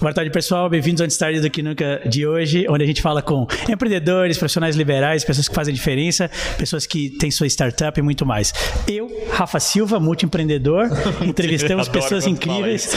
Boa 0.00 0.12
tarde, 0.12 0.30
pessoal. 0.30 0.68
Bem-vindos 0.68 1.00
ao 1.00 1.04
Antes 1.04 1.16
Tarde 1.16 1.40
do 1.40 1.48
Que 1.48 1.62
Nunca 1.62 2.02
de 2.08 2.26
hoje, 2.26 2.66
onde 2.68 2.82
a 2.82 2.86
gente 2.86 3.00
fala 3.00 3.22
com 3.22 3.46
empreendedores, 3.68 4.36
profissionais 4.36 4.74
liberais, 4.74 5.24
pessoas 5.24 5.48
que 5.48 5.54
fazem 5.54 5.72
diferença, 5.72 6.28
pessoas 6.56 6.84
que 6.84 7.10
têm 7.10 7.30
sua 7.30 7.46
startup 7.46 7.98
e 7.98 8.02
muito 8.02 8.26
mais. 8.26 8.52
Eu, 8.88 9.08
Rafa 9.30 9.60
Silva, 9.60 10.00
multiempreendedor, 10.00 10.88
entrevistamos 11.22 11.88
pessoas 11.88 12.26
incríveis. 12.26 12.90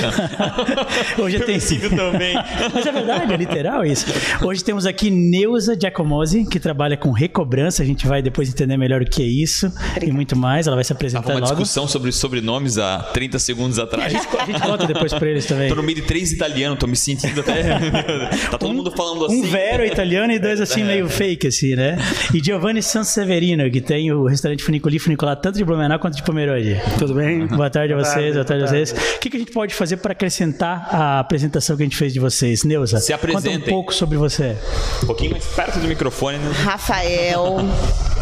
hoje 1.20 1.38
eu 1.38 1.46
tenho... 1.46 1.62
também. 1.96 2.34
Mas 2.74 2.86
é 2.86 2.92
verdade, 2.92 3.34
é 3.34 3.38
literal 3.38 3.86
isso. 3.86 4.06
Hoje 4.44 4.64
temos 4.64 4.88
aqui 4.88 5.12
Neuza 5.12 5.78
Giacomosi, 5.80 6.46
que 6.46 6.60
trabalha 6.60 6.98
com 6.98 7.12
recobrança. 7.12 7.84
A 7.84 7.86
gente 7.86 8.08
vai 8.08 8.24
depois 8.24 8.50
entender 8.50 8.78
melhor 8.78 9.02
o 9.02 9.06
que 9.06 9.22
é 9.22 9.28
isso 9.28 9.68
Obrigada. 9.68 10.06
e 10.06 10.12
muito 10.12 10.36
mais. 10.36 10.66
Ela 10.66 10.76
vai 10.76 10.84
se 10.84 10.94
apresentar 10.94 11.24
Tava 11.24 11.36
uma 11.36 11.42
logo. 11.42 11.54
discussão 11.54 11.88
sobre 11.88 12.12
sobrenomes 12.12 12.80
há 12.80 13.00
30 13.14 13.38
segundos 13.40 13.78
atrás. 13.78 14.14
A 14.14 14.18
gente, 14.18 14.38
a 14.38 14.46
gente 14.46 14.62
conta 14.62 14.88
depois 14.88 15.14
pra 15.14 15.28
eles 15.30 15.46
também. 15.46 15.70
Tô 15.70 15.76
no 15.76 15.84
meio 15.84 15.96
de 15.96 16.04
três 16.04 16.32
italianos, 16.32 16.71
tô 16.76 16.88
me 16.88 16.96
sentindo 16.96 17.42
até. 17.42 17.64
tá 18.50 18.58
todo 18.58 18.72
um, 18.72 18.74
mundo 18.74 18.92
falando 18.92 19.26
assim. 19.26 19.42
Um 19.42 19.50
vero 19.50 19.86
italiano 19.86 20.32
e 20.34 20.40
dois 20.40 20.60
assim, 20.62 20.82
é. 20.82 20.86
meio 20.86 21.10
fake, 21.10 21.48
assim, 21.48 21.76
né? 21.76 21.98
E 22.34 22.44
Giovanni 22.44 22.82
Sanseverino, 22.82 23.70
que 23.70 23.82
tem 23.82 24.12
o 24.12 24.26
restaurante 24.26 24.64
Funiculi 24.64 25.00
Funicular, 25.00 25.36
tanto 25.36 25.58
de 25.58 25.64
Blumenau 25.64 26.00
quanto 26.00 26.16
de 26.16 26.24
Pomerode. 26.24 26.80
Tudo 26.98 27.14
bem? 27.14 27.48
Boa 27.48 27.70
tarde 27.70 27.94
a 27.94 27.98
vocês, 27.98 28.34
boa 28.34 28.46
tarde, 28.46 28.64
a 28.64 28.68
vocês. 28.68 28.92
O 28.92 29.20
que, 29.20 29.30
que 29.30 29.38
a 29.38 29.40
gente 29.40 29.52
pode 29.52 29.74
fazer 29.74 29.98
para 29.98 30.12
acrescentar 30.14 30.88
a 30.94 31.20
apresentação 31.20 31.76
que 31.76 31.84
a 31.84 31.86
gente 31.86 31.98
fez 31.98 32.14
de 32.14 32.20
vocês? 32.20 32.64
Neuza, 32.64 33.00
se 33.00 33.14
apresentem. 33.14 33.54
conta 33.54 33.66
um 33.66 33.70
pouco 33.70 33.94
sobre 33.94 34.18
você. 34.18 34.56
Um 35.04 35.08
pouquinho 35.08 35.32
mais 35.32 35.46
perto 35.46 35.80
do 35.80 35.88
microfone. 35.88 36.38
Né? 36.38 36.52
Rafael. 36.64 37.58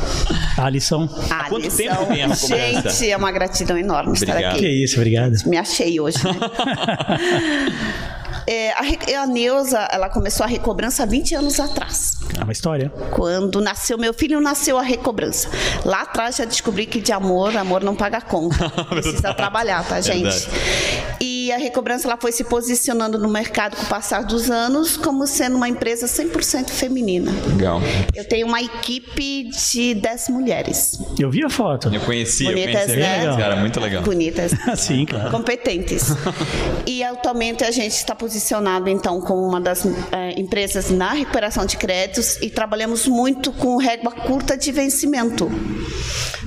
Alisson. 0.58 1.10
Há 1.30 1.50
quanto 1.50 1.76
tempo 1.76 2.06
tem 2.06 2.24
a 2.24 2.30
Gente, 2.34 3.10
é 3.10 3.18
uma 3.18 3.32
gratidão 3.32 3.78
enorme 3.78 4.12
Obrigado. 4.12 4.38
estar 4.38 4.50
aqui. 4.52 4.60
Que 4.60 4.70
isso, 4.70 4.96
obrigado. 4.96 5.36
Me 5.46 5.58
achei 5.58 6.00
hoje. 6.00 6.18
Né? 6.24 6.34
É, 8.52 8.72
a, 8.72 9.22
a 9.22 9.28
Neuza, 9.28 9.78
ela 9.92 10.10
começou 10.10 10.44
a 10.44 10.48
recobrança 10.48 11.04
há 11.04 11.06
20 11.06 11.36
anos 11.36 11.60
atrás. 11.60 12.18
É 12.36 12.44
uma 12.44 12.52
história. 12.52 12.92
Quando 13.12 13.62
nasceu 13.62 13.96
meu 13.96 14.12
filho, 14.12 14.42
nasceu 14.42 14.76
a 14.76 14.82
recobrança. 14.82 15.50
Lá 15.86 16.02
atrás 16.02 16.38
já 16.38 16.46
descobri 16.46 16.88
que 16.88 17.00
de 17.00 17.12
amor, 17.12 17.56
amor 17.56 17.84
não 17.84 17.96
paga 17.96 18.20
conta. 18.22 18.68
Precisa 18.90 19.36
trabalhar, 19.36 19.88
tá, 19.88 20.02
gente? 20.02 20.24
Verdade. 20.24 20.48
E 21.22 21.52
a 21.52 21.58
recobrança 21.58 22.08
ela 22.08 22.18
foi 22.18 22.32
se 22.32 22.44
posicionando 22.44 23.20
no 23.20 23.28
mercado 23.30 23.76
com 23.76 23.84
o 23.84 23.86
passar 23.88 24.24
dos 24.24 24.50
anos 24.50 24.96
como 24.98 25.28
sendo 25.28 25.56
uma 25.58 25.68
empresa 25.68 26.06
100% 26.08 26.70
feminina. 26.70 27.32
Legal. 27.48 27.82
Eu 28.16 28.28
tenho 28.28 28.48
uma 28.48 28.62
equipe 28.62 29.50
de 29.50 29.96
10 29.96 30.30
mulheres. 30.30 31.00
Eu 31.20 31.30
vi 31.30 31.44
a 31.44 31.50
foto. 31.50 31.94
Eu 31.94 32.02
conheci, 32.02 32.46
Bonitas, 32.46 32.90
eu 32.90 32.96
conheci. 32.96 33.00
né? 33.00 33.38
Cara, 33.38 33.56
muito 33.58 33.80
legal. 33.80 34.04
Bonitas. 34.04 34.52
Sim, 34.80 35.06
claro. 35.06 35.30
Competentes. 35.32 36.10
e 36.86 37.04
atualmente 37.04 37.64
a 37.64 37.72
gente 37.72 37.94
está 37.94 38.16
posicionado 38.40 38.90
então 38.90 39.20
como 39.20 39.46
uma 39.46 39.60
das 39.60 39.86
é, 40.12 40.40
empresas 40.40 40.90
na 40.90 41.12
recuperação 41.12 41.66
de 41.66 41.76
créditos 41.76 42.38
e 42.42 42.50
trabalhamos 42.50 43.06
muito 43.06 43.52
com 43.52 43.76
régua 43.78 44.12
curta 44.12 44.58
de 44.58 44.72
vencimento. 44.72 45.52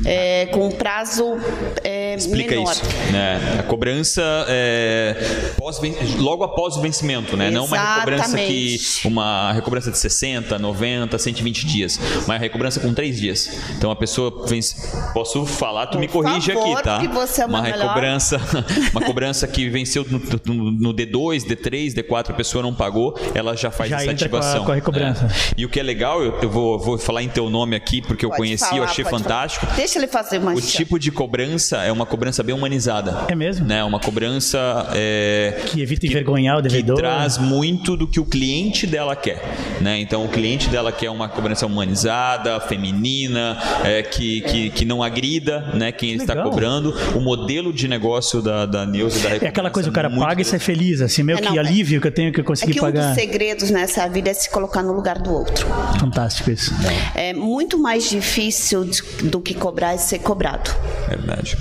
É, 0.05 0.47
com 0.47 0.69
prazo 0.70 1.37
é, 1.85 2.17
Explica 2.17 2.57
menor. 2.57 2.73
isso. 2.73 2.83
Né? 3.13 3.59
A 3.61 3.63
cobrança 3.63 4.23
é, 4.48 5.17
pós, 5.57 5.81
logo 6.19 6.43
após 6.43 6.77
o 6.77 6.81
vencimento, 6.81 7.37
né? 7.37 7.51
Não 7.51 7.67
uma 7.67 7.95
recobrança 7.95 8.37
que 8.37 8.81
uma 9.05 9.53
recobrança 9.53 9.91
de 9.91 9.98
60, 9.98 10.59
90, 10.59 11.19
120 11.19 11.67
dias, 11.67 12.01
uma 12.24 12.36
recobrança 12.36 12.80
com 12.80 12.92
3 12.92 13.20
dias. 13.20 13.51
Então 13.77 13.91
a 13.91 13.97
pessoa 13.97 14.45
vence. 14.47 14.74
Posso 15.13 15.47
falar, 15.47 15.86
tu 15.86 15.92
Por 15.92 16.01
me 16.01 16.09
corrige 16.09 16.53
favor, 16.53 16.79
aqui, 16.79 16.83
tá? 16.83 17.01
é 17.41 17.47
uma 17.47 17.63
melhor. 17.63 17.79
recobrança, 17.79 18.41
uma 18.92 19.01
cobrança 19.03 19.47
que 19.47 19.69
venceu 19.69 20.05
no, 20.09 20.20
no, 20.45 20.70
no, 20.73 20.95
D2, 20.95 21.47
D3, 21.47 21.72
D4, 21.77 22.31
a 22.31 22.35
pessoa 22.35 22.63
não 22.63 22.75
pagou, 22.75 23.19
ela 23.35 23.57
já 23.57 23.71
faz 23.71 23.91
Já 23.91 23.97
essa 24.03 24.13
entra 24.13 24.29
com 24.29 24.37
a- 24.37 24.39
ativação. 24.41 24.65
com 24.65 24.73
a 24.73 24.99
né? 24.99 25.15
E 25.57 25.65
o 25.65 25.69
que 25.69 25.81
é 25.81 25.83
legal, 25.83 26.23
eu, 26.23 26.39
eu 26.43 26.51
vou, 26.51 26.79
vou 26.79 26.99
falar 26.99 27.23
em 27.23 27.29
teu 27.29 27.49
nome 27.51 27.75
aqui 27.77 28.01
porque 28.03 28.25
eu 28.25 28.31
Pode 28.31 28.41
conheci, 28.43 28.65
falar, 28.65 28.77
eu 28.79 28.85
achei 28.85 29.05
pode 29.05 29.11
falar. 29.23 29.23
fantástico. 29.23 29.67
Deixa 29.77 29.99
ele 29.99 30.07
fazer 30.09 30.39
uma 30.39 30.53
O 30.53 30.61
tipo 30.61 30.99
de 30.99 31.11
cobrança 31.11 31.79
é 31.79 31.91
uma 31.93 32.07
cobrança 32.07 32.43
bem 32.43 32.55
humanizada. 32.55 33.25
É 33.29 33.35
mesmo? 33.35 33.67
Né? 33.67 33.83
Uma 33.85 33.99
cobrança 34.01 34.87
é, 34.95 35.61
Que 35.67 35.81
evita 35.83 36.07
envergonhar 36.07 36.59
o 36.59 36.63
devedor. 36.63 36.97
que 36.97 37.03
traz 37.03 37.39
muito 37.39 37.97
do 37.97 38.07
que 38.07 38.21
o 38.21 38.25
cliente 38.25 38.87
dela 38.87 39.15
quer. 39.17 39.43
Né? 39.81 40.01
Então, 40.01 40.25
o 40.25 40.29
cliente 40.29 40.69
dela 40.69 40.93
quer 40.93 41.11
uma 41.11 41.29
cobrança 41.29 41.67
humanizada, 41.67 42.59
feminina, 42.61 43.57
é, 43.85 44.03
que, 44.03 44.41
que, 44.43 44.71
que 44.71 44.85
não 44.85 45.03
agrida 45.03 45.61
né? 45.75 45.93
quem 45.93 46.15
está 46.15 46.35
Legal. 46.35 46.51
cobrando. 46.51 46.95
O 47.15 47.21
modelo 47.21 47.73
de 47.73 47.89
negócio 47.89 48.41
da, 48.43 48.67
da 48.67 48.87
Neuza 48.87 49.19
e 49.19 49.23
da 49.41 49.47
É 49.47 49.49
aquela 49.49 49.71
coisa, 49.71 49.89
o 49.89 49.93
cara 49.93 50.09
muito 50.09 50.25
paga 50.25 50.43
e 50.43 50.45
sai 50.45 50.59
feliz, 50.59 51.01
assim, 51.01 51.23
meio 51.23 51.39
É, 51.39 51.41
que 51.43 51.49
não, 51.49 51.57
é- 51.57 51.61
alívio 51.68 52.00
que 52.00 52.06
eu 52.06 52.12
tenho 52.12 52.33
que 52.33 52.40
eu 52.40 52.45
É 52.45 52.56
que 52.56 52.78
um 52.78 52.83
pagar. 52.83 53.06
dos 53.08 53.14
segredos 53.14 53.70
nessa 53.70 54.08
vida 54.08 54.30
é 54.30 54.34
se 54.34 54.50
colocar 54.50 54.83
no 54.83 54.92
lugar 54.92 55.18
do 55.18 55.33
outro. 55.33 55.67
Fantástico 55.98 56.50
isso. 56.50 56.73
É 57.14 57.33
muito 57.33 57.78
mais 57.78 58.08
difícil 58.08 58.89
do 59.24 59.40
que 59.40 59.55
cobrar 59.55 59.95
é 59.95 59.96
ser 59.96 60.18
cobrado. 60.20 60.70
Verdade. 61.08 61.56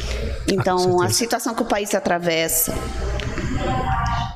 Então, 0.47 0.78
certeza. 0.78 1.06
a 1.06 1.09
situação 1.09 1.53
que 1.56 1.62
o 1.62 1.66
país 1.66 1.94
atravessa 1.95 2.73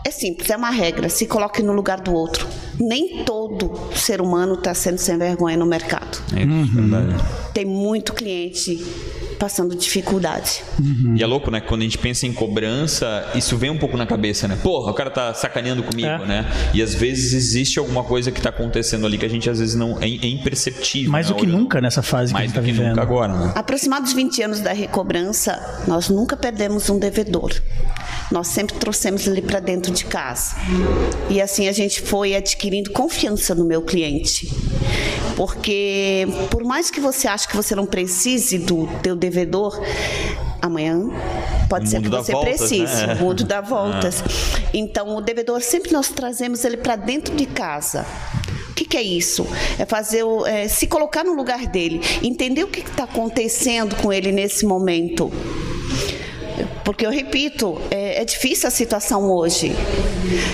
é 0.05 0.11
simples, 0.11 0.49
é 0.49 0.55
uma 0.55 0.69
regra. 0.69 1.09
Se 1.09 1.25
coloque 1.25 1.61
no 1.63 1.73
lugar 1.73 1.99
do 1.99 2.13
outro. 2.13 2.47
Nem 2.79 3.23
todo 3.23 3.89
ser 3.95 4.21
humano 4.21 4.55
está 4.55 4.73
sendo 4.73 4.97
sem 4.97 5.17
vergonha 5.17 5.57
no 5.57 5.65
mercado. 5.65 6.17
É 6.35 6.45
verdade. 6.45 7.15
Tem 7.53 7.65
muito 7.65 8.13
cliente 8.13 8.85
passando 9.35 9.75
dificuldade. 9.75 10.63
E 11.15 11.21
é 11.21 11.25
louco, 11.25 11.51
né? 11.51 11.59
Quando 11.61 11.81
a 11.81 11.83
gente 11.83 11.97
pensa 11.97 12.25
em 12.25 12.33
cobrança, 12.33 13.29
isso 13.35 13.57
vem 13.57 13.69
um 13.69 13.77
pouco 13.77 13.97
na 13.97 14.05
cabeça, 14.05 14.47
né? 14.47 14.57
Porra, 14.61 14.91
o 14.91 14.93
cara 14.93 15.09
tá 15.09 15.33
sacaneando 15.33 15.83
comigo, 15.83 16.07
É. 16.07 16.25
né? 16.25 16.45
E 16.73 16.81
às 16.81 16.93
vezes 16.93 17.33
existe 17.33 17.79
alguma 17.79 18.03
coisa 18.03 18.31
que 18.31 18.41
tá 18.41 18.49
acontecendo 18.49 19.05
ali 19.05 19.17
que 19.17 19.25
a 19.25 19.29
gente 19.29 19.49
às 19.49 19.59
vezes 19.59 19.75
não. 19.75 19.97
É, 20.01 20.05
é 20.05 20.27
imperceptível. 20.27 21.11
Mais 21.11 21.27
né? 21.27 21.33
do 21.33 21.39
que 21.39 21.45
Olhando. 21.45 21.59
nunca 21.59 21.81
nessa 21.81 22.01
fase 22.01 22.33
Mais 22.33 22.51
que 22.51 22.57
a 22.57 22.61
do 22.61 22.65
gente 22.65 22.73
que 22.75 22.79
tá 22.81 22.83
vivendo. 22.83 22.95
nunca 22.97 23.01
agora, 23.01 23.33
né? 23.33 23.51
Aproximados 23.55 24.13
20 24.13 24.43
anos 24.43 24.59
da 24.59 24.73
recobrança, 24.73 25.83
nós 25.87 26.09
nunca 26.09 26.35
perdemos 26.37 26.89
um 26.89 26.97
devedor. 26.99 27.51
Nós 28.31 28.47
sempre 28.47 28.75
trouxemos 28.77 29.27
ele 29.27 29.41
para 29.41 29.59
dentro 29.59 29.91
de 29.91 30.05
casa. 30.05 30.55
E 31.29 31.39
assim 31.41 31.67
a 31.67 31.71
gente 31.71 32.01
foi 32.01 32.35
adquirindo 32.35 32.91
confiança 32.91 33.53
no 33.53 33.63
meu 33.65 33.81
cliente. 33.81 34.51
Porque 35.35 36.27
por 36.49 36.63
mais 36.63 36.89
que 36.89 36.99
você 36.99 37.27
ache 37.27 37.47
que 37.47 37.55
você 37.55 37.75
não 37.75 37.85
precise 37.85 38.57
do 38.57 38.87
teu 39.03 39.15
devedor, 39.15 39.79
amanhã 40.61 41.01
pode 41.69 41.89
ser 41.89 42.01
que 42.01 42.09
você 42.09 42.31
voltas, 42.31 42.57
precise. 42.57 43.07
né? 43.07 43.13
O 43.19 43.23
mundo 43.23 43.43
dá 43.43 43.61
voltas. 43.61 44.23
Então 44.73 45.15
o 45.17 45.21
devedor 45.21 45.61
sempre 45.61 45.91
nós 45.91 46.09
trazemos 46.09 46.63
ele 46.65 46.77
para 46.77 46.95
dentro 46.95 47.35
de 47.35 47.45
casa. 47.45 48.05
O 48.71 48.73
que, 48.75 48.85
que 48.85 48.97
é 48.97 49.01
isso? 49.03 49.45
É 49.79 49.85
fazer 49.85 50.23
o- 50.23 50.45
é, 50.45 50.67
se 50.67 50.87
colocar 50.87 51.23
no 51.23 51.33
lugar 51.33 51.65
dele, 51.67 52.01
entender 52.23 52.63
o 52.63 52.67
que 52.67 52.81
está 52.81 53.03
acontecendo 53.05 53.95
com 53.97 54.11
ele 54.11 54.31
nesse 54.31 54.65
momento. 54.65 55.31
Porque 56.83 57.05
eu 57.05 57.09
repito, 57.11 57.79
é, 57.91 58.21
é 58.21 58.25
difícil 58.25 58.67
a 58.67 58.71
situação 58.71 59.31
hoje. 59.31 59.73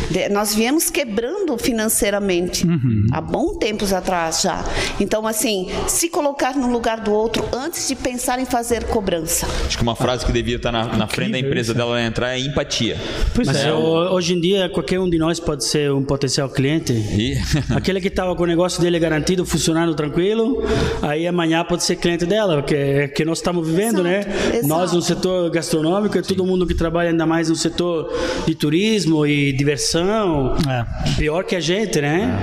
De- 0.09 0.29
nós 0.29 0.53
viemos 0.53 0.89
quebrando 0.89 1.57
financeiramente 1.57 2.66
há 3.12 3.22
bom 3.22 3.56
tempos 3.56 3.94
atrás 3.94 4.41
já. 4.41 4.63
Então, 5.00 5.25
assim, 5.28 5.69
se 5.88 6.09
colocar 6.09 6.56
no 6.56 6.67
lugar 6.72 7.00
do 7.00 7.11
outro 7.11 7.44
antes 7.53 7.88
de 7.88 7.95
pensar 7.95 8.40
em 8.40 8.45
fazer 8.45 8.85
cobrança. 8.85 9.47
Acho 9.66 9.78
que 9.78 9.84
uma 9.84 9.95
frase 9.95 10.25
que 10.25 10.31
devia 10.31 10.57
estar 10.57 10.72
na, 10.72 10.85
na 10.97 11.07
frente 11.07 11.31
da 11.31 11.40
empresa 11.40 11.72
isso. 11.72 11.78
dela 11.78 11.99
é 11.99 12.05
entrar 12.05 12.35
é 12.35 12.40
empatia. 12.40 12.97
Pois 13.34 13.47
Mas 13.47 13.58
é. 13.58 13.72
ho- 13.73 14.14
hoje 14.14 14.34
em 14.34 14.41
dia, 14.41 14.70
qualquer 14.70 14.99
um 14.99 15.09
de 15.09 15.17
nós 15.17 15.40
pode 15.40 15.64
ser 15.66 15.91
um 15.91 16.03
potencial 16.03 16.49
cliente. 16.49 16.91
E 16.93 17.37
Aquele 17.76 18.02
que 18.02 18.08
estava 18.08 18.35
com 18.35 18.43
o 18.43 18.47
negócio 18.47 18.81
dele 18.81 18.99
garantido, 18.99 19.46
funcionando 19.46 19.93
tranquilo, 19.96 20.64
aí 21.02 21.26
amanhã 21.28 21.64
pode 21.64 21.84
ser 21.84 21.96
cliente 21.96 22.26
dela, 22.26 22.58
porque 22.58 22.76
é 22.76 23.08
que 23.08 23.23
nós 23.26 23.37
estamos 23.40 23.66
vivendo, 23.67 24.03
né? 24.03 24.20
exato. 24.53 24.67
Nós 24.67 24.91
no 24.93 25.02
setor 25.02 25.49
gastronômico, 25.49 25.91
e 25.99 26.22
todo 26.22 26.46
mundo 26.46 26.66
que 26.66 26.73
trabalha 26.73 27.09
ainda 27.09 27.26
mais 27.26 27.49
no 27.49 27.55
setor 27.55 28.11
de 28.46 28.55
turismo 28.55 29.26
e 29.26 29.52
diversão, 29.53 30.55
É. 30.70 30.85
pior 31.17 31.43
que 31.43 31.55
a 31.55 31.59
gente, 31.59 31.99
né? 32.02 32.40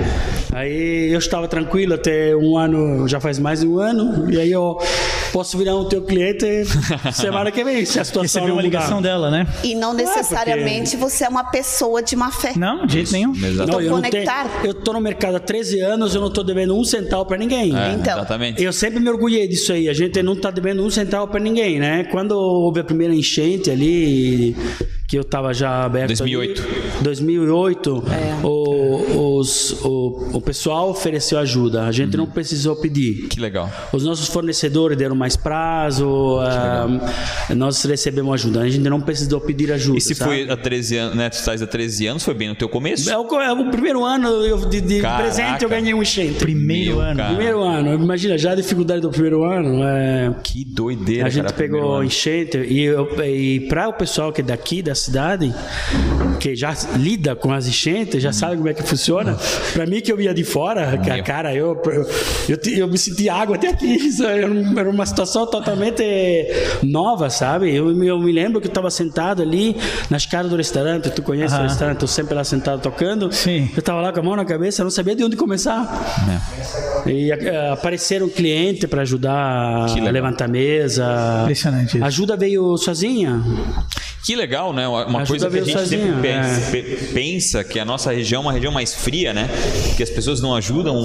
Aí 0.53 1.11
eu 1.11 1.19
estava 1.19 1.47
tranquilo 1.47 1.93
até 1.93 2.35
um 2.35 2.57
ano, 2.57 3.07
já 3.07 3.19
faz 3.19 3.37
mais 3.39 3.61
de 3.61 3.67
um 3.67 3.77
ano, 3.79 4.29
e 4.31 4.37
aí 4.39 4.51
eu 4.51 4.77
posso 5.31 5.57
virar 5.57 5.75
um 5.75 5.85
teu 5.85 6.01
cliente 6.01 6.45
semana 7.13 7.51
que 7.51 7.63
vem, 7.63 7.85
se 7.85 7.99
a 7.99 8.03
situação 8.03 8.21
Recebeu 8.41 8.47
não 8.49 8.55
uma 8.55 8.63
mudar. 8.63 8.77
ligação 8.79 9.01
dela, 9.01 9.29
né? 9.29 9.45
E 9.63 9.75
não 9.75 9.93
necessariamente 9.93 10.97
você 10.97 11.23
é 11.25 11.29
uma 11.29 11.43
pessoa 11.43 12.01
de 12.01 12.15
má 12.15 12.31
fé. 12.31 12.53
Não, 12.55 12.85
de 12.85 12.93
jeito 12.93 13.11
nenhum. 13.11 13.31
Exato. 13.35 13.71
Não, 13.71 13.79
eu 13.81 13.91
não 13.91 14.01
tenho, 14.01 14.25
eu 14.63 14.73
tô 14.73 14.91
no 14.93 14.99
mercado 15.01 15.35
há 15.35 15.39
13 15.39 15.79
anos, 15.81 16.15
eu 16.15 16.21
não 16.21 16.31
tô 16.31 16.43
devendo 16.43 16.75
um 16.75 16.83
centavo 16.83 17.25
para 17.25 17.37
ninguém. 17.37 17.75
É, 17.77 17.93
Então. 17.93 18.17
Exatamente. 18.17 18.63
Eu 18.63 18.73
sempre 18.73 18.99
me 18.99 19.09
orgulhei 19.09 19.47
disso 19.47 19.71
aí. 19.71 19.87
A 19.87 19.93
gente 19.93 20.21
não 20.23 20.35
tá 20.35 20.49
devendo 20.49 20.83
um 20.83 20.89
centavo 20.89 21.27
para 21.27 21.39
ninguém, 21.39 21.79
né? 21.79 22.05
Quando 22.05 22.31
houve 22.31 22.79
a 22.79 22.83
primeira 22.83 23.13
enchente 23.13 23.38
ali, 23.69 24.55
que 25.09 25.17
eu 25.17 25.23
estava 25.23 25.51
já 25.55 25.83
aberto. 25.83 26.09
2008. 26.09 26.61
Ali. 26.61 26.69
2008, 27.01 28.03
é. 28.11 28.45
o, 28.45 29.37
os, 29.39 29.71
o, 29.83 30.29
o 30.33 30.41
pessoal 30.41 30.91
ofereceu 30.91 31.39
ajuda. 31.39 31.85
A 31.85 31.91
gente 31.91 32.15
uhum. 32.15 32.25
não 32.25 32.31
precisou 32.31 32.75
pedir. 32.75 33.27
Que 33.27 33.39
legal. 33.39 33.71
Os 33.91 34.03
nossos 34.03 34.27
fornecedores 34.27 34.95
deram 34.95 35.15
mais 35.15 35.35
prazo, 35.35 36.37
uh, 36.37 37.55
nós 37.55 37.83
recebemos 37.83 38.31
ajuda. 38.35 38.61
A 38.61 38.69
gente 38.69 38.87
não 38.87 39.01
precisou 39.01 39.41
pedir 39.41 39.71
ajuda. 39.73 39.97
E 39.97 40.01
se 40.01 40.13
sabe? 40.13 40.43
foi 40.45 40.53
há 40.53 40.55
13 40.55 40.97
anos, 40.97 41.15
né? 41.15 41.27
Tu 41.31 41.33
estás 41.33 41.59
há 41.63 41.65
13 41.65 42.05
anos, 42.05 42.23
foi 42.23 42.35
bem 42.35 42.49
no 42.49 42.55
teu 42.55 42.69
começo? 42.69 43.09
É 43.09 43.17
o, 43.17 43.41
é 43.41 43.51
o 43.51 43.71
primeiro 43.71 44.05
ano 44.05 44.27
eu, 44.45 44.57
de, 44.69 44.79
de 44.79 45.01
presente 45.01 45.63
eu 45.63 45.69
ganhei 45.69 45.91
um 45.91 46.03
enchente. 46.03 46.35
Primeiro 46.35 46.97
Meu, 46.97 47.01
ano. 47.01 47.17
Cara. 47.17 47.29
Primeiro 47.33 47.63
ano. 47.63 47.95
Imagina, 47.95 48.37
já 48.37 48.51
a 48.51 48.55
dificuldade 48.55 49.01
do 49.01 49.09
primeiro 49.09 49.43
ano. 49.43 49.83
É... 49.83 50.35
Que 50.43 50.63
doideira. 50.63 51.25
A 51.25 51.29
gente 51.31 51.45
cara, 51.45 51.55
pegou 51.55 52.03
enchente 52.03 52.59
e, 52.59 52.87
e 53.25 53.59
para 53.61 53.89
o 53.89 53.93
pessoal 53.93 54.31
que 54.31 54.41
é 54.41 54.43
daqui 54.43 54.83
da 54.83 54.98
cidade, 54.99 55.53
que 56.39 56.55
já 56.55 56.75
lida 56.95 57.35
com 57.35 57.51
as 57.51 57.67
enchentes, 57.67 58.21
já 58.21 58.31
sabe 58.31 58.57
como 58.57 58.69
é 58.69 58.73
que 58.73 58.83
funciona. 58.83 59.37
Para 59.73 59.85
mim 59.85 60.01
que 60.01 60.11
eu 60.11 60.19
ia 60.19 60.33
de 60.33 60.43
fora, 60.43 60.91
Meu. 60.91 61.23
cara, 61.23 61.53
eu, 61.53 61.81
eu, 62.47 62.57
eu, 62.77 62.87
me 62.87 62.97
senti 62.97 63.29
água 63.29 63.55
até 63.55 63.69
aqui. 63.69 63.97
Era 64.77 64.89
uma 64.89 65.05
situação 65.05 65.45
totalmente 65.45 66.03
nova, 66.83 67.29
sabe? 67.29 67.73
Eu, 67.73 68.03
eu 68.03 68.19
me 68.19 68.31
lembro 68.31 68.59
que 68.59 68.67
eu 68.67 68.71
estava 68.71 68.89
sentado 68.89 69.41
ali 69.41 69.75
na 70.09 70.17
escada 70.17 70.47
do 70.47 70.55
restaurante. 70.55 71.09
Tu 71.09 71.21
conhece 71.21 71.55
o 71.55 71.61
restaurante? 71.61 72.01
Eu 72.01 72.07
sempre 72.07 72.33
lá 72.33 72.43
sentado 72.43 72.81
tocando. 72.81 73.31
Sim. 73.31 73.69
Eu 73.73 73.79
estava 73.79 74.01
lá 74.01 74.11
com 74.11 74.19
a 74.19 74.23
mão 74.23 74.35
na 74.35 74.45
cabeça, 74.45 74.81
eu 74.81 74.85
não 74.85 74.91
sabia 74.91 75.15
de 75.15 75.23
onde 75.23 75.35
começar. 75.35 75.87
É. 77.05 77.11
E 77.11 77.31
apareceram 77.71 78.27
um 78.27 78.29
cliente 78.29 78.87
para 78.87 79.01
ajudar 79.01 79.87
a 79.89 80.11
levantar 80.11 80.45
a 80.45 80.47
mesa. 80.47 81.41
Impressionante. 81.43 81.95
Isso. 81.95 82.03
A 82.03 82.07
ajuda 82.07 82.35
veio 82.35 82.77
sozinha. 82.77 83.41
Que 84.23 84.35
legal, 84.35 84.73
né? 84.73 84.87
Uma 84.87 85.25
coisa 85.25 85.49
que 85.49 85.57
a 85.57 85.63
gente 85.63 85.77
sozinho, 85.77 86.05
sempre 86.05 86.21
pensa, 86.21 86.77
é. 86.77 87.13
pensa, 87.13 87.63
que 87.63 87.79
a 87.79 87.85
nossa 87.85 88.11
região 88.11 88.41
é 88.41 88.45
uma 88.45 88.51
região 88.51 88.71
mais 88.71 88.93
fria, 88.93 89.33
né? 89.33 89.49
Que 89.95 90.03
as 90.03 90.09
pessoas 90.09 90.41
não 90.41 90.55
ajudam 90.55 90.95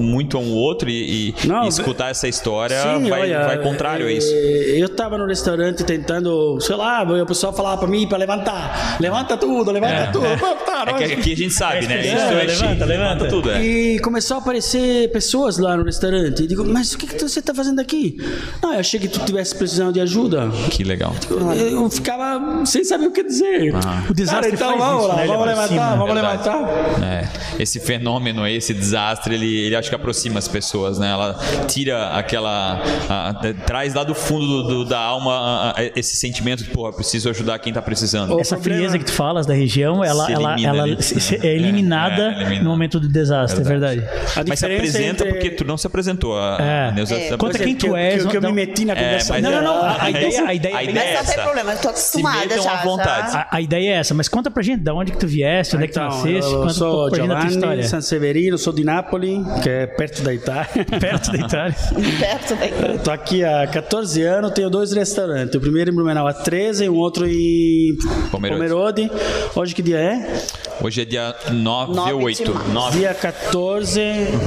muito 0.00 0.38
um 0.38 0.52
outro 0.52 0.88
e, 0.88 1.30
e, 1.30 1.46
não, 1.46 1.64
e 1.64 1.68
escutar 1.68 2.10
essa 2.10 2.26
história 2.26 2.80
sim, 2.80 3.08
vai, 3.08 3.22
olha, 3.22 3.46
vai 3.46 3.58
contrário 3.58 4.06
a 4.06 4.12
isso. 4.12 4.32
É, 4.32 4.80
eu 4.80 4.86
estava 4.86 5.18
no 5.18 5.26
restaurante 5.26 5.84
tentando, 5.84 6.58
sei 6.60 6.76
lá, 6.76 7.02
o 7.02 7.26
pessoal 7.26 7.52
falava 7.52 7.78
para 7.78 7.88
mim 7.88 8.06
para 8.06 8.18
levantar, 8.18 8.96
levanta 9.00 9.36
tudo, 9.36 9.70
levanta 9.70 9.94
é, 9.94 10.06
tudo. 10.06 10.26
É. 10.26 10.36
Tá, 10.36 10.84
é 10.88 10.94
que 10.94 11.12
aqui 11.12 11.32
a 11.32 11.36
gente 11.36 11.54
sabe, 11.54 11.86
né? 11.86 12.00
Isso 12.00 12.16
é, 12.16 12.44
levanta, 12.44 12.84
levanta 12.84 13.28
tudo. 13.28 13.50
É. 13.50 13.62
E 13.62 13.98
começou 14.00 14.36
a 14.36 14.40
aparecer 14.40 15.10
pessoas 15.12 15.58
lá 15.58 15.76
no 15.76 15.84
restaurante. 15.84 16.42
E 16.42 16.46
digo, 16.46 16.64
mas 16.64 16.94
o 16.94 16.98
que, 16.98 17.06
que 17.06 17.22
você 17.22 17.40
está 17.40 17.54
fazendo 17.54 17.80
aqui? 17.80 18.16
Não, 18.62 18.72
eu 18.72 18.80
achei 18.80 18.98
que 18.98 19.08
tu 19.08 19.20
tivesse 19.20 19.54
precisando 19.54 19.92
de 19.92 20.00
ajuda. 20.00 20.50
Que 20.70 20.82
legal. 20.82 21.14
Eu, 21.30 21.82
eu 21.82 21.90
ficava 21.90 22.61
sem 22.64 22.84
saber 22.84 23.06
o 23.06 23.10
que 23.10 23.22
dizer. 23.22 23.74
Ah. 23.74 24.04
O 24.08 24.14
desastre 24.14 24.56
Cara, 24.56 24.74
então 24.74 24.78
vamos 24.78 25.02
isso, 25.02 25.08
lá, 25.08 25.16
né? 25.16 25.26
vamos 25.26 25.46
levantar, 25.46 25.96
vamos 25.96 26.14
levantar. 26.14 26.68
É. 27.02 27.62
Esse 27.62 27.80
fenômeno 27.80 28.42
aí, 28.42 28.56
esse 28.56 28.74
desastre, 28.74 29.34
ele, 29.34 29.66
ele 29.66 29.76
acho 29.76 29.88
que 29.88 29.94
aproxima 29.94 30.38
as 30.38 30.48
pessoas, 30.48 30.98
né? 30.98 31.10
Ela 31.10 31.38
tira 31.66 32.10
aquela. 32.10 32.80
A, 33.08 33.28
a, 33.30 33.34
traz 33.66 33.94
lá 33.94 34.04
do 34.04 34.14
fundo 34.14 34.46
do, 34.46 34.62
do, 34.62 34.84
da 34.84 34.98
alma 34.98 35.72
a, 35.76 35.82
esse 35.96 36.16
sentimento 36.16 36.64
de, 36.64 36.70
pô, 36.70 36.90
preciso 36.92 37.28
ajudar 37.30 37.58
quem 37.58 37.70
está 37.70 37.82
precisando. 37.82 38.38
Essa 38.40 38.56
frieza 38.56 38.98
que 38.98 39.04
tu 39.04 39.12
falas 39.12 39.46
da 39.46 39.54
região, 39.54 40.04
ela, 40.04 40.30
ela, 40.30 40.56
ela 40.60 41.02
se, 41.02 41.36
é 41.36 41.54
eliminada 41.54 42.22
é, 42.22 42.26
é, 42.26 42.40
elimina. 42.42 42.62
no 42.62 42.70
momento 42.70 42.98
do 42.98 43.08
desastre, 43.08 43.60
é 43.60 43.64
verdade. 43.64 44.00
verdade. 44.00 44.48
Mas 44.48 44.58
se 44.58 44.66
apresenta 44.66 45.24
entre... 45.24 45.32
porque 45.32 45.50
tu 45.50 45.64
não 45.64 45.76
se 45.76 45.86
apresentou. 45.86 46.38
A, 46.38 46.58
é. 46.60 46.88
a 46.88 46.92
Neuza, 46.92 47.14
é. 47.14 47.36
Conta 47.36 47.58
quem 47.58 47.74
tu 47.74 47.96
és. 47.96 48.22
Que, 48.22 48.28
que 48.28 48.36
eu 48.36 48.42
me 48.42 48.52
meti 48.52 48.84
na 48.84 48.94
conversa. 48.94 49.40
não, 49.40 49.50
não, 49.50 49.62
não. 49.62 49.82
A, 49.82 50.10
ideia, 50.10 50.44
a 50.46 50.54
ideia, 50.54 50.76
a 50.76 50.84
ideia 50.84 51.04
é 51.04 51.12
essa. 51.14 51.22
Não 51.22 51.34
tem 51.34 51.44
problema, 51.44 51.72
eu 51.72 51.78
tô 51.80 51.88
acostumada 51.88 52.51
já 52.60 52.82
vontade. 52.82 53.36
A, 53.36 53.48
a, 53.50 53.60
ideia 53.60 53.90
é 53.90 53.98
essa, 53.98 54.14
mas 54.14 54.28
conta 54.28 54.50
pra 54.50 54.62
gente 54.62 54.82
de 54.82 54.90
onde 54.90 55.12
que 55.12 55.18
tu 55.18 55.26
vieste, 55.26 55.76
onde 55.76 55.84
é 55.84 55.88
que 55.88 55.94
tu 55.94 56.00
então, 56.00 56.16
nasceste, 56.16 56.52
eu 56.52 56.68
sou 56.70 57.08
um 57.08 57.14
Giovanni 57.14 57.84
San 57.84 58.00
Severino, 58.00 58.58
sou 58.58 58.72
de 58.72 58.84
Nápoles, 58.84 59.40
que 59.62 59.68
é 59.68 59.86
perto 59.86 60.22
da 60.22 60.34
Itália. 60.34 60.68
perto 61.00 61.32
da 61.32 61.38
Itália. 61.38 61.76
perto 62.18 62.54
da 62.56 62.66
Itália. 62.66 62.98
Tô 62.98 63.10
aqui 63.10 63.44
há 63.44 63.66
14 63.66 64.22
anos, 64.22 64.50
tenho 64.52 64.70
dois 64.70 64.92
restaurantes. 64.92 65.54
O 65.54 65.60
primeiro 65.60 65.90
em 65.90 65.94
Blumenau 65.94 66.26
há 66.26 66.32
13 66.32 66.84
e 66.84 66.88
um 66.88 66.96
outro 66.96 67.26
em 67.26 67.96
Pomerode. 68.30 68.58
Pomerode. 68.58 69.10
Hoje 69.54 69.74
que 69.74 69.82
dia 69.82 69.98
é? 69.98 70.42
Hoje 70.80 71.02
é 71.02 71.04
dia 71.04 71.34
9, 71.52 71.94
9 71.94 72.12
8. 72.12 72.54
9. 72.72 72.98
Dia 72.98 73.14
14, 73.14 74.00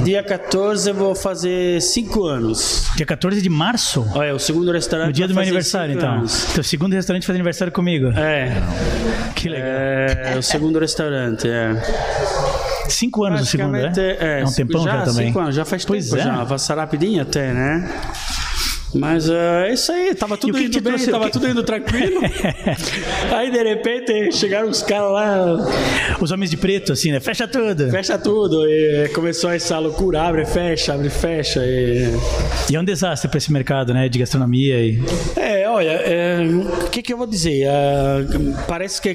dia 0.04 0.22
14 0.22 0.90
eu 0.90 0.94
vou 0.94 1.14
fazer 1.14 1.80
5 1.80 2.24
anos. 2.26 2.86
Dia 2.94 3.06
14 3.06 3.40
de 3.40 3.48
março? 3.48 4.06
Olha, 4.14 4.34
o 4.34 4.38
segundo 4.38 4.70
restaurante. 4.70 5.06
No 5.06 5.12
dia 5.14 5.26
do 5.26 5.32
meu 5.32 5.42
aniversário, 5.42 5.94
então. 5.94 6.16
Anos. 6.16 6.52
Teu 6.54 6.62
segundo 6.62 6.92
restaurante 6.92 7.26
faz 7.26 7.34
aniversário 7.34 7.72
comigo. 7.72 7.95
É. 8.16 8.52
Que 9.34 9.48
legal. 9.48 9.68
É, 9.68 10.32
é 10.34 10.38
o 10.38 10.42
segundo 10.42 10.78
restaurante, 10.78 11.48
é. 11.48 11.74
Cinco 12.88 13.24
anos 13.24 13.42
o 13.42 13.46
segundo, 13.46 13.72
né? 13.72 13.92
É, 13.96 14.40
é 14.40 14.44
um 14.44 14.52
tempão 14.52 14.84
já, 14.84 14.98
já 14.98 15.02
também. 15.04 15.26
Cinco 15.26 15.38
anos, 15.40 15.54
já 15.54 15.64
faz 15.64 15.84
pois 15.84 16.08
tempo 16.08 16.20
é. 16.20 16.24
já. 16.24 16.46
Passa 16.46 16.74
rapidinho 16.74 17.22
até, 17.22 17.52
né? 17.52 17.88
Mas 18.94 19.28
uh, 19.28 19.32
é 19.64 19.72
isso 19.74 19.92
aí, 19.92 20.14
tava 20.14 20.36
tudo 20.36 20.58
indo 20.58 20.80
bem, 20.80 20.94
trouxe, 20.94 21.10
tava 21.10 21.26
que... 21.26 21.32
tudo 21.32 21.48
indo 21.48 21.62
tranquilo. 21.62 22.20
aí 23.34 23.50
de 23.50 23.62
repente 23.62 24.34
chegaram 24.34 24.68
os 24.68 24.82
caras 24.82 25.12
lá. 25.12 25.56
Os 26.20 26.30
homens 26.30 26.50
de 26.50 26.56
preto, 26.56 26.92
assim, 26.92 27.12
né? 27.12 27.20
Fecha 27.20 27.46
tudo. 27.46 27.90
Fecha 27.90 28.18
tudo. 28.18 28.66
E 28.66 29.08
começou 29.14 29.50
essa 29.50 29.78
loucura, 29.78 30.22
abre, 30.22 30.44
fecha, 30.46 30.94
abre, 30.94 31.10
fecha. 31.10 31.60
E, 31.64 32.12
e 32.70 32.76
é 32.76 32.80
um 32.80 32.84
desastre 32.84 33.28
para 33.28 33.38
esse 33.38 33.52
mercado, 33.52 33.92
né? 33.92 34.08
De 34.08 34.18
gastronomia. 34.18 34.78
E... 34.80 35.02
É, 35.36 35.68
olha, 35.68 35.90
é, 35.90 36.42
o 36.86 36.88
que, 36.90 37.02
que 37.02 37.12
eu 37.12 37.18
vou 37.18 37.26
dizer? 37.26 37.64
É, 37.64 38.24
parece 38.66 39.00
que 39.00 39.14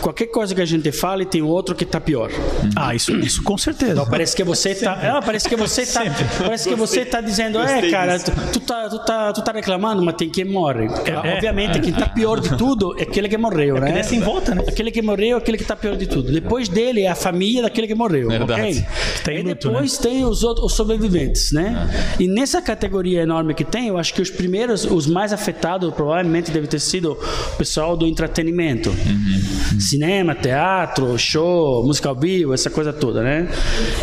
qualquer 0.00 0.26
coisa 0.26 0.54
que 0.54 0.60
a 0.60 0.66
gente 0.66 0.90
fale 0.92 1.26
tem 1.26 1.42
outro 1.42 1.74
que 1.74 1.84
tá 1.84 2.00
pior. 2.00 2.30
Ah, 2.76 2.94
isso, 2.94 3.12
isso 3.16 3.42
com 3.42 3.58
certeza. 3.58 3.92
Então, 3.92 4.06
parece 4.06 4.34
que 4.34 4.44
você 4.44 4.74
tá. 4.74 4.98
É, 5.02 5.20
parece 5.20 5.48
que 5.48 5.56
você 5.56 5.84
tá. 5.84 6.02
Parece 6.38 6.68
que 6.68 6.74
você 6.74 7.04
tá 7.04 7.20
dizendo, 7.20 7.60
é, 7.60 7.90
cara, 7.90 8.18
tu, 8.18 8.32
tu 8.52 8.60
tá 8.60 8.88
tu 8.98 9.04
tá, 9.04 9.32
tu 9.32 9.42
tá 9.42 9.52
reclamando, 9.52 10.02
mas 10.02 10.14
tem 10.16 10.28
quem 10.28 10.44
morre. 10.44 10.86
É, 11.04 11.34
Obviamente, 11.34 11.80
quem 11.80 11.92
tá 11.92 12.06
pior 12.08 12.40
de 12.40 12.56
tudo 12.56 12.94
é 12.98 13.02
aquele 13.02 13.28
que 13.28 13.38
morreu, 13.38 13.76
é 13.78 13.80
né? 13.80 13.98
É 14.00 14.02
sem 14.02 14.20
volta, 14.20 14.54
né? 14.54 14.64
Aquele 14.66 14.90
que 14.90 15.02
morreu 15.02 15.36
é 15.36 15.40
aquele 15.40 15.56
que 15.56 15.64
tá 15.64 15.74
pior 15.76 15.96
de 15.96 16.06
tudo. 16.06 16.30
Depois 16.32 16.68
dele 16.68 17.02
é 17.02 17.08
a 17.08 17.14
família 17.14 17.62
daquele 17.62 17.86
que 17.86 17.94
morreu, 17.94 18.28
Verdade. 18.28 18.52
ok? 18.52 18.86
Tem 19.24 19.38
e 19.38 19.42
luto, 19.42 19.68
depois 19.68 19.98
né? 19.98 20.10
tem 20.10 20.24
os, 20.24 20.42
outros, 20.42 20.66
os 20.66 20.74
sobreviventes, 20.74 21.52
né? 21.52 21.88
E 22.18 22.28
nessa 22.28 22.60
categoria 22.60 23.22
enorme 23.22 23.54
que 23.54 23.64
tem, 23.64 23.88
eu 23.88 23.98
acho 23.98 24.12
que 24.14 24.22
os 24.22 24.30
primeiros, 24.30 24.84
os 24.84 25.06
mais 25.06 25.32
afetados, 25.32 25.92
provavelmente 25.94 26.50
deve 26.50 26.66
ter 26.66 26.80
sido 26.80 27.12
o 27.12 27.56
pessoal 27.56 27.96
do 27.96 28.06
entretenimento. 28.06 28.90
Uhum. 28.90 29.80
Cinema, 29.80 30.34
teatro, 30.34 31.18
show, 31.18 31.84
música 31.84 32.08
ao 32.08 32.16
vivo, 32.16 32.52
essa 32.52 32.70
coisa 32.70 32.92
toda, 32.92 33.22
né? 33.22 33.48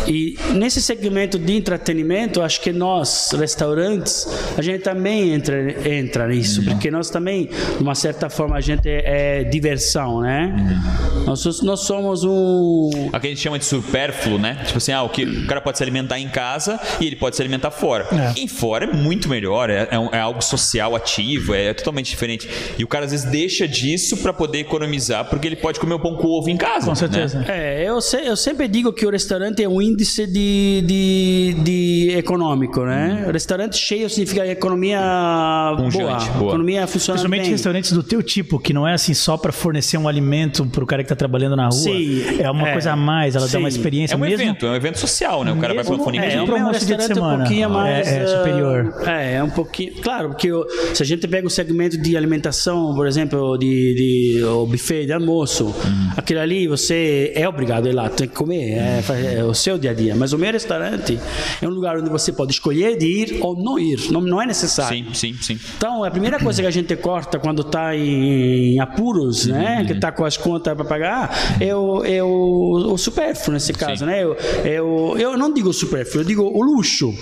E 0.06 0.36
nesse 0.54 0.80
segmento 0.82 1.38
de 1.38 1.56
entretenimento, 1.56 2.42
acho 2.42 2.60
que 2.60 2.72
nós, 2.72 3.30
restaurantes, 3.32 4.26
a 4.56 4.62
gente 4.62 4.79
também 4.80 5.32
entra, 5.32 5.88
entra 5.88 6.26
nisso, 6.26 6.60
uhum. 6.60 6.66
porque 6.68 6.90
nós 6.90 7.10
também, 7.10 7.46
de 7.46 7.82
uma 7.82 7.94
certa 7.94 8.28
forma, 8.28 8.56
a 8.56 8.60
gente 8.60 8.88
é, 8.88 9.40
é 9.40 9.44
diversão, 9.44 10.20
né? 10.20 10.54
Uhum. 10.56 11.24
Nós, 11.24 11.62
nós 11.62 11.80
somos 11.80 12.24
um. 12.24 13.10
A 13.12 13.20
que 13.20 13.26
a 13.26 13.30
gente 13.30 13.40
chama 13.40 13.58
de 13.58 13.64
supérfluo, 13.64 14.38
né? 14.38 14.62
Tipo 14.64 14.78
assim, 14.78 14.92
ah, 14.92 15.02
o, 15.02 15.08
que, 15.08 15.24
o 15.24 15.46
cara 15.46 15.60
pode 15.60 15.78
se 15.78 15.84
alimentar 15.84 16.18
em 16.18 16.28
casa 16.28 16.80
e 17.00 17.06
ele 17.06 17.16
pode 17.16 17.36
se 17.36 17.42
alimentar 17.42 17.70
fora. 17.70 18.08
É. 18.12 18.40
E 18.40 18.48
fora 18.48 18.86
é 18.86 18.92
muito 18.92 19.28
melhor, 19.28 19.70
é, 19.70 19.88
é, 19.90 20.16
é, 20.16 20.20
algo 20.20 20.42
social 20.42 20.96
ativo, 20.96 21.54
é 21.54 21.72
totalmente 21.74 22.10
diferente. 22.10 22.48
E 22.78 22.84
o 22.84 22.88
cara 22.88 23.04
às 23.04 23.12
vezes 23.12 23.30
deixa 23.30 23.68
disso 23.68 24.16
para 24.16 24.32
poder 24.32 24.58
economizar, 24.58 25.28
porque 25.28 25.46
ele 25.46 25.56
pode 25.56 25.78
comer 25.78 25.94
o 25.94 26.00
pão 26.00 26.16
com 26.16 26.26
ovo 26.28 26.50
em 26.50 26.56
casa. 26.56 26.86
Com 26.86 26.94
certeza. 26.94 27.40
Né? 27.40 27.46
É, 27.48 27.88
eu, 27.88 28.00
se, 28.00 28.16
eu 28.16 28.36
sempre 28.36 28.66
digo 28.68 28.92
que 28.92 29.06
o 29.06 29.10
restaurante 29.10 29.62
é 29.62 29.68
um 29.68 29.80
índice 29.80 30.26
de, 30.26 30.82
de, 30.86 31.56
de 31.62 32.14
econômico, 32.16 32.84
né? 32.84 33.24
Uhum. 33.26 33.32
Restaurante 33.32 33.76
cheio 33.76 34.08
significa 34.08 34.46
economia 34.70 35.74
boa, 35.76 36.18
boa. 36.38 36.50
economia 36.50 36.86
funciona 36.86 37.16
Principalmente 37.16 37.42
bem. 37.42 37.50
restaurantes 37.50 37.92
do 37.92 38.02
teu 38.02 38.22
tipo, 38.22 38.58
que 38.58 38.72
não 38.72 38.86
é 38.86 38.94
assim 38.94 39.14
só 39.14 39.36
para 39.36 39.52
fornecer 39.52 39.98
um 39.98 40.08
alimento 40.08 40.64
para 40.66 40.84
o 40.84 40.86
cara 40.86 41.02
que 41.02 41.06
está 41.06 41.16
trabalhando 41.16 41.56
na 41.56 41.64
rua. 41.64 41.72
Sim, 41.72 42.22
é 42.38 42.50
uma 42.50 42.68
é, 42.68 42.72
coisa 42.72 42.92
a 42.92 42.96
mais, 42.96 43.34
ela 43.34 43.46
sim. 43.46 43.52
dá 43.52 43.58
uma 43.58 43.68
experiência. 43.68 44.14
É 44.14 44.16
um 44.16 44.20
mesmo, 44.20 44.42
evento, 44.42 44.66
é 44.66 44.70
um 44.70 44.74
evento 44.74 44.98
social, 44.98 45.44
né? 45.44 45.52
O 45.52 45.56
cara 45.56 45.74
vai 45.74 45.84
para 45.84 45.94
uma 45.94 46.16
é, 46.16 46.34
é 46.34 46.42
um 46.42 46.46
promoção 46.46 46.96
de 46.96 47.04
semana. 47.04 47.34
Um 47.34 47.38
pouquinho 47.38 47.70
mais, 47.70 48.08
é, 48.08 48.22
é 48.22 48.26
superior. 48.26 48.94
É, 49.06 49.34
é 49.34 49.42
um 49.42 49.50
pouquinho. 49.50 49.94
Claro, 50.02 50.28
porque 50.30 50.50
se 50.94 51.02
a 51.02 51.06
gente 51.06 51.26
pega 51.26 51.46
o 51.46 51.50
segmento 51.50 51.98
de 51.98 52.16
alimentação, 52.16 52.94
por 52.94 53.06
exemplo, 53.06 53.56
de, 53.58 53.94
de 54.36 54.44
o 54.44 54.66
buffet 54.66 55.06
de 55.06 55.12
almoço, 55.12 55.66
uhum. 55.66 56.10
aquilo 56.16 56.40
ali 56.40 56.66
você 56.66 57.32
é 57.34 57.48
obrigado 57.48 57.86
a 57.86 57.90
ir 57.90 57.92
lá, 57.92 58.08
tem 58.08 58.28
que 58.28 58.34
comer, 58.34 58.78
é, 58.78 59.44
o 59.44 59.54
seu 59.54 59.78
dia 59.78 59.90
a 59.90 59.94
dia. 59.94 60.14
Mas 60.14 60.32
o 60.32 60.38
meu 60.38 60.52
restaurante 60.52 61.18
é 61.60 61.66
um 61.66 61.70
lugar 61.70 61.96
onde 61.98 62.10
você 62.10 62.32
pode 62.32 62.52
escolher 62.52 62.96
de 62.96 63.06
ir 63.06 63.38
ou 63.40 63.56
não 63.56 63.78
ir. 63.78 64.10
Não, 64.10 64.20
não 64.20 64.40
é 64.40 64.46
necessário 64.46 64.59
necessário. 64.62 65.14
Sim, 65.14 65.34
sim, 65.34 65.36
sim. 65.40 65.60
Então, 65.76 66.04
a 66.04 66.10
primeira 66.10 66.38
coisa 66.38 66.62
que 66.62 66.68
a 66.68 66.70
gente 66.70 66.94
corta 66.96 67.38
quando 67.38 67.62
está 67.62 67.96
em, 67.96 68.74
em, 68.74 68.80
apuros, 68.80 69.46
né, 69.46 69.78
uhum. 69.80 69.86
que 69.86 69.92
está 69.92 70.12
com 70.12 70.24
as 70.24 70.36
contas 70.36 70.74
para 70.74 70.84
pagar, 70.84 71.56
é 71.60 71.74
o, 71.74 72.04
é 72.04 72.22
o, 72.22 72.92
o 72.92 72.98
supérfluo 72.98 73.54
nesse 73.54 73.72
caso, 73.72 74.00
sim. 74.00 74.06
né? 74.06 74.22
Eu, 74.22 74.36
eu, 74.64 75.16
eu 75.18 75.36
não 75.36 75.52
digo 75.52 75.72
supérfluo, 75.72 76.22
eu 76.22 76.26
digo 76.26 76.42
o 76.42 76.62
luxo. 76.62 77.14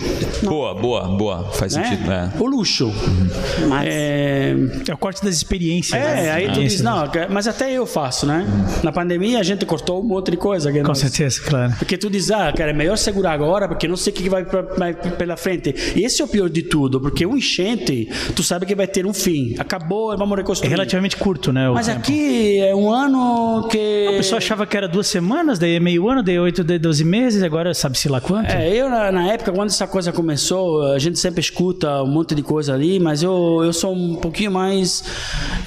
Boa, 0.42 0.75
boa, 0.75 1.09
boa, 1.09 1.50
faz 1.52 1.75
né? 1.75 1.85
sentido. 1.85 2.11
É. 2.11 2.33
O 2.38 2.47
luxo. 2.47 2.87
Uhum. 2.87 3.68
Mas... 3.68 3.88
É... 3.88 4.54
é... 4.88 4.95
o 4.95 4.97
corte 4.97 5.25
das 5.25 5.35
experiências. 5.35 6.00
É, 6.00 6.14
né? 6.14 6.30
aí 6.30 6.52
tu 6.52 6.61
diz, 6.61 6.80
não, 6.80 7.04
mas 7.30 7.47
até 7.47 7.73
eu 7.73 7.87
faço, 7.87 8.26
né? 8.26 8.47
Na 8.83 8.92
pandemia 8.92 9.38
a 9.38 9.42
gente 9.42 9.64
cortou 9.64 10.00
um 10.00 10.07
monte 10.07 10.30
de 10.30 10.37
coisa. 10.37 10.73
Com 10.73 10.83
nós... 10.83 10.99
certeza, 10.99 11.40
claro. 11.42 11.75
Porque 11.78 11.97
tu 11.97 12.11
diz, 12.11 12.30
ah, 12.30 12.52
cara, 12.52 12.71
é 12.71 12.75
melhor 12.75 12.97
segurar 12.97 13.33
agora, 13.33 13.68
porque 13.68 13.87
não 13.87 13.97
sei 13.97 14.12
o 14.12 14.16
que 14.16 14.28
vai, 14.28 14.45
pra, 14.45 14.62
vai 14.62 14.95
pela 14.95 15.37
frente. 15.37 15.75
E 15.95 16.04
esse 16.04 16.21
é 16.23 16.25
o 16.25 16.28
pior 16.28 16.49
de 16.49 16.62
tudo, 16.62 17.00
porque 17.00 17.25
o 17.28 17.37
enchente, 17.37 18.08
tu 18.35 18.42
sabe 18.42 18.66
que 18.66 18.75
vai 18.75 18.87
ter 18.87 19.06
um 19.06 19.12
fim. 19.12 19.54
Acabou, 19.58 20.16
vamos 20.16 20.37
reconstruir. 20.37 20.68
É 20.68 20.70
relativamente 20.70 21.16
curto, 21.16 21.52
né? 21.52 21.68
Mas 21.70 21.87
tempo. 21.87 21.99
aqui 21.99 22.58
é 22.61 22.75
um 22.75 22.90
ano 22.90 23.68
que. 23.70 24.06
A 24.08 24.12
pessoa 24.12 24.38
achava 24.38 24.66
que 24.66 24.76
era 24.76 24.88
duas 24.88 25.06
semanas, 25.06 25.58
daí 25.58 25.76
é 25.76 25.80
meio 25.80 26.08
ano, 26.08 26.23
daí 26.23 26.38
oito, 26.38 26.64
daí 26.64 26.78
doze 26.78 27.04
meses, 27.04 27.42
agora 27.42 27.75
sabe-se 27.75 28.08
lá 28.08 28.20
quanto. 28.20 28.50
É, 28.50 28.75
eu 28.75 28.88
na, 28.88 29.12
na, 29.12 29.32
época, 29.32 29.52
quando 29.52 29.68
essa 29.68 29.87
coisa 29.87 30.12
começou, 30.12 30.92
a 30.92 30.99
gente 30.99 31.18
sempre 31.18 31.40
escuta 31.40 32.02
um 32.02 32.06
monte 32.06 32.35
de 32.35 32.42
coisa 32.42 32.75
ali, 32.75 32.99
mas 32.99 33.23
eu, 33.23 33.61
eu 33.62 33.73
sou 33.73 33.94
um 33.94 34.16
pouquinho 34.16 34.50
mais. 34.50 35.04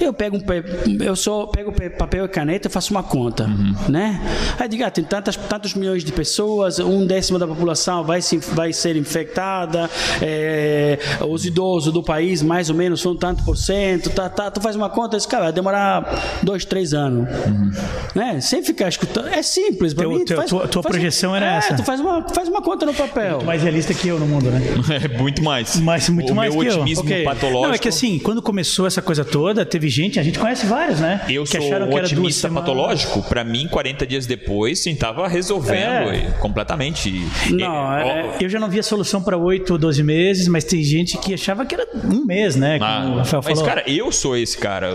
Eu 0.00 0.12
pego 0.12 0.36
um, 0.36 1.02
eu 1.02 1.16
sou, 1.16 1.48
pego 1.48 1.72
papel 1.96 2.24
e 2.24 2.28
caneta 2.28 2.68
e 2.68 2.70
faço 2.70 2.90
uma 2.92 3.02
conta, 3.02 3.44
uhum. 3.44 3.74
né? 3.88 4.20
Aí 4.58 4.68
diga, 4.68 4.86
ah, 4.86 4.90
tem 4.90 5.04
tantas, 5.04 5.36
tantos 5.36 5.74
milhões 5.74 6.04
de 6.04 6.12
pessoas, 6.12 6.78
um 6.78 7.06
décimo 7.06 7.38
da 7.38 7.46
população 7.46 8.02
vai, 8.04 8.20
se, 8.22 8.38
vai 8.38 8.72
ser 8.72 8.96
infectada, 8.96 9.88
é, 10.20 10.98
os 11.28 11.44
idosos 11.52 11.92
do 11.92 12.02
país 12.02 12.42
mais 12.42 12.70
ou 12.70 12.74
menos 12.74 13.00
são 13.00 13.14
tanto 13.14 13.44
por 13.44 13.56
cento, 13.56 14.10
tá, 14.10 14.28
tá, 14.28 14.50
tu 14.50 14.60
faz 14.60 14.74
uma 14.74 14.88
conta, 14.88 15.16
esse 15.16 15.28
cara 15.28 15.44
vai 15.44 15.52
demorar 15.52 16.40
dois, 16.42 16.64
três 16.64 16.94
anos, 16.94 17.28
uhum. 17.28 17.70
né? 18.14 18.40
Sem 18.40 18.62
ficar 18.62 18.88
escutando, 18.88 19.28
é 19.28 19.42
simples 19.42 19.92
para 19.92 20.08
mim. 20.08 20.24
Teu, 20.24 20.36
faz, 20.36 20.50
tua, 20.50 20.66
tua 20.66 20.82
projeção 20.82 21.36
era 21.36 21.54
é, 21.54 21.58
essa? 21.58 21.74
tu 21.74 21.84
faz 21.84 22.00
uma, 22.00 22.26
faz 22.28 22.48
uma 22.48 22.62
conta 22.62 22.86
no 22.86 22.94
papel. 22.94 23.36
Muito 23.36 23.46
mais 23.46 23.62
realista 23.62 23.92
que 23.92 24.08
eu 24.08 24.18
no 24.18 24.26
mundo, 24.26 24.50
né? 24.50 24.60
É 25.02 25.08
muito 25.08 25.42
mais. 25.42 25.76
Mas 25.80 26.08
muito 26.08 26.32
o 26.32 26.36
mais 26.36 26.54
meu 26.54 26.62
que 26.62 26.68
otimismo 26.70 27.04
eu. 27.04 27.06
Okay. 27.06 27.24
patológico. 27.24 27.66
Não, 27.66 27.74
é 27.74 27.78
que 27.78 27.88
assim, 27.88 28.18
quando 28.18 28.42
começou 28.42 28.86
essa 28.86 29.02
coisa 29.02 29.24
toda, 29.24 29.64
teve 29.64 29.88
gente, 29.88 30.20
a 30.20 30.22
gente 30.22 30.38
conhece 30.38 30.66
vários, 30.66 31.00
né? 31.00 31.24
Eu 31.28 31.44
que 31.44 31.50
sou 31.50 31.66
acharam 31.66 31.88
que 31.88 31.94
otimista 31.94 32.48
patológico. 32.48 33.22
Para 33.22 33.42
mim, 33.42 33.66
40 33.68 34.06
dias 34.06 34.26
depois, 34.26 34.80
sim, 34.80 34.94
tava 34.94 35.26
resolvendo 35.28 36.10
é. 36.10 36.30
completamente. 36.40 37.26
Não, 37.50 37.92
é, 37.94 38.36
eu 38.40 38.48
já 38.48 38.58
não 38.58 38.68
via 38.68 38.82
solução 38.82 39.22
para 39.22 39.36
8 39.36 39.72
ou 39.72 39.78
12 39.78 40.02
meses, 40.02 40.48
mas 40.48 40.64
tem 40.64 40.82
gente 40.82 41.18
que 41.18 41.34
achava 41.42 41.66
que 41.66 41.74
era 41.74 41.86
um 42.04 42.24
mês, 42.24 42.56
né? 42.56 42.78
Ah, 42.80 43.04
o 43.06 43.16
Rafael 43.18 43.42
mas, 43.44 43.58
falou. 43.58 43.64
cara, 43.64 43.84
eu 43.86 44.12
sou 44.12 44.36
esse 44.36 44.56
cara. 44.56 44.92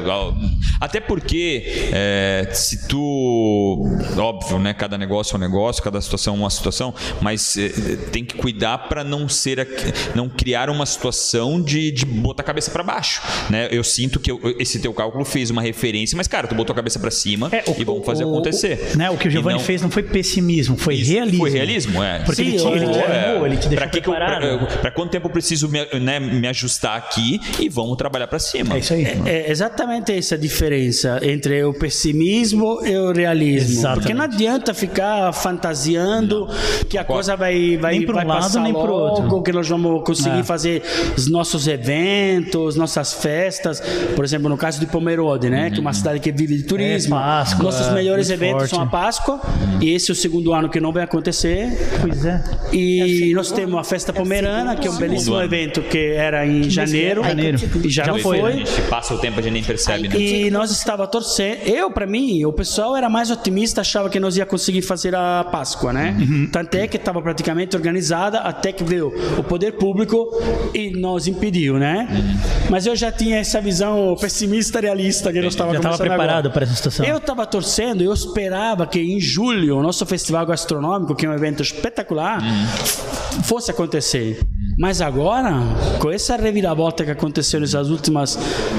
Até 0.80 1.00
porque 1.00 1.89
é, 1.94 2.48
se 2.51 2.88
tu. 2.88 3.86
Óbvio, 4.18 4.58
né? 4.60 4.74
Cada 4.74 4.98
negócio 4.98 5.36
é 5.36 5.38
um 5.38 5.42
negócio, 5.42 5.84
cada 5.84 6.00
situação 6.00 6.36
é 6.36 6.38
uma 6.38 6.50
situação, 6.50 6.94
mas 7.22 7.58
é, 7.58 7.70
tem 8.12 8.24
que 8.24 8.36
cuidar 8.36 8.77
para 8.89 9.04
não 9.04 9.27
ser. 9.27 9.68
não 10.16 10.30
criar 10.30 10.70
uma 10.70 10.86
situação 10.86 11.62
de, 11.62 11.92
de 11.92 12.06
botar 12.06 12.44
a 12.44 12.46
cabeça 12.46 12.72
para 12.72 12.84
baixo. 12.84 13.22
Né? 13.50 13.68
Eu 13.72 13.84
sinto 13.84 14.20
que 14.20 14.32
eu, 14.32 14.39
esse 14.60 14.80
teu 14.80 14.94
cálculo 14.94 15.25
fez 15.25 15.50
uma 15.50 15.62
referência, 15.62 16.16
mas, 16.16 16.27
cara, 16.27 16.48
tu 16.48 16.56
botou 16.56 16.74
a 16.74 16.75
cabeça 16.75 17.00
para 17.00 17.12
cima 17.12 17.50
é, 17.51 17.63
o, 17.68 17.75
e 17.77 17.84
vamos 17.84 18.06
fazer 18.06 18.24
o, 18.24 18.30
acontecer. 18.30 18.92
O, 18.94 18.98
né, 18.98 19.10
o 19.10 19.18
que 19.18 19.27
o 19.27 19.32
Giovanni 19.32 19.58
não... 19.58 19.66
fez 19.66 19.82
não 19.82 19.92
foi 19.92 20.04
pessimismo, 20.04 20.77
foi 20.77 20.96
Isso, 20.96 21.12
realismo. 21.12 21.39
Foi 21.39 21.50
realismo, 21.50 22.04
é. 22.04 22.20
Porque 22.20 22.44
Sim, 22.44 22.50
ele, 22.50 22.58
te, 22.58 22.68
ele 22.68 22.92
te 22.92 23.00
animou, 23.00 23.46
ele 23.46 23.58
te 23.58 23.68
deixou 23.68 23.89
pra 23.89 24.01
preparado. 24.01 24.68
Para 24.80 24.92
quanto 24.92 25.12
tempo 25.12 25.27
eu 25.27 25.32
preciso 25.32 25.68
me, 25.70 25.86
né, 26.00 26.20
me 26.38 26.48
ajustar 26.48 26.98
aqui 26.98 27.39
e 27.60 27.70
vamos 27.70 27.98
trabalhar 27.98 28.27
para 28.27 28.39
cima. 28.39 28.75
É 28.75 28.79
isso 28.79 28.94
aí. 28.94 29.03
É, 29.03 29.22
é, 29.25 29.51
exatamente 29.51 30.12
essa 30.12 30.38
diferença 30.38 31.20
entre 31.22 31.63
o 31.63 31.74
pessimismo 31.74 32.79
e 32.86 32.96
o 32.98 33.12
realismo. 33.12 33.72
Exatamente. 33.72 34.00
Porque 34.00 34.13
não 34.13 34.24
adianta 34.24 34.74
ficar 34.74 35.32
fantasiando 35.34 36.48
não. 36.48 36.86
que 36.89 36.98
a 36.98 37.03
coisa 37.03 37.36
vai, 37.36 37.77
vai, 37.77 37.98
nem 37.98 38.06
vai 38.06 38.25
um 38.25 38.27
lado, 38.27 38.41
passar 38.41 38.62
nem 38.62 38.74
logo, 38.74 38.94
outro. 38.94 39.41
que 39.41 39.51
nós 39.51 39.67
vamos 39.67 40.03
conseguir 40.03 40.39
é. 40.39 40.44
fazer 40.44 40.84
os 41.15 41.27
nossos 41.27 41.67
eventos, 41.67 42.75
nossas 42.75 43.13
festas. 43.13 43.82
Por 44.15 44.24
exemplo, 44.24 44.50
no 44.50 44.58
caso 44.58 44.79
de 44.79 44.86
Pomerode, 44.86 45.50
né? 45.50 45.65
Uhum. 45.65 45.72
Que 45.72 45.77
é 45.77 45.82
uma 45.82 45.94
cidade 45.94 46.20
que 46.20 46.32
vive 46.32 46.58
de 46.58 46.63
turismo. 46.63 47.15
É, 47.15 47.20
Páscoa, 47.20 47.63
Nossos 47.63 47.94
melhores 47.94 48.29
eventos 48.29 48.70
forte. 48.70 48.75
são 48.75 48.82
a 48.82 48.88
Páscoa. 48.88 49.36
Uhum. 49.36 49.82
E 49.82 49.94
esse 49.94 50.12
é 50.12 50.13
o 50.13 50.15
segundo 50.15 50.53
ano 50.53 50.70
que 50.70 50.79
não 50.79 50.91
vai 50.91 51.03
acontecer. 51.03 51.77
Pois 52.01 52.25
é. 52.25 52.44
E 52.72 53.32
é 53.32 53.36
nós 53.36 53.51
temos 53.51 53.79
a 53.79 53.84
Festa 53.84 54.12
Pomerana, 54.13 54.75
que 54.75 54.88
é 54.88 54.91
um 54.91 54.98
belíssimo 54.98 55.39
evento 55.41 55.82
que 55.82 56.13
era 56.27 56.46
em 56.46 56.69
janeiro. 56.69 57.24
janeiro. 57.24 57.57
E 57.84 57.89
já, 57.89 58.05
já 58.05 58.12
não 58.12 58.19
foi. 58.19 58.41
A 58.41 58.51
gente 58.51 58.81
passa 58.89 59.13
o 59.13 59.17
tempo, 59.17 59.39
a 59.39 59.43
gente 59.43 59.53
nem 59.53 59.63
percebe. 59.63 60.07
Né? 60.07 60.19
E 60.19 60.51
nós 60.51 60.72
estava 60.72 61.07
torcendo. 61.07 61.60
Eu, 61.65 61.89
para 61.89 62.05
mim, 62.05 62.46
o 62.46 62.53
pessoal 62.53 62.96
era 62.96 63.10
mais 63.10 63.31
otimista, 63.31 63.81
achava 63.81 64.10
que 64.10 64.19
nós 64.19 64.38
ia 64.38 64.46
conseguir 64.46 64.81
fazer 64.81 65.15
a 65.15 65.43
Páscoa, 65.43 65.93
né? 65.93 66.15
Uhum. 66.19 66.50
Tanto 66.51 66.75
é 66.75 66.88
que 66.88 66.98
estava 66.98 67.22
praticamente 67.22 67.75
organizada, 67.75 68.39
até 68.39 68.72
que 68.72 68.84
veio 68.84 69.13
o 69.38 69.43
poder 69.43 69.74
público 69.74 70.29
e 70.74 70.91
nos 70.91 71.27
impediu, 71.27 71.77
né? 71.77 72.07
Uhum. 72.10 72.69
Mas 72.69 72.86
eu 72.86 72.96
já 72.96 73.12
tinha 73.12 73.38
essa 73.38 73.62
visão 73.62 74.15
pessimista 74.19 74.79
realista 74.79 75.31
que 75.31 75.41
nós 75.41 75.53
estava 75.53 75.72
Já 75.72 75.77
estava 75.77 75.98
preparado 75.98 76.51
para 76.51 76.63
essa 76.63 76.75
situação. 76.75 77.05
Eu 77.05 77.17
estava 77.17 77.46
torcendo, 77.46 78.01
eu 78.01 78.13
esperava 78.13 78.86
que 78.86 79.00
em 79.00 79.19
julho 79.19 79.77
o 79.77 79.84
nosso 79.84 80.05
festival 80.05 80.46
gastronômico, 80.46 81.15
que 81.15 81.25
é 81.25 81.29
um 81.29 81.34
evento 81.34 81.62
espetacular, 81.62 82.41
uhum. 82.41 83.43
fosse 83.43 83.72
acontecer. 83.72 84.39
Mas 84.77 85.01
agora, 85.01 85.53
com 86.00 86.12
essa 86.12 86.38
reviravolta 86.38 87.03
que 87.03 87.10
aconteceu 87.10 87.60
nessas 87.60 87.89
últimas 87.89 88.38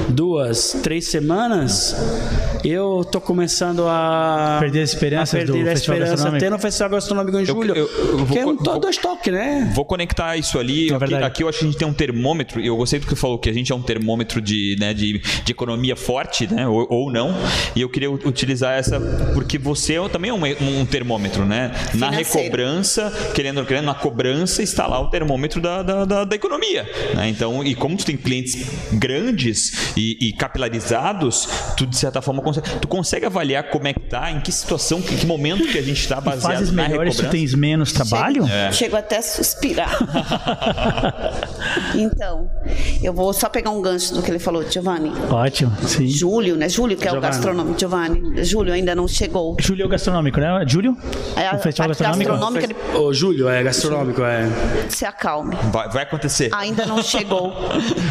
duas, 0.09 0.79
três 0.81 1.09
semanas, 1.09 1.97
eu 2.65 3.05
tô 3.05 3.21
começando 3.21 3.85
a 3.89 4.59
perder 4.61 4.81
a 4.81 4.85
esperança, 4.85 5.37
a 5.37 5.41
perder 5.41 5.69
a 5.69 5.73
esperança 5.73 6.29
até 6.29 6.49
no 6.49 6.59
Festival 6.59 6.91
Gastronômico 6.91 7.39
em 7.41 7.45
julho. 7.45 7.75
Eu, 7.75 7.89
eu, 7.89 8.19
eu 8.21 8.27
que 8.27 8.39
é 8.39 8.47
um 8.47 8.57
todo 8.57 8.83
vou, 8.83 8.91
estoque, 8.91 9.33
né? 9.33 9.73
Vou 9.75 9.85
conectar 9.85 10.37
isso 10.37 10.57
ali. 10.57 10.89
É 10.89 10.95
aqui, 10.95 11.15
aqui, 11.15 11.43
eu 11.43 11.49
acho 11.49 11.59
que 11.59 11.65
a 11.65 11.69
gente 11.69 11.79
tem 11.79 11.89
um 11.89 11.93
termômetro, 11.93 12.61
e 12.61 12.69
eu 12.69 12.77
gostei 12.77 13.01
do 13.01 13.07
que 13.07 13.17
falou, 13.17 13.37
que 13.37 13.51
a 13.51 13.53
gente 13.53 13.73
é 13.73 13.75
um 13.75 13.83
termômetro 13.83 14.41
de, 14.41 14.77
né, 14.79 14.95
de, 14.95 15.19
de 15.19 15.51
economia 15.51 15.97
forte, 15.97 16.47
né? 16.47 16.69
Ou, 16.69 16.87
ou, 16.89 17.13
não. 17.13 17.35
E 17.75 17.81
eu 17.81 17.89
queria 17.89 18.09
utilizar 18.09 18.79
essa, 18.79 19.01
porque 19.35 19.59
você 19.59 19.95
é 19.95 20.09
também 20.09 20.31
é 20.31 20.35
um, 20.35 20.81
um 20.81 20.87
termômetro, 20.87 21.45
né? 21.45 21.73
Na 21.95 22.09
recobrança, 22.09 23.13
querendo 23.35 23.59
ou 23.59 23.67
querendo, 23.67 23.87
na 23.87 23.95
cobrança 23.95 24.63
está 24.63 24.87
lá 24.87 25.01
o 25.01 25.11
termômetro 25.11 25.61
da 25.61 25.88
da, 25.89 26.05
da, 26.05 26.25
da 26.25 26.37
economia. 26.37 26.87
Né? 27.15 27.29
Então, 27.31 27.65
e 27.65 27.75
como 27.75 27.97
tu 27.97 28.05
tem 28.05 28.17
clientes 28.17 28.67
grandes 28.93 29.95
e, 29.97 30.29
e, 30.29 30.33
capilarizados, 30.35 31.49
tu 31.77 31.87
de 31.87 31.97
certa 31.97 32.21
forma 32.21 32.43
consegue, 32.43 32.69
tu 32.79 32.87
consegue 32.87 33.25
avaliar 33.25 33.71
como 33.71 33.89
é 33.89 33.95
que 33.95 34.01
tá, 34.01 34.31
em 34.31 34.41
que 34.41 34.53
situação, 34.53 34.99
em 34.99 35.03
que 35.03 35.27
momento 35.27 35.67
que 35.67 35.79
a 35.79 35.83
gente 35.83 36.01
está 36.01 36.21
baseado 36.21 36.53
fases 36.53 36.73
na 36.73 36.89
melhores 36.89 37.17
tu 37.17 37.29
tens 37.31 37.55
menos 37.55 37.93
trabalho? 37.93 38.43
Chego, 38.43 38.55
é. 38.55 38.73
chego 38.73 38.97
até 38.97 39.19
a 39.19 39.23
suspirar. 39.23 39.99
então, 41.97 42.51
eu 43.03 43.15
vou 43.15 43.33
só 43.33 43.49
pegar 43.49 43.71
um 43.71 43.81
gancho 43.81 44.15
do 44.15 44.23
que 44.23 44.31
ele 44.31 44.39
falou, 44.39 44.69
Giovanni. 44.69 45.13
Ótimo, 45.31 45.73
sim. 45.87 46.07
Júlio, 46.07 46.57
né? 46.57 46.69
Júlio, 46.69 46.97
que 46.97 47.09
é 47.09 47.13
o 47.13 47.21
gastronômico. 47.21 47.79
Giovanni. 47.79 48.45
Júlio 48.45 48.75
ainda 48.75 48.95
não 48.95 49.09
chegou. 49.09 49.57
Júlio 49.61 49.85
é 49.85 49.87
o 49.87 49.89
gastronômico, 49.89 50.39
né? 50.39 50.65
Júlio? 50.67 50.97
É, 51.37 51.55
o 51.55 51.59
festival 51.59 51.89
gastronômico? 51.89 52.31
gastronômico 52.31 52.65
ele... 52.65 52.99
O 52.99 53.13
Júlio 53.13 53.49
é 53.49 53.63
gastronômico, 53.63 54.23
é. 54.23 54.49
Se 54.89 55.05
acalme. 55.05 55.57
Vai, 55.79 55.89
vai 55.89 56.03
acontecer. 56.03 56.51
Ainda 56.53 56.85
não 56.85 57.01
chegou. 57.01 57.55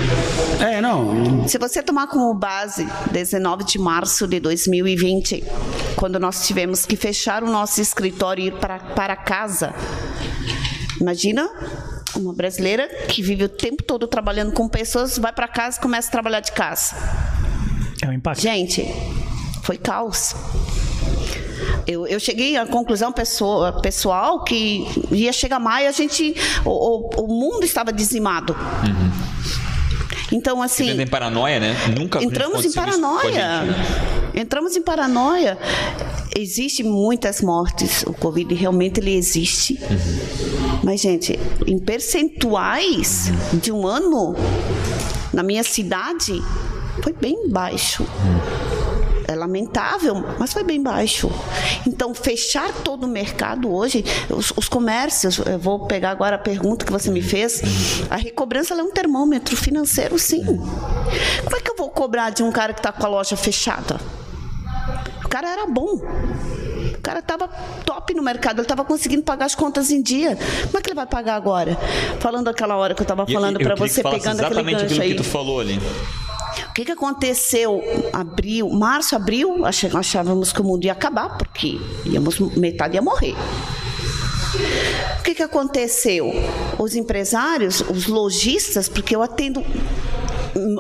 é, 0.61 0.79
não. 0.79 1.45
Se 1.49 1.57
você 1.57 1.83
tomar 1.83 2.07
como 2.07 2.33
base 2.33 2.87
19 3.11 3.65
de 3.65 3.77
março 3.77 4.25
de 4.25 4.39
2020, 4.39 5.43
quando 5.97 6.17
nós 6.17 6.47
tivemos 6.47 6.85
que 6.85 6.95
fechar 6.95 7.43
o 7.43 7.51
nosso 7.51 7.81
escritório 7.81 8.41
e 8.41 8.47
ir 8.47 8.53
para, 8.53 8.79
para 8.79 9.17
casa, 9.17 9.73
imagina 11.01 11.49
uma 12.15 12.33
brasileira 12.33 12.87
que 13.09 13.21
vive 13.21 13.43
o 13.43 13.49
tempo 13.49 13.83
todo 13.83 14.07
trabalhando 14.07 14.53
com 14.53 14.69
pessoas, 14.69 15.17
vai 15.17 15.33
para 15.33 15.49
casa 15.49 15.77
e 15.77 15.81
começa 15.81 16.07
a 16.07 16.11
trabalhar 16.11 16.39
de 16.39 16.53
casa. 16.53 16.95
É 18.01 18.07
um 18.07 18.13
impacto. 18.13 18.39
Gente, 18.39 18.85
foi 19.63 19.77
caos. 19.77 20.33
Eu, 21.85 22.05
eu 22.07 22.19
cheguei 22.19 22.57
à 22.57 22.65
conclusão 22.65 23.11
pessoa, 23.11 23.81
pessoal 23.81 24.43
que 24.43 24.85
ia 25.11 25.31
chegar 25.31 25.59
maio, 25.59 25.87
a 25.89 25.91
gente, 25.91 26.35
o, 26.65 26.69
o, 26.69 27.23
o 27.23 27.27
mundo 27.27 27.63
estava 27.63 27.91
dizimado. 27.93 28.53
Uhum. 28.53 29.47
Então, 30.31 30.61
assim. 30.61 30.83
Entrando 30.83 31.01
em 31.01 31.07
paranoia, 31.07 31.59
né? 31.59 31.75
Nunca 31.97 32.23
Entramos 32.23 32.65
em 32.65 32.71
paranoia. 32.71 33.61
Né? 33.61 33.75
Entramos 34.35 34.75
em 34.75 34.81
paranoia. 34.81 35.57
Existem 36.35 36.85
muitas 36.85 37.41
mortes. 37.41 38.03
O 38.03 38.13
Covid 38.13 38.53
realmente 38.53 38.99
ele 38.99 39.15
existe. 39.15 39.79
Uhum. 39.89 40.79
Mas, 40.83 41.01
gente, 41.01 41.39
em 41.65 41.79
percentuais 41.79 43.31
uhum. 43.53 43.59
de 43.59 43.71
um 43.71 43.87
ano, 43.87 44.35
na 45.33 45.43
minha 45.43 45.63
cidade, 45.63 46.41
foi 47.01 47.13
bem 47.13 47.49
baixo. 47.49 48.03
Uhum 48.03 48.76
é 49.27 49.35
lamentável, 49.35 50.23
mas 50.39 50.53
foi 50.53 50.63
bem 50.63 50.81
baixo. 50.81 51.29
Então, 51.85 52.13
fechar 52.13 52.71
todo 52.83 53.03
o 53.03 53.07
mercado 53.07 53.71
hoje, 53.73 54.03
os, 54.29 54.51
os 54.55 54.69
comércios, 54.69 55.37
eu 55.39 55.59
vou 55.59 55.85
pegar 55.85 56.11
agora 56.11 56.37
a 56.37 56.39
pergunta 56.39 56.85
que 56.85 56.91
você 56.91 57.11
me 57.11 57.21
fez, 57.21 57.61
a 58.09 58.15
recobrança 58.15 58.73
é 58.73 58.81
um 58.81 58.91
termômetro 58.91 59.55
financeiro, 59.55 60.17
sim. 60.17 60.43
Como 60.45 61.55
é 61.55 61.59
que 61.59 61.69
eu 61.69 61.75
vou 61.75 61.89
cobrar 61.89 62.29
de 62.29 62.41
um 62.41 62.51
cara 62.51 62.73
que 62.73 62.79
está 62.79 62.91
com 62.91 63.05
a 63.05 63.09
loja 63.09 63.35
fechada? 63.35 63.99
O 65.23 65.29
cara 65.29 65.49
era 65.49 65.65
bom. 65.65 66.01
O 66.97 67.01
cara 67.01 67.19
estava 67.19 67.47
top 67.85 68.13
no 68.13 68.23
mercado, 68.23 68.59
ele 68.59 68.61
estava 68.63 68.83
conseguindo 68.85 69.23
pagar 69.23 69.45
as 69.45 69.55
contas 69.55 69.91
em 69.91 70.01
dia. 70.01 70.37
Como 70.65 70.77
é 70.77 70.81
que 70.81 70.89
ele 70.89 70.95
vai 70.95 71.05
pagar 71.05 71.35
agora? 71.35 71.77
Falando 72.19 72.47
aquela 72.47 72.75
hora 72.75 72.93
que 72.93 73.01
eu 73.01 73.03
estava 73.03 73.25
falando 73.25 73.59
para 73.59 73.75
você, 73.75 74.01
pegando 74.01 74.41
aquele 74.41 74.71
gancho 74.71 75.01
aí. 75.01 75.09
que 75.09 75.15
tu 75.15 75.23
falou 75.23 75.59
ali. 75.59 75.79
O 76.69 76.73
que, 76.73 76.85
que 76.85 76.91
aconteceu? 76.91 77.81
Abril, 78.13 78.69
março, 78.69 79.15
abril, 79.15 79.65
achávamos 79.65 80.51
que 80.51 80.61
o 80.61 80.63
mundo 80.63 80.85
ia 80.85 80.91
acabar, 80.91 81.37
porque 81.37 81.79
íamos, 82.05 82.39
metade 82.39 82.95
ia 82.95 83.01
morrer. 83.01 83.35
O 85.19 85.23
que, 85.23 85.35
que 85.35 85.43
aconteceu? 85.43 86.31
Os 86.79 86.95
empresários, 86.95 87.81
os 87.81 88.07
lojistas, 88.07 88.87
porque 88.87 89.15
eu 89.15 89.21
atendo 89.21 89.63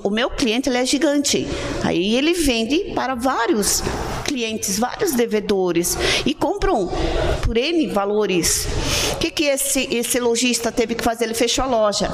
o 0.03 0.09
meu 0.09 0.29
cliente 0.29 0.69
ele 0.69 0.77
é 0.77 0.85
gigante. 0.85 1.47
Aí 1.83 2.15
ele 2.15 2.33
vende 2.33 2.91
para 2.95 3.15
vários 3.15 3.83
clientes, 4.25 4.77
vários 4.77 5.13
devedores 5.13 5.97
e 6.25 6.33
compram 6.33 6.89
por 7.41 7.57
N 7.57 7.87
valores. 7.87 8.67
O 9.13 9.15
que, 9.17 9.31
que 9.31 9.45
esse, 9.45 9.87
esse 9.91 10.19
lojista 10.19 10.71
teve 10.71 10.93
que 10.93 11.03
fazer? 11.03 11.25
Ele 11.25 11.33
fechou 11.33 11.63
a 11.63 11.67
loja. 11.67 12.07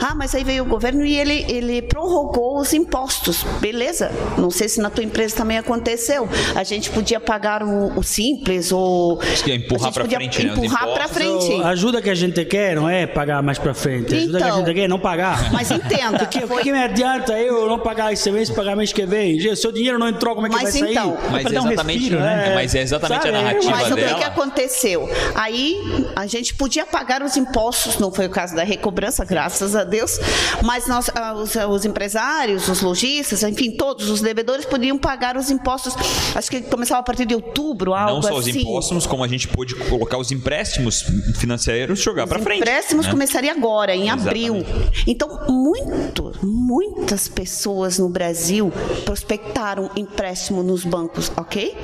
Ah, 0.00 0.14
mas 0.14 0.34
aí 0.34 0.44
veio 0.44 0.64
o 0.64 0.66
governo 0.66 1.04
e 1.04 1.16
ele, 1.16 1.44
ele 1.48 1.82
prorrogou 1.82 2.58
os 2.60 2.72
impostos. 2.72 3.44
Beleza. 3.60 4.12
Não 4.38 4.50
sei 4.50 4.68
se 4.68 4.80
na 4.80 4.90
tua 4.90 5.02
empresa 5.02 5.36
também 5.36 5.58
aconteceu. 5.58 6.28
A 6.54 6.62
gente 6.62 6.90
podia 6.90 7.18
pagar 7.18 7.62
o, 7.62 7.98
o 7.98 8.02
simples 8.02 8.70
ou. 8.70 9.20
Empurrar 9.46 9.92
para 9.92 10.04
frente, 10.04 10.44
né? 10.44 10.52
Empurrar 10.52 10.88
para 10.92 11.08
frente. 11.08 11.62
A 11.62 11.68
ajuda 11.68 12.02
que 12.02 12.10
a 12.10 12.14
gente 12.14 12.44
quer 12.44 12.76
não 12.76 12.88
é 12.88 13.06
pagar 13.06 13.42
mais 13.42 13.58
para 13.58 13.74
frente. 13.74 14.14
Ajuda 14.14 14.22
então, 14.24 14.38
que 14.38 14.44
a 14.44 14.48
então, 14.48 14.66
gente 14.66 14.74
quer 14.74 14.82
é 14.82 14.88
não 14.88 14.98
pagar. 14.98 15.52
Mas 15.52 15.70
entenda. 15.70 16.28
Foi... 16.46 16.63
que 16.64 16.72
me 16.72 16.82
adianta 16.82 17.38
eu 17.38 17.68
não 17.68 17.78
pagar 17.78 18.10
esse 18.10 18.30
mês 18.30 18.48
pagar 18.48 18.74
mês 18.74 18.90
que 18.90 19.04
vem? 19.04 19.38
Se 19.38 19.54
seu 19.56 19.70
dinheiro 19.70 19.98
não 19.98 20.08
entrou, 20.08 20.34
como 20.34 20.46
é 20.46 20.50
que 20.50 20.56
mas 20.56 20.80
vai 20.80 20.92
então, 20.92 21.16
sair? 21.16 21.30
Mas 21.30 21.44
é 21.44 21.48
exatamente, 21.50 21.68
um 21.68 21.86
respiro, 21.86 22.20
né? 22.20 22.52
mas 22.54 22.74
é 22.74 22.80
exatamente 22.80 23.22
Sabe? 23.22 23.28
a 23.28 23.42
narrativa 23.42 23.70
mas 23.70 23.82
dela. 23.82 24.00
Mas 24.00 24.10
o 24.10 24.14
que, 24.14 24.20
que 24.20 24.24
aconteceu? 24.24 25.10
Aí 25.34 26.06
a 26.16 26.26
gente 26.26 26.54
podia 26.54 26.86
pagar 26.86 27.22
os 27.22 27.36
impostos, 27.36 27.98
não 27.98 28.10
foi 28.10 28.26
o 28.26 28.30
caso 28.30 28.56
da 28.56 28.64
recobrança, 28.64 29.26
graças 29.26 29.76
a 29.76 29.84
Deus, 29.84 30.18
mas 30.62 30.86
nós, 30.86 31.10
ah, 31.14 31.34
os, 31.34 31.54
os 31.54 31.84
empresários, 31.84 32.66
os 32.66 32.80
lojistas, 32.80 33.42
enfim, 33.42 33.72
todos 33.72 34.08
os 34.08 34.22
devedores 34.22 34.64
podiam 34.64 34.96
pagar 34.96 35.36
os 35.36 35.50
impostos. 35.50 35.94
Acho 36.34 36.50
que 36.50 36.62
começava 36.62 37.00
a 37.00 37.04
partir 37.04 37.26
de 37.26 37.34
outubro, 37.34 37.92
algo 37.92 38.20
assim. 38.20 38.28
Não 38.28 38.34
só 38.34 38.40
assim. 38.40 38.50
os 38.50 38.56
impostos, 38.56 39.06
como 39.06 39.22
a 39.22 39.28
gente 39.28 39.48
pôde 39.48 39.74
colocar 39.74 40.16
os 40.16 40.32
empréstimos 40.32 41.04
financeiros 41.38 41.98
jogar 41.98 42.26
para 42.26 42.38
frente. 42.38 42.62
Os 42.62 42.68
empréstimos 42.68 43.04
né? 43.04 43.12
começaria 43.12 43.52
agora, 43.52 43.94
em 43.94 44.04
Exatamente. 44.04 44.28
abril. 44.28 44.66
Então, 45.06 45.46
muito, 45.48 46.32
muitas 46.44 47.28
pessoas 47.28 47.98
no 47.98 48.08
Brasil 48.08 48.72
prospectaram 49.04 49.90
empréstimo 49.96 50.62
nos 50.62 50.84
bancos, 50.84 51.30
ok? 51.36 51.76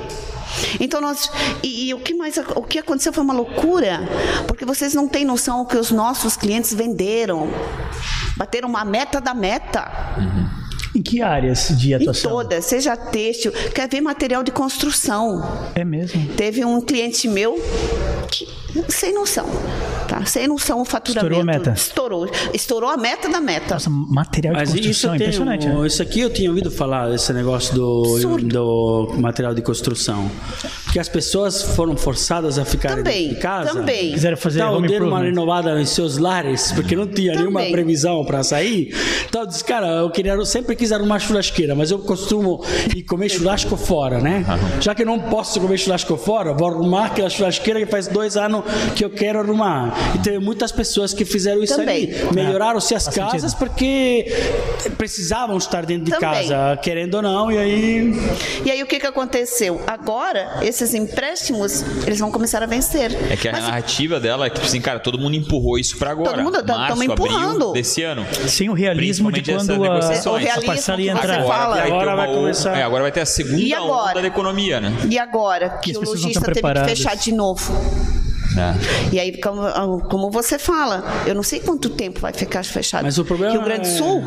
Então 0.79 0.99
nós 0.99 1.31
e, 1.63 1.87
e, 1.87 1.93
o 1.93 1.99
que 1.99 2.13
mais 2.13 2.37
o 2.55 2.61
que 2.61 2.77
aconteceu 2.77 3.13
foi 3.13 3.23
uma 3.23 3.33
loucura, 3.33 4.01
porque 4.47 4.65
vocês 4.65 4.93
não 4.93 5.07
têm 5.07 5.25
noção 5.25 5.61
o 5.61 5.65
que 5.65 5.77
os 5.77 5.91
nossos 5.91 6.35
clientes 6.35 6.73
venderam. 6.73 7.49
Bateram 8.37 8.67
uma 8.67 8.83
meta 8.83 9.21
da 9.21 9.33
meta. 9.33 9.89
Uhum. 10.17 10.61
Em 10.95 11.01
que 11.01 11.21
áreas 11.21 11.69
de 11.77 11.93
atuação? 11.93 12.31
Em 12.31 12.33
todas, 12.33 12.65
seja 12.65 12.97
têxtil, 12.97 13.51
quer 13.73 13.87
ver 13.87 14.01
material 14.01 14.43
de 14.43 14.51
construção. 14.51 15.41
É 15.73 15.85
mesmo? 15.85 16.33
Teve 16.35 16.65
um 16.65 16.81
cliente 16.81 17.27
meu 17.29 17.55
que 18.29 18.47
sem 18.89 19.13
noção. 19.13 19.45
Tá? 20.11 20.25
Sem 20.25 20.45
noção 20.45 20.81
o 20.81 20.83
faturamento. 20.83 21.25
Estourou 21.25 21.41
a 21.41 21.45
meta. 21.45 21.71
Estourou. 21.71 22.29
Estourou 22.53 22.89
a 22.89 22.97
meta 22.97 23.29
da 23.29 23.39
meta. 23.39 23.75
Nossa, 23.75 23.89
material 23.89 24.55
de 24.55 24.59
Mas 24.59 24.69
construção, 24.71 25.15
isso 25.15 25.23
impressionante. 25.23 25.67
né? 25.67 25.87
Isso 25.87 26.01
aqui 26.01 26.19
eu 26.19 26.29
tinha 26.29 26.49
ouvido 26.49 26.69
falar, 26.69 27.07
desse 27.07 27.31
negócio 27.31 27.73
do, 27.73 28.39
do 28.39 29.13
material 29.17 29.55
de 29.55 29.61
construção. 29.61 30.29
Que 30.91 30.99
as 30.99 31.07
pessoas 31.07 31.61
foram 31.61 31.95
forçadas 31.95 32.59
a 32.59 32.65
ficar 32.65 32.99
em 33.07 33.35
casa. 33.35 33.73
Também. 33.73 34.11
Quiseram 34.11 34.37
fazer 34.37 34.59
então, 34.59 34.81
deram 34.81 35.07
uma 35.07 35.21
renovada 35.21 35.79
em 35.79 35.85
seus 35.85 36.17
lares, 36.17 36.71
porque 36.73 36.95
não 36.95 37.07
tinha 37.07 37.33
também. 37.33 37.53
nenhuma 37.53 37.71
previsão 37.71 38.25
para 38.25 38.43
sair. 38.43 38.93
Então 39.27 39.41
eu 39.41 39.47
disse, 39.47 39.63
cara, 39.63 39.87
eu 39.87 40.09
queria, 40.09 40.33
eu 40.33 40.45
sempre 40.45 40.75
quis 40.75 40.91
arrumar 40.91 41.19
churrasqueira, 41.19 41.73
mas 41.75 41.91
eu 41.91 41.99
costumo 41.99 42.63
ir 42.95 43.03
comer 43.03 43.29
churrasco 43.29 43.77
fora, 43.77 44.19
né? 44.19 44.45
Uhum. 44.47 44.81
Já 44.81 44.93
que 44.93 45.05
não 45.05 45.19
posso 45.19 45.59
comer 45.61 45.77
churrasco 45.77 46.17
fora, 46.17 46.53
vou 46.53 46.67
arrumar 46.67 47.05
aquela 47.07 47.29
churrasqueira 47.29 47.79
que 47.79 47.85
faz 47.85 48.07
dois 48.07 48.35
anos 48.35 48.63
que 48.95 49.05
eu 49.05 49.09
quero 49.09 49.39
arrumar. 49.39 49.95
E 50.15 50.19
teve 50.19 50.39
muitas 50.39 50.71
pessoas 50.71 51.13
que 51.13 51.23
fizeram 51.23 51.63
isso 51.63 51.75
Também. 51.75 52.11
ali. 52.11 52.33
Melhoraram-se 52.35 52.93
as 52.93 53.07
casas 53.07 53.51
sentido. 53.51 53.59
porque 53.59 54.25
precisavam 54.97 55.57
estar 55.57 55.85
dentro 55.85 56.05
de 56.05 56.11
Também. 56.11 56.47
casa, 56.47 56.77
querendo 56.81 57.15
ou 57.15 57.21
não, 57.21 57.51
e 57.51 57.57
aí... 57.57 58.13
E 58.65 58.71
aí 58.71 58.83
o 58.83 58.85
que, 58.85 58.99
que 58.99 59.07
aconteceu? 59.07 59.81
Agora, 59.87 60.59
esses 60.81 60.95
empréstimos, 60.95 61.83
eles 62.05 62.19
vão 62.19 62.31
começar 62.31 62.63
a 62.63 62.65
vencer. 62.65 63.11
É 63.31 63.35
que 63.35 63.47
a 63.47 63.51
Mas, 63.51 63.63
narrativa 63.63 64.19
dela 64.19 64.47
é 64.47 64.49
que, 64.49 64.55
tipo 64.55 64.67
assim, 64.67 64.81
cara, 64.81 64.99
todo 64.99 65.17
mundo 65.17 65.35
empurrou 65.35 65.77
isso 65.77 65.97
para 65.97 66.11
agora. 66.11 66.29
Todo 66.29 66.43
mundo 66.43 66.63
tá 66.63 66.93
empurrando. 67.03 67.71
desse 67.73 68.03
ano. 68.03 68.25
Sem 68.47 68.69
o 68.69 68.73
realismo 68.73 69.31
de 69.31 69.41
quando 69.41 69.71
a, 69.71 69.77
o 69.77 70.37
realismo 70.37 70.63
a 70.63 70.65
parcela 70.65 71.01
ia 71.01 71.11
entrar. 71.11 71.43
Fala. 71.45 71.81
Agora 71.81 72.15
vai 72.15 72.27
começar. 72.27 72.77
É, 72.77 72.83
agora 72.83 73.03
vai 73.03 73.11
ter 73.11 73.21
a 73.21 73.25
segunda 73.25 73.81
onda 73.81 74.21
da 74.21 74.27
economia, 74.27 74.79
né? 74.79 74.91
E 75.09 75.17
agora 75.19 75.69
que, 75.81 75.91
que 75.91 75.97
o 75.97 76.01
lojista 76.01 76.51
teve 76.51 76.73
que 76.73 76.85
fechar 76.85 77.15
de 77.15 77.31
novo? 77.31 77.71
É. 78.57 79.15
E 79.15 79.19
aí, 79.19 79.39
como, 79.39 79.61
como, 80.09 80.29
você 80.29 80.59
fala, 80.59 81.03
eu 81.25 81.33
não 81.33 81.43
sei 81.43 81.59
quanto 81.59 81.89
tempo 81.89 82.19
vai 82.19 82.33
ficar 82.33 82.63
fechado. 82.65 83.03
Mas 83.03 83.17
o 83.17 83.25
problema 83.25 83.53
Rio 83.53 83.63
Grande 83.63 83.89
do 83.89 83.97
Sul, 83.97 84.23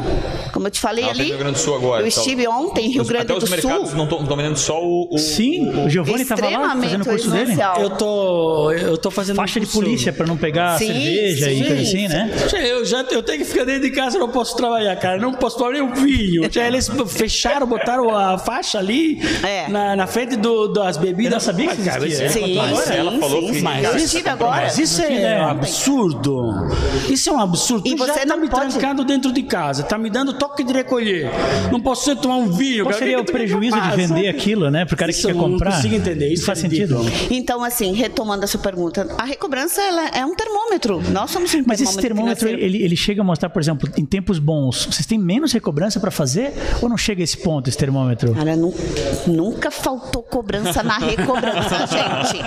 como 0.53 0.67
eu 0.67 0.71
te 0.71 0.81
falei 0.81 1.09
ali. 1.09 1.25
Rio 1.25 1.39
Grande 1.39 1.55
do 1.55 1.59
Sul 1.59 1.77
agora. 1.77 2.03
Eu 2.03 2.09
então, 2.09 2.23
estive 2.23 2.49
ontem 2.49 2.87
em 2.87 2.91
Rio 2.93 3.05
Grande 3.05 3.27
do 3.27 3.35
Sul. 3.35 3.37
Até 3.37 3.57
os 3.57 3.65
mercados 3.65 3.95
não 3.95 4.05
estão 4.05 4.37
vendendo 4.37 4.57
só 4.57 4.83
o, 4.83 5.09
o 5.11 5.19
Sim, 5.19 5.69
o, 5.69 5.87
o 5.87 5.91
Giovanni 5.91 6.23
estava 6.23 6.49
lá 6.49 6.77
fazendo 6.77 7.03
o 7.03 7.05
curso 7.05 7.31
dele. 7.31 7.55
Eu 7.81 7.91
tô, 7.91 8.73
eu 8.73 8.99
tô 8.99 9.11
fazendo 9.11 9.37
faixa 9.37 9.61
de 9.61 9.67
polícia 9.67 10.13
para 10.13 10.27
não 10.27 10.37
pegar 10.37 10.79
sim, 10.79 10.87
cerveja 10.87 11.47
sim, 11.47 11.61
e 11.61 11.67
coisa 11.67 11.83
assim, 11.83 12.09
né? 12.09 12.31
Eu 12.69 12.85
já 12.85 13.03
eu 13.11 13.23
tenho 13.23 13.39
que 13.39 13.45
ficar 13.45 13.65
dentro 13.65 13.83
de 13.83 13.91
casa, 13.91 14.19
não 14.19 14.29
posso 14.29 14.57
trabalhar, 14.57 14.97
cara. 14.97 15.19
Não 15.19 15.33
posso 15.33 15.59
tomar 15.59 15.73
nem 15.73 15.83
um 15.83 15.93
vinho. 15.93 16.49
Já 16.51 16.67
eles 16.67 16.91
fecharam, 17.09 17.67
botaram 17.67 18.15
a 18.15 18.39
faixa 18.39 18.79
ali 18.79 19.21
é. 19.43 19.69
na, 19.69 19.97
na 19.97 20.07
frente 20.07 20.37
do, 20.37 20.69
das 20.69 20.97
bebidas. 20.97 21.25
Eu 21.25 21.31
não 21.31 21.41
sabia 21.41 21.75
que 21.75 21.81
existia. 21.81 22.29
Sim, 22.29 22.41
sim, 22.45 22.95
ela 22.95 23.19
falou 23.19 23.51
que 23.51 23.61
mas 23.61 24.14
eu 24.15 24.21
estive 24.21 24.29
agora. 24.29 24.63
Mas 24.63 24.79
isso 24.79 25.03
é 25.03 25.41
um 25.41 25.49
absurdo. 25.49 26.69
Isso 27.09 27.31
é 27.31 27.33
um 27.33 27.41
absurdo. 27.41 27.87
E 27.87 27.97
tu 27.97 28.07
você 28.07 28.21
já 28.21 28.27
tá 28.27 28.37
me 28.37 28.49
pode... 28.49 28.71
trancando 28.71 29.05
dentro 29.05 29.33
de 29.33 29.43
casa, 29.43 29.83
tá 29.83 29.99
me 29.99 30.11
dando 30.11 30.35
toque 30.35 30.63
de 30.65 30.73
recolher. 30.73 31.31
Não 31.71 31.81
posso 31.81 32.05
ser 32.05 32.17
tomar 32.17 32.37
um 32.37 32.51
vinho. 32.51 32.85
Qual 32.85 32.95
seria 32.95 33.21
o 33.21 33.25
prejuízo 33.25 33.81
de 33.81 33.97
vender 33.97 34.29
aquilo, 34.29 34.71
né? 34.71 34.85
Pro 34.85 34.97
cara 34.97 35.11
isso 35.11 35.27
que 35.27 35.33
quer 35.33 35.39
comprar. 35.39 35.71
Não 35.71 35.77
consigo 35.77 35.95
entender. 35.95 36.27
Isso, 36.27 36.35
isso 36.35 36.47
faz 36.47 36.59
é 36.59 36.63
sentido. 36.63 37.01
Então, 37.31 37.63
assim, 37.65 37.93
retomando 37.93 38.45
a 38.45 38.47
sua 38.47 38.61
pergunta, 38.61 39.09
a 39.19 39.25
recobrança 39.25 39.81
ela 39.83 40.09
é 40.09 40.25
um 40.25 40.35
termômetro. 40.35 41.03
Nós 41.11 41.31
somos 41.31 41.53
um 41.55 41.63
Mas 41.67 41.81
esse 41.81 41.97
termômetro, 41.99 42.49
ele, 42.49 42.83
ele 42.83 42.97
chega 42.97 43.21
a 43.21 43.25
mostrar, 43.25 43.51
por 43.51 43.61
exemplo, 43.61 43.91
em 43.97 44.05
tempos 44.05 44.39
bons, 44.39 44.87
vocês 44.87 45.07
têm 45.07 45.19
menos 45.19 45.53
recobrança 45.53 46.01
para 46.01 46.11
fazer 46.11 46.53
ou 46.81 46.89
não 46.89 46.97
chega 46.97 47.23
a 47.23 47.25
esse 47.25 47.37
ponto, 47.39 47.69
esse 47.69 47.79
termômetro? 47.79 48.35
Cara, 48.35 48.57
nu, 48.57 48.75
nunca 49.27 49.71
faltou 49.71 50.23
cobrança 50.23 50.83
na 50.83 50.99
recobrança, 50.99 51.87
gente. 51.87 52.43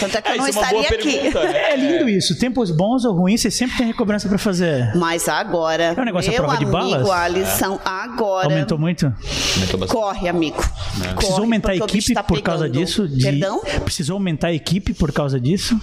Tanto 0.00 0.18
é 0.18 0.22
que 0.22 0.30
eu 0.30 0.36
não 0.36 0.46
é 0.46 0.52
estaria 0.76 0.88
aqui. 0.88 1.18
Pergunta, 1.18 1.44
né? 1.44 1.72
É 1.72 1.76
lindo 1.76 2.08
isso. 2.08 2.38
Tempos 2.38 2.70
bons 2.70 3.04
ou 3.04 3.14
ruins, 3.14 3.40
você 3.40 3.50
sempre 3.50 3.76
tem 3.76 3.86
recobrança 3.86 4.28
para 4.28 4.38
fazer. 4.38 4.94
Mas 4.96 5.28
agora, 5.28 5.94
é 5.96 6.00
um 6.00 6.04
negócio 6.04 6.30
meu 6.30 6.44
amigo, 6.44 6.64
de 6.64 6.70
balas? 6.70 7.08
Alisson, 7.10 7.74
é. 7.74 7.88
agora... 7.88 8.48
Aumentou 8.48 8.78
muito? 8.78 9.12
Aumentou 9.54 9.88
Corre, 9.88 10.28
amigo. 10.28 10.58
É. 10.58 11.04
Corre, 11.04 11.14
Precisou 11.14 11.40
aumentar 11.40 11.72
a 11.72 11.76
equipe 11.76 12.14
tá 12.14 12.22
por 12.22 12.40
causa 12.42 12.68
disso? 12.68 13.08
De... 13.08 13.22
Perdão? 13.22 13.62
Precisou 13.84 14.14
aumentar 14.14 14.48
a 14.48 14.52
equipe 14.52 14.92
por 14.94 15.12
causa 15.12 15.40
disso? 15.40 15.78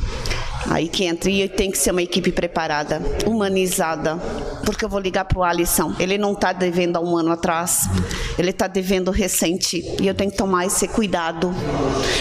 Aí 0.70 0.88
que 0.88 1.06
entra 1.06 1.30
e 1.30 1.48
tem 1.48 1.72
que 1.72 1.78
ser 1.78 1.92
uma 1.92 2.02
equipe 2.02 2.32
preparada, 2.32 3.02
humanizada, 3.26 4.18
porque 4.66 4.84
eu 4.84 4.90
vou 4.90 5.00
ligar 5.00 5.26
para 5.26 5.40
o 5.40 5.44
Alisson. 5.44 5.94
Ele 6.00 6.18
não 6.18 6.34
está 6.34 6.52
devendo 6.52 6.98
há 6.98 7.00
um 7.00 7.16
ano 7.18 7.32
atrás, 7.32 7.88
ele 8.38 8.50
está 8.50 8.68
devendo 8.68 9.12
recente 9.12 9.84
e 10.02 10.08
eu 10.08 10.14
tenho 10.14 10.32
que 10.32 10.38
tomar 10.38 10.66
esse 10.66 10.88
cuidado, 10.88 11.54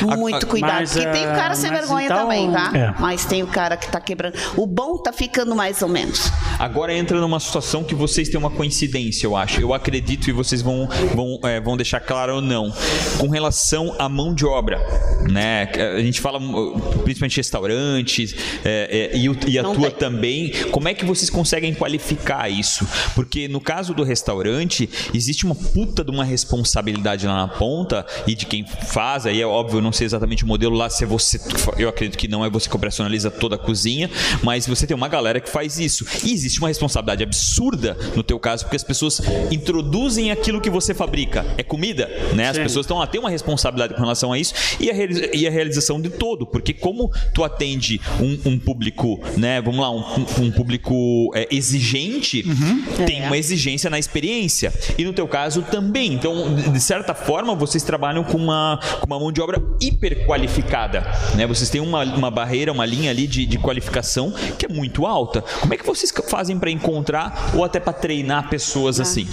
muito 0.02 0.46
cuidado. 0.46 0.80
Mas, 0.80 0.92
porque 0.92 1.08
tem 1.08 1.22
o 1.24 1.34
cara 1.34 1.54
sem 1.54 1.70
vergonha 1.70 2.06
então, 2.06 2.18
também, 2.18 2.50
tá? 2.50 2.70
É. 2.74 2.94
Mas 3.00 3.24
tem 3.24 3.42
o 3.42 3.46
cara 3.46 3.76
que 3.76 3.86
está 3.86 4.00
quebrando. 4.00 4.34
O 4.56 4.66
bom 4.66 4.96
está 4.96 5.12
ficando 5.12 5.56
mais 5.56 5.82
ou 5.82 5.88
menos. 5.88 6.30
Agora 6.58 6.92
entra 6.92 7.20
numa 7.20 7.40
situação 7.40 7.82
que 7.82 7.94
vocês 7.94 8.28
têm 8.28 8.38
uma 8.38 8.50
coincidência, 8.50 9.26
eu 9.26 9.36
acho. 9.36 9.60
Eu 9.60 9.72
acredito 9.72 10.28
e 10.28 10.32
vocês 10.32 10.60
vão 10.62 10.88
vão, 11.14 11.38
é, 11.44 11.60
vão 11.60 11.76
deixar 11.76 12.00
claro 12.00 12.36
ou 12.36 12.40
não, 12.40 12.72
com 13.18 13.28
relação 13.28 13.94
à 13.98 14.08
mão 14.08 14.34
de 14.34 14.44
obra, 14.44 14.78
né? 15.30 15.68
A 15.96 16.00
gente 16.00 16.20
fala 16.20 16.38
principalmente 17.02 17.36
restaurantes 17.36 18.33
é, 18.64 19.10
é, 19.12 19.16
e, 19.16 19.28
o, 19.28 19.36
e, 19.46 19.58
a 19.58 19.62
não 19.62 19.74
tua 19.74 19.90
tem. 19.90 19.98
também, 19.98 20.52
como 20.70 20.88
é 20.88 20.94
que 20.94 21.04
vocês 21.04 21.30
conseguem 21.30 21.74
qualificar 21.74 22.48
isso? 22.48 22.86
Porque 23.14 23.48
no 23.48 23.60
caso 23.60 23.94
do 23.94 24.02
restaurante, 24.02 24.88
existe 25.12 25.44
uma 25.44 25.54
puta 25.54 26.04
de 26.04 26.10
uma 26.10 26.24
responsabilidade 26.24 27.26
lá 27.26 27.46
na 27.46 27.48
ponta 27.48 28.06
e 28.26 28.34
de 28.34 28.46
quem 28.46 28.64
faz, 28.66 29.26
aí 29.26 29.40
é 29.40 29.46
óbvio, 29.46 29.78
eu 29.78 29.82
não 29.82 29.92
sei 29.92 30.06
exatamente 30.06 30.44
o 30.44 30.46
modelo 30.46 30.74
lá, 30.74 30.88
se 30.90 31.04
é 31.04 31.06
você, 31.06 31.40
eu 31.76 31.88
acredito 31.88 32.18
que 32.18 32.28
não 32.28 32.44
é 32.44 32.50
você 32.50 32.68
que 32.68 32.76
operacionaliza 32.76 33.30
toda 33.30 33.56
a 33.56 33.58
cozinha, 33.58 34.10
mas 34.42 34.66
você 34.66 34.86
tem 34.86 34.96
uma 34.96 35.08
galera 35.08 35.40
que 35.40 35.48
faz 35.48 35.78
isso. 35.78 36.06
E 36.24 36.32
existe 36.32 36.58
uma 36.58 36.68
responsabilidade 36.68 37.22
absurda 37.22 37.96
no 38.14 38.22
teu 38.22 38.38
caso, 38.38 38.64
porque 38.64 38.76
as 38.76 38.84
pessoas 38.84 39.20
introduzem 39.50 40.30
aquilo 40.30 40.60
que 40.60 40.70
você 40.70 40.94
fabrica. 40.94 41.44
É 41.56 41.62
comida, 41.62 42.08
né? 42.34 42.48
As 42.48 42.56
Sim. 42.56 42.62
pessoas 42.62 42.84
estão 42.84 42.98
lá, 42.98 43.06
tem 43.06 43.20
uma 43.20 43.30
responsabilidade 43.30 43.94
com 43.94 44.00
relação 44.00 44.32
a 44.32 44.38
isso 44.38 44.54
e 44.80 44.90
a, 44.90 44.94
e 45.34 45.46
a 45.46 45.50
realização 45.50 46.00
de 46.00 46.10
todo, 46.10 46.46
porque 46.46 46.72
como 46.72 47.10
tu 47.32 47.44
atende 47.44 48.00
um, 48.24 48.52
um 48.52 48.58
público, 48.58 49.20
né? 49.36 49.60
Vamos 49.60 49.80
lá, 49.80 49.90
um, 49.90 50.04
um 50.40 50.50
público 50.50 51.30
é, 51.34 51.46
exigente, 51.50 52.44
uhum. 52.46 53.04
tem 53.06 53.22
é. 53.22 53.26
uma 53.26 53.36
exigência 53.36 53.90
na 53.90 53.98
experiência. 53.98 54.72
E 54.96 55.04
no 55.04 55.12
teu 55.12 55.28
caso 55.28 55.62
também. 55.62 56.14
Então, 56.14 56.54
de 56.54 56.80
certa 56.80 57.14
forma, 57.14 57.54
vocês 57.54 57.82
trabalham 57.82 58.24
com 58.24 58.36
uma, 58.36 58.78
com 59.00 59.06
uma 59.06 59.18
mão 59.18 59.32
de 59.32 59.40
obra 59.40 59.62
hiper 59.80 60.26
qualificada, 60.26 61.00
né? 61.34 61.46
Vocês 61.46 61.70
têm 61.70 61.80
uma, 61.80 62.02
uma 62.04 62.30
barreira, 62.30 62.72
uma 62.72 62.86
linha 62.86 63.10
ali 63.10 63.26
de, 63.26 63.46
de 63.46 63.58
qualificação 63.58 64.32
que 64.58 64.66
é 64.66 64.68
muito 64.68 65.06
alta. 65.06 65.42
Como 65.60 65.74
é 65.74 65.76
que 65.76 65.84
vocês 65.84 66.12
fazem 66.28 66.58
para 66.58 66.70
encontrar 66.70 67.52
ou 67.54 67.64
até 67.64 67.78
para 67.78 67.92
treinar 67.92 68.48
pessoas 68.48 68.98
ah. 68.98 69.02
assim? 69.02 69.26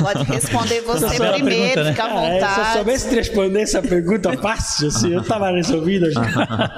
Pode 0.00 0.24
responder 0.24 0.80
você 0.86 1.06
primeiro, 1.16 1.44
pergunta, 1.44 1.84
né? 1.84 1.90
fica 1.90 2.04
à 2.04 2.08
vontade. 2.08 2.44
É, 2.44 2.54
se 2.54 2.60
eu 2.60 2.72
soubesse 2.72 3.14
responder 3.14 3.60
essa 3.60 3.82
pergunta 3.82 4.36
fácil, 4.38 4.88
assim, 4.88 5.12
eu 5.12 5.20
estava 5.20 5.50
resolvido. 5.50 6.06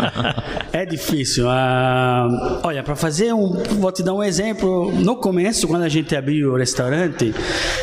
é 0.73 0.85
difícil. 0.87 1.49
Ah, 1.49 2.61
olha, 2.63 2.83
para 2.83 2.97
fazer 2.97 3.33
um. 3.33 3.63
Vou 3.79 3.93
te 3.93 4.03
dar 4.03 4.15
um 4.15 4.23
exemplo. 4.23 4.93
No 4.93 5.17
começo, 5.17 5.67
quando 5.67 5.83
a 5.83 5.89
gente 5.89 6.15
abriu 6.15 6.53
o 6.53 6.57
restaurante, 6.57 7.35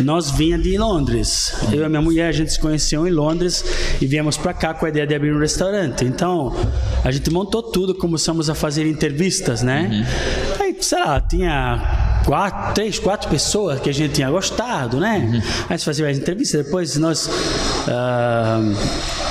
nós 0.01 0.31
vinha 0.31 0.57
de 0.57 0.77
Londres. 0.77 1.53
Eu 1.71 1.85
e 1.85 1.89
minha 1.89 2.01
mulher, 2.01 2.27
a 2.27 2.31
gente 2.31 2.51
se 2.51 2.59
conheceu 2.59 3.07
em 3.07 3.11
Londres 3.11 3.63
e 4.01 4.05
viemos 4.05 4.37
para 4.37 4.53
cá 4.53 4.73
com 4.73 4.85
a 4.85 4.89
ideia 4.89 5.07
de 5.07 5.15
abrir 5.15 5.33
um 5.33 5.39
restaurante. 5.39 6.05
Então, 6.05 6.55
a 7.03 7.11
gente 7.11 7.29
montou 7.29 7.63
tudo, 7.63 7.95
começamos 7.95 8.49
a 8.49 8.55
fazer 8.55 8.87
entrevistas, 8.87 9.61
né? 9.61 9.89
Uhum. 9.91 10.65
Aí, 10.65 10.77
sei 10.79 10.99
lá, 10.99 11.19
tinha 11.19 12.10
quatro, 12.25 12.73
três, 12.73 12.99
quatro 12.99 13.29
pessoas 13.29 13.79
que 13.79 13.89
a 13.89 13.93
gente 13.93 14.13
tinha 14.13 14.29
gostado, 14.29 14.99
né? 14.99 15.19
Uhum. 15.19 15.41
Aí 15.69 15.79
se 15.79 15.85
fazia 15.85 16.05
mais 16.05 16.17
entrevistas, 16.17 16.65
depois 16.65 16.97
nós. 16.97 17.27
Uh, 17.27 19.30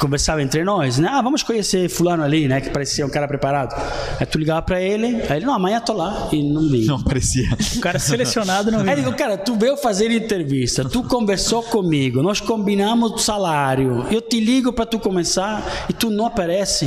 conversava 0.00 0.42
entre 0.42 0.64
nós, 0.64 0.98
né? 0.98 1.08
Ah, 1.12 1.20
vamos 1.20 1.42
conhecer 1.42 1.88
fulano 1.88 2.22
ali, 2.24 2.48
né? 2.48 2.60
Que 2.60 2.70
parecia 2.70 3.04
um 3.04 3.10
cara 3.10 3.28
preparado. 3.28 3.74
Aí 4.18 4.26
tu 4.26 4.38
ligava 4.38 4.62
pra 4.62 4.80
ele, 4.80 5.22
aí 5.28 5.36
ele, 5.36 5.46
não, 5.46 5.54
amanhã 5.54 5.78
tô 5.80 5.92
lá. 5.92 6.28
E 6.32 6.42
não 6.42 6.68
vi. 6.68 6.86
Não 6.86 6.96
aparecia. 6.96 7.48
O 7.76 7.80
cara 7.80 7.98
selecionado 7.98 8.70
não 8.70 8.78
veio. 8.78 8.90
Aí 8.90 8.96
digo, 8.96 9.14
cara, 9.14 9.36
tu 9.36 9.54
veio 9.54 9.76
fazer 9.76 10.10
entrevista, 10.10 10.84
tu 10.88 11.04
conversou 11.04 11.62
comigo, 11.62 12.22
nós 12.22 12.40
combinamos 12.40 13.12
o 13.12 13.18
salário, 13.18 14.06
eu 14.10 14.20
te 14.20 14.40
ligo 14.40 14.72
pra 14.72 14.86
tu 14.86 14.98
começar 14.98 15.86
e 15.88 15.92
tu 15.92 16.10
não 16.10 16.26
aparece. 16.26 16.86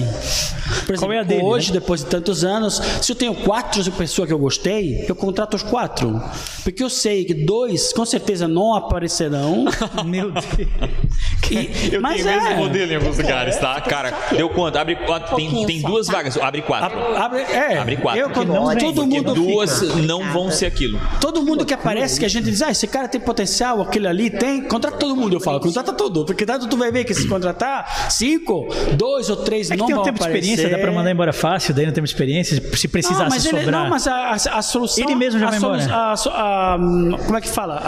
Por 0.85 0.95
exemplo, 0.95 0.97
Qual 0.97 1.11
é 1.13 1.19
a 1.19 1.23
dele, 1.23 1.43
hoje, 1.43 1.71
né? 1.71 1.79
depois 1.79 2.03
de 2.03 2.07
tantos 2.07 2.43
anos, 2.43 2.81
se 3.01 3.11
eu 3.11 3.15
tenho 3.15 3.35
quatro 3.35 3.83
pessoas 3.91 4.27
que 4.27 4.33
eu 4.33 4.39
gostei, 4.39 5.05
eu 5.07 5.15
contrato 5.15 5.55
os 5.55 5.63
quatro. 5.63 6.21
Porque 6.63 6.83
eu 6.83 6.89
sei 6.89 7.25
que 7.25 7.33
dois, 7.33 7.93
com 7.93 8.05
certeza, 8.05 8.47
não 8.47 8.73
aparecerão. 8.73 9.65
Meu 10.05 10.31
Deus. 10.31 10.45
E, 11.51 11.93
eu 11.93 12.01
mas 12.01 12.23
tenho 12.23 12.29
é. 12.29 12.41
mesmo 12.41 12.63
modelo 12.63 12.91
em 12.91 12.95
alguns 13.03 13.17
lugares, 13.17 13.57
tá? 13.57 13.79
Cara, 13.81 14.13
deu 14.31 14.49
quanto? 14.49 14.77
Abre 14.77 14.95
quatro. 14.95 15.35
Tem, 15.35 15.65
tem 15.65 15.81
duas 15.81 16.07
vagas. 16.07 16.37
Abre 16.37 16.61
quatro. 16.61 16.97
Abre, 17.15 17.41
é. 17.41 17.77
Abre 17.77 17.97
quatro. 17.97 18.21
Eu, 18.21 18.45
não, 18.45 18.75
todo 18.75 19.05
mundo 19.05 19.33
duas 19.33 19.79
fica. 19.79 19.95
não 19.97 20.31
vão 20.31 20.49
ser 20.49 20.65
aquilo. 20.65 20.99
Todo 21.19 21.43
mundo 21.43 21.65
que 21.65 21.73
aparece, 21.73 22.19
que 22.19 22.25
a 22.25 22.29
gente 22.29 22.45
diz, 22.45 22.61
ah, 22.61 22.71
esse 22.71 22.87
cara 22.87 23.07
tem 23.07 23.19
potencial, 23.19 23.81
aquele 23.81 24.07
ali 24.07 24.29
tem, 24.29 24.63
contrata 24.63 24.97
todo 24.97 25.15
mundo. 25.15 25.35
Eu 25.35 25.39
falo, 25.39 25.59
contrata 25.59 25.93
todo. 25.93 26.25
Porque 26.25 26.45
tanto 26.45 26.67
tu 26.67 26.77
vai 26.77 26.91
ver 26.91 27.03
que 27.03 27.13
se 27.13 27.27
contratar 27.27 28.11
cinco, 28.11 28.67
dois 28.95 29.29
ou 29.29 29.37
três 29.37 29.69
é 29.69 29.75
não 29.75 29.85
tem 29.85 29.95
um 29.95 30.03
tempo 30.03 30.17
aparecer. 30.17 30.41
de 30.41 30.49
experiência, 30.49 30.77
dá 30.77 30.81
pra 30.81 30.91
mandar 30.91 31.11
embora 31.11 31.33
fácil, 31.33 31.73
daí 31.73 31.85
não 31.85 31.93
tem 31.93 32.03
experiência. 32.03 32.61
Se 32.75 32.87
precisar 32.87 33.29
se 33.29 33.41
sobrar. 33.41 33.63
Ele, 33.63 33.71
não, 33.71 33.89
mas 33.89 34.07
a, 34.07 34.15
a, 34.15 34.33
a, 34.33 34.61
solução. 34.61 35.03
Ele 35.03 35.15
mesmo 35.15 35.39
já 35.39 35.49
vai 35.49 35.57
embora. 35.57 35.87
A, 35.91 36.77
como 37.25 37.37
é 37.37 37.41
que 37.41 37.49
fala? 37.49 37.81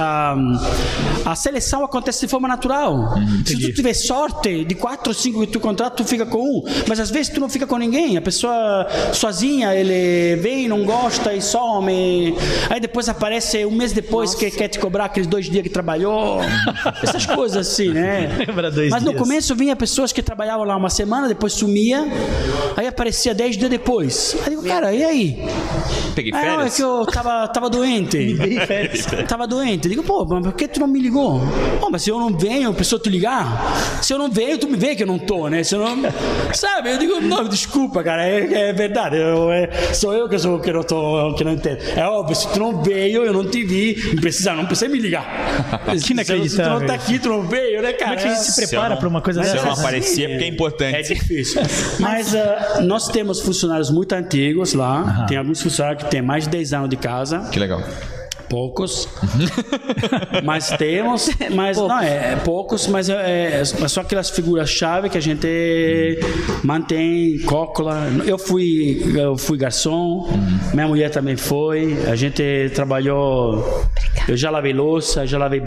A, 1.26 1.36
seleção 1.36 1.84
acontece 1.84 2.22
de 2.22 2.28
forma 2.28 2.48
natural. 2.48 3.14
Hum, 3.18 3.44
se 3.46 3.60
tu 3.60 3.74
tiver 3.74 3.94
sorte, 3.94 4.64
de 4.64 4.76
quatro 4.76 5.05
ou 5.10 5.14
cinco 5.14 5.42
que 5.42 5.48
tu 5.48 5.60
contrata, 5.60 5.96
tu 5.96 6.06
fica 6.06 6.26
com 6.26 6.40
um. 6.40 6.64
Mas 6.88 7.00
às 7.00 7.10
vezes 7.10 7.32
tu 7.34 7.40
não 7.40 7.50
fica 7.50 7.66
com 7.68 7.78
ninguém. 7.78 8.18
A 8.18 8.22
pessoa 8.22 8.88
sozinha, 9.14 9.74
ele 9.74 10.36
vem, 10.42 10.68
não 10.68 10.84
gosta 10.84 11.34
e 11.34 11.42
some. 11.42 12.36
Aí 12.70 12.80
depois 12.80 13.10
aparece 13.10 13.66
um 13.66 13.72
mês 13.72 13.94
depois 13.94 14.32
Nossa. 14.32 14.46
que 14.46 14.52
quer 14.52 14.68
te 14.68 14.80
cobrar 14.80 15.06
aqueles 15.06 15.28
dois 15.28 15.46
dias 15.46 15.64
que 15.64 15.70
trabalhou. 15.70 16.40
Essas 17.04 17.26
coisas 17.26 17.68
assim, 17.68 17.90
né? 17.90 18.30
Mas 18.90 19.04
no 19.04 19.14
começo 19.14 19.56
vinha 19.56 19.76
pessoas 19.76 20.12
que 20.12 20.22
trabalhavam 20.22 20.66
lá 20.66 20.76
uma 20.76 20.90
semana, 20.90 21.28
depois 21.28 21.54
sumia. 21.54 22.06
Aí 22.76 22.88
aparecia 22.88 23.34
dez 23.34 23.58
dias 23.58 23.70
depois. 23.70 24.36
Aí 24.46 24.54
eu 24.54 24.62
digo, 24.62 24.74
cara, 24.74 24.94
e 24.94 25.04
aí? 25.04 25.46
Peguei 26.16 26.32
férias? 26.32 26.54
Ah, 26.54 26.58
não, 26.58 26.66
é 26.66 26.70
que 26.70 26.82
eu 26.82 27.06
tava, 27.06 27.48
tava 27.48 27.70
doente. 27.70 28.38
tava 29.28 29.46
doente. 29.46 29.86
Eu 29.86 29.90
digo, 29.90 30.04
pô, 30.04 30.26
mas 30.26 30.44
por 30.44 30.54
que 30.54 30.68
tu 30.68 30.80
não 30.80 30.88
me 30.88 31.00
ligou? 31.00 31.42
Pô, 31.80 31.90
mas 31.90 32.04
se 32.04 32.10
eu 32.10 32.20
não 32.20 32.36
venho, 32.38 32.70
a 32.70 32.74
pessoa 32.74 33.00
te 33.00 33.10
ligar, 33.10 34.02
se 34.02 34.14
eu 34.14 34.18
não 34.18 34.30
venho, 34.30 34.58
tu 34.58 34.68
me 34.68 34.78
vê 34.78 34.95
que 34.96 35.04
eu 35.04 35.08
não 35.08 35.20
tô, 35.20 35.48
né? 35.48 35.64
Se 35.64 35.76
eu 35.76 35.80
não. 35.80 36.04
Sabe? 36.54 36.92
Eu 36.92 36.98
digo, 36.98 37.22
não, 37.22 37.48
desculpa, 37.48 38.04
cara, 38.04 38.28
é, 38.28 38.70
é 38.70 38.74
verdade. 38.74 39.18
Eu, 39.18 39.52
é, 39.52 39.70
sou 39.94 40.14
eu 40.14 40.28
que, 40.28 40.38
sou, 40.38 40.60
que 40.60 40.72
não 40.72 40.84
tô, 40.84 41.34
que 41.36 41.44
não 41.44 41.54
entendo. 41.54 41.80
É 41.96 42.06
óbvio, 42.06 42.36
se 42.36 42.48
tu 42.52 42.60
não 42.60 42.82
veio, 42.82 43.24
eu 43.24 43.34
não 43.34 43.46
te 43.50 43.64
vi, 43.64 44.12
não 44.14 44.22
precisa, 44.22 44.54
não 44.54 44.66
precisa 44.66 44.92
me 44.92 45.00
ligar. 45.00 45.26
Que 46.04 46.14
inacreditável. 46.14 46.50
Se 46.50 46.58
tu 46.58 46.80
não 46.80 46.86
tá 46.86 46.94
aqui, 46.94 47.20
tu 47.20 47.30
não 47.30 47.42
veio, 47.44 47.82
né, 47.82 47.94
cara? 47.94 48.16
Como 48.16 48.20
é 48.20 48.24
que 48.24 48.28
a 48.28 48.36
gente 48.36 48.52
se 48.52 48.68
prepara 48.68 48.98
para 48.98 49.08
uma 49.08 49.22
coisa 49.22 49.42
dessa? 49.42 49.54
Se 49.54 49.58
eu 49.58 49.66
não 49.66 49.74
aparecia, 49.74 50.30
porque 50.30 50.44
é 50.44 50.48
importante. 50.48 50.96
É 50.96 51.02
difícil. 51.02 51.62
Mas 52.00 52.34
uh, 52.34 52.82
nós 52.82 53.08
temos 53.08 53.42
funcionários 53.42 53.90
muito 53.90 54.14
antigos 54.14 54.74
lá. 54.74 55.20
Uhum. 55.20 55.26
Tem 55.28 55.38
alguns 55.38 55.62
funcionários 55.62 56.04
que 56.04 56.10
têm 56.10 56.22
mais 56.22 56.46
de 56.46 56.50
10 56.50 56.74
anos 56.74 56.90
de 56.90 56.98
casa. 56.98 57.50
Que 57.52 57.60
legal 57.60 57.82
poucos, 58.50 59.08
mas 60.44 60.70
temos, 60.70 61.30
mas 61.54 61.78
poucos. 61.78 61.96
não 61.96 62.02
é, 62.02 62.34
é, 62.34 62.36
poucos, 62.38 62.88
mas 62.88 63.10
é, 63.10 63.62
é 63.62 63.66
só 63.66 64.02
aquelas 64.02 64.30
figuras-chave 64.30 65.10
que 65.10 65.18
a 65.18 65.22
gente 65.22 65.48
mantém, 66.64 67.40
cócola. 67.40 68.08
Eu 68.26 68.38
fui, 68.38 69.14
eu 69.16 69.38
fui 69.38 69.58
garçom, 69.58 70.28
minha 70.74 70.88
mulher 70.88 71.10
também 71.10 71.36
foi. 71.36 71.98
A 72.08 72.16
gente 72.16 72.72
trabalhou. 72.74 73.86
Eu 74.28 74.38
já 74.38 74.50
lavei 74.50 74.74
louça, 74.74 75.26
já 75.26 75.38
lavei 75.38 75.62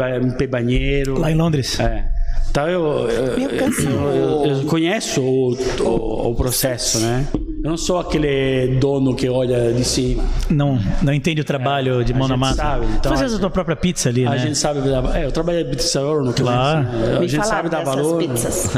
banheiro. 0.48 1.18
Lá 1.18 1.30
em 1.30 1.36
Londres. 1.36 1.78
É. 1.80 2.04
Então 2.50 2.66
eu, 2.66 3.08
eu, 3.08 3.38
eu, 3.50 4.46
eu 4.46 4.64
conheço 4.64 5.22
o, 5.22 5.54
o, 5.80 6.30
o 6.30 6.34
processo, 6.34 6.98
né? 6.98 7.26
Eu 7.68 7.72
não 7.72 7.76
sou 7.76 7.98
aquele 7.98 8.78
dono 8.81 9.14
que 9.14 9.28
olha 9.28 9.74
de 9.74 9.85
cima. 9.85 10.24
Não, 10.48 10.81
não 11.02 11.12
entende 11.12 11.42
o 11.42 11.44
trabalho 11.44 12.00
é, 12.00 12.04
de 12.04 12.14
mão 12.14 12.26
na 12.26 12.35
massa. 12.35 12.62
Sabe, 12.62 12.87
então, 12.87 13.14
Fazer 13.14 13.37
a 13.37 13.38
tua 13.38 13.50
própria 13.50 13.76
pizza 13.76 14.09
ali, 14.09 14.26
a 14.26 14.31
né? 14.31 14.37
A 14.37 14.38
gente 14.38 14.57
sabe 14.57 14.81
É, 15.14 15.26
eu 15.26 15.31
trabalhei 15.31 15.64
em 15.64 15.68
pizza 15.68 16.00
ouro 16.00 16.24
no 16.24 16.33
claro. 16.33 16.88
A 17.20 17.26
gente 17.26 17.46
sabe 17.46 17.68
dar 17.68 17.85
valor. 17.85 18.16
Pizzas. 18.16 18.70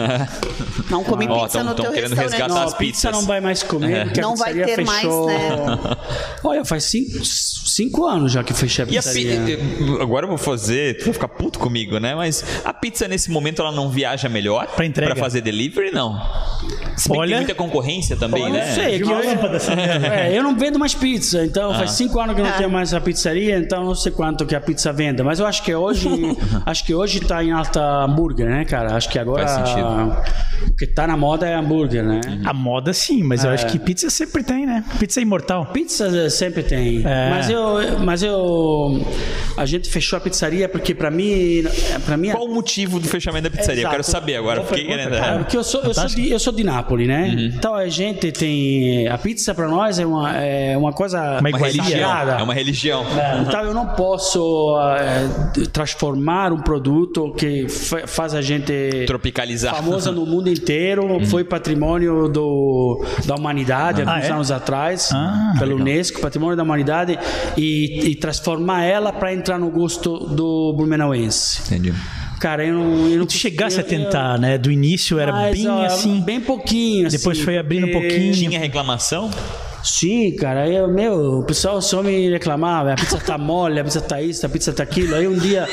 não 0.91 1.05
comi 1.05 1.29
oh, 1.31 1.43
pizza 1.43 1.59
tão, 1.59 1.69
no 1.69 1.75
tão 1.77 1.85
teu 1.85 1.95
querendo 1.95 2.17
restaurante. 2.17 2.33
Resgatar 2.33 2.53
não, 2.53 2.67
as 2.67 2.75
pizzas. 2.75 2.97
pizza 2.97 3.11
não 3.13 3.23
vai 3.23 3.41
mais 3.41 3.63
comer. 3.63 4.11
É. 4.19 4.21
Não 4.21 4.35
vai 4.35 4.55
ter 4.55 4.75
fechou. 4.75 5.27
mais, 5.27 5.39
né? 5.39 5.97
Olha, 6.43 6.65
faz 6.65 6.83
cinco, 6.83 7.25
cinco 7.75 8.07
anos 8.07 8.33
já 8.33 8.43
que 8.43 8.53
fechei 8.53 8.85
a 8.85 8.87
pizzaria. 8.87 9.35
E 9.35 9.99
a, 9.99 10.03
agora 10.03 10.25
eu 10.25 10.29
vou 10.29 10.39
fazer, 10.39 10.99
tu 10.99 11.05
vai 11.05 11.15
ficar 11.15 11.29
puto 11.29 11.59
comigo, 11.59 11.99
né? 11.99 12.15
Mas 12.15 12.45
a 12.65 12.73
pizza 12.73 13.07
nesse 13.09 13.31
momento 13.31 13.63
ela 13.63 13.73
não 13.73 13.91
viaja 13.91 14.29
melhor 14.29 14.67
para 14.67 14.85
entrega. 14.85 15.15
Pra 15.15 15.23
fazer 15.23 15.41
delivery, 15.41 15.91
não. 15.91 16.21
Se 16.97 17.09
bem 17.09 17.19
Olha, 17.19 17.29
que 17.29 17.33
tem 17.33 17.47
muita 17.47 17.55
concorrência 17.55 18.17
também, 18.17 18.43
Olha, 18.43 18.53
né? 18.53 18.67
Não 18.67 18.75
sei, 18.75 18.99
que 19.01 19.11
eu, 19.11 19.57
assim, 19.57 19.73
é, 20.11 20.37
eu 20.37 20.43
não 20.43 20.57
vendo 20.57 20.79
mais 20.79 20.95
pizza, 20.95 21.45
então 21.45 21.71
ah. 21.71 21.75
faz 21.75 21.93
cinco 21.93 22.21
anos 22.21 22.35
que 22.35 22.41
eu 22.41 22.45
não 22.45 22.53
ah. 22.53 22.57
tenho 22.57 22.71
mais 22.71 22.93
a 22.93 23.01
pizzaria, 23.01 23.59
então 23.59 23.85
não 23.85 23.95
sei 23.95 24.13
quanto 24.13 24.45
que 24.45 24.55
a 24.55 24.61
pizza 24.61 24.93
venda. 24.93 25.25
Mas 25.25 25.41
eu 25.41 25.47
acho 25.47 25.63
que 25.63 25.75
hoje, 25.75 26.09
acho 26.67 26.85
que 26.85 26.95
hoje 26.95 27.21
tá 27.21 27.43
em 27.43 27.53
alta 27.53 27.81
hambúrguer, 28.05 28.49
né, 28.49 28.65
cara? 28.65 28.95
Acho 28.95 29.09
que 29.09 29.19
agora 29.19 29.47
faz 29.47 29.69
sentido. 29.69 30.17
o 30.69 30.77
que 30.77 30.87
tá 30.87 31.07
na 31.07 31.17
moda 31.17 31.49
é 31.49 31.55
hambúrguer, 31.55 32.05
né? 32.05 32.21
A 32.45 32.53
moda 32.53 32.93
sim, 32.93 33.23
mas 33.23 33.45
é. 33.45 33.49
eu 33.49 33.53
acho 33.53 33.67
que 33.67 33.79
pizza 33.79 34.11
sempre 34.11 34.43
tem, 34.43 34.67
né? 34.67 34.85
Pizza 34.99 35.21
é 35.21 35.23
imortal. 35.23 35.67
Pizza 35.67 36.29
sempre 36.31 36.63
tem. 36.63 37.03
É. 37.05 37.31
Mas 37.31 37.49
eu, 37.49 37.60
eu, 37.61 37.99
mas 38.01 38.23
eu, 38.23 39.05
a 39.57 39.67
gente 39.67 39.89
fechou 39.89 40.17
a 40.17 40.21
pizzaria 40.21 40.69
porque 40.69 40.95
para 40.95 41.11
mim, 41.11 41.65
para 42.05 42.17
mim. 42.17 42.31
Qual 42.31 42.45
o 42.45 42.55
motivo 42.55 42.99
do 42.99 43.09
fechamento 43.09 43.45
da 43.45 43.57
pizzaria? 43.57 43.85
Eu 43.85 43.91
quero 43.91 44.05
saber 44.05 44.37
agora. 44.37 44.63
Porque, 44.63 44.85
cara, 44.85 45.39
porque 45.39 45.57
eu 45.57 45.65
sou, 45.65 45.83
eu 45.83 45.95
sou 45.95 46.07
de, 46.07 46.31
eu 46.31 46.39
sou 46.39 46.53
de 46.53 46.65
Nápoles, 46.65 47.09
né? 47.09 47.29
Uhum. 47.29 47.53
Então 47.57 47.75
a 47.75 47.89
gente 47.89 48.33
tem 48.33 49.09
a 49.09 49.19
pizza 49.19 49.55
para 49.55 49.69
nós 49.69 49.99
é 49.99 50.07
uma, 50.07 50.37
é 50.37 50.77
uma 50.77 50.93
coisa 50.93 51.39
uma, 51.41 51.59
religião. 51.59 52.11
É 52.11 52.43
uma 52.43 52.55
religião. 52.55 53.05
É, 53.19 53.41
então 53.41 53.63
eu 53.63 53.75
não 53.75 53.87
posso 53.89 54.77
é, 54.97 55.67
transformar 55.73 56.53
um 56.53 56.61
produto 56.61 57.33
que 57.37 57.67
faz 58.07 58.35
a 58.35 58.43
gente 58.43 59.05
tropicalizar 59.07 59.75
famosa 59.75 60.13
no 60.13 60.27
mundo 60.27 60.49
inteiro, 60.49 61.05
uhum. 61.05 61.27
foi 61.27 61.45
patrimônio 61.45 62.29
do, 62.29 63.05
da 63.25 63.35
humanidade 63.35 64.03
ah, 64.03 64.11
alguns 64.11 64.25
é? 64.25 64.33
anos 64.33 64.51
atrás 64.51 65.11
ah, 65.13 65.55
pelo 65.59 65.73
legal. 65.73 65.87
Unesco, 65.87 66.21
patrimônio 66.21 66.57
da 66.57 66.63
humanidade 66.63 67.19
e, 67.57 68.11
e 68.11 68.15
transformar 68.15 68.85
ela 68.85 69.13
para 69.13 69.33
entrar 69.33 69.59
no 69.59 69.71
gosto 69.71 70.19
do 70.19 70.73
blumenauense. 70.73 71.63
Entendi. 71.67 71.95
Cara, 72.41 72.65
eu 72.65 72.75
não. 72.75 73.09
Eu 73.09 73.19
não 73.19 73.27
tu 73.27 73.35
chegasse 73.35 73.77
eu, 73.77 73.85
a 73.85 73.85
tentar, 73.85 74.37
eu, 74.37 74.41
né? 74.41 74.59
Do 74.59 74.71
início 74.71 75.19
era 75.19 75.31
mas, 75.31 75.57
bem 75.57 75.69
ó, 75.69 75.85
assim. 75.85 76.21
Bem 76.23 76.41
pouquinho. 76.41 77.09
Depois 77.11 77.37
assim, 77.37 77.45
foi 77.45 77.59
abrindo 77.59 77.87
um 77.87 77.93
pouquinho. 77.93 78.33
Tinha 78.33 78.59
reclamação? 78.59 79.31
Sim, 79.83 80.35
cara, 80.37 80.69
eu, 80.69 80.89
meu, 80.89 81.39
o 81.39 81.45
pessoal 81.45 81.81
só 81.81 82.03
me 82.03 82.29
reclamava, 82.29 82.93
a 82.93 82.97
pizza 82.97 83.19
tá 83.19 83.39
mole, 83.39 83.81
a 83.81 83.85
pizza 83.85 84.01
tá 84.01 84.21
isso, 84.21 84.45
a 84.45 84.49
pizza 84.49 84.73
tá 84.73 84.83
aquilo. 84.83 85.15
Aí 85.15 85.27
um 85.27 85.37
dia, 85.37 85.67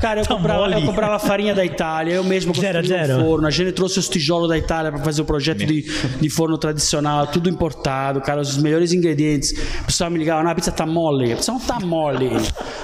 cara, 0.00 0.20
eu, 0.20 0.26
tá 0.26 0.34
comprava, 0.34 0.70
eu 0.70 0.84
comprava 0.84 1.18
farinha 1.18 1.54
da 1.54 1.64
Itália, 1.64 2.14
eu 2.14 2.24
mesmo 2.24 2.52
construí 2.52 2.86
zero, 2.86 3.18
um 3.18 3.24
forno. 3.24 3.46
A 3.46 3.50
gente 3.50 3.72
trouxe 3.72 3.98
os 3.98 4.08
tijolos 4.08 4.48
da 4.48 4.58
Itália 4.58 4.92
para 4.92 5.02
fazer 5.02 5.22
o 5.22 5.24
projeto 5.24 5.64
de, 5.64 5.82
de 6.20 6.30
forno 6.30 6.58
tradicional, 6.58 7.26
tudo 7.26 7.48
importado, 7.48 8.20
cara, 8.20 8.40
os 8.40 8.58
melhores 8.58 8.92
ingredientes. 8.92 9.52
O 9.82 9.86
pessoal 9.86 10.10
me 10.10 10.18
ligava, 10.18 10.42
não, 10.42 10.50
a 10.50 10.54
pizza 10.54 10.70
tá 10.70 10.84
mole. 10.84 11.32
A 11.32 11.36
pizza 11.36 11.52
não 11.52 11.60
tá 11.60 11.80
mole. 11.80 12.30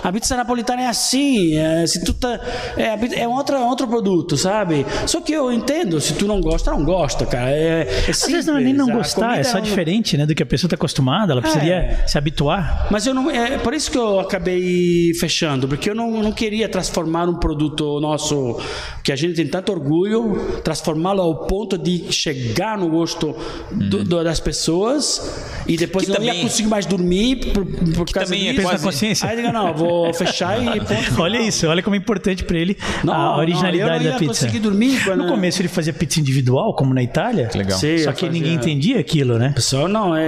A 0.02 0.12
pizza 0.12 0.36
napolitana 0.36 0.82
é 0.82 0.86
assim, 0.86 1.56
é, 1.56 1.86
se 1.86 2.02
tu 2.04 2.14
tá, 2.14 2.40
é, 2.76 3.20
é 3.20 3.28
outro, 3.28 3.60
outro 3.60 3.86
produto, 3.86 4.36
sabe? 4.36 4.86
Só 5.06 5.20
que 5.20 5.32
eu 5.32 5.52
entendo, 5.52 6.00
se 6.00 6.14
tu 6.14 6.26
não 6.26 6.40
gosta, 6.40 6.70
não 6.70 6.84
gosta, 6.84 7.26
cara. 7.26 7.50
É, 7.50 7.86
é 8.06 8.10
Às 8.10 8.22
vezes 8.26 8.46
não 8.46 8.56
é 8.56 8.60
nem 8.60 8.72
não 8.72 8.88
gostar, 8.88 9.38
é 9.38 9.42
só 9.42 9.58
diferente, 9.58 10.16
né, 10.16 10.24
do 10.24 10.37
que 10.38 10.42
a 10.44 10.46
pessoa 10.46 10.68
está 10.68 10.76
acostumada, 10.76 11.32
ela 11.32 11.42
precisaria 11.42 11.74
é. 11.74 12.06
se 12.06 12.16
habituar. 12.16 12.86
Mas 12.92 13.04
eu 13.08 13.12
não, 13.12 13.28
é 13.28 13.58
por 13.58 13.74
isso 13.74 13.90
que 13.90 13.98
eu 13.98 14.20
acabei 14.20 15.12
fechando, 15.18 15.66
porque 15.66 15.90
eu 15.90 15.96
não, 15.96 16.22
não 16.22 16.30
queria 16.30 16.68
transformar 16.68 17.28
um 17.28 17.34
produto 17.34 17.98
nosso 17.98 18.56
que 19.02 19.10
a 19.10 19.16
gente 19.16 19.34
tem 19.34 19.48
tanto 19.48 19.72
orgulho, 19.72 20.60
transformá-lo 20.62 21.22
ao 21.22 21.46
ponto 21.48 21.76
de 21.76 22.12
chegar 22.12 22.78
no 22.78 22.88
gosto 22.88 23.34
do, 23.72 24.04
do, 24.04 24.22
das 24.22 24.38
pessoas 24.38 25.60
e 25.66 25.76
depois 25.76 26.04
que 26.04 26.10
não 26.10 26.18
também, 26.18 26.36
ia 26.36 26.42
conseguir 26.42 26.68
mais 26.68 26.86
dormir 26.86 27.52
por, 27.52 27.66
por 27.66 28.06
que 28.06 28.12
causa 28.12 28.32
também 28.32 28.52
disso. 28.52 28.60
É 28.60 28.62
quase... 28.62 28.84
consciência. 28.84 29.28
Aí 29.28 29.34
diga, 29.34 29.50
não, 29.50 29.74
vou 29.74 30.14
fechar 30.14 30.62
e 30.62 30.78
ponto. 30.78 31.20
olha 31.20 31.40
isso, 31.40 31.66
olha 31.66 31.82
como 31.82 31.96
é 31.96 31.98
importante 31.98 32.44
para 32.44 32.58
ele 32.58 32.76
não, 33.02 33.12
a 33.12 33.38
originalidade 33.38 34.04
não, 34.04 34.12
da 34.12 34.18
pizza. 34.18 34.46
Conseguir 34.46 34.60
dormir 34.60 35.02
quando... 35.02 35.24
No 35.24 35.28
começo 35.28 35.60
ele 35.60 35.68
fazia 35.68 35.92
pizza 35.92 36.20
individual, 36.20 36.74
como 36.74 36.94
na 36.94 37.02
Itália. 37.02 37.50
Legal. 37.52 37.76
Sim, 37.76 37.98
Só 37.98 38.12
que 38.12 38.26
fazia... 38.26 38.30
ninguém 38.30 38.54
entendia 38.54 39.00
aquilo, 39.00 39.36
né? 39.36 39.50
Pessoal, 39.52 39.88
não, 39.88 40.14
é 40.14 40.27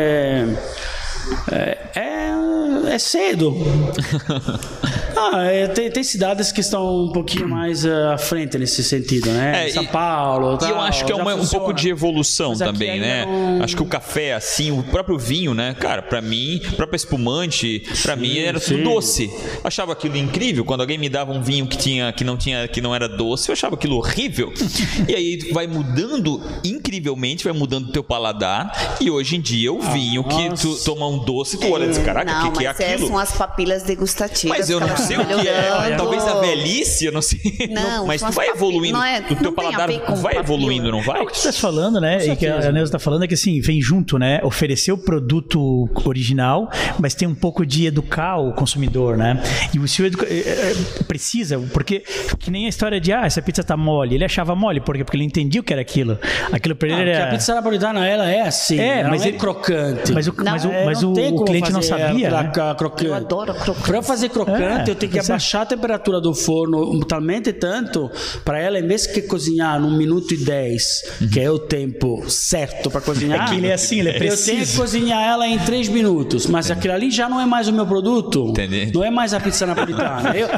é, 1.51 1.79
é, 1.95 2.95
é 2.95 2.99
cedo. 2.99 3.55
ah, 5.21 5.45
é, 5.45 5.67
tem, 5.67 5.91
tem, 5.91 6.03
cidades 6.03 6.53
que 6.53 6.61
estão 6.61 7.05
um 7.05 7.13
pouquinho 7.13 7.49
mais 7.49 7.85
uh, 7.85 8.13
à 8.15 8.19
frente 8.19 8.59
nesse 8.59 8.83
sentido, 8.83 9.31
né? 9.31 9.69
É, 9.69 9.71
São 9.71 9.87
Paulo. 9.87 10.59
E 10.63 10.71
eu 10.71 10.81
acho 10.81 11.05
que 11.05 11.13
é 11.13 11.15
uma, 11.15 11.35
um 11.35 11.47
pouco 11.47 11.73
de 11.73 11.89
evolução 11.89 12.57
também, 12.57 13.01
né? 13.01 13.25
Não... 13.25 13.63
Acho 13.63 13.77
que 13.77 13.83
o 13.83 13.87
café, 13.87 14.35
assim, 14.35 14.71
o 14.71 14.83
próprio 14.83 15.19
vinho, 15.19 15.55
né? 15.55 15.75
Cara, 15.79 16.03
para 16.03 16.21
mim, 16.21 16.61
o 16.73 16.77
próprio 16.77 16.97
espumante, 16.97 17.83
para 18.03 18.17
mim 18.17 18.39
era 18.39 18.59
sim. 18.59 18.77
tudo 18.77 18.91
doce. 18.95 19.31
achava 19.63 19.93
aquilo 19.93 20.17
incrível 20.17 20.65
quando 20.65 20.81
alguém 20.81 20.99
me 20.99 21.09
dava 21.09 21.33
um 21.33 21.43
vinho 21.43 21.67
que 21.67 21.77
tinha 21.77 22.13
que 22.13 22.25
não 22.25 22.37
tinha 22.37 22.67
que 22.69 22.81
não 22.81 22.95
era 22.95 23.09
doce, 23.09 23.51
eu 23.51 23.53
achava 23.53 23.75
aquilo 23.75 23.97
horrível. 23.97 24.53
e 25.09 25.15
aí 25.15 25.39
vai 25.53 25.67
mudando 25.67 26.41
incrivelmente, 26.65 27.45
vai 27.45 27.53
mudando 27.53 27.89
o 27.89 27.93
teu 27.93 28.03
paladar. 28.03 28.97
E 29.01 29.11
hoje 29.11 29.37
em 29.37 29.41
dia 29.41 29.73
o 29.73 29.81
vinho 29.81 30.25
ah, 30.27 30.29
que 30.29 30.61
tu 30.61 30.77
toma 30.85 31.07
um 31.07 31.19
doce, 31.19 31.59
tu 31.59 31.71
olha 31.71 31.85
e 31.85 31.89
diz, 31.89 31.99
caraca, 31.99 32.47
o 32.47 32.53
que, 32.53 32.59
que 32.59 32.67
é 32.67 32.69
aquilo? 32.69 33.09
são 33.09 33.19
as 33.19 33.33
papilas 33.33 33.83
degustativas. 33.83 34.59
Mas 34.59 34.71
eu 34.71 34.81
não 34.81 34.97
sei 35.11 35.19
o 35.19 35.27
que 35.27 35.49
é. 35.49 35.97
Talvez 35.97 36.27
a 36.27 36.41
velhice, 36.41 37.07
eu 37.07 37.13
não 37.13 37.23
sei. 37.23 37.41
Não, 37.71 38.07
mas 38.07 38.23
tu 38.23 38.33
vai 38.33 38.49
evoluindo. 38.49 38.99
Não 38.99 39.05
é, 39.05 39.21
o 39.21 39.37
teu 39.37 39.53
paladar 39.53 39.89
vai 40.17 40.37
evoluindo, 40.37 40.91
não 40.91 41.03
vai? 41.03 41.21
É 41.21 41.23
o 41.23 41.27
que 41.27 41.33
tu 41.33 41.37
estás 41.37 41.59
falando, 41.59 42.01
né? 42.01 42.27
E 42.27 42.37
que 42.37 42.47
a 42.47 42.73
Neuza 42.73 42.89
está 42.89 42.99
falando 42.99 43.25
é 43.25 43.29
que 43.29 43.35
assim, 43.35 43.61
vem 43.61 43.81
junto, 43.81 44.19
né? 44.19 44.41
Oferecer 44.43 44.93
o 44.93 44.99
produto 44.99 45.89
original, 46.05 46.71
mas 46.99 47.15
tem 47.15 47.27
um 47.27 47.35
pouco 47.35 47.65
de 47.65 47.87
educar 47.87 48.37
o 48.39 48.53
consumidor, 48.53 49.17
né? 49.17 49.43
E 49.75 49.79
o 49.79 49.89
senhor 49.89 50.09
educa... 50.09 50.27
É, 50.27 50.39
é, 50.39 50.75
precisa, 51.05 51.59
porque 51.73 52.01
que 52.39 52.51
nem 52.51 52.67
a 52.67 52.69
história 52.69 53.01
de, 53.01 53.13
ah, 53.13 53.25
essa 53.25 53.43
pizza 53.43 53.63
tá 53.63 53.77
mole. 53.77 54.15
Ele 54.15 54.25
achava 54.25 54.55
mole, 54.55 54.81
por 54.81 54.97
quê? 54.97 55.05
Porque 55.05 55.17
ele 55.17 55.25
entendia 55.25 55.61
o 55.61 55.65
que 55.65 55.73
era 55.73 55.83
aquilo. 55.83 56.19
Aquilo 56.53 56.75
para 56.77 56.89
ele 56.89 57.11
era... 57.11 57.29
a 57.29 57.31
pizza 57.31 57.55
napolitana, 57.55 58.07
ela 58.07 58.31
é 58.31 58.43
assim. 58.43 58.79
É, 58.79 59.05
mas 59.05 59.25
é 59.25 59.33
crocante. 59.33 60.13
Mas 60.13 60.27
o, 60.27 60.35
mas 60.37 60.65
o, 60.65 60.69
mas 60.85 61.03
o, 61.03 61.13
o 61.13 61.45
cliente 61.45 61.73
não 61.73 61.83
sabia. 61.83 62.31
Né? 62.31 62.53
crocante. 62.77 63.07
Eu 63.07 63.15
adoro 63.15 63.55
crocante. 63.55 63.87
Para 63.87 64.03
fazer 64.03 64.29
crocante, 64.29 64.91
é, 64.91 64.93
eu 64.93 64.95
tenho 65.01 65.13
que 65.13 65.19
abaixar 65.19 65.63
a 65.63 65.67
temperatura 65.67 66.21
do 66.21 66.35
forno 66.35 66.99
totalmente 67.01 67.53
tanto 67.53 68.11
para 68.45 68.59
ela, 68.59 68.79
em 68.79 68.87
vez 68.87 69.07
de 69.07 69.23
cozinhar 69.23 69.81
num 69.81 69.97
minuto 69.97 70.35
e 70.35 70.37
dez, 70.37 71.03
uhum. 71.21 71.29
que 71.29 71.41
é 71.41 71.51
o 71.51 71.59
tempo 71.59 72.29
certo 72.29 72.91
para 72.91 73.01
cozinhar. 73.01 73.47
É 73.47 73.49
que 73.51 73.57
ele 73.57 73.69
é 73.69 73.73
assim, 73.73 74.01
ele 74.01 74.11
é 74.11 74.19
preciso. 74.19 74.51
Eu 74.51 74.55
tenho 74.55 74.67
que 74.67 74.77
cozinhar 74.77 75.23
ela 75.23 75.47
em 75.47 75.59
três 75.59 75.89
minutos, 75.89 76.47
mas 76.47 76.67
Entendi. 76.67 76.79
aquilo 76.79 76.95
ali 76.95 77.11
já 77.11 77.29
não 77.29 77.41
é 77.41 77.47
mais 77.47 77.69
o 77.69 77.73
meu 77.73 77.87
produto. 77.87 78.49
Entendi. 78.51 78.93
Não 78.93 79.05
é 79.05 79.11
mais 79.11 79.35
a 79.35 79.41
pizza 79.41 79.67
napolitana. 79.67 80.37
eu, 80.37 80.49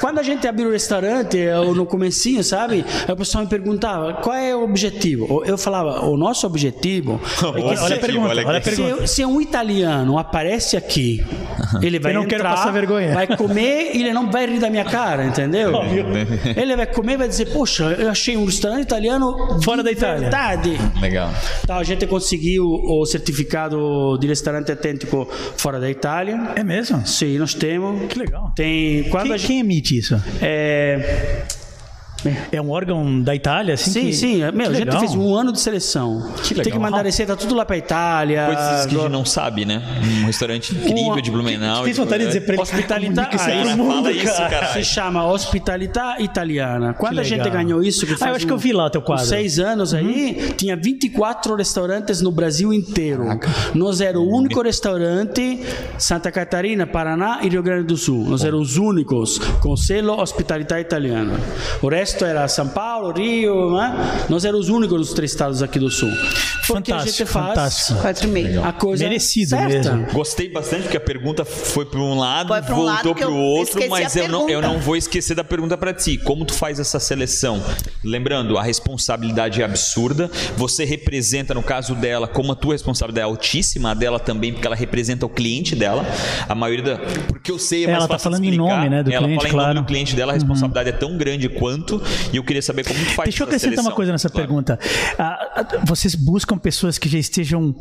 quando 0.00 0.18
a 0.18 0.22
gente 0.22 0.46
abriu 0.46 0.68
o 0.68 0.72
restaurante, 0.72 1.36
eu, 1.36 1.74
no 1.74 1.86
comecinho, 1.86 2.42
sabe? 2.42 2.84
o 3.08 3.16
pessoal 3.16 3.44
me 3.44 3.50
perguntava 3.50 4.14
qual 4.14 4.36
é 4.36 4.54
o 4.54 4.62
objetivo. 4.62 5.42
Eu 5.44 5.58
falava, 5.58 6.04
o 6.04 6.16
nosso 6.16 6.46
objetivo. 6.46 7.20
é 7.24 7.52
que, 7.52 7.80
olha 7.80 7.96
a 7.96 7.98
pergunta. 7.98 8.28
Olha 8.28 8.58
a 8.58 8.60
pergunta. 8.60 9.06
Se, 9.06 9.14
se 9.14 9.24
um 9.24 9.40
italiano 9.40 10.18
aparece 10.18 10.76
aqui, 10.76 11.24
ele 11.82 11.98
vai 11.98 12.12
eu 12.12 12.16
não 12.16 12.24
entrar, 12.24 12.36
quero 12.38 12.48
passar 12.48 12.70
vergonha. 12.70 13.14
vai 13.14 13.26
comer 13.26 13.87
ele 13.92 14.12
não 14.12 14.30
vai 14.30 14.46
rir 14.46 14.58
da 14.58 14.70
minha 14.70 14.84
cara, 14.84 15.24
entendeu? 15.24 15.72
ele 16.56 16.76
vai 16.76 16.86
comer 16.86 17.14
e 17.14 17.16
vai 17.16 17.28
dizer, 17.28 17.46
poxa, 17.46 17.84
eu 17.98 18.08
achei 18.08 18.36
um 18.36 18.44
restaurante 18.44 18.82
italiano 18.82 19.60
fora 19.62 19.82
da 19.82 19.90
Itália. 19.90 20.20
Verdade. 20.20 20.76
Legal. 21.00 21.30
Então 21.62 21.76
a 21.76 21.84
gente 21.84 22.06
conseguiu 22.06 22.64
o 22.66 23.04
certificado 23.06 24.18
de 24.18 24.26
restaurante 24.26 24.70
autêntico 24.70 25.28
fora 25.56 25.78
da 25.80 25.90
Itália. 25.90 26.52
É 26.54 26.62
mesmo? 26.62 27.06
Sim, 27.06 27.38
nós 27.38 27.54
temos. 27.54 28.06
Que 28.08 28.18
legal. 28.18 28.52
Tem 28.54 29.04
quando 29.04 29.28
quem, 29.28 29.38
gente, 29.38 29.46
quem 29.46 29.60
emite 29.60 29.98
isso? 29.98 30.20
É 30.40 31.44
é 32.52 32.60
um 32.60 32.70
órgão 32.70 33.20
da 33.22 33.34
Itália, 33.34 33.74
assim? 33.74 33.90
Sim, 33.90 34.06
que... 34.06 34.12
sim. 34.12 34.52
Meu, 34.52 34.70
a 34.70 34.74
gente 34.74 34.98
fez 34.98 35.14
um 35.14 35.34
ano 35.34 35.52
de 35.52 35.60
seleção. 35.60 36.32
Que 36.42 36.54
legal. 36.54 36.64
Tem 36.64 36.72
que 36.72 36.78
mandar 36.78 37.04
receita 37.04 37.36
tudo 37.36 37.54
lá 37.54 37.64
pra 37.64 37.76
Itália. 37.76 38.46
Coisas 38.46 38.86
que 38.86 38.96
a 38.96 39.00
gente 39.00 39.10
não 39.10 39.24
sabe, 39.24 39.64
né? 39.64 39.82
Um 40.22 40.26
restaurante 40.26 40.74
incrível 40.74 41.20
de 41.20 41.30
Blumenau. 41.30 41.84
Tem 41.84 41.92
vontade 41.92 42.24
de 42.24 42.28
dizer 42.28 42.40
pra 42.42 42.54
ele. 42.54 42.62
Hospitalidade. 42.62 43.36
Ah, 43.38 43.76
mundo, 43.76 44.10
isso, 44.10 44.36
cara. 44.36 44.72
Se 44.72 44.84
chama 44.84 45.26
Hospitalidade 45.26 46.22
Italiana. 46.22 46.94
Quando 46.94 47.18
a 47.18 47.22
gente 47.22 47.48
ganhou 47.48 47.82
isso... 47.82 48.06
Que 48.06 48.14
ah, 48.22 48.28
eu 48.28 48.34
acho 48.34 48.44
um, 48.44 48.48
que 48.48 48.52
eu 48.54 48.58
vi 48.58 48.72
lá 48.72 48.86
o 48.86 48.90
teu 48.90 49.02
quadro. 49.02 49.26
Seis 49.26 49.58
anos 49.58 49.92
uhum. 49.92 49.98
aí, 49.98 50.54
tinha 50.56 50.76
24 50.76 51.54
restaurantes 51.54 52.20
no 52.20 52.30
Brasil 52.30 52.72
inteiro. 52.72 53.24
Caraca. 53.24 53.48
Nós 53.74 54.00
era 54.00 54.18
o 54.18 54.28
único 54.28 54.62
restaurante 54.62 55.60
Santa 55.98 56.30
Catarina, 56.30 56.86
Paraná 56.86 57.40
e 57.42 57.48
Rio 57.48 57.62
Grande 57.62 57.86
do 57.86 57.96
Sul. 57.96 58.24
Nós 58.28 58.44
éramos 58.44 58.72
os 58.72 58.76
únicos 58.76 59.38
com 59.60 59.76
selo 59.76 60.20
Hospitalidade 60.20 60.82
Italiana. 60.82 61.34
O 61.80 61.88
resto 61.88 62.17
era 62.24 62.46
São 62.48 62.68
Paulo, 62.68 63.12
Rio, 63.12 63.76
né? 63.76 64.26
Nós 64.28 64.44
éramos 64.44 64.68
os 64.68 64.74
únicos 64.74 64.98
dos 64.98 65.12
três 65.12 65.30
estados 65.30 65.62
aqui 65.62 65.78
do 65.78 65.90
sul. 65.90 66.10
Porque 66.68 66.92
fantástico, 66.92 66.94
a 66.94 67.04
gente 67.04 67.24
faz 67.26 67.48
fantástico. 67.48 68.00
quatro 68.00 68.28
a 68.64 68.72
coisa 68.72 69.04
Merecido 69.04 69.50
certa. 69.50 69.92
mesmo. 69.94 70.12
Gostei 70.12 70.50
bastante 70.50 70.82
porque 70.82 70.96
a 70.96 71.00
pergunta 71.00 71.44
foi 71.44 71.86
para 71.86 72.00
um 72.00 72.18
lado, 72.18 72.52
um 72.52 72.60
voltou 72.60 73.14
para 73.14 73.30
o 73.30 73.36
outro, 73.36 73.88
mas 73.88 74.14
eu 74.16 74.28
não, 74.28 74.48
eu 74.48 74.60
não 74.60 74.78
vou 74.78 74.96
esquecer 74.96 75.34
da 75.34 75.44
pergunta 75.44 75.76
para 75.78 75.94
ti. 75.94 76.18
Como 76.18 76.44
tu 76.44 76.52
faz 76.52 76.78
essa 76.78 77.00
seleção? 77.00 77.62
Lembrando, 78.04 78.58
a 78.58 78.62
responsabilidade 78.62 79.62
é 79.62 79.64
absurda. 79.64 80.30
Você 80.56 80.84
representa, 80.84 81.54
no 81.54 81.62
caso 81.62 81.94
dela, 81.94 82.28
como 82.28 82.52
a 82.52 82.54
tua 82.54 82.74
responsabilidade 82.74 83.22
é 83.22 83.24
altíssima, 83.24 83.92
a 83.92 83.94
dela 83.94 84.20
também, 84.20 84.52
porque 84.52 84.66
ela 84.66 84.76
representa 84.76 85.24
o 85.24 85.28
cliente 85.28 85.74
dela. 85.74 86.04
A 86.48 86.54
maioria 86.54 86.84
da. 86.84 86.98
Porque 87.28 87.50
eu 87.50 87.58
sei, 87.58 87.84
é 87.84 87.86
mais 87.86 87.96
Ela 87.96 88.04
está 88.04 88.18
falando 88.18 88.44
em 88.44 88.56
nome, 88.56 88.88
né? 88.88 89.02
Do 89.02 89.12
ela 89.12 89.26
cliente, 89.26 89.36
fala 89.36 89.48
em 89.48 89.52
claro. 89.52 89.74
nome 89.74 89.80
do 89.80 89.88
cliente 89.88 90.14
dela, 90.14 90.32
a 90.32 90.34
uhum. 90.34 90.40
responsabilidade 90.40 90.90
uhum. 90.90 90.96
é 90.96 90.98
tão 90.98 91.16
grande 91.16 91.48
quanto. 91.48 91.97
E 92.32 92.36
eu 92.36 92.44
queria 92.44 92.62
saber 92.62 92.84
como 92.84 92.98
faz 92.98 93.28
Deixa 93.28 93.42
eu 93.42 93.46
acrescentar 93.46 93.84
uma 93.84 93.92
coisa 93.92 94.12
nessa 94.12 94.28
claro. 94.28 94.46
pergunta. 94.46 94.78
Ah, 95.18 95.66
vocês 95.84 96.14
buscam 96.14 96.58
pessoas 96.58 96.98
que 96.98 97.08
já 97.08 97.18
estejam 97.18 97.74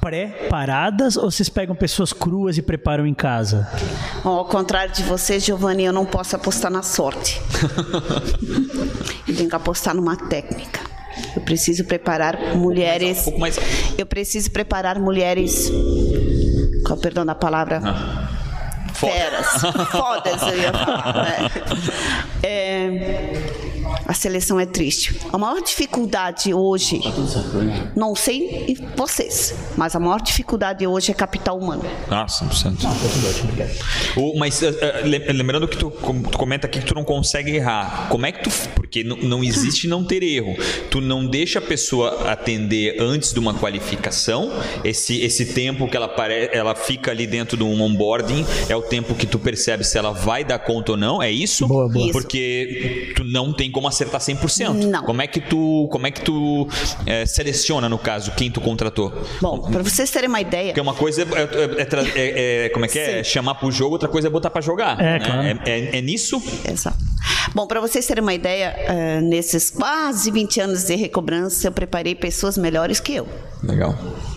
preparadas 0.00 1.16
ou 1.16 1.30
vocês 1.30 1.48
pegam 1.48 1.74
pessoas 1.74 2.12
cruas 2.12 2.58
e 2.58 2.62
preparam 2.62 3.06
em 3.06 3.14
casa? 3.14 3.68
Ao 4.22 4.44
contrário 4.44 4.92
de 4.92 5.02
você, 5.02 5.38
Giovanni, 5.38 5.84
eu 5.84 5.92
não 5.92 6.06
posso 6.06 6.36
apostar 6.36 6.70
na 6.70 6.82
sorte. 6.82 7.40
eu 9.28 9.36
tenho 9.36 9.48
que 9.48 9.56
apostar 9.56 9.94
numa 9.94 10.16
técnica. 10.16 10.80
Eu 11.34 11.42
preciso 11.42 11.84
preparar 11.84 12.56
mulheres. 12.56 13.26
Um 13.28 13.38
mais... 13.38 13.58
Eu 13.96 14.06
preciso 14.06 14.50
preparar 14.50 14.98
mulheres. 14.98 15.70
Qual 16.84 16.98
perdão 16.98 17.24
da 17.24 17.34
palavra? 17.34 17.80
Ah 17.84 18.24
feras, 18.94 19.46
fodas, 19.90 20.42
eu 20.42 20.58
ia 20.58 20.72
falar. 20.72 21.14
Né? 21.14 21.50
É, 22.46 23.63
a 24.06 24.14
seleção 24.14 24.58
é 24.58 24.66
triste. 24.66 25.18
A 25.32 25.38
maior 25.38 25.60
dificuldade 25.62 26.52
hoje, 26.52 27.00
não 27.96 28.14
sei 28.14 28.76
vocês, 28.96 29.54
mas 29.76 29.94
a 29.94 30.00
maior 30.00 30.20
dificuldade 30.20 30.86
hoje 30.86 31.10
é 31.10 31.14
capital 31.14 31.58
humano. 31.58 31.82
Ah, 32.10 32.26
100%. 32.26 32.76
O, 34.16 34.38
mas 34.38 34.62
uh, 34.62 34.72
lembrando 35.32 35.68
que 35.68 35.76
tu, 35.76 35.90
tu, 35.90 36.38
comenta 36.38 36.66
aqui 36.66 36.80
que 36.80 36.86
tu 36.86 36.94
não 36.94 37.04
consegue 37.04 37.56
errar. 37.56 38.08
Como 38.08 38.26
é 38.26 38.32
que 38.32 38.44
tu. 38.44 38.50
Porque 38.94 39.02
não, 39.02 39.16
não 39.16 39.42
existe 39.42 39.88
não 39.88 40.04
ter 40.04 40.22
erro. 40.22 40.56
Tu 40.88 41.00
não 41.00 41.26
deixa 41.26 41.58
a 41.58 41.62
pessoa 41.62 42.30
atender 42.30 42.96
antes 43.00 43.32
de 43.32 43.40
uma 43.40 43.52
qualificação. 43.52 44.52
Esse, 44.84 45.20
esse 45.20 45.46
tempo 45.46 45.88
que 45.88 45.96
ela, 45.96 46.06
pare, 46.06 46.48
ela 46.52 46.76
fica 46.76 47.10
ali 47.10 47.26
dentro 47.26 47.56
de 47.56 47.64
um 47.64 47.82
onboarding 47.82 48.46
é 48.68 48.76
o 48.76 48.82
tempo 48.82 49.16
que 49.16 49.26
tu 49.26 49.36
percebe 49.36 49.82
se 49.82 49.98
ela 49.98 50.12
vai 50.12 50.44
dar 50.44 50.60
conta 50.60 50.92
ou 50.92 50.96
não. 50.96 51.20
É 51.20 51.28
isso? 51.28 51.66
Boa, 51.66 51.88
boa. 51.88 52.12
Porque 52.12 53.12
tu 53.16 53.24
não 53.24 53.52
tem 53.52 53.68
como 53.68 53.88
acertar 53.88 54.20
100%. 54.20 54.74
Não. 54.84 55.02
Como 55.02 55.20
é 55.20 55.26
que 55.26 55.40
tu, 55.40 55.88
como 55.90 56.06
é 56.06 56.12
que 56.12 56.20
tu 56.20 56.68
é, 57.04 57.26
seleciona, 57.26 57.88
no 57.88 57.98
caso, 57.98 58.30
quem 58.36 58.48
tu 58.48 58.60
contratou? 58.60 59.12
Bom, 59.40 59.58
para 59.72 59.82
vocês 59.82 60.08
terem 60.08 60.28
uma 60.28 60.40
ideia. 60.40 60.66
Porque 60.66 60.80
uma 60.80 60.94
coisa 60.94 61.22
é, 61.22 61.24
é, 61.24 62.06
é, 62.14 62.66
é 62.66 62.68
como 62.68 62.84
é 62.84 62.88
que 62.88 62.98
é? 63.00 63.24
Sim. 63.24 63.30
Chamar 63.30 63.56
pro 63.56 63.72
jogo, 63.72 63.94
outra 63.94 64.08
coisa 64.08 64.28
é 64.28 64.30
botar 64.30 64.50
para 64.50 64.60
jogar. 64.60 65.00
É, 65.00 65.18
né? 65.18 65.24
claro. 65.24 65.60
é, 65.66 66.00
nisso? 66.00 66.40
Exato. 66.70 67.14
Bom, 67.54 67.66
para 67.66 67.80
vocês 67.80 68.06
terem 68.06 68.22
uma 68.22 68.34
ideia, 68.34 68.83
uh, 68.88 69.20
nesses 69.20 69.70
quase 69.70 70.30
20 70.30 70.60
anos 70.60 70.84
de 70.84 70.94
recobrança, 70.94 71.68
eu 71.68 71.72
preparei 71.72 72.14
pessoas 72.14 72.56
melhores 72.56 73.00
que 73.00 73.14
eu. 73.14 73.26
Legal. 73.62 73.94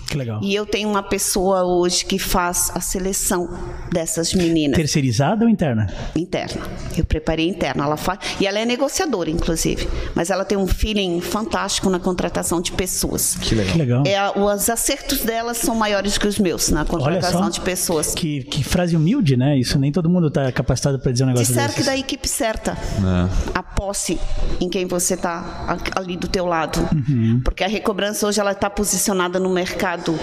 Que 0.07 0.17
legal. 0.17 0.39
E 0.41 0.55
eu 0.55 0.65
tenho 0.65 0.89
uma 0.89 1.03
pessoa 1.03 1.63
hoje 1.63 2.05
que 2.05 2.17
faz 2.17 2.71
a 2.73 2.79
seleção 2.79 3.49
dessas 3.91 4.33
meninas. 4.33 4.77
Terceirizada 4.77 5.43
ou 5.43 5.49
interna? 5.49 5.87
Interna. 6.15 6.61
Eu 6.97 7.03
preparei 7.03 7.47
interna. 7.47 7.83
Ela 7.83 7.97
faz 7.97 8.19
e 8.39 8.47
ela 8.47 8.57
é 8.57 8.65
negociadora, 8.65 9.29
inclusive. 9.29 9.87
Mas 10.15 10.29
ela 10.29 10.45
tem 10.45 10.57
um 10.57 10.67
feeling 10.67 11.19
fantástico 11.19 11.89
na 11.89 11.99
contratação 11.99 12.61
de 12.61 12.71
pessoas. 12.71 13.35
Que 13.35 13.53
legal. 13.53 13.73
Que 13.73 13.77
legal. 13.77 14.03
É, 14.05 14.39
os 14.39 14.69
acertos 14.69 15.21
dela 15.21 15.53
são 15.53 15.75
maiores 15.75 16.17
que 16.17 16.27
os 16.27 16.39
meus 16.39 16.69
na 16.69 16.85
contratação 16.85 17.49
de 17.49 17.59
pessoas. 17.59 18.15
Que, 18.15 18.43
que 18.43 18.63
frase 18.63 18.95
humilde, 18.95 19.35
né? 19.35 19.57
Isso 19.57 19.77
nem 19.77 19.91
todo 19.91 20.09
mundo 20.09 20.27
está 20.27 20.49
capacitado 20.51 20.99
para 20.99 21.11
dizer 21.11 21.25
um 21.25 21.27
negócio 21.27 21.47
Disseram 21.47 21.73
que 21.73 21.83
da 21.83 21.97
equipe 21.97 22.27
certa. 22.27 22.71
É. 22.71 23.51
A 23.53 23.61
posse 23.61 24.17
em 24.61 24.69
quem 24.69 24.85
você 24.85 25.15
está 25.15 25.77
ali 25.95 26.15
do 26.15 26.27
teu 26.27 26.45
lado. 26.45 26.79
Uhum. 26.93 27.41
Porque 27.43 27.63
a 27.63 27.67
recobrança 27.67 28.25
hoje 28.25 28.39
ela 28.39 28.53
está 28.53 28.69
posicionada 28.69 29.39
no 29.39 29.49
mercado 29.49 29.96
mercado 29.97 30.19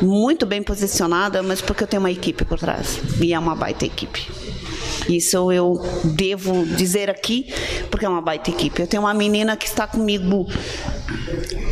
muito 0.00 0.46
bem 0.46 0.62
posicionada, 0.62 1.42
mas 1.42 1.60
porque 1.60 1.84
eu 1.84 1.86
tenho 1.86 2.00
uma 2.00 2.10
equipe 2.10 2.44
por 2.44 2.58
trás. 2.58 2.98
E 3.20 3.34
é 3.34 3.38
uma 3.38 3.54
baita 3.54 3.84
equipe. 3.84 4.26
Isso 5.08 5.50
eu 5.52 5.80
devo 6.04 6.64
dizer 6.66 7.08
aqui, 7.08 7.52
porque 7.90 8.04
é 8.04 8.08
uma 8.08 8.20
baita 8.20 8.50
equipe. 8.50 8.80
Eu 8.80 8.86
tenho 8.86 9.02
uma 9.02 9.14
menina 9.14 9.56
que 9.56 9.66
está 9.66 9.86
comigo 9.86 10.46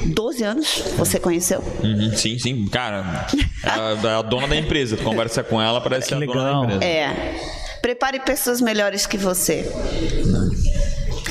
12 0.07 0.45
anos, 0.45 0.83
você 0.97 1.19
conheceu? 1.19 1.63
Uhum, 1.83 2.13
sim, 2.17 2.39
sim. 2.39 2.67
Cara, 2.69 3.27
é 3.65 4.09
a, 4.09 4.19
a 4.19 4.23
dona 4.23 4.49
da 4.49 4.57
empresa. 4.57 4.97
Tu 4.97 5.03
conversa 5.03 5.43
com 5.43 5.61
ela, 5.61 5.81
parece 5.81 6.09
que 6.09 6.15
é 6.15 6.17
a 6.17 6.21
dona 6.21 6.45
da 6.45 6.75
empresa. 6.75 6.85
É. 6.85 7.37
Prepare 7.83 8.21
pessoas 8.21 8.61
melhores 8.61 9.07
que 9.07 9.17
você. 9.19 9.71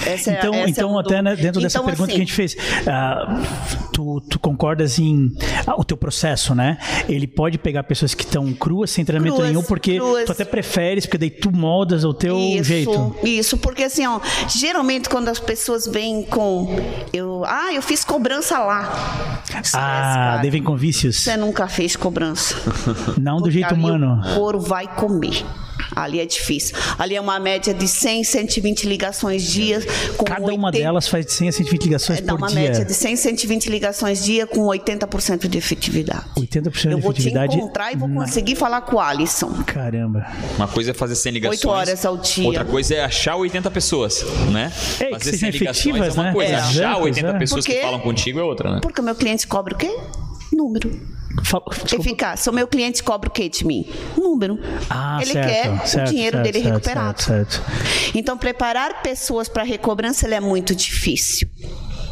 Essa 0.05 0.31
é 0.31 0.38
então, 0.38 0.53
é, 0.53 0.69
então 0.69 0.99
até 0.99 1.21
né, 1.21 1.36
dentro 1.36 1.47
então, 1.47 1.62
dessa 1.62 1.84
pergunta 1.84 2.12
assim, 2.12 2.15
que 2.15 2.15
a 2.15 2.25
gente 2.25 2.34
fez, 2.34 2.53
uh, 2.53 3.89
tu, 3.91 4.21
tu, 4.21 4.39
concordas 4.39 4.99
em 4.99 5.27
uh, 5.67 5.79
o 5.79 5.84
teu 5.84 5.97
processo, 5.97 6.53
né? 6.53 6.77
Ele 7.08 7.27
pode 7.27 7.58
pegar 7.58 7.84
pessoas 7.84 8.13
que 8.13 8.23
estão 8.23 8.51
cruas, 8.53 8.91
sem 8.91 9.05
treinamento 9.05 9.36
cruas, 9.36 9.49
nenhum, 9.49 9.63
porque 9.63 9.97
cruas. 9.97 10.25
tu 10.25 10.31
até 10.31 10.45
preferes, 10.45 11.05
porque 11.05 11.17
daí 11.17 11.29
tu 11.29 11.51
moldas 11.51 12.03
o 12.03 12.13
teu 12.13 12.38
isso, 12.38 12.63
jeito. 12.63 13.15
Isso, 13.23 13.58
porque 13.58 13.84
assim, 13.84 14.05
ó, 14.05 14.19
geralmente 14.47 15.10
quando 15.10 15.29
as 15.29 15.39
pessoas 15.39 15.88
vêm 15.88 16.23
com 16.23 16.75
eu, 17.13 17.43
ah, 17.45 17.73
eu 17.73 17.81
fiz 17.81 18.03
cobrança 18.03 18.60
lá. 18.60 19.41
Ah, 19.73 20.39
devem 20.41 20.62
com 20.62 20.75
vícios. 20.75 21.17
Você 21.17 21.38
nunca 21.38 21.67
fez 21.67 21.95
cobrança. 21.95 22.55
Não 23.19 23.38
do 23.38 23.49
jeito 23.49 23.73
humano. 23.73 24.21
O 24.21 24.36
couro 24.36 24.60
vai 24.60 24.88
comer. 24.88 25.43
Ali 25.95 26.19
é 26.19 26.25
difícil. 26.25 26.75
Ali 26.97 27.15
é 27.15 27.21
uma 27.21 27.39
média 27.39 27.73
de 27.73 27.88
100, 27.88 28.23
120 28.23 28.85
ligações 28.85 29.43
dia. 29.43 29.79
Com 30.17 30.25
Cada 30.25 30.41
80... 30.41 30.59
uma 30.59 30.71
delas 30.71 31.07
faz 31.07 31.25
de 31.25 31.31
100 31.33 31.49
a 31.49 31.51
120 31.51 31.83
ligações 31.83 32.19
é, 32.19 32.21
por 32.21 32.27
dia. 32.27 32.38
Dá 32.38 32.45
uma 32.45 32.51
média 32.51 32.85
de 32.85 32.93
100, 32.93 33.15
120 33.15 33.69
ligações 33.69 34.23
dia 34.23 34.47
com 34.47 34.61
80% 34.61 35.47
de 35.47 35.57
efetividade. 35.57 36.25
80% 36.38 36.61
de 36.61 36.67
efetividade. 36.69 36.91
Eu 36.91 36.99
vou 36.99 37.13
te 37.13 37.29
encontrar 37.29 37.93
e 37.93 37.95
vou 37.95 38.09
conseguir 38.09 38.55
falar 38.55 38.81
com 38.81 38.97
o 38.97 38.99
Alisson. 38.99 39.51
Caramba. 39.65 40.25
Uma 40.55 40.67
coisa 40.67 40.91
é 40.91 40.93
fazer 40.93 41.15
100 41.15 41.31
ligações. 41.33 41.59
8 41.59 41.69
horas 41.69 42.05
ao 42.05 42.17
dia. 42.17 42.45
Outra 42.45 42.65
coisa 42.65 42.95
é 42.95 43.03
achar 43.03 43.35
80 43.35 43.71
pessoas, 43.71 44.25
né? 44.51 44.71
É, 44.99 45.11
fazer 45.11 45.31
que 45.31 45.38
100 45.38 45.49
ligações 45.51 45.95
é 45.95 46.11
uma 46.11 46.23
né? 46.23 46.33
coisa. 46.33 46.53
É. 46.53 46.55
Achar 46.55 46.97
80 46.97 47.27
é. 47.27 47.33
pessoas 47.38 47.65
Porque... 47.65 47.79
que 47.79 47.85
falam 47.85 47.99
contigo 47.99 48.39
é 48.39 48.43
outra, 48.43 48.75
né? 48.75 48.79
Porque 48.81 49.01
o 49.01 49.03
meu 49.03 49.15
cliente 49.15 49.47
cobra 49.47 49.73
o 49.73 49.77
quê? 49.77 49.95
Número. 50.51 51.14
Eficácia. 51.93 52.51
O 52.51 52.55
meu 52.55 52.67
cliente 52.67 53.03
cobra 53.03 53.29
o 53.29 53.31
que 53.31 53.49
de 53.49 53.65
mim? 53.65 53.85
Número. 54.17 54.59
Ah, 54.89 55.19
ele 55.21 55.33
certo, 55.33 55.47
quer 55.47 55.87
certo, 55.87 56.07
o 56.07 56.11
dinheiro 56.11 56.37
certo, 56.37 56.51
dele 56.51 56.65
recuperado. 56.65 57.23
Então, 58.13 58.37
preparar 58.37 59.01
pessoas 59.01 59.47
para 59.47 59.63
recobrança 59.63 60.27
é 60.27 60.39
muito 60.39 60.75
difícil 60.75 61.47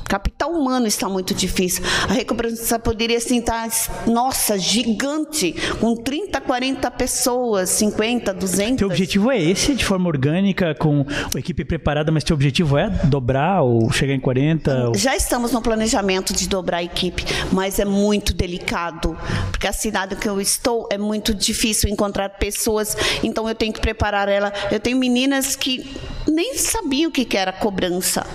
capital 0.07 0.51
humano 0.51 0.87
está 0.87 1.09
muito 1.09 1.33
difícil. 1.33 1.83
A 2.07 2.13
recuperação 2.13 2.79
poderia 2.79 3.17
assim 3.17 3.39
estar, 3.39 3.67
nossa, 4.07 4.57
gigante, 4.57 5.53
com 5.79 5.95
30, 5.95 6.41
40 6.41 6.91
pessoas, 6.91 7.69
50, 7.69 8.33
200. 8.33 8.77
Teu 8.77 8.87
objetivo 8.87 9.31
é 9.31 9.41
esse, 9.41 9.73
de 9.73 9.85
forma 9.85 10.07
orgânica, 10.07 10.75
com 10.75 11.05
a 11.33 11.39
equipe 11.39 11.65
preparada, 11.65 12.11
mas 12.11 12.23
teu 12.23 12.35
objetivo 12.35 12.77
é 12.77 12.89
dobrar 12.89 13.61
ou 13.61 13.91
chegar 13.91 14.13
em 14.13 14.19
40? 14.19 14.89
Ou... 14.89 14.95
Já 14.95 15.15
estamos 15.15 15.51
no 15.51 15.61
planejamento 15.61 16.33
de 16.33 16.47
dobrar 16.47 16.77
a 16.77 16.83
equipe, 16.83 17.23
mas 17.51 17.79
é 17.79 17.85
muito 17.85 18.33
delicado, 18.33 19.17
porque 19.51 19.67
a 19.67 19.73
cidade 19.73 20.15
que 20.15 20.27
eu 20.27 20.39
estou 20.39 20.87
é 20.91 20.97
muito 20.97 21.33
difícil 21.33 21.89
encontrar 21.89 22.29
pessoas, 22.29 22.95
então 23.23 23.47
eu 23.47 23.55
tenho 23.55 23.73
que 23.73 23.81
preparar 23.81 24.27
ela. 24.29 24.51
Eu 24.71 24.79
tenho 24.79 24.97
meninas 24.97 25.55
que 25.55 25.85
nem 26.27 26.57
sabiam 26.57 27.09
o 27.09 27.11
que 27.11 27.37
era 27.37 27.51
cobrança. 27.51 28.25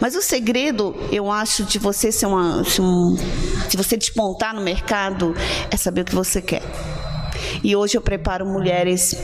Mas 0.00 0.14
o 0.14 0.22
segredo, 0.22 0.94
eu 1.10 1.30
acho, 1.30 1.64
de 1.64 1.78
você 1.78 2.12
ser 2.12 2.26
uma. 2.26 2.62
de 3.68 3.76
você 3.76 3.96
despontar 3.96 4.54
no 4.54 4.60
mercado 4.60 5.34
é 5.70 5.76
saber 5.76 6.02
o 6.02 6.04
que 6.04 6.14
você 6.14 6.40
quer. 6.40 6.62
E 7.62 7.74
hoje 7.74 7.96
eu 7.96 8.00
preparo 8.00 8.46
mulheres 8.46 9.16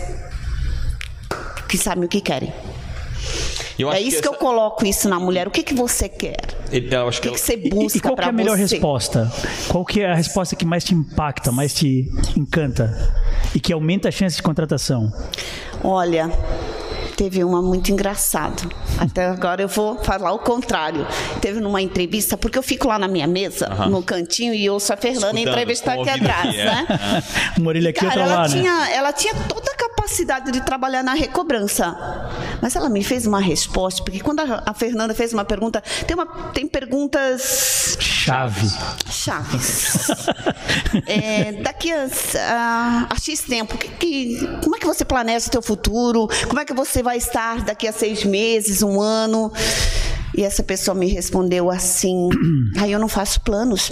que 1.68 1.78
sabem 1.78 2.04
o 2.04 2.08
que 2.08 2.20
querem. 2.20 2.52
é 3.92 4.00
isso 4.00 4.16
que, 4.16 4.22
que, 4.22 4.28
eu 4.28 4.34
coloco 4.34 4.84
isso 4.84 5.08
na 5.08 5.18
mulher. 5.18 5.46
O 5.46 5.50
que, 5.50 5.62
que 5.62 5.74
você 5.74 6.08
quer? 6.08 6.36
Eu 6.72 7.08
acho 7.08 7.20
que, 7.20 7.28
o 7.28 7.32
que, 7.32 7.38
que 7.38 7.44
você 7.44 7.56
busca 7.56 7.96
E, 7.96 7.98
e 7.98 8.00
qual 8.00 8.16
é 8.18 8.24
a 8.24 8.32
melhor 8.32 8.56
você? 8.56 8.74
resposta? 8.74 9.32
Qual 9.68 9.84
que 9.84 10.00
é 10.00 10.10
a 10.10 10.14
resposta 10.14 10.56
que 10.56 10.64
mais 10.64 10.84
te 10.84 10.94
impacta, 10.94 11.52
mais 11.52 11.72
te 11.72 12.10
encanta? 12.36 13.14
E 13.54 13.60
que 13.60 13.72
aumenta 13.72 14.08
a 14.08 14.12
chance 14.12 14.36
de 14.36 14.42
contratação? 14.42 15.12
Olha, 15.84 16.30
teve 17.16 17.42
uma 17.42 17.62
muito 17.62 17.90
engraçada. 17.90 18.62
Até 18.98 19.26
agora 19.26 19.62
eu 19.62 19.68
vou 19.68 19.98
falar 19.98 20.32
o 20.32 20.38
contrário. 20.38 21.06
Teve 21.40 21.60
numa 21.60 21.80
entrevista, 21.80 22.36
porque 22.36 22.58
eu 22.58 22.62
fico 22.62 22.86
lá 22.86 22.98
na 22.98 23.08
minha 23.08 23.26
mesa, 23.26 23.72
uhum. 23.72 23.90
no 23.90 24.02
cantinho, 24.02 24.54
e 24.54 24.68
ouço 24.68 24.92
a 24.92 24.96
Fernanda 24.96 25.40
entrevistar 25.40 25.94
aqui 25.94 26.10
atrás, 26.10 26.48
aqui, 26.48 26.60
é. 26.60 26.64
né? 26.64 26.86
Uma 27.58 27.68
orelha 27.68 27.90
aqui, 27.90 28.00
Cara, 28.00 28.20
outra 28.20 28.22
ela 28.22 28.42
lá, 28.42 28.48
tinha, 28.48 28.80
né? 28.80 28.94
Ela 28.94 29.12
tinha 29.12 29.34
toda 29.48 29.70
a 29.70 29.74
capacidade 30.06 30.52
de 30.52 30.60
trabalhar 30.60 31.02
na 31.02 31.14
recobrança. 31.14 31.96
Mas 32.62 32.76
ela 32.76 32.88
me 32.88 33.02
fez 33.02 33.26
uma 33.26 33.40
resposta, 33.40 34.02
porque 34.02 34.20
quando 34.20 34.40
a, 34.40 34.72
Fernanda 34.72 35.12
fez 35.12 35.32
uma 35.32 35.44
pergunta, 35.44 35.82
tem, 36.06 36.14
uma, 36.14 36.26
tem 36.52 36.66
perguntas. 36.66 37.96
Chave. 38.00 38.70
Chaves. 39.10 40.08
é, 41.06 41.52
daqui 41.60 41.92
a, 41.92 42.08
a, 42.38 43.06
a, 43.10 43.18
X 43.18 43.40
tempo, 43.42 43.76
que, 43.76 43.88
que, 43.88 44.48
como 44.62 44.76
é 44.76 44.78
que 44.78 44.86
você 44.86 45.04
planeja 45.04 45.48
o 45.48 45.52
seu 45.52 45.62
futuro? 45.62 46.28
Como 46.46 46.60
é 46.60 46.64
que 46.64 46.72
você 46.72 47.02
vai 47.02 47.16
estar 47.16 47.62
daqui 47.62 47.88
a 47.88 47.92
seis 47.92 48.24
meses, 48.24 48.82
um 48.82 49.00
ano? 49.00 49.52
E 50.36 50.44
essa 50.44 50.62
pessoa 50.62 50.94
me 50.94 51.08
respondeu 51.08 51.70
assim: 51.70 52.28
aí 52.78 52.92
eu 52.92 52.98
não 52.98 53.08
faço 53.08 53.40
planos. 53.40 53.90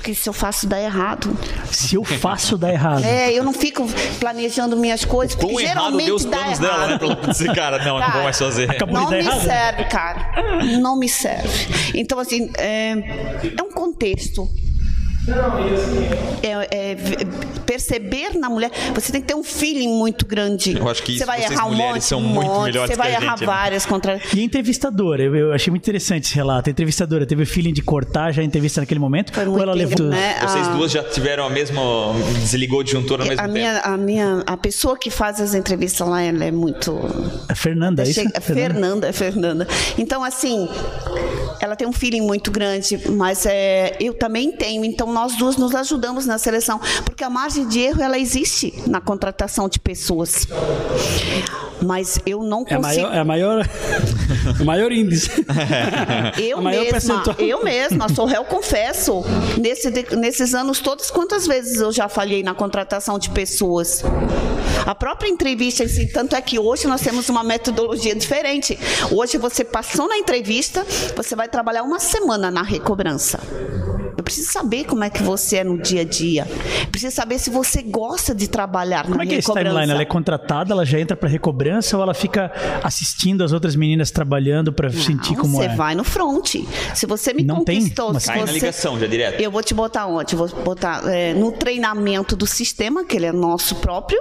Porque 0.00 0.14
se 0.14 0.26
eu 0.26 0.32
faço 0.32 0.66
dá 0.66 0.80
errado. 0.80 1.36
Se 1.70 1.94
eu 1.94 2.02
faço 2.02 2.56
dá 2.56 2.72
errado. 2.72 3.04
É, 3.04 3.30
eu 3.34 3.44
não 3.44 3.52
fico 3.52 3.86
planejando 4.18 4.74
minhas 4.74 5.04
coisas. 5.04 5.36
Porque 5.36 5.52
Quão 5.52 5.60
geralmente 5.62 6.08
errado 6.08 6.20
deu 6.22 6.30
planos 6.30 6.58
dá 6.58 6.68
dela, 6.68 6.84
errado. 6.86 7.08
né? 7.08 7.14
Pra 7.16 7.30
dizer, 7.30 7.54
cara, 7.54 7.84
não, 7.84 7.98
cara, 8.00 8.14
não 8.14 8.22
vai 8.22 8.32
fazer. 8.32 8.70
Acabou 8.70 8.94
não 8.98 9.10
me 9.10 9.18
errado. 9.18 9.42
serve, 9.42 9.84
cara. 9.84 10.32
Não 10.80 10.98
me 10.98 11.06
serve. 11.06 11.68
Então, 11.94 12.18
assim, 12.18 12.50
é, 12.56 12.92
é 13.58 13.62
um 13.62 13.70
contexto 13.72 14.48
É, 16.42 16.92
é, 16.92 16.96
perceber 17.66 18.36
na 18.38 18.48
mulher, 18.48 18.70
você 18.94 19.12
tem 19.12 19.20
que 19.20 19.26
ter 19.28 19.34
um 19.34 19.44
feeling 19.44 19.88
muito 19.88 20.26
grande. 20.26 20.76
Eu 20.76 20.88
acho 20.88 21.02
que 21.02 21.18
você 21.18 21.24
vai 21.24 21.38
vocês 21.40 21.52
errar 21.52 21.66
um 21.66 21.70
mulheres 21.70 21.92
monte, 21.94 22.04
são 22.04 22.18
um 22.18 22.22
muito 22.22 22.46
monte, 22.50 22.64
melhores 22.64 22.90
você 22.90 22.96
vai 22.96 23.10
que 23.10 23.16
a 23.16 23.20
errar 23.20 23.30
gente, 23.32 23.40
né? 23.40 23.46
várias 23.46 23.86
contra. 23.86 24.20
E 24.34 24.40
a 24.40 24.42
entrevistadora, 24.42 25.22
eu, 25.22 25.34
eu 25.36 25.52
achei 25.52 25.70
muito 25.70 25.82
interessante 25.82 26.24
esse 26.24 26.34
relato. 26.34 26.68
A 26.68 26.72
entrevistadora 26.72 27.26
teve 27.26 27.42
o 27.42 27.46
feeling 27.46 27.72
de 27.72 27.82
cortar 27.82 28.32
já 28.32 28.40
a 28.42 28.44
entrevista 28.44 28.80
naquele 28.80 28.98
momento? 29.00 29.32
Foi 29.32 29.44
ou 29.44 29.50
muito 29.50 29.62
ela 29.62 29.74
levou. 29.74 30.06
né? 30.06 30.36
Vocês 30.40 30.68
A- 30.68 30.72
duas 30.72 30.90
já 30.90 31.02
tiveram 31.04 31.44
a 31.44 31.50
mesma. 31.50 31.80
Desligou 32.40 32.80
o 32.80 32.84
disjuntor 32.84 33.20
ao 33.20 33.26
mesmo 33.26 33.40
a 33.40 33.44
tempo. 33.44 33.54
minha, 33.54 33.80
a 33.80 33.96
minha, 33.96 34.42
a 34.46 34.56
pessoa 34.56 34.96
que 34.98 35.10
faz 35.10 35.40
as 35.40 35.54
entrevistas 35.54 36.06
lá, 36.08 36.22
ela 36.22 36.44
é 36.44 36.50
muito 36.50 36.98
A 37.48 37.54
Fernanda, 37.54 38.02
é 38.02 38.06
isso? 38.08 38.14
Chega- 38.20 38.40
Fernanda, 38.40 39.08
é 39.08 39.12
Fernanda. 39.12 39.68
Então, 39.98 40.24
assim, 40.24 40.68
ela 41.60 41.76
tem 41.76 41.86
um 41.86 41.92
feeling 41.92 42.22
muito 42.22 42.50
grande, 42.50 42.98
mas 43.10 43.44
é, 43.46 43.96
eu 44.00 44.14
também 44.14 44.50
tenho. 44.50 44.84
Então, 44.84 45.09
nós 45.10 45.36
duas 45.36 45.56
nos 45.56 45.74
ajudamos 45.74 46.26
na 46.26 46.38
seleção, 46.38 46.80
porque 47.04 47.24
a 47.24 47.30
margem 47.30 47.66
de 47.66 47.80
erro 47.80 48.02
ela 48.02 48.18
existe 48.18 48.72
na 48.86 49.00
contratação 49.00 49.68
de 49.68 49.78
pessoas. 49.78 50.46
Mas 51.82 52.18
eu 52.26 52.42
não 52.42 52.62
É 52.68 52.76
consigo. 52.76 52.82
maior, 52.82 53.14
é 53.14 53.24
maior, 53.24 53.68
o 54.60 54.64
maior 54.64 54.92
índice. 54.92 55.30
Eu 56.38 56.58
a 56.58 56.60
maior 56.60 56.82
mesma, 56.82 56.92
percentual. 56.92 57.36
eu 57.38 57.64
mesma, 57.64 58.08
sou 58.14 58.26
réu, 58.26 58.44
confesso. 58.44 59.22
Nesse 59.58 59.90
nesses 60.16 60.54
anos 60.54 60.78
todos, 60.80 61.10
quantas 61.10 61.46
vezes 61.46 61.80
eu 61.80 61.90
já 61.90 62.08
falhei 62.08 62.42
na 62.42 62.54
contratação 62.54 63.18
de 63.18 63.30
pessoas? 63.30 64.02
A 64.86 64.94
própria 64.94 65.28
entrevista 65.28 65.86
si, 65.88 66.06
tanto 66.06 66.36
é 66.36 66.40
que 66.40 66.58
hoje 66.58 66.86
nós 66.86 67.00
temos 67.00 67.28
uma 67.28 67.42
metodologia 67.42 68.14
diferente. 68.14 68.78
Hoje 69.10 69.38
você 69.38 69.64
passou 69.64 70.06
na 70.08 70.16
entrevista, 70.18 70.84
você 71.16 71.34
vai 71.34 71.48
trabalhar 71.48 71.82
uma 71.82 71.98
semana 71.98 72.50
na 72.50 72.62
recobrança. 72.62 73.40
Eu 74.30 74.32
preciso 74.32 74.52
saber 74.52 74.84
como 74.84 75.02
é 75.02 75.10
que 75.10 75.24
você 75.24 75.56
é 75.56 75.64
no 75.64 75.76
dia 75.76 76.02
a 76.02 76.04
dia. 76.04 76.46
Preciso 76.92 77.12
saber 77.16 77.36
se 77.40 77.50
você 77.50 77.82
gosta 77.82 78.32
de 78.32 78.46
trabalhar 78.48 79.02
Como 79.02 79.16
na 79.16 79.24
é 79.24 79.26
que 79.26 79.34
é 79.34 79.38
esse 79.38 79.52
timeline? 79.52 79.90
Ela 79.90 80.02
é 80.02 80.04
contratada, 80.04 80.72
ela 80.72 80.84
já 80.86 81.00
entra 81.00 81.16
pra 81.16 81.28
recobrança 81.28 81.96
ou 81.96 82.02
ela 82.04 82.14
fica 82.14 82.52
assistindo 82.84 83.42
as 83.42 83.52
outras 83.52 83.74
meninas 83.74 84.12
trabalhando 84.12 84.72
pra 84.72 84.88
sentir 84.88 85.32
Não, 85.34 85.40
como 85.42 85.56
você 85.56 85.64
é? 85.64 85.74
vai 85.74 85.96
no 85.96 86.04
front. 86.04 86.54
Se 86.94 87.06
você 87.06 87.34
me 87.34 87.42
Não 87.42 87.64
tem 87.64 87.80
conquistou, 87.80 88.10
uma- 88.10 88.20
se 88.20 88.28
Cai 88.28 88.38
na 88.38 88.46
você... 88.46 88.52
ligação 88.52 89.00
já 89.00 89.06
direto. 89.08 89.40
Eu 89.40 89.50
vou 89.50 89.64
te 89.64 89.74
botar 89.74 90.06
onde? 90.06 90.36
Vou 90.36 90.46
botar 90.64 91.02
é, 91.12 91.34
no 91.34 91.50
treinamento 91.50 92.36
do 92.36 92.46
sistema, 92.46 93.04
que 93.04 93.16
ele 93.16 93.26
é 93.26 93.32
nosso 93.32 93.74
próprio. 93.76 94.20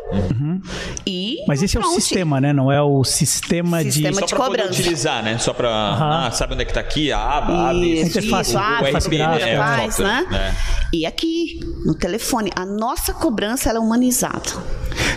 E 1.06 1.38
Uhum. 1.40 1.46
Mas 1.48 1.60
no 1.60 1.66
esse 1.66 1.78
é 1.78 1.80
o 1.80 1.84
front. 1.84 1.96
sistema, 2.00 2.42
né? 2.42 2.52
Não 2.52 2.72
é 2.72 2.82
o 2.82 3.04
sistema, 3.04 3.80
Sistema 3.84 4.22
de 4.22 4.28
pra 4.28 4.38
poder 4.38 4.58
cobrança. 4.58 4.80
utilizar, 4.82 5.24
né? 5.24 5.38
Só 5.38 5.54
pra. 5.54 5.70
Aham. 5.70 6.28
Ah, 6.28 6.32
sabe 6.32 6.54
onde 6.54 6.64
é 6.64 6.66
que 6.66 6.74
tá 6.74 6.80
aqui? 6.80 7.12
A 7.12 7.20
aba, 7.20 7.70
abre. 7.70 7.94
Isso, 8.02 8.18
interface, 8.18 8.50
isso, 8.50 8.58
o 8.58 8.62
ah, 8.62 8.80
RPM, 8.80 8.90
faz, 8.90 9.44
é, 9.44 9.56
o 9.56 9.64
faz, 9.64 9.99
software, 10.08 10.32
né? 10.32 10.56
E 10.94 11.06
aqui, 11.06 11.60
no 11.86 11.94
telefone, 11.94 12.50
a 12.56 12.66
nossa 12.66 13.14
cobrança 13.14 13.70
ela 13.70 13.78
é 13.78 13.82
humanizada. 13.82 14.50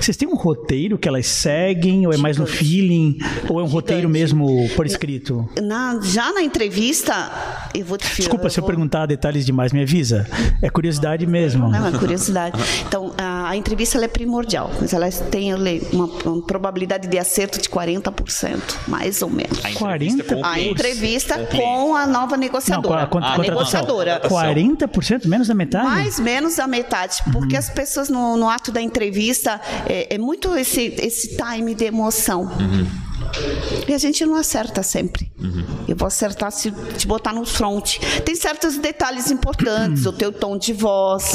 Vocês 0.01 0.17
têm 0.17 0.29
um 0.29 0.35
roteiro 0.35 0.99
que 0.99 1.09
elas 1.09 1.27
seguem 1.27 2.07
ou 2.07 2.13
é 2.13 2.17
mais 2.17 2.37
no 2.37 2.47
feeling? 2.47 3.19
Ou 3.49 3.61
é 3.61 3.63
um 3.63 3.67
roteiro 3.67 4.09
mesmo 4.09 4.69
por 4.75 4.85
escrito? 4.85 5.49
Na- 5.63 5.99
já 6.03 6.33
na 6.33 6.43
entrevista, 6.43 7.31
eu 7.75 7.85
vou 7.85 7.97
te 7.97 8.07
Desculpa 8.17 8.51
se 8.51 8.59
eu 8.59 8.63
vou- 8.63 8.69
perguntar 8.69 9.07
detalhes 9.07 9.47
demais, 9.47 9.73
me 9.73 9.81
avisa. 9.83 10.27
É 10.61 10.69
curiosidade 10.69 11.27
mesmo. 11.27 11.69
Não, 11.69 11.87
é 11.87 11.93
curiosidade. 11.93 12.59
Então, 12.87 13.13
a, 13.17 13.51
a 13.51 13.57
entrevista 13.57 13.97
ela 13.97 14.05
é 14.07 14.09
primordial, 14.09 14.71
mas 14.81 14.93
ela 14.93 15.09
tem 15.11 15.51
eu 15.51 15.57
leio, 15.59 15.87
uma, 15.93 16.07
uma 16.25 16.43
probabilidade 16.43 17.07
de 17.09 17.19
acerto 17.19 17.61
de 17.61 17.69
40%, 17.69 18.61
mais 18.89 19.23
ou 19.23 19.31
menos. 19.31 19.65
A 19.65 19.71
entrevista 19.71 20.25
40? 20.25 20.35
com 20.35 20.41
o 20.41 20.45
A 20.45 20.61
entrevista 20.61 21.47
Com 21.47 21.95
a 21.97 22.07
nova 22.07 22.33
Não, 22.33 22.39
negociadora. 22.39 23.07
com 23.07 23.19
a, 23.19 23.23
Ah, 23.23 23.35
a 23.35 23.37
contratação. 23.37 23.55
negociadora. 23.55 24.21
40%? 24.29 24.29
Menos 25.29 25.49
da 25.49 25.55
metade? 25.55 25.85
Mais 25.85 26.21
menos 26.21 26.57
da 26.57 26.67
metade, 26.67 27.19
porque 27.33 27.57
as 27.57 27.69
pessoas 27.69 28.09
no, 28.09 28.37
no 28.37 28.49
ato 28.49 28.71
da 28.71 28.81
entrevista 28.81 29.61
é, 29.87 30.15
é 30.15 30.19
muito 30.19 30.55
esse, 30.57 30.95
esse 30.99 31.37
time 31.37 31.75
de 31.75 31.85
emoção. 31.85 32.51
E 33.87 33.93
a 33.93 33.99
gente 33.99 34.25
não 34.25 34.37
acerta 34.37 34.83
sempre. 34.83 35.33
Eu 35.89 35.97
vou 35.97 36.07
acertar 36.07 36.51
se 36.53 36.71
te 36.71 37.07
botar 37.07 37.33
no 37.33 37.45
front. 37.45 37.99
Tem 38.25 38.35
certos 38.35 38.79
detalhes 38.79 39.31
importantes, 39.31 40.07
o 40.07 40.13
teu 40.13 40.33
tom 40.33 40.57
de 40.57 40.73
voz, 40.73 41.35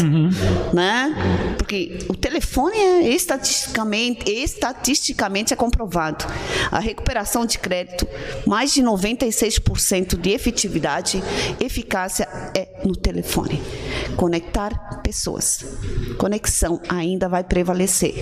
né? 0.73 1.55
Porque 1.57 1.99
o 2.07 2.15
telefone 2.15 2.77
é 2.77 3.09
estatisticamente, 3.09 4.31
estatisticamente 4.31 5.53
é 5.53 5.55
comprovado. 5.55 6.25
A 6.71 6.79
recuperação 6.79 7.45
de 7.45 7.59
crédito, 7.59 8.07
mais 8.45 8.73
de 8.73 8.81
96% 8.81 10.17
de 10.17 10.31
efetividade, 10.31 11.21
eficácia 11.59 12.27
é 12.55 12.81
no 12.83 12.95
telefone. 12.95 13.61
Conectar 14.15 15.01
pessoas. 15.01 15.65
Conexão 16.17 16.81
ainda 16.87 17.27
vai 17.27 17.43
prevalecer. 17.43 18.21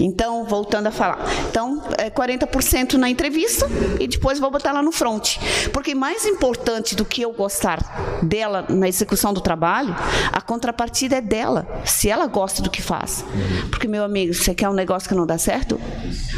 Então, 0.00 0.44
voltando 0.44 0.86
a 0.86 0.90
falar. 0.90 1.24
Então, 1.50 1.82
40% 2.10 2.94
na 2.94 3.08
entrevista 3.08 3.66
e 4.00 4.06
depois 4.06 4.38
vou 4.38 4.50
botar 4.50 4.72
lá 4.72 4.82
no 4.82 4.92
front. 4.92 5.36
Porque 5.72 5.94
mais 5.94 6.24
importante 6.26 6.94
do 6.94 7.04
que 7.04 7.22
eu 7.22 7.32
gostar 7.32 8.20
dela 8.22 8.66
na 8.68 8.88
execução 8.88 9.32
do 9.32 9.40
trabalho, 9.40 9.94
a 10.32 10.40
contrapartida 10.40 11.16
é 11.16 11.20
dela, 11.20 11.66
se 11.84 12.08
ela 12.08 12.26
gosta 12.26 12.62
do 12.62 12.70
que 12.70 12.80
faz. 12.80 13.24
Porque, 13.70 13.88
meu 13.88 14.04
amigo, 14.04 14.34
você 14.34 14.54
quer 14.54 14.68
um 14.68 14.74
negócio 14.74 15.08
que 15.08 15.14
não 15.14 15.26
dá 15.26 15.38
certo? 15.38 15.80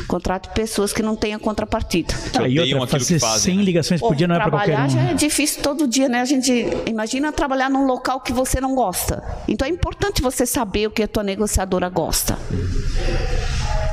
Contrate 0.07 0.49
pessoas 0.51 0.93
que 0.93 1.03
não 1.03 1.17
tenham 1.17 1.39
contrapartida. 1.39 2.15
Ah, 2.39 2.49
e 2.49 2.75
outra, 2.75 2.99
fazer 2.99 3.19
fazem, 3.19 3.55
100 3.55 3.57
né? 3.57 3.63
ligações 3.65 4.01
por 4.01 4.15
dia 4.15 4.27
não 4.27 4.37
é 4.37 4.39
pra 4.39 4.51
qualquer 4.51 4.75
trabalhar 4.75 4.87
um. 4.87 4.91
já 4.91 5.11
é 5.11 5.15
difícil 5.15 5.63
todo 5.63 5.87
dia, 5.87 6.09
né? 6.09 6.21
A 6.21 6.25
gente 6.25 6.53
imagina 6.87 7.33
trabalhar 7.33 7.71
num 7.71 7.87
local 7.87 8.21
que 8.21 8.33
você 8.33 8.61
não 8.61 8.75
gosta. 8.75 9.23
Então 9.49 9.67
é 9.67 9.71
importante 9.71 10.23
você 10.23 10.47
saber 10.47 10.87
o 10.87 10.91
que 10.91 11.03
a 11.03 11.09
tua 11.09 11.23
negociadora 11.23 11.89
gosta. 11.89 12.39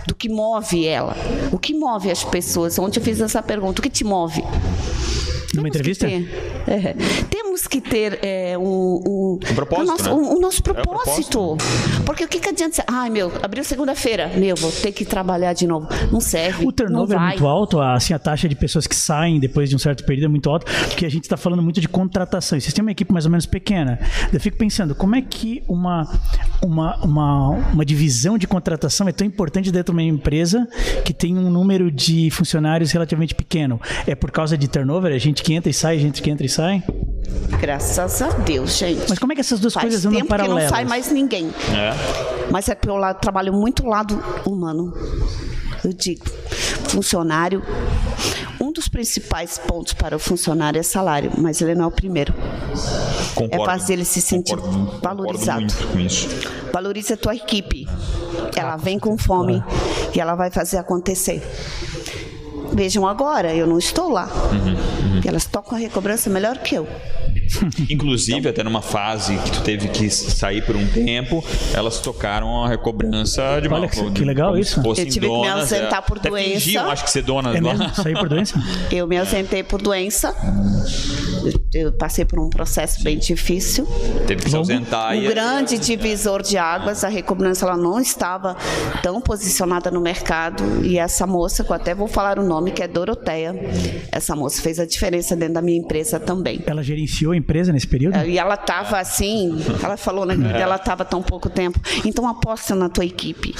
Do 0.08 0.16
que 0.16 0.30
move 0.30 0.86
ela. 0.88 1.16
O 1.52 1.58
que 1.60 1.74
move 1.74 2.10
as 2.10 2.24
pessoas? 2.24 2.78
Ontem 2.80 3.00
eu 3.00 3.04
fiz 3.04 3.22
essa 3.22 3.42
pergunta. 3.42 3.80
O 3.80 3.84
que 3.84 3.90
te 3.90 4.04
move? 4.04 4.44
Numa 5.54 5.70
Temos 5.70 5.82
que 5.82 5.90
entrevista? 5.90 6.08
ter- 6.08 6.72
é, 6.72 6.94
temos 7.30 7.68
que 7.68 7.82
ter 7.82 8.20
é, 8.24 8.58
um, 8.58 8.64
um, 8.64 9.40
Um 9.52 9.56
propósito, 9.56 9.84
o 9.84 9.92
nosso, 9.92 10.04
né? 10.06 10.12
um- 10.14 10.38
o 10.38 10.40
nosso 10.40 10.58
É 10.66 10.72
o 10.72 10.74
propósito. 10.74 11.58
Porque 12.06 12.24
o 12.24 12.28
que, 12.28 12.40
que 12.40 12.50
adianta 12.50 12.76
você. 12.76 12.84
Ai, 12.88 13.10
meu, 13.10 13.32
abriu 13.44 13.64
segunda-feira. 13.64 14.32
Meu, 14.36 14.56
vou 14.56 14.72
ter 14.72 14.92
que 14.92 15.04
trabalhar 15.06 15.54
de 15.54 15.68
novo. 15.68 15.88
Não 16.12 16.20
serve. 16.22 16.66
O 16.66 16.72
turnover 16.72 17.18
não 17.18 17.26
é 17.26 17.30
muito 17.30 17.48
alto, 17.48 17.80
assim, 17.82 18.14
a 18.14 18.20
taxa 18.20 18.48
de 18.48 18.56
pessoas 18.56 18.88
que 18.88 18.96
saem 18.96 19.40
depois 19.40 19.70
de 19.70 19.76
um 19.76 19.80
certo 19.80 20.06
período 20.06 20.26
é 20.26 20.28
muito 20.30 20.50
alta, 20.50 20.66
porque 20.88 21.06
a 21.06 21.10
gente 21.10 21.24
está 21.24 21.36
falando 21.38 21.62
muito 21.62 21.82
de 21.82 21.88
contratação. 21.88 22.58
E 22.58 22.62
vocês 22.62 22.74
têm 22.74 22.82
uma 22.82 22.92
equipe 22.92 23.12
mais 23.12 23.26
ou 23.26 23.32
menos 23.32 23.46
pequena. 23.46 24.00
Eu 24.32 24.40
fico 24.40 24.58
pensando, 24.58 24.96
como 24.96 25.16
é 25.16 25.22
que 25.22 25.64
uma, 25.68 26.08
uma, 26.64 26.96
uma, 27.04 27.50
uma 27.74 27.86
divisão 27.86 28.38
de 28.38 28.48
contratação 28.48 29.08
é 29.08 29.12
tão 29.12 29.26
importante 29.28 29.72
dentro 29.72 29.94
de 29.94 30.00
uma 30.00 30.04
empresa 30.04 30.68
que 31.06 31.14
tem 31.14 31.38
um 31.38 31.50
número 31.50 31.92
de 31.92 32.30
funcionários 32.32 32.92
relativamente 32.92 33.36
pequeno? 33.36 33.80
É 34.08 34.16
por 34.16 34.32
causa 34.32 34.58
de 34.58 34.68
turnover? 34.68 35.12
É 35.14 35.20
gente 35.20 35.41
que 35.44 35.54
entra 35.54 35.70
e 35.70 35.74
sai, 35.74 36.00
gente 36.00 36.22
que 36.22 36.30
entra 36.30 36.46
e 36.46 36.50
sai? 36.50 36.84
Graças 37.60 38.22
a 38.22 38.30
Deus, 38.30 38.78
gente. 38.78 39.06
Mas 39.10 39.20
como 39.20 39.32
é 39.32 39.36
que 39.36 39.42
essas 39.42 39.60
duas 39.60 39.74
Faz 39.74 39.84
coisas 39.86 40.06
andam 40.06 40.26
paralelas? 40.26 40.64
não 40.64 40.70
sai 40.70 40.86
mais 40.86 41.12
ninguém. 41.12 41.50
É. 41.74 42.50
Mas 42.52 42.68
é 42.70 42.76
porque 42.76 42.90
eu 42.90 42.96
lá 42.98 43.14
trabalho 43.14 43.54
muito 43.54 43.84
o 43.84 43.90
lado 43.90 44.22
humano. 44.46 44.94
Eu 45.84 45.94
digo, 45.94 46.24
funcionário, 46.90 47.64
um 48.60 48.72
dos 48.72 48.88
principais 48.88 49.58
pontos 49.58 49.94
para 49.94 50.16
o 50.16 50.20
funcionário 50.20 50.80
é 50.80 50.84
salário, 50.84 51.32
mas 51.38 51.62
ele 51.62 51.74
não 51.76 51.86
é 51.86 51.88
o 51.88 51.92
primeiro. 51.92 52.34
Concordo. 53.34 53.64
É 53.64 53.66
fazer 53.66 53.94
ele 53.94 54.06
se 54.06 54.22
sentir 54.22 54.56
Concordo- 54.58 55.00
valorizado. 55.02 55.62
Concordo 55.62 55.84
muito 55.86 55.94
com 55.94 56.00
isso. 56.00 56.28
Valorize 56.72 57.14
a 57.14 57.18
tua 57.18 57.36
equipe. 57.36 57.88
Ela 58.56 58.76
vem 58.78 59.00
com 59.00 59.18
fome 59.18 59.64
e 60.14 60.20
ela 60.20 60.36
vai 60.36 60.52
fazer 60.52 60.78
acontecer. 60.78 61.42
Vejam 62.74 63.08
agora, 63.08 63.54
eu 63.54 63.68
não 63.68 63.78
estou 63.78 64.10
lá. 64.10 64.28
Uhum, 64.52 65.22
E 65.24 65.28
elas 65.28 65.46
tocam 65.46 65.78
a 65.78 65.82
recobrança 65.82 66.30
melhor 66.30 66.58
que 66.60 66.76
eu. 66.76 66.88
Inclusive, 67.90 68.48
até 68.50 68.64
numa 68.64 68.82
fase 68.82 69.38
que 69.38 69.52
tu 69.52 69.62
teve 69.62 69.88
que 69.90 70.10
sair 70.10 70.64
por 70.66 70.76
um 70.76 70.86
tempo, 70.88 71.44
elas 71.74 72.00
tocaram 72.00 72.64
a 72.64 72.68
recobrança 72.70 73.60
de 73.62 73.68
uma 73.68 73.78
Olha 73.78 73.88
que- 73.88 74.02
de- 74.04 74.12
que 74.12 74.24
legal 74.26 74.58
isso. 74.58 74.82
Eu 74.86 74.94
tive 74.96 75.10
que 75.12 75.20
me 75.22 75.28
donas, 75.28 75.72
ausentar 75.72 76.00
é. 76.00 76.02
por 76.02 76.20
doença. 76.20 76.50
Fingiam, 76.60 76.90
acho 76.90 77.04
que 77.04 77.12
ser 77.12 77.22
donas 77.24 77.56
É 77.56 77.62
mesmo? 77.62 77.90
Sair 77.96 78.18
por 78.18 78.30
doença? 78.30 78.60
Eu 78.92 79.08
me 79.08 79.18
ausentei 79.18 79.64
por 79.64 79.82
doença. 79.82 80.36
Eu- 81.74 81.92
passei 81.94 82.26
por 82.26 82.40
um 82.40 82.50
processo 82.50 83.04
bem 83.04 83.18
difícil. 83.18 83.86
Teve 84.28 84.44
que 84.44 84.50
se 84.50 84.56
ausentar. 84.56 85.14
Um 85.14 85.22
e- 85.24 85.28
grande 85.28 85.78
divisor 85.78 86.42
de 86.42 86.58
águas. 86.58 87.04
A 87.04 87.08
recobrança 87.08 87.66
ela 87.66 87.78
não 87.78 88.00
estava 88.00 88.56
tão 89.02 89.22
posicionada 89.22 89.90
no 89.90 90.02
mercado. 90.02 90.64
E 90.84 90.98
essa 90.98 91.26
moça, 91.26 91.64
que 91.64 91.72
eu 91.72 91.76
até 91.76 91.96
vou 91.96 92.08
falar 92.08 92.38
o 92.40 92.44
nome, 92.44 92.72
que 92.72 92.84
é 92.84 92.88
Doroteia, 92.88 93.56
essa 94.12 94.36
moça 94.36 94.62
fez 94.62 94.80
a 94.80 94.86
diferença 94.86 95.36
dentro 95.36 95.56
da 95.56 95.62
minha 95.62 95.78
empresa 95.78 96.20
também. 96.20 96.62
Ela 96.66 96.84
gerenciou 96.84 97.32
a 97.32 97.38
empresa 97.42 97.74
nesse 97.74 97.88
período? 97.88 98.16
É, 98.16 98.28
e 98.28 98.38
ela 98.38 98.56
estava 98.56 99.00
assim, 99.00 99.64
ela 99.84 99.98
falou 99.98 100.26
na 100.26 100.36
vida, 100.36 100.58
ela 100.58 100.76
estava 100.76 101.04
tão 101.04 101.22
pouco 101.22 101.50
tempo. 101.50 101.80
Então 102.06 102.28
aposta 102.28 102.76
na 102.76 102.90
tua 102.90 103.06
equipe. 103.06 103.54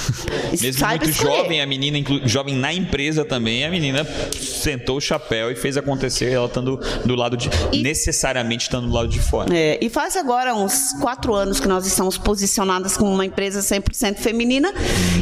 Mesmo 0.50 0.72
Saiba 0.72 1.04
muito 1.04 1.10
escolher. 1.10 1.36
jovem, 1.36 1.60
a 1.60 1.66
menina, 1.66 1.98
jovem 2.24 2.54
na 2.54 2.72
empresa 2.72 3.24
também, 3.24 3.64
a 3.64 3.70
menina 3.70 4.04
sentou 4.04 4.96
o 4.96 5.00
chapéu 5.00 5.50
e 5.50 5.56
fez 5.56 5.76
acontecer, 5.76 6.32
ela 6.32 6.46
estando 6.46 6.80
do 7.04 7.14
lado 7.14 7.36
de. 7.36 7.50
E, 7.72 7.82
necessariamente 7.82 8.64
estando 8.64 8.86
do 8.86 8.92
lado 8.92 9.08
de 9.08 9.18
fora. 9.18 9.54
É, 9.54 9.78
e 9.80 9.88
faz 9.88 10.16
agora 10.16 10.54
uns 10.54 10.92
quatro 11.00 11.34
anos 11.34 11.60
que 11.60 11.68
nós 11.68 11.86
estamos 11.86 12.16
posicionadas 12.16 12.96
como 12.96 13.12
uma 13.12 13.26
empresa 13.26 13.60
100% 13.60 14.16
feminina 14.16 14.72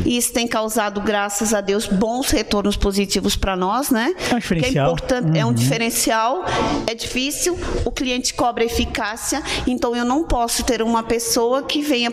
e 0.04 0.16
isso 0.16 0.32
tem 0.32 0.46
causado, 0.46 1.00
graças 1.00 1.54
a 1.54 1.60
Deus, 1.60 1.86
bons 1.86 2.30
retornos 2.30 2.76
positivos 2.76 3.36
para 3.36 3.56
nós, 3.56 3.90
né? 3.90 4.14
É 4.30 4.34
um 4.34 4.38
diferencial. 4.38 4.86
É, 4.86 4.92
importante, 4.92 5.28
uhum. 5.30 5.36
é 5.36 5.44
um 5.44 5.48
uhum. 5.48 5.54
diferencial, 5.54 6.44
é 6.86 6.94
difícil, 6.94 7.58
o 7.84 7.90
cliente 7.90 8.34
cobra 8.34 8.49
eficácia, 8.58 9.42
então 9.66 9.94
eu 9.94 10.04
não 10.04 10.24
posso 10.24 10.64
ter 10.64 10.82
uma 10.82 11.02
pessoa 11.02 11.62
que 11.62 11.82
venha 11.82 12.10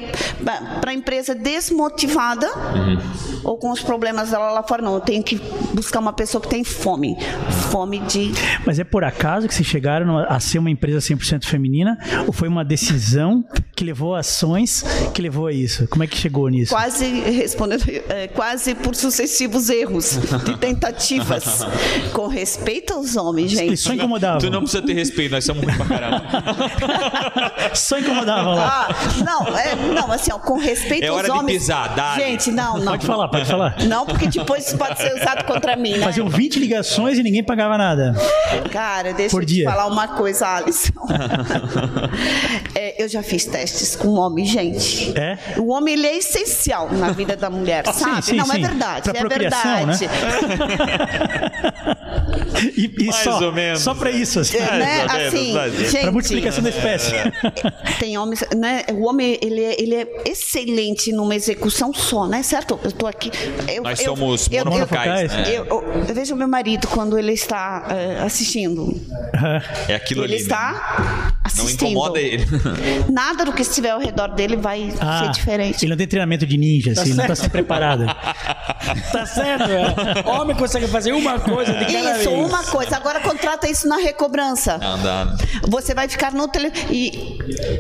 para 0.81 0.91
a 0.91 0.93
empresa 0.93 1.33
desmotivada 1.33 2.47
uhum. 2.47 2.99
ou 3.43 3.57
com 3.57 3.71
os 3.71 3.81
problemas 3.81 4.31
dela 4.31 4.51
lá 4.51 4.63
fora, 4.63 4.81
não. 4.81 4.95
Eu 4.95 5.01
tenho 5.01 5.23
que 5.23 5.41
buscar 5.73 5.99
uma 5.99 6.13
pessoa 6.13 6.41
que 6.41 6.47
tem 6.47 6.63
fome. 6.63 7.17
Fome 7.71 7.99
de. 7.99 8.31
Mas 8.65 8.79
é 8.79 8.83
por 8.83 9.03
acaso 9.03 9.47
que 9.47 9.53
vocês 9.53 9.67
chegaram 9.67 10.17
a 10.17 10.39
ser 10.39 10.59
uma 10.59 10.69
empresa 10.69 10.99
100% 10.99 11.45
feminina? 11.45 11.97
Ou 12.25 12.33
foi 12.33 12.47
uma 12.47 12.63
decisão 12.63 13.43
que 13.75 13.83
levou 13.83 14.15
a 14.15 14.19
ações 14.19 14.83
que 15.13 15.21
levou 15.21 15.47
a 15.47 15.53
isso? 15.53 15.87
Como 15.87 16.03
é 16.03 16.07
que 16.07 16.17
chegou 16.17 16.47
nisso? 16.49 16.73
Quase 16.73 17.05
respondendo, 17.05 17.83
é, 18.09 18.27
quase 18.27 18.75
por 18.75 18.95
sucessivos 18.95 19.69
erros 19.69 20.19
de 20.43 20.57
tentativas. 20.57 21.65
com 22.13 22.27
respeito 22.27 22.93
aos 22.93 23.15
homens, 23.15 23.51
gente. 23.51 23.73
Isso 23.73 23.93
incomodava. 23.93 24.39
Tu 24.39 24.49
não 24.49 24.61
precisa 24.61 24.81
ter 24.81 24.93
respeito, 24.93 25.31
nós 25.31 25.45
somos 25.45 25.63
muito 25.63 25.77
pra 25.77 25.85
caramba. 25.85 26.26
só 27.73 27.99
incomodava 27.99 28.53
lá. 28.53 28.87
Ah, 28.89 29.23
não, 29.23 29.57
é, 29.57 29.75
não, 29.75 30.11
assim, 30.11 30.31
ó, 30.31 30.39
com 30.39 30.57
respeito 30.57 31.03
é 31.03 31.07
aos 31.07 31.17
hora 31.17 31.33
homens. 31.33 31.45
De 31.47 31.59
pisar, 31.59 31.95
dá. 31.95 32.15
Gente, 32.15 32.51
não, 32.51 32.77
não. 32.77 32.93
Pode 32.93 33.05
falar, 33.05 33.27
pode 33.27 33.45
falar. 33.45 33.75
Não, 33.85 34.05
porque 34.05 34.27
depois 34.27 34.67
isso 34.67 34.77
pode 34.77 34.97
ser 34.97 35.13
usado 35.13 35.45
contra 35.45 35.75
mim, 35.75 35.97
né? 35.97 36.03
Faziam 36.03 36.27
20 36.27 36.59
ligações 36.59 37.17
e 37.17 37.23
ninguém 37.23 37.43
pagava 37.43 37.77
nada. 37.77 38.13
Cara, 38.71 39.13
deixa 39.13 39.31
Por 39.31 39.43
eu 39.43 39.47
dia. 39.47 39.65
te 39.65 39.71
falar 39.71 39.87
uma 39.87 40.07
coisa, 40.07 40.47
Alisson. 40.47 40.93
é, 42.75 43.03
eu 43.03 43.07
já 43.07 43.23
fiz 43.23 43.45
testes 43.45 43.95
com 43.95 44.09
homem, 44.09 44.45
gente. 44.45 45.17
É? 45.17 45.37
O 45.57 45.71
homem 45.71 45.93
ele 45.93 46.07
é 46.07 46.17
essencial 46.17 46.89
na 46.91 47.11
vida 47.11 47.35
da 47.35 47.49
mulher, 47.49 47.83
ah, 47.87 47.93
sabe? 47.93 48.15
Sim, 48.17 48.31
sim, 48.31 48.37
não, 48.37 48.45
é 48.45 48.47
sim. 48.47 48.63
é 48.63 48.67
verdade. 48.67 49.09
Pra 49.09 49.19
é 49.19 49.25
verdade. 49.25 49.85
Né? 49.85 50.09
e, 52.77 52.93
e 52.99 53.05
Mais 53.05 53.15
só, 53.17 53.43
ou 53.43 53.53
menos. 53.53 53.81
Só 53.81 53.93
pra 53.93 54.11
isso. 54.11 54.39
Assim, 54.39 54.57
é, 54.57 54.77
né? 54.77 55.05
assim 55.09 55.53
gente, 55.89 56.11
multiplicação 56.17 56.63
da 56.63 56.69
espécie. 56.69 57.13
Tem 57.99 58.17
homens, 58.17 58.43
né? 58.55 58.83
O 58.93 59.07
homem 59.07 59.37
ele 59.41 59.63
é, 59.63 59.81
ele 59.81 59.95
é 59.95 60.07
excelente 60.25 61.11
numa 61.11 61.35
execução 61.35 61.93
só, 61.93 62.27
né? 62.27 62.41
Certo? 62.43 62.79
Eu 62.83 62.91
tô 62.91 63.07
aqui. 63.07 63.31
Eu, 63.67 63.83
Nós 63.83 63.99
eu, 63.99 64.05
somos 64.05 64.49
eu, 64.51 64.65
monofocais. 64.65 65.31
Né? 65.31 65.43
Eu, 65.49 65.65
eu, 65.65 65.83
eu, 66.07 66.15
vejo 66.15 66.35
meu 66.35 66.47
marido 66.47 66.87
quando 66.87 67.17
ele 67.17 67.33
está 67.33 67.87
uh, 67.87 68.25
assistindo. 68.25 68.99
É 69.87 69.95
aquilo 69.95 70.21
ele 70.21 70.33
ali. 70.33 70.35
Ele 70.35 70.43
está 70.43 70.71
né? 70.71 71.33
assistindo. 71.43 71.81
Não 71.81 71.89
incomoda 71.89 72.19
ele. 72.19 72.45
Nada 73.11 73.45
do 73.45 73.53
que 73.53 73.61
estiver 73.61 73.91
ao 73.91 73.99
redor 73.99 74.29
dele 74.29 74.55
vai 74.55 74.91
ah, 74.99 75.23
ser 75.23 75.31
diferente. 75.31 75.85
Ele 75.85 75.91
não 75.91 75.97
tem 75.97 76.07
treinamento 76.07 76.45
de 76.45 76.57
ninja, 76.57 76.93
tá 76.93 77.01
assim, 77.01 77.13
certo. 77.13 77.27
não 77.27 77.33
está 77.33 77.49
preparado. 77.49 78.05
tá 79.11 79.25
certo, 79.25 79.69
é. 79.69 80.27
Homem 80.29 80.55
consegue 80.55 80.87
fazer 80.87 81.11
uma 81.11 81.39
coisa 81.39 81.73
de 81.73 81.85
cada 81.85 82.19
Isso, 82.19 82.29
vez. 82.29 82.47
uma 82.47 82.63
coisa. 82.63 82.95
Agora 82.95 83.19
contrata 83.19 83.69
isso 83.69 83.87
na 83.87 83.97
recobrança. 83.97 84.77
Não 84.77 85.01
dá. 85.01 85.35
Você 85.67 85.93
vai 85.93 86.06
ficar 86.07 86.33
no 86.33 86.47
tele... 86.47 86.71
E 86.89 87.37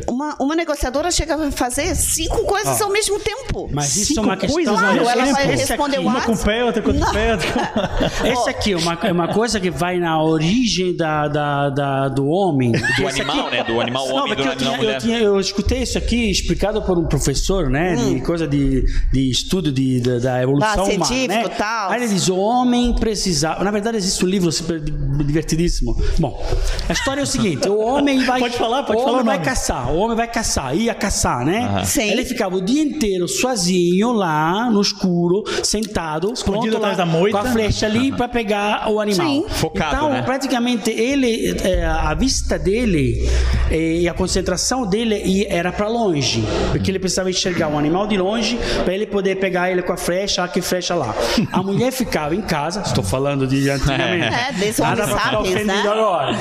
uma, 0.07 0.35
uma 0.39 0.55
negociadora 0.55 1.11
chega 1.11 1.35
a 1.35 1.51
fazer 1.51 1.95
cinco 1.95 2.43
coisas 2.45 2.81
ao 2.81 2.89
mesmo 2.89 3.19
tempo. 3.19 3.69
Mas 3.71 3.95
isso 3.95 4.07
cinco 4.07 4.21
é 4.21 4.23
uma 4.23 4.37
questão. 4.37 4.63
Claro, 4.63 5.09
ela 5.09 5.25
vai 5.25 5.45
responder 5.47 5.99
Uma 5.99 6.21
com 6.21 6.37
pé, 6.37 6.63
outra 6.63 6.81
com 6.81 6.93
pé. 6.93 7.37
Esse 8.31 8.49
aqui 8.49 8.73
é 8.73 8.77
uma, 8.77 8.93
é 9.03 9.11
uma 9.11 9.33
coisa 9.33 9.59
que 9.59 9.69
vai 9.69 9.99
na 9.99 10.21
origem 10.21 10.95
da, 10.95 11.27
da, 11.27 11.69
da 11.69 12.07
do 12.09 12.27
homem. 12.27 12.71
Do 12.71 13.07
animal, 13.07 13.47
aqui, 13.47 13.55
né? 13.55 13.63
Do 13.63 13.81
animal 13.81 14.07
homem, 14.07 14.35
do 14.35 14.41
eu, 14.41 14.51
animal 14.51 14.77
tinha. 14.77 14.91
Eu, 14.91 14.97
tinha, 14.99 15.19
eu 15.19 15.39
escutei 15.39 15.83
isso 15.83 15.97
aqui 15.97 16.29
explicado 16.29 16.81
por 16.81 16.97
um 16.97 17.05
professor, 17.05 17.69
né? 17.69 17.95
Hum. 17.97 18.15
De 18.15 18.21
coisa 18.21 18.47
de, 18.47 18.83
de 19.11 19.29
estudo 19.29 19.71
de, 19.71 19.99
de 19.99 20.19
da 20.19 20.41
evolução 20.41 20.75
da 20.75 20.83
humana. 20.83 21.27
Né? 21.27 21.47
Tal. 21.49 21.91
Aí 21.91 22.03
ele 22.03 22.13
diz: 22.13 22.27
o 22.29 22.37
homem 22.37 22.93
precisava. 22.95 23.63
Na 23.63 23.71
verdade, 23.71 23.97
existe 23.97 24.23
um 24.23 24.27
livro 24.27 24.51
super 24.51 24.79
divertidíssimo. 24.79 25.95
Bom, 26.19 26.43
a 26.87 26.93
história 26.93 27.21
é 27.21 27.23
o 27.23 27.27
seguinte: 27.27 27.67
o 27.67 27.79
homem 27.79 28.06
vai. 28.25 28.39
Pode 28.39 28.57
falar, 28.57 28.83
pode 28.83 28.99
o 28.99 29.03
falar. 29.03 29.11
O 29.11 29.13
homem 29.15 29.25
vai 29.25 29.41
caçar, 29.41 29.91
o 29.91 29.97
homem 29.97 30.17
vai 30.17 30.27
caçar, 30.27 30.75
ia 30.75 30.93
caçar, 30.93 31.45
né? 31.45 31.83
Sim. 31.85 32.09
Ele 32.09 32.25
ficava 32.25 32.55
o 32.55 32.61
dia 32.61 32.81
inteiro 32.81 33.27
sozinho 33.27 34.11
lá 34.11 34.69
no 34.69 34.81
escuro, 34.81 35.43
sentado, 35.63 36.31
escondido 36.31 36.77
atrás 36.77 36.97
da 36.97 37.05
moita, 37.05 37.37
com 37.37 37.47
a 37.47 37.51
flecha 37.51 37.85
ali 37.85 38.11
para 38.11 38.27
pegar 38.27 38.89
o 38.89 38.99
animal. 38.99 39.27
Sim. 39.27 39.45
Focado, 39.49 39.95
então, 39.95 40.09
né? 40.09 40.21
praticamente 40.21 40.89
ele, 40.89 41.55
é, 41.63 41.85
a 41.85 42.13
vista 42.13 42.57
dele 42.57 43.29
é, 43.69 44.01
e 44.01 44.09
a 44.09 44.13
concentração 44.13 44.85
dele 44.85 45.45
era 45.49 45.71
para 45.71 45.87
longe, 45.87 46.43
porque 46.71 46.91
ele 46.91 46.99
precisava 46.99 47.29
enxergar 47.29 47.67
um 47.67 47.77
animal 47.77 48.07
de 48.07 48.17
longe 48.17 48.57
para 48.83 48.93
ele 48.93 49.05
poder 49.05 49.37
pegar 49.37 49.71
ele 49.71 49.81
com 49.81 49.93
a 49.93 49.97
flecha, 49.97 50.43
aqui 50.43 50.61
flecha 50.61 50.95
lá. 50.95 51.13
A 51.51 51.61
mulher 51.63 51.91
ficava 51.91 52.35
em 52.35 52.41
casa, 52.41 52.81
estou 52.81 53.03
falando 53.03 53.47
de 53.47 53.69
antigamente. 53.69 54.35
É, 54.35 54.53
desse 54.53 54.81
ofendido 54.81 55.65
né? 55.65 55.81
agora. 55.85 56.35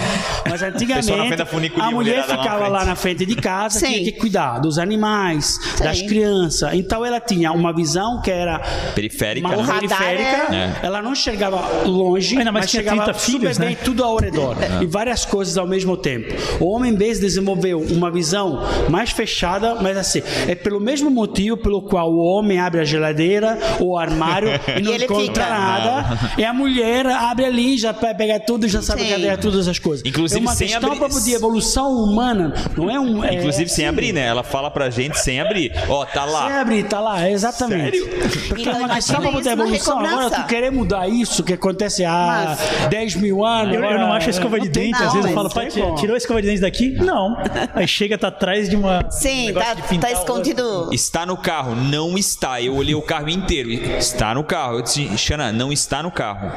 Mas 0.49 0.63
antigamente 0.63 1.43
a 1.79 1.91
mulher 1.91 2.25
ficava 2.25 2.69
lá 2.69 2.85
na 2.85 2.95
frente 2.95 3.25
de 3.25 3.37
casa, 3.37 3.81
Sim. 3.81 3.87
tinha 3.87 4.05
que 4.05 4.13
cuidar 4.13 4.59
dos 4.59 4.79
animais, 4.79 5.59
Sim. 5.77 5.85
das 5.85 6.03
crianças. 6.03 6.75
Então 6.75 7.05
ela 7.05 7.21
tinha 7.21 7.53
uma 7.53 7.73
visão 7.73 8.21
que 8.21 8.31
era 8.31 8.59
periférica, 8.95 9.49
uma 9.49 9.57
né? 9.57 9.73
periférica. 9.75 10.55
É. 10.55 10.75
Ela 10.83 11.03
não 11.03 11.15
chegava 11.15 11.85
longe, 11.85 12.37
Ainda 12.39 12.53
mas 12.53 12.71
chegava 12.71 13.13
filhos, 13.15 13.59
bem 13.59 13.71
né? 13.71 13.77
tudo 13.83 14.05
ao 14.05 14.17
redor 14.17 14.57
é. 14.61 14.83
e 14.83 14.87
várias 14.87 15.25
coisas 15.25 15.57
ao 15.57 15.67
mesmo 15.67 15.97
tempo. 15.97 16.35
O 16.61 16.67
homem 16.67 16.95
base 16.95 17.21
desenvolveu 17.21 17.81
uma 17.81 18.11
visão 18.11 18.63
mais 18.89 19.11
fechada, 19.11 19.77
mas 19.77 19.97
assim, 19.97 20.23
é 20.47 20.55
pelo 20.55 20.81
mesmo 20.81 21.11
motivo 21.11 21.57
pelo 21.57 21.83
qual 21.83 22.13
o 22.13 22.19
homem 22.19 22.61
abre 22.61 22.81
a 22.81 22.85
geladeira 22.85 23.59
ou 23.81 23.91
o 23.91 23.99
armário 23.99 24.49
e 24.79 24.83
não 24.83 24.93
e 24.93 25.05
encontra 25.05 25.45
fica. 25.45 25.49
nada. 25.49 26.19
E 26.39 26.45
a 26.45 26.53
mulher 26.53 27.07
abre 27.07 27.45
ali, 27.45 27.79
já 27.79 27.93
pega 27.93 28.39
tudo, 28.41 28.69
já 28.69 28.83
sabe 28.83 29.09
cadê 29.09 29.37
todas 29.37 29.69
as 29.69 29.79
coisas. 29.79 30.05
Inclusive, 30.07 30.41
é 30.41 30.43
uma 30.43 30.55
sem 30.55 30.69
questão 30.69 30.93
abrir... 30.93 31.01
evolução 31.47 31.93
humana, 31.93 32.53
não 32.77 32.91
é 32.91 32.99
um. 32.99 33.25
É, 33.25 33.35
Inclusive 33.35 33.71
sem 33.71 33.87
abrir, 33.87 34.13
né? 34.13 34.27
Ela 34.27 34.43
fala 34.43 34.71
pra 34.71 34.91
gente 34.91 35.19
sem 35.19 35.41
abrir. 35.41 35.73
Ó, 35.89 36.03
oh, 36.03 36.07
tá 36.07 36.25
lá. 36.25 36.49
Sem 36.49 36.57
abrir, 36.59 36.83
tá 36.85 37.01
lá, 37.01 37.31
exatamente. 37.31 37.99
Sério? 37.99 38.49
Porque 38.49 38.63
então, 38.63 38.75
é 38.75 38.79
uma 38.79 38.95
questão 38.95 39.21
pra 39.21 39.33
poder 39.33 39.51
evolução. 39.51 39.99
Agora 40.01 40.31
tu 40.31 40.47
querer 40.47 40.71
mudar 40.71 41.09
isso 41.09 41.43
que 41.43 41.53
acontece 41.53 42.05
há 42.05 42.57
mas, 42.59 42.89
10 42.89 43.17
mil 43.17 43.45
anos. 43.45 43.75
Eu, 43.75 43.85
eu 43.85 43.99
não 43.99 44.13
acho 44.13 44.27
a 44.27 44.31
escova 44.31 44.61
de 44.61 44.69
dente, 44.69 44.99
não, 44.99 45.07
às 45.07 45.13
vezes 45.13 45.29
eu 45.29 45.35
falo, 45.35 45.51
pai, 45.51 45.69
tirou 45.69 46.15
a 46.15 46.17
escova 46.17 46.43
de 46.43 46.49
dente 46.49 46.61
daqui? 46.61 46.91
Não. 46.91 47.37
Aí 47.75 47.87
chega, 47.87 48.19
tá 48.19 48.29
atrás 48.29 48.69
de 48.69 48.77
uma. 48.77 49.09
Sim, 49.11 49.51
um 49.51 49.55
tá, 49.55 49.77
tá 50.01 50.11
escondido. 50.11 50.91
Está 50.93 51.25
no 51.25 51.37
carro, 51.37 51.75
não 51.75 52.19
está. 52.19 52.61
Eu 52.61 52.75
olhei 52.75 52.95
o 52.95 53.03
carro 53.03 53.29
inteiro. 53.29 53.71
Está 53.71 54.35
no 54.35 54.43
carro. 54.43 54.77
Eu 54.79 54.83
disse, 54.83 55.17
Xana, 55.17 55.53
não 55.53 55.73
está 55.73 56.03
no 56.03 56.11
carro. 56.11 56.53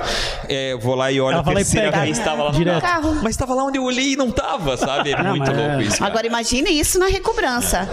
É, 0.47 0.73
eu 0.73 0.79
vou 0.79 0.95
lá 0.95 1.11
e 1.11 1.21
olho 1.21 1.37
Ela 1.37 1.41
a 1.41 1.55
terceira 1.55 1.91
vez, 1.91 2.17
estava 2.17 2.43
lá 2.43 2.51
no 2.51 2.81
carro. 2.81 3.15
Mas 3.21 3.31
estava 3.31 3.53
lá 3.53 3.63
onde 3.63 3.77
eu 3.77 3.83
olhei 3.83 4.13
e 4.13 4.15
não 4.15 4.29
estava, 4.29 4.77
sabe? 4.79 5.11
É 5.11 5.23
não, 5.23 5.35
muito 5.35 5.51
louco 5.51 5.81
é. 5.81 5.83
isso. 5.83 5.99
Cara. 5.99 6.11
Agora 6.11 6.27
imagine 6.27 6.69
isso 6.71 6.99
na 6.99 7.07
recobrança. 7.07 7.87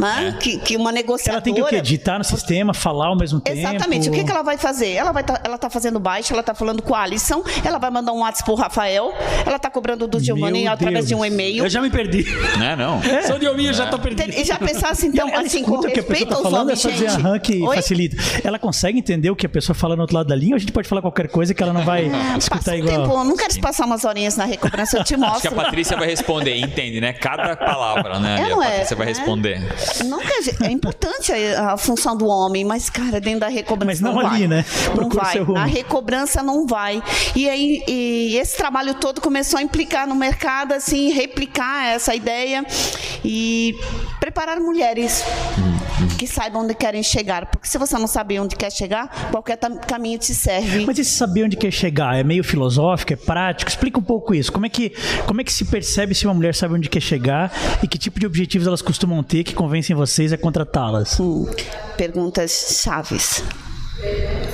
Né? 0.00 0.28
É. 0.28 0.32
Que, 0.40 0.58
que 0.58 0.76
uma 0.76 0.92
negociadora... 0.92 1.36
Ela 1.36 1.42
tem 1.42 1.54
que 1.54 1.62
o 1.62 1.66
quê? 1.66 1.80
Digitar 1.80 2.18
no 2.18 2.24
sistema, 2.24 2.74
falar 2.74 3.08
ao 3.08 3.16
mesmo 3.16 3.40
tempo? 3.40 3.58
Exatamente. 3.58 4.08
O 4.08 4.12
que, 4.12 4.24
que 4.24 4.30
ela 4.30 4.42
vai 4.42 4.56
fazer? 4.56 4.92
Ela 4.92 5.12
vai 5.12 5.22
tá, 5.22 5.40
ela 5.44 5.58
tá 5.58 5.70
fazendo 5.70 5.98
baixo, 5.98 6.32
ela 6.32 6.42
tá 6.42 6.54
falando 6.54 6.82
com 6.82 6.94
a 6.94 7.02
Alisson, 7.02 7.42
ela 7.64 7.78
vai 7.78 7.90
mandar 7.90 8.12
um 8.12 8.20
WhatsApp 8.20 8.44
pro 8.44 8.54
Rafael, 8.54 9.12
ela 9.46 9.58
tá 9.58 9.70
cobrando 9.70 10.06
do 10.06 10.20
Giovanni 10.20 10.66
através 10.66 11.06
de 11.08 11.14
um 11.14 11.24
e-mail. 11.24 11.64
Eu 11.64 11.70
já 11.70 11.80
me 11.80 11.90
perdi. 11.90 12.24
Não 12.58 12.64
é, 12.64 12.76
não. 12.76 13.02
É. 13.02 13.22
Sou 13.22 13.38
de 13.38 13.46
ouvir, 13.46 13.66
eu 13.66 13.74
já 13.74 13.86
tô 13.86 13.98
perdido. 13.98 14.30
E 14.30 14.44
já 14.44 14.58
pensasse, 14.58 15.06
então, 15.06 15.28
ela 15.28 15.42
assim, 15.42 15.62
com 15.62 15.80
respeito 15.80 15.94
que 15.94 16.00
a 16.00 16.02
pessoa 16.02 16.28
tá 16.28 16.42
falando, 16.42 16.62
homens, 16.62 16.78
é 16.78 16.82
só 16.82 16.90
dizer 16.90 17.08
aham 17.08 17.38
que 17.38 17.62
Oi? 17.62 17.76
facilita. 17.76 18.16
Ela 18.44 18.58
consegue 18.58 18.98
entender 18.98 19.30
o 19.30 19.36
que 19.36 19.46
a 19.46 19.48
pessoa 19.48 19.74
fala 19.74 19.96
no 19.96 20.02
outro 20.02 20.16
lado 20.16 20.28
da 20.28 20.36
linha 20.36 20.52
ou 20.52 20.56
a 20.56 20.58
gente 20.58 20.72
pode 20.72 20.88
falar 20.88 21.00
qualquer 21.00 21.28
coisa 21.28 21.54
que 21.54 21.62
ela 21.62 21.72
não 21.72 21.84
vai 21.84 22.06
é, 22.06 22.38
escutar 22.38 22.76
igual? 22.76 23.02
Tempo, 23.02 23.12
eu 23.12 23.24
não 23.24 23.36
quero 23.36 23.60
passar 23.60 23.86
umas 23.86 24.04
horinhas 24.04 24.36
na 24.36 24.44
recobrança, 24.44 24.98
eu 24.98 25.04
te 25.04 25.16
mostro. 25.16 25.36
Acho 25.36 25.40
que 25.42 25.48
a 25.48 25.64
Patrícia 25.64 25.96
vai 26.02 26.08
responder, 26.08 26.56
entende, 26.56 27.00
né? 27.00 27.12
Cada 27.12 27.56
palavra, 27.56 28.18
né? 28.18 28.40
É, 28.40 28.52
a 28.52 28.74
é, 28.74 28.94
vai 28.94 29.06
responder. 29.06 29.60
Não, 30.04 30.20
é 30.20 30.70
importante 30.70 31.32
a, 31.32 31.74
a, 31.74 31.76
função 31.76 32.16
do 32.16 32.26
homem, 32.26 32.64
mas, 32.64 32.90
cara, 32.90 33.20
dentro 33.20 33.40
da 33.40 33.48
recobrança. 33.48 33.86
Mas 33.86 34.00
não, 34.00 34.14
não 34.14 34.20
ali, 34.20 34.40
vai. 34.40 34.48
né? 34.48 34.64
Não 34.96 35.08
vai. 35.08 35.38
Na 35.44 35.64
recobrança 35.64 36.42
não 36.42 36.66
vai. 36.66 37.02
E 37.36 37.48
aí, 37.48 37.84
e 37.86 38.36
esse 38.36 38.56
trabalho 38.56 38.94
todo 38.94 39.20
começou 39.20 39.58
a 39.58 39.62
implicar 39.62 40.06
no 40.06 40.14
mercado, 40.16 40.72
assim, 40.72 41.12
replicar 41.12 41.86
essa 41.86 42.14
ideia 42.14 42.64
e 43.24 43.74
preparar 44.18 44.58
mulheres 44.58 45.24
que 46.18 46.26
saibam 46.26 46.62
onde 46.62 46.74
querem 46.74 47.02
chegar. 47.02 47.46
Porque 47.46 47.68
se 47.68 47.78
você 47.78 47.96
não 47.96 48.06
sabe 48.06 48.38
onde 48.40 48.56
quer 48.56 48.70
chegar, 48.70 49.30
qualquer 49.30 49.58
caminho 49.86 50.18
te 50.18 50.34
serve. 50.34 50.84
Mas 50.84 50.98
esse 50.98 51.10
saber 51.10 51.44
onde 51.44 51.56
quer 51.56 51.70
chegar 51.70 52.16
é 52.16 52.24
meio 52.24 52.42
filosófico, 52.42 53.12
é 53.12 53.16
prático? 53.16 53.70
Explica 53.70 53.98
um 53.98 54.02
pouco 54.02 54.34
isso. 54.34 54.52
Como 54.52 54.66
é 54.66 54.68
que, 54.68 54.92
como 55.26 55.40
é 55.40 55.44
que 55.44 55.52
se 55.52 55.64
percebe 55.64 55.91
se 56.14 56.26
uma 56.26 56.34
mulher 56.34 56.54
sabe 56.54 56.74
onde 56.74 56.88
quer 56.88 57.00
chegar 57.00 57.52
e 57.82 57.88
que 57.88 57.98
tipo 57.98 58.18
de 58.18 58.26
objetivos 58.26 58.66
elas 58.66 58.82
costumam 58.82 59.22
ter 59.22 59.44
que 59.44 59.54
convencem 59.54 59.94
vocês 59.94 60.32
a 60.32 60.38
contratá-las? 60.38 61.18
Hum, 61.20 61.46
perguntas 61.96 62.80
chaves 62.82 63.42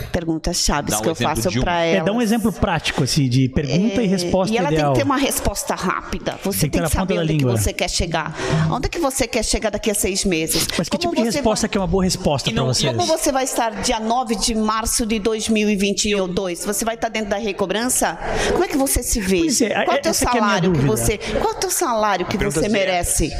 perguntas 0.09 0.59
chaves 0.59 0.95
um 0.95 1.03
que 1.03 1.09
eu 1.09 1.15
faço 1.15 1.49
um. 1.49 1.61
para 1.61 1.85
ela. 1.85 2.03
É, 2.03 2.05
dá 2.05 2.13
um 2.13 2.21
exemplo 2.21 2.53
prático, 2.53 3.05
assim, 3.05 3.29
de 3.29 3.49
pergunta 3.49 4.01
é, 4.01 4.05
e 4.05 4.07
resposta 4.07 4.53
E 4.53 4.59
ela 4.59 4.73
ideal. 4.73 4.87
tem 4.87 4.93
que 4.93 4.99
ter 5.01 5.05
uma 5.05 5.17
resposta 5.17 5.75
rápida. 5.75 6.39
Você 6.43 6.61
tem, 6.61 6.71
tem 6.71 6.83
que, 6.83 6.89
saber 6.89 7.19
onde 7.19 7.37
que 7.37 7.45
você 7.45 7.73
quer 7.73 7.89
chegar. 7.89 8.37
Onde 8.71 8.87
é 8.87 8.89
que 8.89 8.99
você 8.99 9.27
quer 9.27 9.45
chegar 9.45 9.71
daqui 9.71 9.91
a 9.91 9.95
seis 9.95 10.25
meses? 10.25 10.67
Mas 10.77 10.89
que 10.89 10.97
Como 10.97 11.15
tipo 11.15 11.23
de 11.23 11.31
resposta 11.31 11.67
vai... 11.67 11.71
que 11.71 11.79
é 11.79 11.81
uma 11.81 11.87
boa 11.87 12.05
resposta 12.05 12.51
para 12.51 12.63
você? 12.65 12.87
Como 12.89 13.07
você 13.07 13.33
vai 13.33 13.45
estar 13.45 13.71
dia 13.83 14.01
9 14.01 14.37
de 14.37 14.55
março 14.55 15.07
de 15.07 15.19
2022? 15.19 16.65
Você 16.65 16.85
vai 16.85 16.95
estar 16.95 17.09
dentro 17.09 17.31
da 17.31 17.37
recobrança? 17.37 18.19
Como 18.53 18.65
é 18.65 18.69
que 18.69 18.77
você 18.77 19.03
se 19.03 19.21
vê? 19.21 19.47
É, 19.65 19.85
qual 19.85 19.97
é 19.97 20.01
o 20.01 20.03
teu 20.03 20.15
salário 20.15 20.73
é 20.73 20.79
que 20.79 20.85
você... 20.85 21.19
Qual 21.19 21.53
é 21.53 21.57
o 21.57 21.61
teu 21.61 21.71
salário 21.71 22.27
que 22.27 22.37
você 22.37 22.69
merece? 22.69 23.31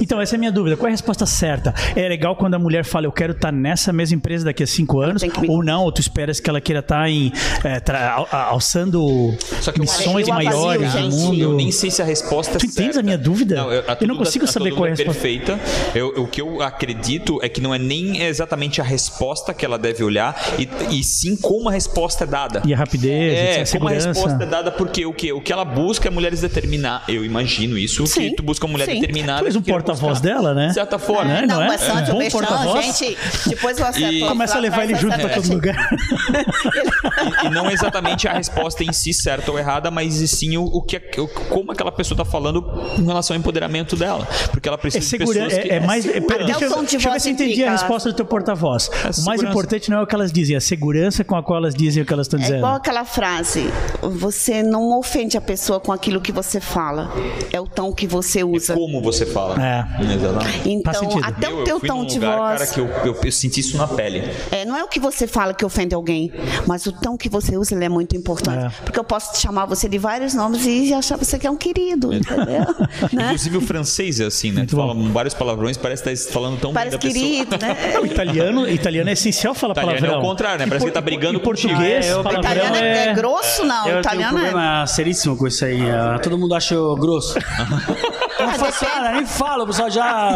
Então, 0.00 0.20
essa 0.20 0.34
é 0.34 0.36
a 0.36 0.38
minha 0.38 0.52
dúvida. 0.52 0.76
Qual 0.76 0.86
é 0.86 0.90
a 0.90 0.92
resposta 0.92 1.26
certa? 1.26 1.74
É 1.96 2.08
legal 2.08 2.36
quando 2.36 2.54
a 2.54 2.58
mulher 2.58 2.84
fala, 2.84 3.06
eu 3.06 3.12
quero 3.12 3.32
estar 3.32 3.52
nessa 3.52 3.92
mesma 3.92 4.16
empresa 4.16 4.44
daqui 4.44 4.62
a 4.62 4.66
cinco 4.66 5.00
anos, 5.00 5.22
ou 5.48 5.62
não, 5.62 5.84
ou 5.84 5.92
tu 5.92 6.00
esperas 6.00 6.40
que 6.40 6.48
ela 6.48 6.60
queira 6.60 6.80
estar 6.80 7.02
tá 7.02 7.10
em 7.10 7.32
é, 7.64 7.80
tra, 7.80 8.26
alçando 8.30 9.36
missões 9.78 10.28
maiores 10.28 10.94
no 10.94 11.10
mundo. 11.10 11.40
Eu 11.40 11.54
nem 11.54 11.70
sei 11.70 11.90
se 11.90 12.02
a 12.02 12.04
resposta 12.04 12.58
tu 12.58 12.66
é 12.66 12.68
certa. 12.68 13.00
a 13.00 13.02
minha 13.02 13.18
dúvida? 13.18 13.56
Não, 13.56 13.72
eu, 13.72 13.82
eu, 14.00 14.06
não 14.06 14.16
consigo 14.16 14.46
saber 14.46 14.72
qual 14.72 14.86
é 14.86 14.92
a 14.92 14.94
resposta. 14.94 15.20
perfeita. 15.20 15.60
Eu, 15.94 16.08
o 16.22 16.26
que 16.26 16.40
eu 16.40 16.62
acredito 16.62 17.38
é 17.42 17.48
que 17.48 17.60
não 17.60 17.74
é 17.74 17.78
nem 17.78 18.22
exatamente 18.22 18.80
a 18.80 18.84
resposta 18.84 19.54
que 19.54 19.64
ela 19.64 19.78
deve 19.78 20.02
olhar, 20.04 20.36
e, 20.58 20.98
e 20.98 21.04
sim 21.04 21.36
como 21.36 21.68
a 21.68 21.72
resposta 21.72 22.24
é 22.24 22.26
dada. 22.26 22.62
E 22.64 22.74
a 22.74 22.76
rapidez, 22.76 23.32
é, 23.32 23.62
a 23.62 23.78
como 23.78 23.88
a 23.88 23.92
resposta 23.92 24.42
é 24.42 24.46
dada, 24.46 24.70
porque 24.70 25.06
o 25.06 25.12
que, 25.12 25.32
o 25.32 25.40
que 25.40 25.52
ela 25.52 25.64
busca 25.64 26.08
é 26.08 26.10
mulheres 26.10 26.40
determinar. 26.40 27.04
Eu 27.08 27.24
imagino 27.24 27.76
isso, 27.78 28.06
sim, 28.06 28.30
que 28.30 28.36
tu 28.36 28.42
busca 28.42 28.66
uma 28.66 28.72
mulher 28.72 28.86
sim. 28.86 29.00
determinada. 29.00 29.40
Tu 29.40 29.46
és 29.46 29.56
um 29.56 29.62
porta-voz 29.62 30.20
dela, 30.20 30.54
né? 30.54 30.68
De 30.68 30.74
certa 30.74 30.98
forma. 30.98 31.38
É, 31.38 31.46
não, 31.46 31.56
não, 31.56 31.62
é? 31.62 31.68
mas 31.68 31.82
é. 31.82 31.92
um 31.92 32.18
bom 32.18 32.28
porta-voz. 32.28 32.98
Gente, 32.98 33.18
depois 33.46 33.78
você 33.78 34.04
e... 34.04 34.20
começa 34.20 34.56
a 34.56 34.60
levar 34.60 34.84
ele 34.84 34.94
junto 34.94 35.21
para 35.22 35.34
todo 35.34 35.52
lugar. 35.52 35.76
e, 37.42 37.46
e, 37.46 37.50
não 37.50 37.70
exatamente 37.70 38.28
a 38.28 38.34
resposta 38.34 38.84
em 38.84 38.92
si, 38.92 39.12
certa 39.12 39.50
ou 39.50 39.58
errada, 39.58 39.90
mas 39.90 40.14
sim 40.30 40.56
o, 40.56 40.64
o 40.64 40.82
que, 40.82 41.00
o, 41.18 41.28
como 41.28 41.72
aquela 41.72 41.92
pessoa 41.92 42.20
está 42.20 42.24
falando 42.24 42.64
em 42.98 43.04
relação 43.04 43.34
ao 43.34 43.40
empoderamento 43.40 43.96
dela. 43.96 44.26
Porque 44.50 44.68
ela 44.68 44.78
precisa 44.78 45.04
é 45.04 45.18
segura, 45.18 45.48
de 45.48 45.54
é, 45.54 45.76
é, 45.76 45.80
mais. 45.80 46.06
É, 46.06 46.20
pera, 46.20 46.44
deixa, 46.44 46.64
eu, 46.64 46.80
deixa 46.80 47.08
eu 47.08 47.12
ver 47.12 47.20
se 47.20 47.28
eu 47.28 47.32
entendi 47.32 47.64
a 47.64 47.72
resposta 47.72 48.10
do 48.10 48.14
teu 48.14 48.26
porta-voz. 48.26 48.90
É 49.04 49.20
o 49.20 49.24
mais 49.24 49.42
importante 49.42 49.90
não 49.90 49.98
é 49.98 50.02
o 50.02 50.06
que 50.06 50.14
elas 50.14 50.32
dizem, 50.32 50.54
é 50.54 50.58
a 50.58 50.60
segurança 50.60 51.24
com 51.24 51.36
a 51.36 51.42
qual 51.42 51.58
elas 51.58 51.74
dizem 51.74 52.02
o 52.02 52.06
que 52.06 52.12
elas 52.12 52.26
estão 52.26 52.38
dizendo. 52.38 52.56
É 52.56 52.58
igual 52.58 52.74
aquela 52.74 53.04
frase: 53.04 53.64
você 54.00 54.62
não 54.62 54.98
ofende 54.98 55.36
a 55.36 55.40
pessoa 55.40 55.80
com 55.80 55.92
aquilo 55.92 56.20
que 56.20 56.32
você 56.32 56.60
fala, 56.60 57.10
é 57.52 57.60
o 57.60 57.66
tom 57.66 57.92
que 57.92 58.06
você 58.06 58.42
usa. 58.44 58.72
É 58.72 58.76
como 58.76 59.00
você 59.00 59.26
fala. 59.26 59.56
É. 59.62 60.02
Exatamente. 60.02 60.68
Então, 60.68 61.20
até 61.22 61.48
o 61.48 61.64
teu 61.64 61.80
tom 61.80 62.04
de 62.04 62.18
voz. 62.18 62.58
Cara, 62.58 62.66
que 62.66 62.80
eu, 62.80 62.88
eu, 63.04 63.20
eu 63.22 63.32
senti 63.32 63.60
isso 63.60 63.76
na 63.76 63.86
pele. 63.86 64.22
É, 64.50 64.64
não 64.64 64.76
é 64.76 64.84
o 64.84 64.88
que 64.88 65.00
você 65.00 65.11
fala 65.26 65.54
que 65.54 65.64
ofende 65.64 65.94
alguém, 65.94 66.32
mas 66.66 66.86
o 66.86 66.92
tom 66.92 67.16
que 67.16 67.28
você 67.28 67.56
usa 67.56 67.74
ele 67.74 67.84
é 67.84 67.88
muito 67.88 68.16
importante. 68.16 68.66
É. 68.66 68.84
Porque 68.84 68.98
eu 68.98 69.04
posso 69.04 69.40
chamar 69.40 69.66
você 69.66 69.88
de 69.88 69.98
vários 69.98 70.34
nomes 70.34 70.64
e 70.66 70.92
achar 70.92 71.16
você 71.16 71.38
que 71.38 71.46
é 71.46 71.50
um 71.50 71.56
querido, 71.56 72.12
entendeu? 72.12 72.64
né? 73.12 73.24
Inclusive 73.26 73.56
o 73.56 73.60
francês 73.60 74.20
é 74.20 74.24
assim, 74.26 74.50
né? 74.50 74.58
Muito 74.58 74.76
Fala 74.76 74.94
vários 74.94 75.34
palavrões, 75.34 75.76
parece 75.76 76.02
que 76.02 76.10
está 76.10 76.32
falando 76.32 76.58
tão 76.58 76.72
parece 76.72 76.98
bem 76.98 77.12
da 77.12 77.20
querido, 77.20 77.58
pessoa. 77.58 77.74
né? 77.74 77.98
o 78.00 78.06
italiano, 78.06 78.68
italiano 78.68 79.10
é 79.10 79.12
essencial 79.12 79.54
falar 79.54 79.72
italiano 79.72 79.98
palavrão. 79.98 80.20
é 80.20 80.24
o 80.24 80.28
contrário, 80.28 80.58
né? 80.58 80.66
Parece 80.66 80.84
que 80.84 80.88
ele 80.88 80.94
tá 80.94 81.00
brigando 81.00 81.38
com 81.38 81.44
português. 81.44 82.06
É, 82.06 82.16
o 82.16 82.20
italiano 82.20 82.76
é, 82.76 83.08
é, 83.08 83.14
grosso, 83.14 83.64
não. 83.64 83.88
Eu 83.88 84.00
italiano 84.00 84.36
tenho 84.36 84.48
um 84.48 84.50
problema 84.50 84.82
é... 84.82 84.86
seríssimo 84.86 85.36
com 85.36 85.46
isso 85.46 85.64
aí. 85.64 85.80
Uh, 85.82 86.20
todo 86.22 86.38
mundo 86.38 86.54
acha 86.54 86.74
grosso. 86.98 87.38
Não 88.38 88.48
ah, 88.48 88.54
faço 88.54 88.84
nada, 88.84 89.12
nem 89.12 89.26
falo, 89.26 89.64
o 89.64 89.66
pessoal 89.66 89.90
já. 89.90 90.32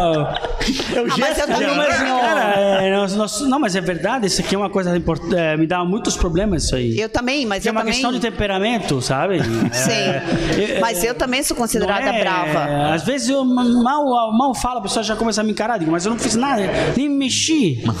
Eu 0.95 1.05
ah, 1.05 1.15
mas 1.17 1.37
eu 1.39 1.47
já, 1.47 1.73
mas, 1.75 1.97
cara, 1.97 2.53
é, 2.53 2.95
nós, 2.95 3.15
nós, 3.15 3.41
não, 3.41 3.59
mas 3.59 3.75
é 3.75 3.81
verdade, 3.81 4.27
isso 4.27 4.39
aqui 4.39 4.55
é 4.55 4.57
uma 4.57 4.66
coisa 4.69 4.95
importante. 4.95 5.35
É, 5.35 5.57
me 5.57 5.67
dá 5.67 5.83
muitos 5.83 6.15
problemas 6.15 6.63
isso 6.63 6.75
aí. 6.75 6.99
Eu 6.99 7.09
também, 7.09 7.45
mas 7.45 7.65
é 7.65 7.69
eu 7.69 7.71
uma 7.71 7.81
também... 7.81 7.93
questão 7.93 8.11
de 8.11 8.19
temperamento, 8.19 9.01
sabe? 9.01 9.39
Sim. 9.71 9.91
É, 9.91 10.79
mas 10.79 11.03
eu 11.03 11.15
também 11.15 11.43
sou 11.43 11.55
considerada 11.55 12.09
é, 12.09 12.19
brava. 12.19 12.93
Às 12.93 13.03
vezes 13.03 13.29
eu 13.29 13.43
mal, 13.43 14.31
mal 14.31 14.53
falo, 14.55 14.79
a 14.79 14.81
pessoa 14.81 15.03
já 15.03 15.15
começa 15.15 15.41
a 15.41 15.43
me 15.43 15.51
encarar, 15.51 15.77
digo, 15.77 15.91
mas 15.91 16.05
eu 16.05 16.11
não 16.11 16.19
fiz 16.19 16.35
nada, 16.35 16.63
nem 16.95 17.09
me 17.09 17.17
mexi. 17.17 17.83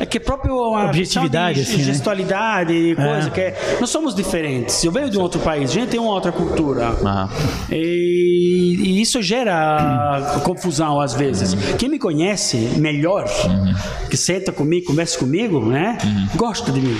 É 0.00 0.06
que 0.06 0.16
é 0.16 0.20
próprio 0.20 0.54
uma 0.54 0.86
objetividade, 0.86 1.62
de 1.62 1.62
assim, 1.62 1.78
né? 1.78 1.84
gestualidade, 1.84 2.94
né? 2.94 2.94
coisa, 2.94 3.30
que 3.30 3.40
é, 3.40 3.76
nós 3.80 3.90
somos 3.90 4.14
diferentes. 4.14 4.82
Eu 4.82 4.90
venho 4.90 5.10
de 5.10 5.18
um 5.18 5.20
outro 5.20 5.40
país, 5.40 5.70
a 5.70 5.74
gente 5.74 5.90
tem 5.90 6.00
uma 6.00 6.12
outra 6.12 6.32
cultura. 6.32 6.90
Uhum. 6.90 7.28
E, 7.70 8.76
e, 8.80 9.00
isso 9.00 9.22
gera 9.22 10.40
confusão 10.44 11.00
às 11.00 11.14
vezes. 11.14 11.54
Quem 11.78 11.88
me 11.88 11.98
conhece 11.98 12.56
melhor, 12.78 13.24
uhum. 13.44 13.74
que 14.08 14.16
senta 14.16 14.52
comigo, 14.52 14.86
conversa 14.86 15.18
comigo, 15.18 15.64
né? 15.64 15.98
Uhum. 16.04 16.28
Gosta 16.36 16.72
de 16.72 16.80
mim. 16.80 16.96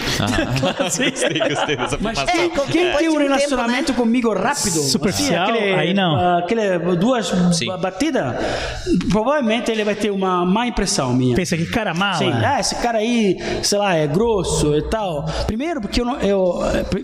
gostei, 0.79 1.39
gostei 1.39 1.77
dessa 1.77 1.99
Mas 2.01 2.19
é, 2.19 2.49
quem 2.71 2.97
tem 2.97 3.09
um 3.09 3.19
relacionamento 3.19 3.87
tempo, 3.87 3.93
né? 3.93 3.99
comigo 3.99 4.33
rápido, 4.33 4.81
superficial, 4.83 5.45
assim, 5.45 5.59
aquele, 5.59 5.75
aí 5.75 5.95
não. 5.95 6.39
Aquele, 6.39 6.79
duas 6.97 7.33
batidas, 7.81 8.35
provavelmente 9.11 9.71
ele 9.71 9.85
vai 9.85 9.95
ter 9.95 10.11
uma 10.11 10.45
má 10.45 10.67
impressão 10.67 11.13
minha. 11.15 11.35
Pensa 11.35 11.57
que 11.57 11.67
cara 11.67 11.95
mala. 11.95 12.17
Sim, 12.17 12.31
ah, 12.33 12.61
esse 12.61 12.75
cara 12.77 12.99
aí, 12.99 13.39
sei 13.63 13.79
lá, 13.79 13.95
é 13.95 14.07
grosso 14.07 14.77
e 14.77 14.83
tal. 14.83 15.25
Primeiro, 15.47 15.81
porque 15.81 16.01
eu, 16.01 16.09
eu 16.21 16.61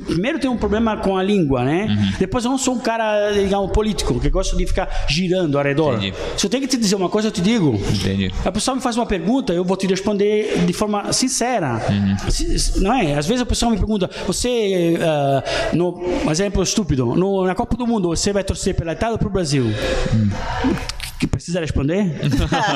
primeiro 0.06 0.38
tenho 0.38 0.52
um 0.52 0.56
problema 0.56 0.96
com 0.96 1.16
a 1.16 1.22
língua, 1.22 1.64
né? 1.64 1.86
Uhum. 1.88 2.12
Depois 2.18 2.44
eu 2.44 2.50
não 2.50 2.58
sou 2.58 2.74
um 2.74 2.78
cara, 2.78 3.32
digamos, 3.32 3.70
político, 3.72 4.18
que 4.20 4.30
gosta 4.30 4.56
de 4.56 4.66
ficar 4.66 4.88
girando 5.08 5.58
ao 5.58 5.64
redor. 5.64 5.94
Entendi. 5.94 6.14
Se 6.36 6.46
eu 6.46 6.50
tenho 6.50 6.62
que 6.62 6.68
te 6.68 6.76
dizer 6.76 6.96
uma 6.96 7.08
coisa, 7.08 7.28
eu 7.28 7.32
te 7.32 7.40
digo. 7.40 7.74
Entendi. 7.74 8.32
A 8.44 8.52
pessoa 8.52 8.74
me 8.74 8.80
faz 8.80 8.96
uma 8.96 9.06
pergunta, 9.06 9.52
eu 9.52 9.64
vou 9.64 9.76
te 9.76 9.86
responder 9.86 10.64
de 10.66 10.72
forma 10.72 11.12
sincera. 11.12 11.80
Uhum. 11.90 12.82
Não 12.82 12.94
é? 12.94 13.14
Às 13.14 13.26
vezes 13.26 13.42
a 13.42 13.46
pessoa 13.46 13.70
me 13.70 13.78
pergunta, 13.78 14.08
você, 14.26 14.98
uh, 14.98 15.76
no, 15.76 15.98
um 16.24 16.30
exemplo 16.30 16.62
estúpido, 16.62 17.14
no, 17.14 17.46
na 17.46 17.54
Copa 17.54 17.76
do 17.76 17.86
Mundo, 17.86 18.08
você 18.08 18.32
vai 18.32 18.44
torcer 18.44 18.74
pela 18.74 18.92
Itália 18.92 19.14
ou 19.14 19.18
para 19.18 19.28
o 19.28 19.30
Brasil? 19.30 19.64
Uhum 19.64 20.30
que 21.18 21.26
precisa 21.26 21.58
responder? 21.60 22.14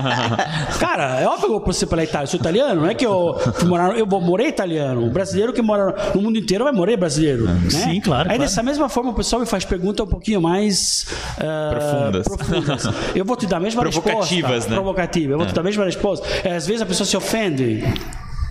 Cara, 0.81 1.21
é 1.21 1.27
óbvio 1.27 1.49
que 1.49 1.55
eu 1.55 1.61
vou 1.61 1.73
ser 1.73 1.87
pela 1.87 2.03
Itália. 2.03 2.25
Eu 2.25 2.29
sou 2.29 2.41
italiano, 2.41 2.81
não 2.81 2.89
é 2.89 2.95
que 2.95 3.07
eu 3.07 3.39
fui 3.55 3.69
morar. 3.69 3.97
Eu 3.97 4.05
morrer 4.07 4.49
italiano. 4.49 5.07
O 5.07 5.11
brasileiro 5.11 5.53
que 5.53 5.63
mora 5.63 6.13
no 6.15 6.21
mundo 6.21 6.39
inteiro 6.39 6.65
vai 6.65 6.73
morrer 6.73 6.97
brasileiro. 6.97 7.45
Né? 7.45 7.71
Sim, 7.71 8.01
claro. 8.01 8.23
Aí 8.23 8.37
claro. 8.37 8.39
dessa 8.39 8.63
mesma 8.63 8.89
forma 8.89 9.11
o 9.11 9.15
pessoal 9.15 9.41
me 9.41 9.47
faz 9.47 9.65
perguntas 9.65 10.05
um 10.05 10.09
pouquinho 10.09 10.41
mais 10.41 11.07
uh, 11.39 11.71
profundas. 11.71 12.29
profundas. 12.29 12.95
Eu 13.15 13.25
vou 13.25 13.37
te 13.37 13.47
dar 13.47 13.59
a 13.59 13.61
mesma 13.61 13.83
Provocativas, 13.83 14.51
resposta. 14.51 14.71
Né? 14.71 14.77
Provocativa. 14.77 15.33
Eu 15.33 15.39
vou 15.39 15.47
é. 15.47 15.49
te 15.49 15.55
dar 15.55 15.61
a 15.61 15.65
mesma 15.65 15.85
resposta. 15.85 16.27
Às 16.49 16.67
vezes 16.67 16.83
a 16.83 16.87
pessoa 16.87 17.07
se 17.07 17.17
ofende. 17.17 17.85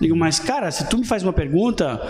Digo, 0.02 0.16
mas 0.16 0.40
cara, 0.40 0.68
se 0.72 0.84
tu 0.88 0.98
me 0.98 1.04
faz 1.04 1.22
uma 1.22 1.32
pergunta, 1.32 2.02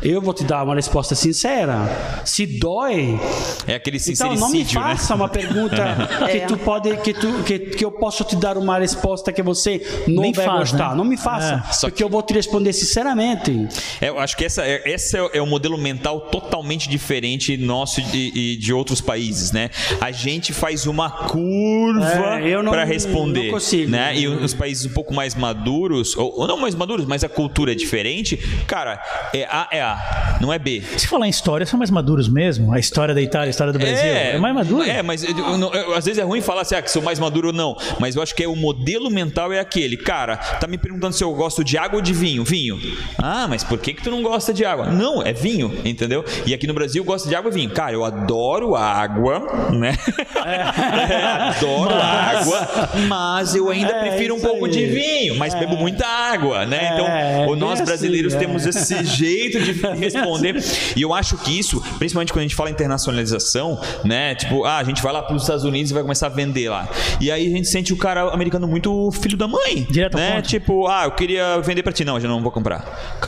eu 0.00 0.22
vou 0.22 0.32
te 0.32 0.44
dar 0.44 0.62
uma 0.62 0.76
resposta 0.76 1.16
sincera. 1.16 1.80
Se 2.24 2.46
dói, 2.46 3.18
é 3.66 3.74
aquele 3.74 3.98
sincericídio, 3.98 4.36
Então 4.36 4.48
não 4.48 4.50
me 4.52 4.62
né? 4.62 4.70
faça 4.70 5.16
né? 5.16 5.20
uma 5.20 5.28
pergunta 5.28 6.08
que 6.30 6.38
é. 6.38 6.46
tu 6.46 6.56
pode 6.56 6.96
que 6.98 7.12
tu 7.12 7.42
que, 7.42 7.58
que 7.58 7.84
eu 7.84 7.90
posso 7.90 8.22
te 8.22 8.36
dar 8.36 8.56
uma 8.56 8.78
resposta 8.78 9.32
que 9.32 9.42
você 9.42 9.84
não 10.06 10.22
Nem 10.22 10.32
vai 10.32 10.46
faz, 10.46 10.58
gostar. 10.70 10.90
Né? 10.90 10.96
Não 10.96 11.04
me 11.04 11.16
faça, 11.16 11.54
é. 11.54 11.80
porque 11.80 11.96
que... 11.96 12.04
eu 12.04 12.08
vou 12.08 12.22
te 12.22 12.32
responder 12.32 12.72
sinceramente. 12.72 13.68
É, 14.00 14.10
eu 14.10 14.20
acho 14.20 14.36
que 14.36 14.44
essa 14.44 14.64
é, 14.64 14.82
esse 14.88 15.16
é 15.16 15.42
o 15.42 15.46
modelo 15.46 15.76
mental 15.76 16.20
totalmente 16.20 16.88
diferente 16.88 17.56
nosso 17.56 18.00
e 18.00 18.04
de, 18.04 18.56
de, 18.58 18.72
outros 18.72 19.00
países, 19.00 19.50
né? 19.50 19.70
A 20.00 20.12
gente 20.12 20.52
faz 20.52 20.86
uma 20.86 21.10
curva 21.10 22.38
é, 22.40 22.62
para 22.62 22.84
responder, 22.84 23.46
não 23.46 23.54
consigo. 23.54 23.90
né? 23.90 24.16
E 24.16 24.28
os 24.28 24.54
países 24.54 24.86
um 24.86 24.94
pouco 24.94 25.12
mais 25.12 25.34
maduros, 25.34 26.16
ou, 26.16 26.40
ou 26.42 26.46
não 26.46 26.56
mais 26.56 26.76
maduros, 26.76 27.04
mas 27.06 27.24
a 27.24 27.28
cultura 27.40 27.72
é 27.72 27.74
diferente, 27.74 28.36
cara, 28.66 29.02
é 29.32 29.44
A 29.44 29.66
é 29.70 29.80
A, 29.80 30.38
não 30.42 30.52
é 30.52 30.58
B. 30.58 30.82
Se 30.98 31.08
falar 31.08 31.26
em 31.26 31.30
história, 31.30 31.64
são 31.64 31.78
mais 31.78 31.90
maduros 31.90 32.28
mesmo. 32.28 32.72
A 32.72 32.78
história 32.78 33.14
da 33.14 33.22
Itália, 33.22 33.48
a 33.48 33.50
história 33.50 33.72
do 33.72 33.78
Brasil. 33.78 34.10
É, 34.10 34.32
é 34.32 34.38
mais 34.38 34.54
maduro. 34.54 34.84
É, 34.88 35.02
mas 35.02 35.24
eu, 35.24 35.30
eu, 35.36 35.72
eu, 35.72 35.94
às 35.94 36.04
vezes 36.04 36.18
é 36.18 36.22
ruim 36.22 36.42
falar 36.42 36.62
assim, 36.62 36.74
ah, 36.74 36.82
que 36.82 36.90
sou 36.90 37.00
mais 37.00 37.18
maduro 37.18 37.48
ou 37.48 37.54
não. 37.54 37.74
Mas 37.98 38.14
eu 38.14 38.22
acho 38.22 38.34
que 38.34 38.42
é 38.42 38.48
o 38.48 38.54
modelo 38.54 39.10
mental 39.10 39.52
é 39.52 39.58
aquele. 39.58 39.96
Cara, 39.96 40.36
tá 40.36 40.66
me 40.66 40.76
perguntando 40.76 41.14
se 41.14 41.24
eu 41.24 41.32
gosto 41.34 41.64
de 41.64 41.78
água 41.78 41.96
ou 41.96 42.02
de 42.02 42.12
vinho. 42.12 42.44
Vinho. 42.44 42.78
Ah, 43.16 43.46
mas 43.48 43.64
por 43.64 43.78
que, 43.78 43.94
que 43.94 44.02
tu 44.02 44.10
não 44.10 44.22
gosta 44.22 44.52
de 44.52 44.64
água? 44.64 44.86
Não, 44.86 45.22
é 45.22 45.32
vinho, 45.32 45.80
entendeu? 45.84 46.24
E 46.46 46.52
aqui 46.52 46.66
no 46.66 46.74
Brasil 46.74 47.00
eu 47.00 47.06
gosto 47.06 47.28
de 47.28 47.34
água 47.34 47.50
e 47.50 47.54
vinho. 47.54 47.70
Cara, 47.70 47.92
eu 47.92 48.04
adoro 48.04 48.76
água, 48.76 49.40
né? 49.72 49.96
É. 50.44 50.60
adoro 51.56 51.94
mas... 51.94 52.40
água, 52.40 52.90
mas 53.08 53.54
eu 53.54 53.70
ainda 53.70 53.92
é, 53.92 54.00
prefiro 54.08 54.34
um 54.34 54.40
pouco 54.40 54.66
aí. 54.66 54.70
de 54.70 54.86
vinho, 54.86 55.36
mas 55.36 55.54
bebo 55.54 55.76
muita 55.76 56.06
água, 56.06 56.66
né? 56.66 56.90
Então 56.92 57.06
É, 57.30 57.46
Ou 57.46 57.56
nós 57.56 57.80
brasileiros 57.80 58.34
assim, 58.34 58.46
temos 58.46 58.66
esse 58.66 59.04
jeito 59.04 59.60
de 59.60 59.72
responder. 59.96 60.62
e 60.96 61.02
eu 61.02 61.14
acho 61.14 61.36
que 61.38 61.58
isso, 61.58 61.80
principalmente 61.98 62.32
quando 62.32 62.40
a 62.40 62.42
gente 62.42 62.54
fala 62.54 62.70
internacionalização, 62.70 63.80
né? 64.04 64.34
Tipo, 64.34 64.64
ah, 64.64 64.78
a 64.78 64.84
gente 64.84 65.02
vai 65.02 65.12
lá 65.12 65.22
para 65.22 65.34
os 65.36 65.42
Estados 65.42 65.64
Unidos 65.64 65.90
e 65.90 65.94
vai 65.94 66.02
começar 66.02 66.26
a 66.26 66.30
vender 66.30 66.68
lá. 66.68 66.88
E 67.20 67.30
aí 67.30 67.46
a 67.46 67.50
gente 67.50 67.68
sente 67.68 67.92
o 67.92 67.96
cara 67.96 68.32
americano 68.32 68.66
muito 68.66 69.10
filho 69.12 69.36
da 69.36 69.46
mãe. 69.46 69.86
Direto 69.90 70.16
né? 70.16 70.42
Tipo, 70.42 70.86
ah, 70.86 71.04
eu 71.04 71.12
queria 71.12 71.60
vender 71.60 71.82
para 71.82 71.92
ti. 71.92 72.04
Não, 72.04 72.14
eu 72.14 72.20
já 72.20 72.28
não 72.28 72.42
vou 72.42 72.50
comprar. 72.50 73.18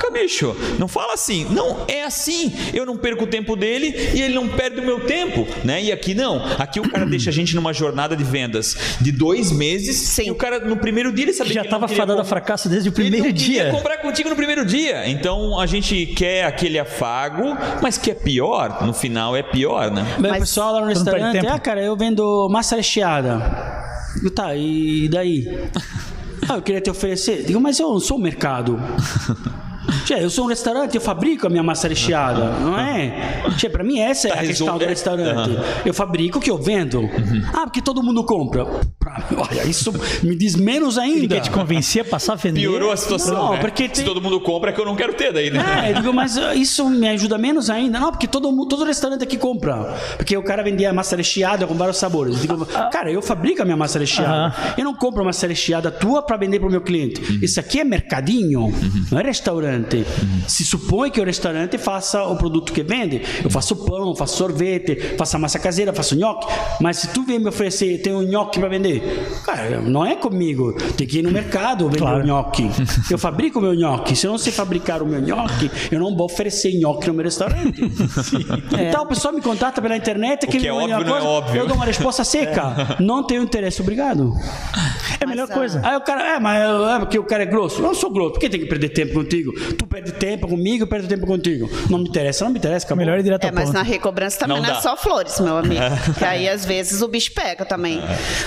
Caraca, 0.00 0.10
bicho. 0.10 0.56
Não 0.78 0.88
fala 0.88 1.12
assim. 1.12 1.44
Não, 1.50 1.84
é 1.86 2.02
assim. 2.02 2.52
Eu 2.72 2.86
não 2.86 2.96
perco 2.96 3.24
o 3.24 3.26
tempo 3.26 3.54
dele 3.54 3.94
e 4.14 4.22
ele 4.22 4.34
não 4.34 4.48
perde 4.48 4.80
o 4.80 4.82
meu 4.84 5.00
tempo, 5.00 5.46
né? 5.62 5.82
E 5.82 5.92
aqui 5.92 6.14
não. 6.14 6.42
Aqui 6.58 6.80
o 6.80 6.88
cara 6.88 7.04
deixa 7.04 7.28
a 7.30 7.32
gente 7.32 7.54
numa 7.54 7.72
jornada 7.72 8.16
de 8.16 8.24
vendas 8.24 8.96
de 9.00 9.12
dois 9.12 9.52
meses. 9.52 9.96
Sim. 9.96 10.28
E 10.28 10.30
o 10.30 10.34
cara, 10.34 10.58
no 10.60 10.76
primeiro 10.76 11.12
dia, 11.12 11.26
ele 11.26 11.32
sabia 11.32 11.54
já 11.54 11.62
estava 11.62 11.86
fadado 11.86 12.20
a 12.20 12.24
fracasso 12.24 12.68
desde 12.68 12.88
o 12.88 12.92
primeiro 12.92 13.26
ele 13.26 13.32
dia. 13.32 13.70
comprar 13.70 13.98
contigo 13.98 14.30
no 14.30 14.36
primeiro 14.36 14.64
dia. 14.64 15.08
Então 15.08 15.58
a 15.60 15.66
gente 15.66 16.06
quer 16.06 16.44
aquele 16.44 16.78
afago, 16.78 17.56
mas 17.82 17.98
que 17.98 18.10
é 18.10 18.14
pior. 18.14 18.84
No 18.86 18.94
final 18.94 19.36
é 19.36 19.42
pior, 19.42 19.90
né? 19.90 20.06
Mas, 20.18 20.32
o 20.32 20.38
pessoal 20.40 20.72
lá 20.74 20.80
no 20.80 20.86
restaurante, 20.86 21.46
ah, 21.46 21.58
cara, 21.58 21.82
eu 21.82 21.96
vendo 21.96 22.48
massa 22.48 22.76
recheada. 22.76 23.38
Tá, 24.34 24.54
e 24.56 25.08
daí? 25.08 25.46
Ah, 26.48 26.54
eu 26.54 26.62
queria 26.62 26.80
te 26.80 26.90
oferecer. 26.90 27.44
Digo, 27.44 27.60
mas 27.60 27.78
eu 27.78 27.88
não 27.90 28.00
sou 28.00 28.16
o 28.16 28.20
mercado. 28.20 28.80
Tchê, 30.04 30.22
eu 30.22 30.30
sou 30.30 30.44
um 30.44 30.48
restaurante, 30.48 30.94
eu 30.94 31.00
fabrico 31.00 31.46
a 31.46 31.50
minha 31.50 31.62
massa 31.62 31.88
recheada, 31.88 32.50
não 32.58 32.78
é? 32.78 33.42
Tchê, 33.56 33.68
pra 33.68 33.82
mim 33.82 33.98
essa 33.98 34.28
é 34.28 34.32
a 34.32 34.36
questão 34.38 34.78
do 34.78 34.84
restaurante. 34.84 35.50
Eu 35.84 35.94
fabrico 35.94 36.38
o 36.38 36.40
que 36.40 36.50
eu 36.50 36.58
vendo. 36.58 37.00
Uhum. 37.00 37.42
Ah, 37.52 37.62
porque 37.64 37.80
todo 37.80 38.02
mundo 38.02 38.24
compra. 38.24 38.66
Olha, 39.36 39.66
isso 39.66 39.92
me 40.22 40.36
diz 40.36 40.54
menos 40.54 40.98
ainda. 40.98 41.18
Ele 41.18 41.28
quer 41.28 41.40
te 41.40 41.50
convencer 41.50 42.02
a 42.02 42.04
passar 42.04 42.34
a 42.34 42.36
vender? 42.36 42.60
Piorou 42.60 42.92
a 42.92 42.96
situação, 42.96 43.34
Não, 43.34 43.52
né? 43.52 43.58
porque 43.58 43.90
Se 43.92 44.04
todo 44.04 44.20
mundo 44.20 44.40
compra 44.40 44.70
é 44.70 44.72
que 44.72 44.80
eu 44.80 44.84
não 44.84 44.94
quero 44.94 45.14
ter 45.14 45.32
daí, 45.32 45.50
né? 45.50 45.90
É, 45.90 45.92
digo, 45.94 46.12
mas 46.12 46.36
isso 46.54 46.88
me 46.88 47.08
ajuda 47.08 47.36
menos 47.36 47.70
ainda. 47.70 47.98
Não, 47.98 48.10
porque 48.10 48.26
todo, 48.26 48.50
todo 48.66 48.84
restaurante 48.84 49.24
aqui 49.24 49.36
compra. 49.36 49.96
Porque 50.16 50.36
o 50.36 50.42
cara 50.42 50.62
vendia 50.62 50.92
massa 50.92 51.16
recheada 51.16 51.66
com 51.66 51.74
vários 51.74 51.96
sabores. 51.96 52.36
Eu 52.36 52.40
digo, 52.40 52.66
cara, 52.90 53.10
eu 53.10 53.22
fabrico 53.22 53.62
a 53.62 53.64
minha 53.64 53.76
massa 53.76 53.98
recheada. 53.98 54.54
Eu 54.76 54.84
não 54.84 54.94
compro 54.94 55.24
massa 55.24 55.46
recheada 55.46 55.90
tua 55.90 56.22
para 56.22 56.36
vender 56.36 56.60
pro 56.60 56.70
meu 56.70 56.80
cliente. 56.80 57.20
Uhum. 57.20 57.38
Isso 57.42 57.58
aqui 57.58 57.80
é 57.80 57.84
mercadinho, 57.84 58.60
uhum. 58.60 59.04
não 59.10 59.18
é 59.18 59.22
restaurante. 59.22 59.69
Uhum. 59.76 60.42
Se 60.46 60.64
supõe 60.64 61.10
que 61.10 61.20
o 61.20 61.24
restaurante 61.24 61.78
faça 61.78 62.24
o 62.24 62.36
produto 62.36 62.72
que 62.72 62.82
vende. 62.82 63.22
Eu 63.42 63.50
faço 63.50 63.76
pão, 63.76 64.14
faço 64.14 64.36
sorvete, 64.36 65.16
faço 65.16 65.38
massa 65.38 65.58
caseira, 65.58 65.92
faço 65.92 66.16
nhoque. 66.16 66.46
Mas 66.80 66.98
se 66.98 67.08
tu 67.08 67.22
vem 67.22 67.38
me 67.38 67.48
oferecer, 67.48 67.98
tem 67.98 68.14
um 68.14 68.22
nhoque 68.22 68.58
para 68.58 68.68
vender, 68.68 69.02
cara, 69.44 69.80
não 69.80 70.04
é 70.04 70.16
comigo. 70.16 70.72
Tem 70.96 71.06
que 71.06 71.18
ir 71.18 71.22
no 71.22 71.30
mercado 71.30 71.86
vender 71.86 71.98
claro. 71.98 72.22
o 72.22 72.26
nhoque. 72.26 72.70
Eu 73.10 73.18
fabrico 73.18 73.58
o 73.58 73.62
meu 73.62 73.74
nhoque. 73.74 74.14
Se 74.16 74.26
eu 74.26 74.30
não 74.30 74.38
sei 74.38 74.52
fabricar 74.52 75.02
o 75.02 75.06
meu 75.06 75.20
nhoque, 75.20 75.70
eu 75.90 75.98
não 75.98 76.16
vou 76.16 76.26
oferecer 76.26 76.72
nhoque 76.78 77.08
no 77.08 77.14
meu 77.14 77.24
restaurante. 77.24 77.82
é. 78.76 78.88
Então 78.88 79.02
o 79.02 79.06
pessoal 79.06 79.34
me 79.34 79.40
contata 79.40 79.80
pela 79.80 79.96
internet, 79.96 80.46
que, 80.46 80.58
que 80.58 80.66
é 80.66 80.72
óbvio, 80.72 80.96
coisa, 80.96 81.10
não 81.10 81.16
é 81.16 81.22
óbvio. 81.22 81.60
eu 81.60 81.66
dou 81.66 81.76
uma 81.76 81.84
resposta 81.84 82.24
seca. 82.24 82.96
É. 82.98 83.02
Não 83.02 83.22
tenho 83.22 83.42
interesse, 83.42 83.80
obrigado. 83.80 84.32
É 85.20 85.24
a 85.24 85.26
melhor 85.26 85.46
mas, 85.48 85.56
coisa. 85.56 85.80
Aí 85.84 85.96
o 85.96 86.00
cara, 86.00 86.36
é, 86.36 86.40
mas 86.40 86.62
é 86.62 86.98
porque 86.98 87.18
o 87.18 87.24
cara 87.24 87.42
é 87.42 87.46
grosso. 87.46 87.80
Eu 87.80 87.82
não 87.82 87.94
sou 87.94 88.10
grosso. 88.10 88.32
Por 88.32 88.40
que 88.40 88.48
tem 88.48 88.60
que 88.60 88.66
perder 88.66 88.90
tempo 88.90 89.14
contigo? 89.14 89.52
Tu 89.78 89.86
perde 89.86 90.12
tempo 90.12 90.48
comigo, 90.48 90.84
eu 90.84 90.88
perdo 90.88 91.08
tempo 91.08 91.26
contigo. 91.26 91.70
Não 91.88 91.98
me 91.98 92.08
interessa, 92.08 92.44
não 92.44 92.52
me 92.52 92.58
interessa. 92.58 92.86
Acabou. 92.86 93.04
Melhor 93.04 93.18
ir 93.18 93.22
direto 93.22 93.44
É, 93.44 93.50
mas 93.50 93.66
ponto. 93.66 93.74
na 93.74 93.82
recobrança 93.82 94.38
também 94.40 94.60
não, 94.60 94.68
não 94.68 94.76
é 94.76 94.80
só 94.80 94.96
flores, 94.96 95.38
meu 95.40 95.56
amigo. 95.56 95.80
que 96.18 96.24
aí 96.24 96.48
às 96.48 96.64
vezes 96.64 97.00
o 97.02 97.08
bicho 97.08 97.32
pega 97.32 97.64
também. 97.64 98.00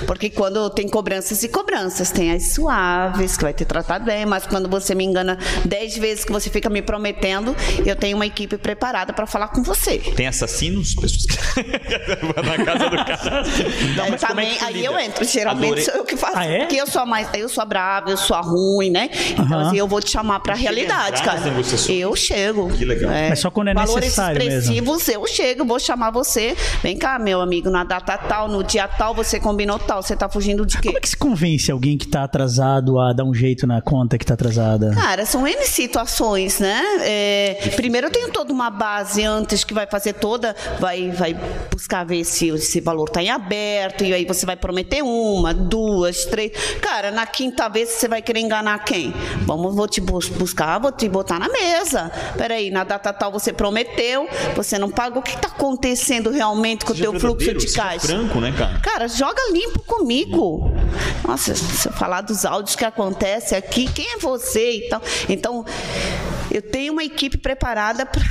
Porque 0.05 0.30
quando 0.30 0.70
tem 0.70 0.88
cobranças 0.88 1.43
e 1.43 1.49
cobranças, 1.49 2.11
tem 2.11 2.32
as 2.32 2.53
suaves, 2.53 3.38
que 3.38 3.43
vai 3.43 3.53
ter 3.53 3.66
tratado 3.66 4.05
bem, 4.05 4.26
mas 4.26 4.45
quando 4.45 4.70
você 4.70 4.93
me 4.93 5.03
engana 5.03 5.38
dez 5.66 5.97
vezes 5.97 6.26
que 6.26 6.32
você 6.32 6.49
fica 6.49 6.70
me 6.70 6.82
prometendo, 6.82 7.55
eu 7.86 7.95
tenho 7.95 8.16
uma 8.16 8.26
equipe 8.26 8.57
preparada 8.57 9.14
para 9.14 9.26
falar 9.26 9.47
com 9.49 9.64
você. 9.64 9.97
Tem 9.97 10.28
assassinos? 10.28 10.95
Pessoas 10.95 11.26
que 11.26 11.34
na 12.43 12.66
casa 12.66 12.89
do 12.89 12.97
cara. 12.97 13.43
Não, 13.95 14.09
mas 14.09 14.22
também, 14.22 14.57
é 14.57 14.64
aí 14.64 14.86
eu 14.86 14.97
entro. 14.99 15.24
Geralmente 15.26 15.66
Adorei. 15.66 15.84
sou 15.84 15.93
eu 15.95 16.05
que 16.05 16.18
faço. 16.18 16.38
Ah, 16.38 16.45
é? 16.45 16.59
Porque 16.59 16.76
eu 16.76 16.88
sou 16.88 17.05
mais, 17.05 17.28
eu 17.34 17.49
sou 17.49 17.66
brava, 17.66 18.09
eu 18.09 18.18
sou 18.18 18.39
ruim, 18.41 18.89
né? 18.89 19.09
Então, 19.32 19.59
assim, 19.59 19.78
eu 19.78 19.88
vou 19.88 20.01
te 20.01 20.11
chamar 20.11 20.39
pra 20.39 20.55
realidade, 20.55 21.03
cara. 21.12 21.41
Eu 21.89 22.16
chego. 22.16 22.70
Que 22.70 22.86
legal. 22.86 23.12
É, 23.12 23.30
Mas 23.30 23.39
só 23.39 23.49
quando 23.49 23.70
é 23.70 23.74
valores 23.74 23.95
necessário 23.95 24.41
expressivos, 24.41 25.08
mesmo. 25.08 25.24
eu 25.24 25.28
chego, 25.28 25.66
vou 25.66 25.80
chamar 25.80 26.12
você. 26.12 26.56
Vem 26.82 26.97
cá, 26.97 27.20
meu 27.20 27.41
amigo, 27.41 27.70
na 27.70 27.84
data 27.84 28.18
tal, 28.18 28.47
no 28.47 28.64
dia 28.64 28.88
tal, 28.88 29.14
você 29.14 29.39
combinou 29.39 29.80
tal. 29.80 30.01
Você 30.01 30.16
tá 30.16 30.30
fugindo 30.30 30.66
de 30.66 30.78
quê? 30.78 30.88
Como 30.88 30.97
é 30.97 31.01
que 31.01 31.10
se 31.10 31.18
convence 31.18 31.72
alguém 31.72 31.97
que 31.97 32.08
tá 32.08 32.24
atrasado 32.24 32.99
a 32.99 33.14
dar 33.14 33.24
um 33.24 33.34
jeito 33.34 33.66
na 33.68 33.82
conta 33.82 34.18
que 34.18 34.26
tá 34.26 34.34
atrasada? 34.34 34.91
Cara, 34.93 35.26
são 35.26 35.47
N 35.47 35.66
situações, 35.66 36.60
né? 36.60 36.82
É, 37.01 37.70
primeiro 37.76 38.08
eu 38.08 38.12
tenho 38.12 38.30
toda 38.32 38.51
uma 38.54 38.70
base 38.70 39.24
antes 39.24 39.64
que 39.64 39.74
vai 39.74 39.88
fazer 39.88 40.14
toda, 40.14 40.56
vai, 40.80 41.12
vai 41.12 41.36
buscar 41.72 42.04
ver 42.06 42.24
se 42.24 42.49
esse 42.49 42.80
valor 42.80 43.10
tá 43.10 43.22
em 43.22 43.30
aberto, 43.30 44.04
e 44.04 44.14
aí 44.14 44.26
você 44.26 44.45
vai 44.45 44.56
prometer 44.56 45.01
uma, 45.01 45.54
duas, 45.54 46.26
três. 46.26 46.51
Cara, 46.82 47.12
na 47.12 47.26
quinta 47.26 47.68
vez 47.68 47.89
você 47.89 48.08
vai 48.08 48.22
querer 48.22 48.39
enganar 48.39 48.84
quem? 48.84 49.14
Vamos, 49.45 49.76
vou 49.76 49.88
te 49.88 50.01
buscar, 50.01 50.80
vou 50.80 50.91
te 50.97 51.09
botar 51.09 51.39
na 51.39 51.49
mesa. 51.49 52.11
Peraí, 52.37 52.69
na 52.69 52.83
data 52.83 53.11
tal 53.13 53.31
você 53.31 53.51
prometeu, 53.51 54.27
você 54.55 54.77
não 54.77 54.89
pagou. 54.89 55.19
O 55.19 55.23
que 55.23 55.35
está 55.35 55.47
acontecendo 55.47 56.29
realmente 56.29 56.85
com 56.85 56.93
o 56.93 56.95
teu 56.95 57.19
fluxo 57.19 57.53
de 57.53 57.71
caixa? 57.73 58.17
Né, 58.17 58.53
cara? 58.57 58.79
Cara, 58.79 59.07
joga 59.07 59.41
limpo 59.51 59.79
comigo. 59.83 60.71
Nossa, 61.27 61.55
se 61.55 61.87
eu 61.87 61.93
falar 61.93 62.21
dos 62.21 62.45
áudios 62.45 62.75
que 62.75 62.85
acontece 62.85 63.55
aqui, 63.55 63.91
quem 63.91 64.13
é 64.13 64.17
você? 64.17 64.85
Então, 64.85 65.01
então 65.29 65.65
eu 66.51 66.61
tenho 66.61 66.93
uma 66.93 67.03
equipe 67.03 67.37
preparada 67.37 68.05
para 68.05 68.21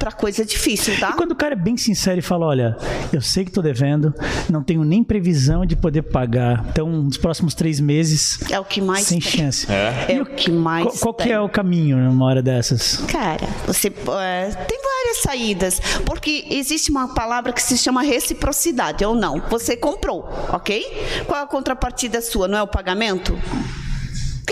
para 0.00 0.10
coisa 0.10 0.46
difícil, 0.46 0.98
tá? 0.98 1.10
E 1.10 1.12
quando 1.12 1.32
o 1.32 1.36
cara 1.36 1.52
é 1.52 1.56
bem 1.56 1.76
sincero 1.76 2.18
e 2.18 2.22
fala, 2.22 2.46
olha, 2.46 2.76
eu 3.12 3.20
sei 3.20 3.44
que 3.44 3.52
tô 3.52 3.60
devendo, 3.60 4.14
não 4.48 4.62
tenho 4.62 4.82
nem 4.82 5.04
previsão 5.04 5.66
de 5.66 5.76
poder 5.76 6.02
pagar, 6.02 6.64
então 6.70 6.88
nos 6.88 7.18
próximos 7.18 7.52
três 7.54 7.78
meses 7.78 8.40
é 8.50 8.58
o 8.58 8.64
que 8.64 8.80
mais 8.80 9.06
sem 9.06 9.20
tem. 9.20 9.30
chance. 9.30 9.70
É, 9.70 10.16
é 10.16 10.22
o 10.22 10.24
que 10.24 10.50
mais. 10.50 10.86
Qual, 10.86 11.14
qual 11.14 11.14
que 11.14 11.30
é 11.30 11.38
o 11.38 11.50
caminho 11.50 11.98
numa 11.98 12.24
hora 12.24 12.42
dessas? 12.42 12.96
Cara, 13.08 13.46
você 13.66 13.88
é, 13.88 14.50
tem 14.66 14.78
várias 14.82 15.22
saídas, 15.22 15.80
porque 16.06 16.46
existe 16.50 16.90
uma 16.90 17.08
palavra 17.08 17.52
que 17.52 17.62
se 17.62 17.76
chama 17.76 18.00
reciprocidade 18.02 19.04
ou 19.04 19.14
não. 19.14 19.42
Você 19.50 19.76
comprou, 19.76 20.26
ok? 20.50 21.22
Qual 21.26 21.38
é 21.38 21.42
a 21.42 21.46
contrapartida 21.46 22.22
sua? 22.22 22.48
Não 22.48 22.56
é 22.56 22.62
o 22.62 22.66
pagamento? 22.66 23.38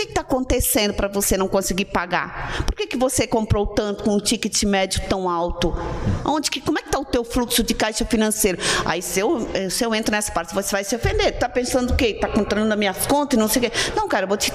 Que 0.05 0.11
está 0.11 0.21
acontecendo 0.21 0.93
para 0.93 1.07
você 1.07 1.37
não 1.37 1.47
conseguir 1.47 1.85
pagar? 1.85 2.65
Por 2.65 2.75
que, 2.75 2.87
que 2.87 2.97
você 2.97 3.25
comprou 3.27 3.67
tanto 3.67 4.03
com 4.03 4.15
um 4.15 4.19
ticket 4.19 4.63
médio 4.63 5.01
tão 5.09 5.29
alto? 5.29 5.73
Onde 6.25 6.49
que, 6.49 6.61
como 6.61 6.77
é 6.79 6.81
que 6.81 6.87
está 6.87 6.99
o 6.99 7.05
teu 7.05 7.23
fluxo 7.23 7.63
de 7.63 7.73
caixa 7.73 8.05
financeiro? 8.05 8.57
Aí 8.85 9.01
se 9.01 9.19
eu, 9.19 9.47
eh, 9.53 9.69
se 9.69 9.83
eu 9.83 9.93
entro 9.93 10.11
nessa 10.11 10.31
parte, 10.31 10.53
você 10.53 10.71
vai 10.71 10.83
se 10.83 10.95
ofender. 10.95 11.33
Está 11.33 11.49
pensando 11.49 11.93
o 11.93 11.95
quê? 11.95 12.07
Está 12.07 12.27
contando 12.27 12.71
as 12.71 12.77
minhas 12.77 13.05
contas 13.05 13.37
e 13.37 13.39
não 13.39 13.47
sei 13.47 13.67
o 13.67 13.69
quê. 13.69 13.77
Não, 13.95 14.07
cara, 14.07 14.23
eu 14.25 14.27
vou 14.27 14.37
te, 14.37 14.51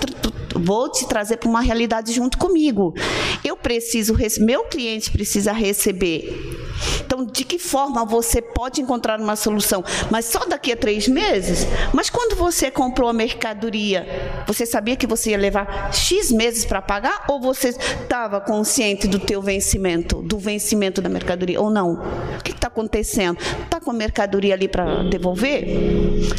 vou 0.55 0.91
te 0.91 1.07
trazer 1.07 1.37
para 1.37 1.49
uma 1.49 1.61
realidade 1.61 2.13
junto 2.13 2.39
comigo. 2.39 2.95
Eu 3.43 3.57
preciso, 3.57 4.17
meu 4.41 4.65
cliente 4.65 5.11
precisa 5.11 5.53
receber. 5.53 6.63
Então, 7.01 7.25
de 7.25 7.45
que 7.45 7.59
forma 7.59 8.05
você 8.05 8.41
pode 8.43 8.81
encontrar 8.81 9.21
uma 9.21 9.37
solução? 9.37 9.85
Mas 10.11 10.27
só 10.27 10.45
daqui 10.47 10.73
a 10.73 10.77
três 10.77 11.09
meses? 11.09 11.67
Mas 11.93 12.11
quando 12.11 12.37
você 12.37 12.71
comprou 12.71 13.09
a 13.09 13.13
mercadoria, 13.13 14.07
você 14.47 14.67
sabia 14.67 14.97
que 14.97 15.07
você 15.07 15.34
ia 15.35 15.39
levar 15.39 15.93
X 15.93 16.31
meses 16.31 16.65
para 16.65 16.81
pagar? 16.81 17.25
Ou 17.29 17.41
você 17.41 17.69
estava 17.69 18.41
consciente 18.41 19.07
do 19.07 19.19
teu 19.19 19.43
vencimento, 19.43 20.23
do 20.23 20.39
vencimento 20.39 21.01
da 21.03 21.09
mercadoria? 21.09 21.61
Ou 21.61 21.71
não? 21.71 21.95
O 22.39 22.43
que 22.43 22.53
está 22.53 22.69
acontecendo? 22.69 23.39
Está 23.39 23.81
com 23.81 23.91
a 23.91 23.95
mercadoria 23.95 24.55
ali 24.55 24.69
para 24.69 25.03
devolver? 25.05 25.65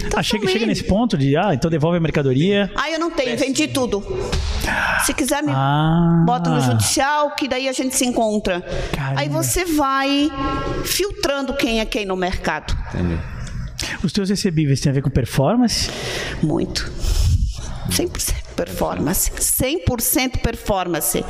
Então, 0.06 0.20
ah, 0.20 0.24
chega, 0.24 0.48
chega 0.48 0.66
nesse 0.66 0.84
ponto 0.84 1.18
de, 1.18 1.36
ah, 1.38 1.54
então 1.54 1.70
devolve 1.70 1.98
a 1.98 2.02
mercadoria. 2.02 2.72
Ah, 2.76 2.90
eu 2.90 3.00
não 3.00 3.12
tenho, 3.12 3.38
vendi 3.38 3.68
tudo. 3.68 4.04
Se 5.06 5.14
quiser, 5.14 5.44
me 5.44 5.52
ah. 5.54 6.24
bota 6.26 6.50
no 6.50 6.62
judicial, 6.62 7.36
que 7.36 7.48
daí 7.48 7.68
a 7.68 7.74
gente 7.74 7.96
se 7.96 8.06
encontra. 8.06 8.62
Caramba. 8.92 9.22
Aí 9.22 9.30
você 9.30 9.66
vai 9.66 10.30
filtrando 10.84 11.54
quem 11.54 11.80
é 11.80 11.86
quem 11.86 12.06
no 12.06 12.16
mercado. 12.16 12.76
Entendi. 12.94 13.20
Os 14.04 14.14
teus 14.14 14.30
recebíveis 14.30 14.80
têm 14.80 14.90
a 14.90 14.94
ver 14.94 15.02
com 15.02 15.10
performance? 15.10 15.90
Muito. 16.42 16.92
100% 17.90 18.45
performance. 18.56 19.30
100% 19.30 20.42
performance. 20.42 21.24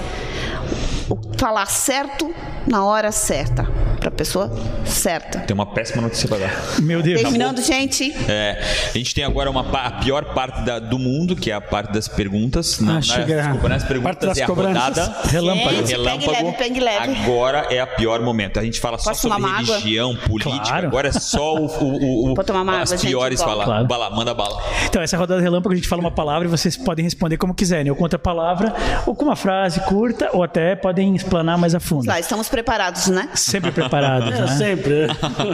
Falar 1.38 1.66
certo 1.68 2.34
na 2.68 2.84
hora 2.86 3.12
certa. 3.12 3.68
para 4.00 4.10
a 4.10 4.12
pessoa 4.12 4.52
certa. 4.86 5.40
Tem 5.40 5.54
uma 5.54 5.66
péssima 5.66 6.02
notícia 6.02 6.28
para 6.30 6.38
dar. 6.40 6.82
Meu 6.82 7.02
Deus. 7.02 7.22
Terminando, 7.22 7.60
gente. 7.62 8.14
É, 8.30 8.62
a 8.94 8.98
gente 8.98 9.16
tem 9.16 9.24
agora 9.24 9.50
uma, 9.50 9.62
a 9.62 9.92
pior 9.92 10.26
parte 10.34 10.62
da, 10.62 10.78
do 10.80 11.00
mundo, 11.00 11.36
que 11.36 11.50
é 11.50 11.54
a 11.56 11.62
parte 11.62 11.92
das 11.92 12.08
perguntas. 12.08 12.80
Na, 12.80 12.98
Ah, 12.98 13.02
chega. 13.02 13.42
desculpa, 13.42 13.68
nas 13.70 13.84
Parte 13.84 13.88
perguntas 13.88 14.30
das 14.30 14.38
é 14.38 14.44
a 14.44 14.48
cobranças. 14.48 14.98
rodada. 15.08 15.28
Relâmpago. 15.30 15.76
Gente, 15.78 15.92
Relâmpago. 15.92 16.26
pegue 16.26 16.44
leve, 16.44 16.58
pegue 16.58 16.80
leve. 16.80 17.22
Agora 17.24 17.68
é 17.72 17.80
a 17.80 17.88
pior 17.88 18.22
momento. 18.22 18.60
A 18.60 18.64
gente 18.64 18.80
fala 18.80 18.98
só 19.00 19.10
Posso 19.10 19.22
sobre 19.24 19.38
uma 19.40 19.60
água? 19.60 19.78
religião, 19.78 20.16
política. 20.16 20.66
Claro. 20.68 20.88
Agora 20.88 21.08
é 21.08 21.12
só 21.12 21.56
o, 21.56 21.66
o, 21.66 22.32
o, 22.32 22.36
Vou 22.36 22.44
tomar 22.44 22.62
uma 22.62 22.82
as 22.82 22.92
água, 22.92 22.98
gente, 23.02 23.10
piores 23.10 23.42
falar. 23.42 23.66
Claro. 23.66 23.88
Bala, 23.88 24.10
manda 24.12 24.34
bala. 24.34 24.62
Então, 24.86 25.02
essa 25.02 25.18
rodada 25.18 25.42
relâmpago, 25.42 25.74
a 25.74 25.76
gente 25.76 25.88
fala 25.88 26.02
uma 26.02 26.12
palavra 26.12 26.48
e 26.48 26.52
vocês 26.52 26.78
podem 26.78 27.04
responder 27.04 27.38
como 27.38 27.54
quiserem. 27.56 27.88
Eu 27.88 27.96
conto 27.96 28.16
a 28.16 28.20
palavra, 28.20 28.74
ou 29.08 29.16
com 29.16 29.26
uma 29.26 29.36
frase 29.36 29.80
curta, 29.82 30.30
ou 30.32 30.44
até 30.44 30.76
podem 30.76 31.18
explanar 31.26 31.58
mais 31.58 31.74
a 31.76 31.80
fundo. 31.80 32.08
Lá, 32.08 32.20
estamos 32.20 32.48
preparados, 32.48 33.08
né? 33.08 33.30
Sempre 33.34 33.72
preparados, 33.72 34.32
É, 34.36 34.42
né? 34.42 34.48
sempre. 34.58 35.08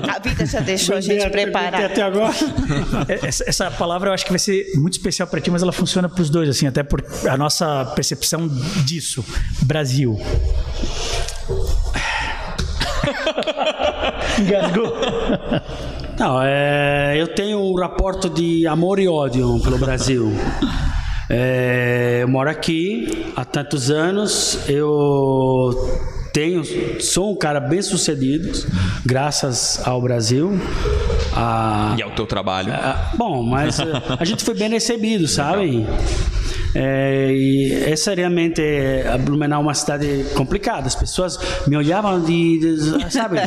A 0.09 0.19
vida 0.19 0.45
já 0.45 0.59
deixou 0.59 0.95
a 0.95 1.01
gente 1.01 1.27
preparado. 1.29 1.85
Até 1.85 2.01
agora. 2.01 2.33
É, 3.07 3.27
Essa, 3.27 3.43
essa 3.47 3.71
palavra 3.71 4.09
eu 4.09 4.13
acho 4.13 4.25
que 4.25 4.31
vai 4.31 4.39
ser 4.39 4.71
muito 4.75 4.93
especial 4.93 5.27
para 5.27 5.39
ti, 5.41 5.49
mas 5.49 5.61
ela 5.63 5.71
funciona 5.71 6.07
para 6.09 6.21
os 6.21 6.29
dois, 6.29 6.49
assim, 6.49 6.67
até 6.67 6.83
por 6.83 7.03
a 7.29 7.37
nossa 7.37 7.85
percepção 7.95 8.47
disso. 8.85 9.23
Brasil. 9.63 10.19
Engasgou. 14.39 14.93
Não, 16.19 16.41
é, 16.43 17.15
eu 17.17 17.27
tenho 17.27 17.59
um 17.59 17.75
raporto 17.75 18.29
de 18.29 18.67
amor 18.67 18.99
e 18.99 19.07
ódio 19.07 19.59
pelo 19.63 19.77
Brasil. 19.77 20.31
É, 21.33 22.19
eu 22.23 22.27
moro 22.27 22.49
aqui 22.49 23.25
há 23.37 23.45
tantos 23.45 23.89
anos, 23.89 24.59
eu 24.67 25.71
tenho, 26.33 26.61
sou 27.01 27.31
um 27.31 27.35
cara 27.37 27.61
bem 27.61 27.81
sucedido, 27.81 28.51
graças 29.05 29.79
ao 29.85 30.01
Brasil. 30.01 30.59
A, 31.33 31.95
E 31.97 32.01
ao 32.03 32.11
teu 32.11 32.25
trabalho. 32.25 32.73
ah, 32.73 33.13
bom, 33.15 33.41
mas 33.43 33.79
eh, 33.79 33.85
a 34.19 34.25
gente 34.25 34.43
foi 34.43 34.55
bem 34.55 34.69
recebido, 34.69 35.25
sabe? 35.25 35.87
É, 36.73 37.27
e 37.31 37.73
essa 37.85 38.13
realmente 38.13 38.61
é, 38.61 39.17
Blumenau 39.17 39.59
é 39.61 39.63
uma 39.63 39.73
cidade 39.73 40.25
complicada. 40.35 40.87
As 40.87 40.95
pessoas 40.95 41.37
me 41.67 41.75
olhavam 41.75 42.21
de, 42.21 42.59
de- 42.59 43.11
sabe? 43.13 43.37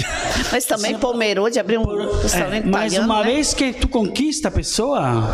Mas 0.53 0.65
também 0.67 0.97
Pomerode 0.99 1.59
abriu 1.59 1.81
um 1.81 2.21
restaurante 2.21 2.67
É, 2.67 2.71
mas 2.71 2.93
italiano, 2.93 3.07
uma 3.13 3.25
né? 3.25 3.33
vez 3.33 3.55
que 3.55 3.73
tu 3.73 3.89
conquista 3.89 4.49
a 4.49 4.51
pessoa, 4.51 5.25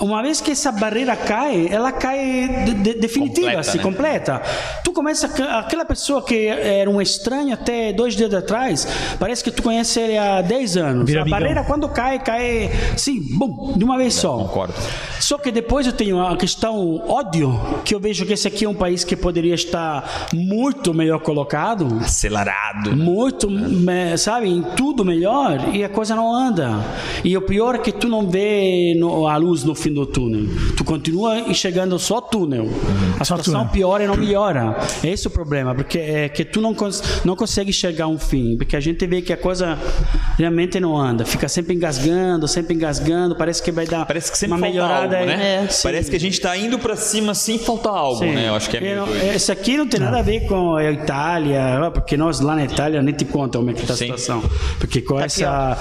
uma 0.00 0.22
vez 0.22 0.40
que 0.40 0.52
essa 0.52 0.70
barreira 0.70 1.16
cai, 1.16 1.68
ela 1.70 1.90
cai 1.92 2.64
de, 2.66 2.74
de- 2.74 2.94
definitiva, 2.94 3.46
Completa, 3.48 3.60
assim, 3.60 3.78
né? 3.78 3.82
completa. 3.84 4.42
Tu 4.84 4.92
começa 4.92 5.28
a- 5.42 5.58
aquela 5.60 5.84
pessoa 5.84 6.22
que 6.24 6.46
era 6.46 6.88
um 6.88 7.00
estranho 7.00 7.52
até 7.54 7.92
dois 7.92 8.14
dias 8.14 8.32
atrás, 8.32 8.86
parece 9.18 9.42
que 9.42 9.50
tu 9.50 9.62
conhece 9.62 9.98
ele 9.98 10.16
há 10.16 10.40
10 10.40 10.76
anos. 10.76 11.06
Vira 11.06 11.20
a 11.20 11.22
amigão. 11.22 11.40
barreira 11.40 11.64
quando 11.64 11.88
cai, 11.88 12.18
cai, 12.22 12.70
sim, 12.96 13.20
bum, 13.36 13.74
de 13.76 13.84
uma 13.84 13.96
vez 13.96 14.14
só. 14.14 14.36
Concordo. 14.38 14.74
Só 15.20 15.38
que 15.38 15.50
depois 15.50 15.86
eu 15.86 15.92
tenho 15.92 16.20
a 16.24 16.36
questão 16.36 17.02
ódio, 17.26 17.58
que 17.84 17.94
eu 17.94 18.00
vejo 18.00 18.24
que 18.26 18.32
esse 18.32 18.46
aqui 18.48 18.64
é 18.64 18.68
um 18.68 18.74
país 18.74 19.04
que 19.04 19.16
poderia 19.16 19.54
estar 19.54 20.28
muito 20.32 20.92
melhor 20.92 21.20
colocado 21.20 21.86
Acelerado. 22.00 22.96
muito, 22.96 23.50
me- 23.50 24.16
sabe, 24.18 24.48
em 24.48 24.62
tudo 24.76 25.04
melhor 25.04 25.74
e 25.74 25.82
a 25.84 25.88
coisa 25.88 26.14
não 26.14 26.34
anda. 26.34 26.70
E 27.24 27.36
o 27.36 27.42
pior 27.42 27.74
é 27.76 27.78
que 27.78 27.92
tu 27.92 28.08
não 28.08 28.28
vê 28.28 28.94
no- 28.98 29.26
a 29.26 29.36
luz 29.36 29.64
no 29.64 29.74
fim 29.74 29.92
do 29.92 30.06
túnel. 30.06 30.46
Tu 30.76 30.84
continua 30.84 31.38
enxergando 31.40 31.98
só 31.98 32.20
túnel. 32.20 32.68
A 33.18 33.24
Só 33.24 33.36
situação 33.36 33.60
túnel. 33.60 33.72
piora 33.72 34.04
e 34.04 34.06
não 34.06 34.16
melhora. 34.16 34.76
É 35.02 35.08
esse 35.08 35.26
o 35.26 35.30
problema, 35.30 35.74
porque 35.74 35.98
é 35.98 36.28
que 36.28 36.44
tu 36.44 36.60
não, 36.60 36.74
cons 36.74 37.02
não 37.24 37.36
consegue 37.36 37.70
enxergar 37.70 38.06
um 38.08 38.18
fim, 38.18 38.56
porque 38.56 38.76
a 38.76 38.80
gente 38.80 39.06
vê 39.06 39.22
que 39.22 39.32
a 39.32 39.36
coisa 39.36 39.78
realmente 40.38 40.78
não 40.80 40.96
anda. 40.96 41.24
Fica 41.24 41.48
sempre 41.48 41.74
engasgando, 41.74 42.46
sempre 42.48 42.74
engasgando, 42.74 43.34
parece 43.36 43.62
que 43.62 43.70
vai 43.72 43.86
dar 43.86 44.04
Parece 44.06 44.30
que 44.30 44.38
sempre 44.38 44.56
uma 44.56 44.60
melhorada. 44.66 45.16
algo, 45.18 45.28
né? 45.28 45.64
É. 45.64 45.68
Parece 45.82 46.10
que 46.10 46.16
a 46.16 46.20
gente 46.20 46.40
tá 46.40 46.56
indo 46.56 46.78
pra 46.78 46.96
cima 46.96 47.13
sem 47.34 47.58
faltar 47.58 47.92
algo, 47.94 48.18
Sim. 48.20 48.32
né? 48.32 48.48
Eu 48.48 48.54
acho 48.54 48.68
que 48.70 48.76
é 48.76 48.80
meio 48.80 48.92
Eu 48.92 48.96
não- 48.98 49.06
doido. 49.06 49.24
Esse 49.34 49.52
aqui 49.52 49.76
não 49.76 49.86
tem 49.86 50.00
nada 50.00 50.18
a 50.18 50.22
ver 50.22 50.46
com 50.46 50.76
a 50.76 50.90
Itália, 50.90 51.90
porque 51.92 52.16
nós 52.16 52.40
lá 52.40 52.54
na 52.56 52.64
Itália 52.64 53.02
nem 53.02 53.14
te 53.14 53.24
conta 53.24 53.58
como 53.58 53.70
é 53.70 53.74
que 53.74 53.80
está 53.82 53.94
a 53.94 53.96
Sim. 53.96 54.04
situação. 54.04 54.42
Porque 54.78 55.00
com 55.00 55.16
Tá 55.16 55.24
essa. 55.24 55.78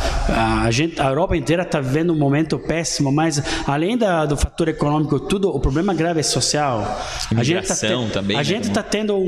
A, 0.65 0.69
gente, 0.71 0.99
a 0.99 1.05
Europa 1.07 1.35
inteira 1.37 1.63
está 1.63 1.79
vivendo 1.79 2.11
um 2.13 2.17
momento 2.17 2.57
péssimo, 2.59 3.11
mas 3.11 3.41
além 3.67 3.97
da, 3.97 4.25
do 4.25 4.35
fator 4.37 4.67
econômico, 4.67 5.19
tudo, 5.19 5.49
o 5.49 5.59
problema 5.59 5.93
grave 5.93 6.19
é 6.19 6.23
social. 6.23 6.81
A 7.35 7.43
gente 7.43 7.67
tá 7.67 7.73
Imigração 7.73 8.09
também, 8.09 8.35
A 8.35 8.39
né, 8.39 8.43
gente 8.43 8.61
como- 8.67 8.71
está 8.71 8.83
tendo 8.83 9.15
um, 9.15 9.23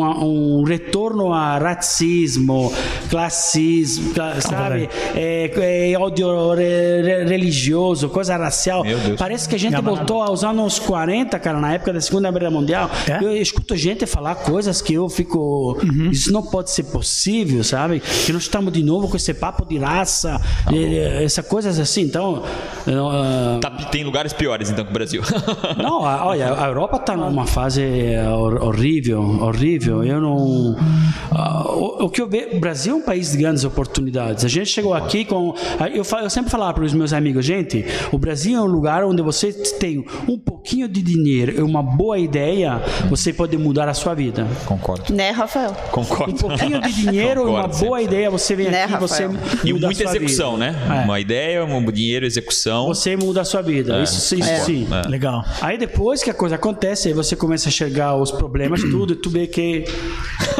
um, 0.00 0.60
um 0.60 0.64
retorno 0.64 1.32
a 1.32 1.58
racismo, 1.58 2.72
classismo, 3.08 4.12
cla- 4.14 4.40
sabe? 4.40 4.88
É, 5.14 5.92
é 5.92 5.98
ódio 5.98 6.54
re- 6.54 7.02
re- 7.02 7.24
religioso, 7.24 8.08
coisa 8.08 8.36
racial. 8.36 8.82
Meu 8.84 8.98
Deus. 8.98 9.18
Parece 9.18 9.48
que 9.48 9.54
a 9.54 9.58
gente 9.58 9.80
voltou 9.80 10.22
aos 10.22 10.42
anos 10.44 10.69
40, 10.78 11.38
cara, 11.38 11.58
na 11.60 11.72
época 11.74 11.92
da 11.92 12.00
Segunda 12.00 12.30
Guerra 12.30 12.50
Mundial. 12.50 12.90
É? 13.08 13.22
Eu 13.24 13.36
escuto 13.36 13.76
gente 13.76 14.06
falar 14.06 14.34
coisas 14.36 14.80
que 14.80 14.94
eu 14.94 15.08
fico. 15.08 15.78
Isso 16.10 16.32
não 16.32 16.42
pode 16.42 16.70
ser 16.70 16.84
possível, 16.84 17.62
sabe? 17.64 18.00
Que 18.00 18.32
nós 18.32 18.42
estamos 18.42 18.72
de 18.72 18.82
novo 18.82 19.08
com 19.08 19.16
esse 19.16 19.32
papo 19.34 19.64
de 19.66 19.78
raça, 19.78 20.40
eh, 20.72 21.24
essa 21.24 21.42
coisas 21.42 21.78
assim. 21.78 22.02
Então. 22.02 22.42
eu, 22.86 23.08
ah, 23.08 23.58
Tá- 23.60 23.70
tem 23.70 24.04
lugares 24.04 24.32
piores, 24.32 24.70
então, 24.70 24.84
que 24.84 24.90
o 24.90 24.94
Brasil. 24.94 25.22
não, 25.76 26.04
a- 26.04 26.26
olha, 26.26 26.54
a 26.54 26.66
Europa 26.66 26.96
está 26.96 27.16
numa 27.16 27.46
fase 27.46 27.82
hor- 28.36 28.62
horrível, 28.62 29.20
horrível. 29.42 30.04
Eu 30.04 30.20
não. 30.20 30.76
ah, 31.32 31.64
o, 31.68 32.04
o 32.04 32.10
que 32.10 32.20
eu 32.20 32.28
vejo, 32.28 32.56
o 32.56 32.60
Brasil 32.60 32.94
é 32.94 32.96
um 32.96 33.02
país 33.02 33.32
de 33.32 33.38
grandes 33.38 33.64
oportunidades. 33.64 34.44
A 34.44 34.48
gente 34.48 34.66
chegou 34.70 34.94
aqui 34.94 35.24
com. 35.24 35.54
Eu, 35.94 36.04
fa- 36.04 36.22
eu 36.22 36.30
sempre 36.30 36.50
falava 36.50 36.74
para 36.74 36.84
os 36.84 36.92
meus 36.92 37.12
amigos, 37.12 37.44
gente, 37.44 37.84
o 38.12 38.18
Brasil 38.18 38.58
é 38.58 38.62
um 38.62 38.66
lugar 38.66 39.04
onde 39.04 39.22
você 39.22 39.52
tem 39.52 40.04
um 40.28 40.38
pouquinho 40.60 40.86
de 40.88 41.00
dinheiro 41.00 41.54
e 41.58 41.62
uma 41.62 41.82
boa 41.82 42.18
ideia, 42.18 42.82
você 43.08 43.32
pode 43.32 43.56
mudar 43.56 43.88
a 43.88 43.94
sua 43.94 44.12
vida. 44.14 44.46
Concordo. 44.66 45.12
Né, 45.14 45.30
Rafael? 45.30 45.72
Concordo. 45.90 46.34
Um 46.34 46.36
pouquinho 46.36 46.80
de 46.82 46.92
dinheiro 46.92 47.42
e 47.42 47.50
uma 47.50 47.66
boa 47.66 48.02
ideia, 48.02 48.30
você 48.30 48.54
vem 48.54 48.70
Né, 48.70 48.84
aqui, 48.84 48.96
você 48.98 49.22
Rafael? 49.26 49.32
muda 49.32 49.58
E 49.64 49.70
a 49.70 49.74
muita 49.74 50.02
sua 50.02 50.10
execução, 50.16 50.52
vida. 50.56 50.70
né? 50.72 51.00
É. 51.00 51.04
Uma 51.04 51.18
ideia, 51.18 51.64
um 51.64 51.90
dinheiro, 51.90 52.26
execução. 52.26 52.86
Você 52.88 53.16
muda 53.16 53.40
a 53.40 53.44
sua 53.44 53.62
vida. 53.62 54.02
isso 54.02 54.34
isso 54.34 54.36
concordo. 54.36 54.64
sim. 54.66 54.86
É. 54.92 55.08
Legal. 55.08 55.42
Aí 55.62 55.78
depois 55.78 56.22
que 56.22 56.28
a 56.30 56.34
coisa 56.34 56.56
acontece, 56.56 57.08
aí 57.08 57.14
você 57.14 57.34
começa 57.34 57.68
a 57.68 57.70
enxergar 57.70 58.16
os 58.16 58.30
problemas, 58.30 58.82
tudo, 58.92 59.14
e 59.14 59.16
tu 59.16 59.30
vê 59.30 59.46
que, 59.46 59.84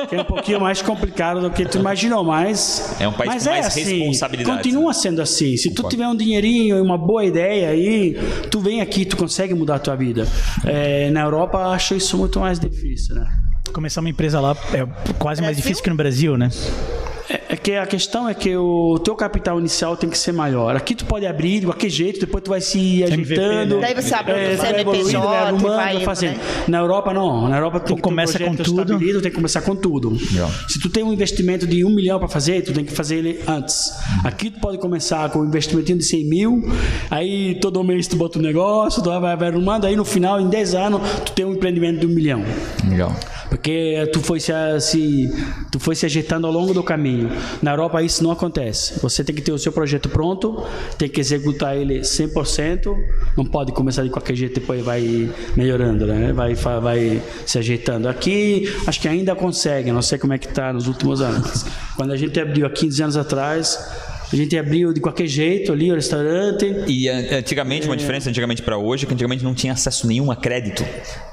que 0.08 0.16
é 0.16 0.20
um 0.20 0.24
pouquinho 0.24 0.60
mais 0.60 0.80
complicado 0.80 1.42
do 1.42 1.50
que 1.50 1.66
tu 1.66 1.78
imaginou, 1.78 2.24
mas... 2.24 2.96
É 2.98 3.06
um 3.06 3.12
país 3.12 3.34
mas 3.34 3.44
com 3.44 3.50
mais 3.50 3.66
assim, 3.66 3.98
responsabilidades, 3.98 4.56
Continua 4.56 4.88
né? 4.88 4.92
sendo 4.94 5.20
assim. 5.20 5.56
Se 5.58 5.68
tu 5.68 5.82
Concordo. 5.82 5.90
tiver 5.96 6.08
um 6.08 6.16
dinheirinho 6.16 6.78
e 6.78 6.80
uma 6.80 6.96
boa 6.96 7.22
ideia 7.24 7.68
aí, 7.68 8.16
tu 8.50 8.60
vem 8.60 8.80
aqui, 8.80 9.04
tu 9.04 9.16
consegue 9.16 9.52
mudar 9.54 9.74
a 9.76 9.78
tua 9.78 9.89
vida. 9.96 10.26
É, 10.64 11.10
na 11.10 11.22
Europa, 11.22 11.58
eu 11.58 11.70
acho 11.70 11.94
isso 11.94 12.16
muito 12.16 12.40
mais 12.40 12.58
difícil, 12.58 13.14
né? 13.14 13.26
Começar 13.72 14.00
uma 14.00 14.10
empresa 14.10 14.40
lá 14.40 14.56
é 14.72 14.84
quase 15.18 15.40
mais 15.40 15.56
Brasil? 15.56 15.56
difícil 15.56 15.82
que 15.84 15.90
no 15.90 15.96
Brasil, 15.96 16.36
né? 16.36 16.50
É, 17.30 17.40
é 17.50 17.56
que 17.56 17.72
a 17.76 17.86
questão 17.86 18.28
é 18.28 18.34
que 18.34 18.56
o 18.56 18.98
teu 18.98 19.14
capital 19.14 19.58
inicial 19.60 19.96
tem 19.96 20.10
que 20.10 20.18
ser 20.18 20.32
maior. 20.32 20.74
Aqui 20.74 20.96
tu 20.96 21.04
pode 21.04 21.24
abrir 21.24 21.60
de 21.60 21.66
qualquer 21.66 21.88
jeito, 21.88 22.18
depois 22.18 22.42
tu 22.42 22.50
vai 22.50 22.60
se 22.60 23.04
ajeitando. 23.04 23.76
né? 23.76 23.80
Daí 23.82 23.94
você 23.94 24.12
abre 24.14 24.32
é, 24.32 24.54
o 24.54 24.56
vai 24.56 24.66
CNPJ 24.66 24.80
evoluindo, 24.80 25.20
vai 25.20 25.38
arrumando, 25.38 25.72
e 25.72 25.76
vai 25.76 25.94
vai 25.94 26.04
fazendo. 26.04 26.36
né? 26.36 26.64
Na 26.66 26.78
Europa 26.78 27.14
não. 27.14 27.48
Na 27.48 27.56
Europa 27.56 27.78
Tu 27.78 27.82
que 27.82 27.88
ter 27.88 27.94
um 27.94 28.02
começa 28.02 28.38
com 28.40 28.54
tudo. 28.56 28.98
tem 28.98 29.30
que 29.30 29.30
começar 29.30 29.62
com 29.62 29.76
tudo. 29.76 30.10
Legal. 30.32 30.50
Se 30.68 30.80
tu 30.80 30.88
tem 30.90 31.04
um 31.04 31.12
investimento 31.12 31.66
de 31.66 31.84
um 31.84 31.90
milhão 31.90 32.18
para 32.18 32.28
fazer, 32.28 32.62
tu 32.62 32.72
tem 32.72 32.84
que 32.84 32.92
fazer 32.92 33.18
ele 33.18 33.40
antes. 33.46 33.92
Aqui 34.24 34.50
tu 34.50 34.58
pode 34.58 34.78
começar 34.78 35.30
com 35.30 35.38
um 35.40 35.44
investimento 35.44 35.94
de 35.94 36.04
100 36.04 36.24
mil, 36.28 36.62
aí 37.10 37.54
todo 37.60 37.82
mês 37.84 38.08
tu 38.08 38.16
bota 38.16 38.38
um 38.38 38.42
negócio, 38.42 39.02
tu 39.02 39.08
vai, 39.20 39.36
vai 39.36 39.48
arrumando, 39.48 39.84
aí 39.84 39.94
no 39.94 40.04
final, 40.04 40.40
em 40.40 40.48
10 40.48 40.74
anos, 40.74 41.00
tu 41.24 41.32
tem 41.32 41.44
um 41.44 41.52
empreendimento 41.54 42.00
de 42.00 42.06
um 42.06 42.10
milhão. 42.10 42.42
Legal. 42.88 43.14
Porque 43.48 44.08
tu 44.12 44.20
foi 44.20 44.38
se, 44.38 44.52
se 44.80 45.30
tu 45.72 45.80
foi 45.80 45.96
se 45.96 46.06
ajeitando 46.06 46.46
ao 46.46 46.52
longo 46.52 46.72
do 46.72 46.82
caminho. 46.84 47.19
Na 47.62 47.72
Europa 47.72 48.02
isso 48.02 48.22
não 48.22 48.30
acontece. 48.30 48.98
Você 49.00 49.24
tem 49.24 49.34
que 49.34 49.42
ter 49.42 49.52
o 49.52 49.58
seu 49.58 49.72
projeto 49.72 50.08
pronto, 50.08 50.64
tem 50.98 51.08
que 51.08 51.20
executar 51.20 51.76
ele 51.76 52.00
100%, 52.00 52.96
não 53.36 53.44
pode 53.44 53.72
começar 53.72 54.02
de 54.02 54.10
qualquer 54.10 54.34
jeito 54.34 54.58
e 54.58 54.60
depois 54.60 54.84
vai 54.84 55.30
melhorando, 55.56 56.06
né? 56.06 56.32
Vai 56.32 56.54
vai 56.54 57.22
se 57.46 57.58
ajeitando. 57.58 58.08
Aqui 58.08 58.72
acho 58.86 59.00
que 59.00 59.08
ainda 59.08 59.34
consegue, 59.34 59.92
não 59.92 60.02
sei 60.02 60.18
como 60.18 60.32
é 60.32 60.38
que 60.38 60.48
tá 60.48 60.72
nos 60.72 60.86
últimos 60.86 61.20
anos. 61.20 61.64
Quando 61.96 62.12
a 62.12 62.16
gente 62.16 62.38
abriu 62.40 62.66
há 62.66 62.70
15 62.70 63.02
anos 63.02 63.16
atrás, 63.16 63.78
A 64.32 64.36
gente 64.36 64.56
abriu 64.56 64.92
de 64.92 65.00
qualquer 65.00 65.26
jeito 65.26 65.72
ali 65.72 65.90
o 65.90 65.94
restaurante. 65.94 66.64
E 66.86 67.08
antigamente, 67.08 67.86
uma 67.86 67.94
é. 67.94 67.96
diferença 67.96 68.28
antigamente 68.30 68.62
para 68.62 68.78
hoje, 68.78 69.04
é 69.04 69.06
que 69.08 69.14
antigamente 69.14 69.42
não 69.42 69.54
tinha 69.54 69.72
acesso 69.72 70.06
nenhum 70.06 70.30
a 70.30 70.36
crédito, 70.36 70.84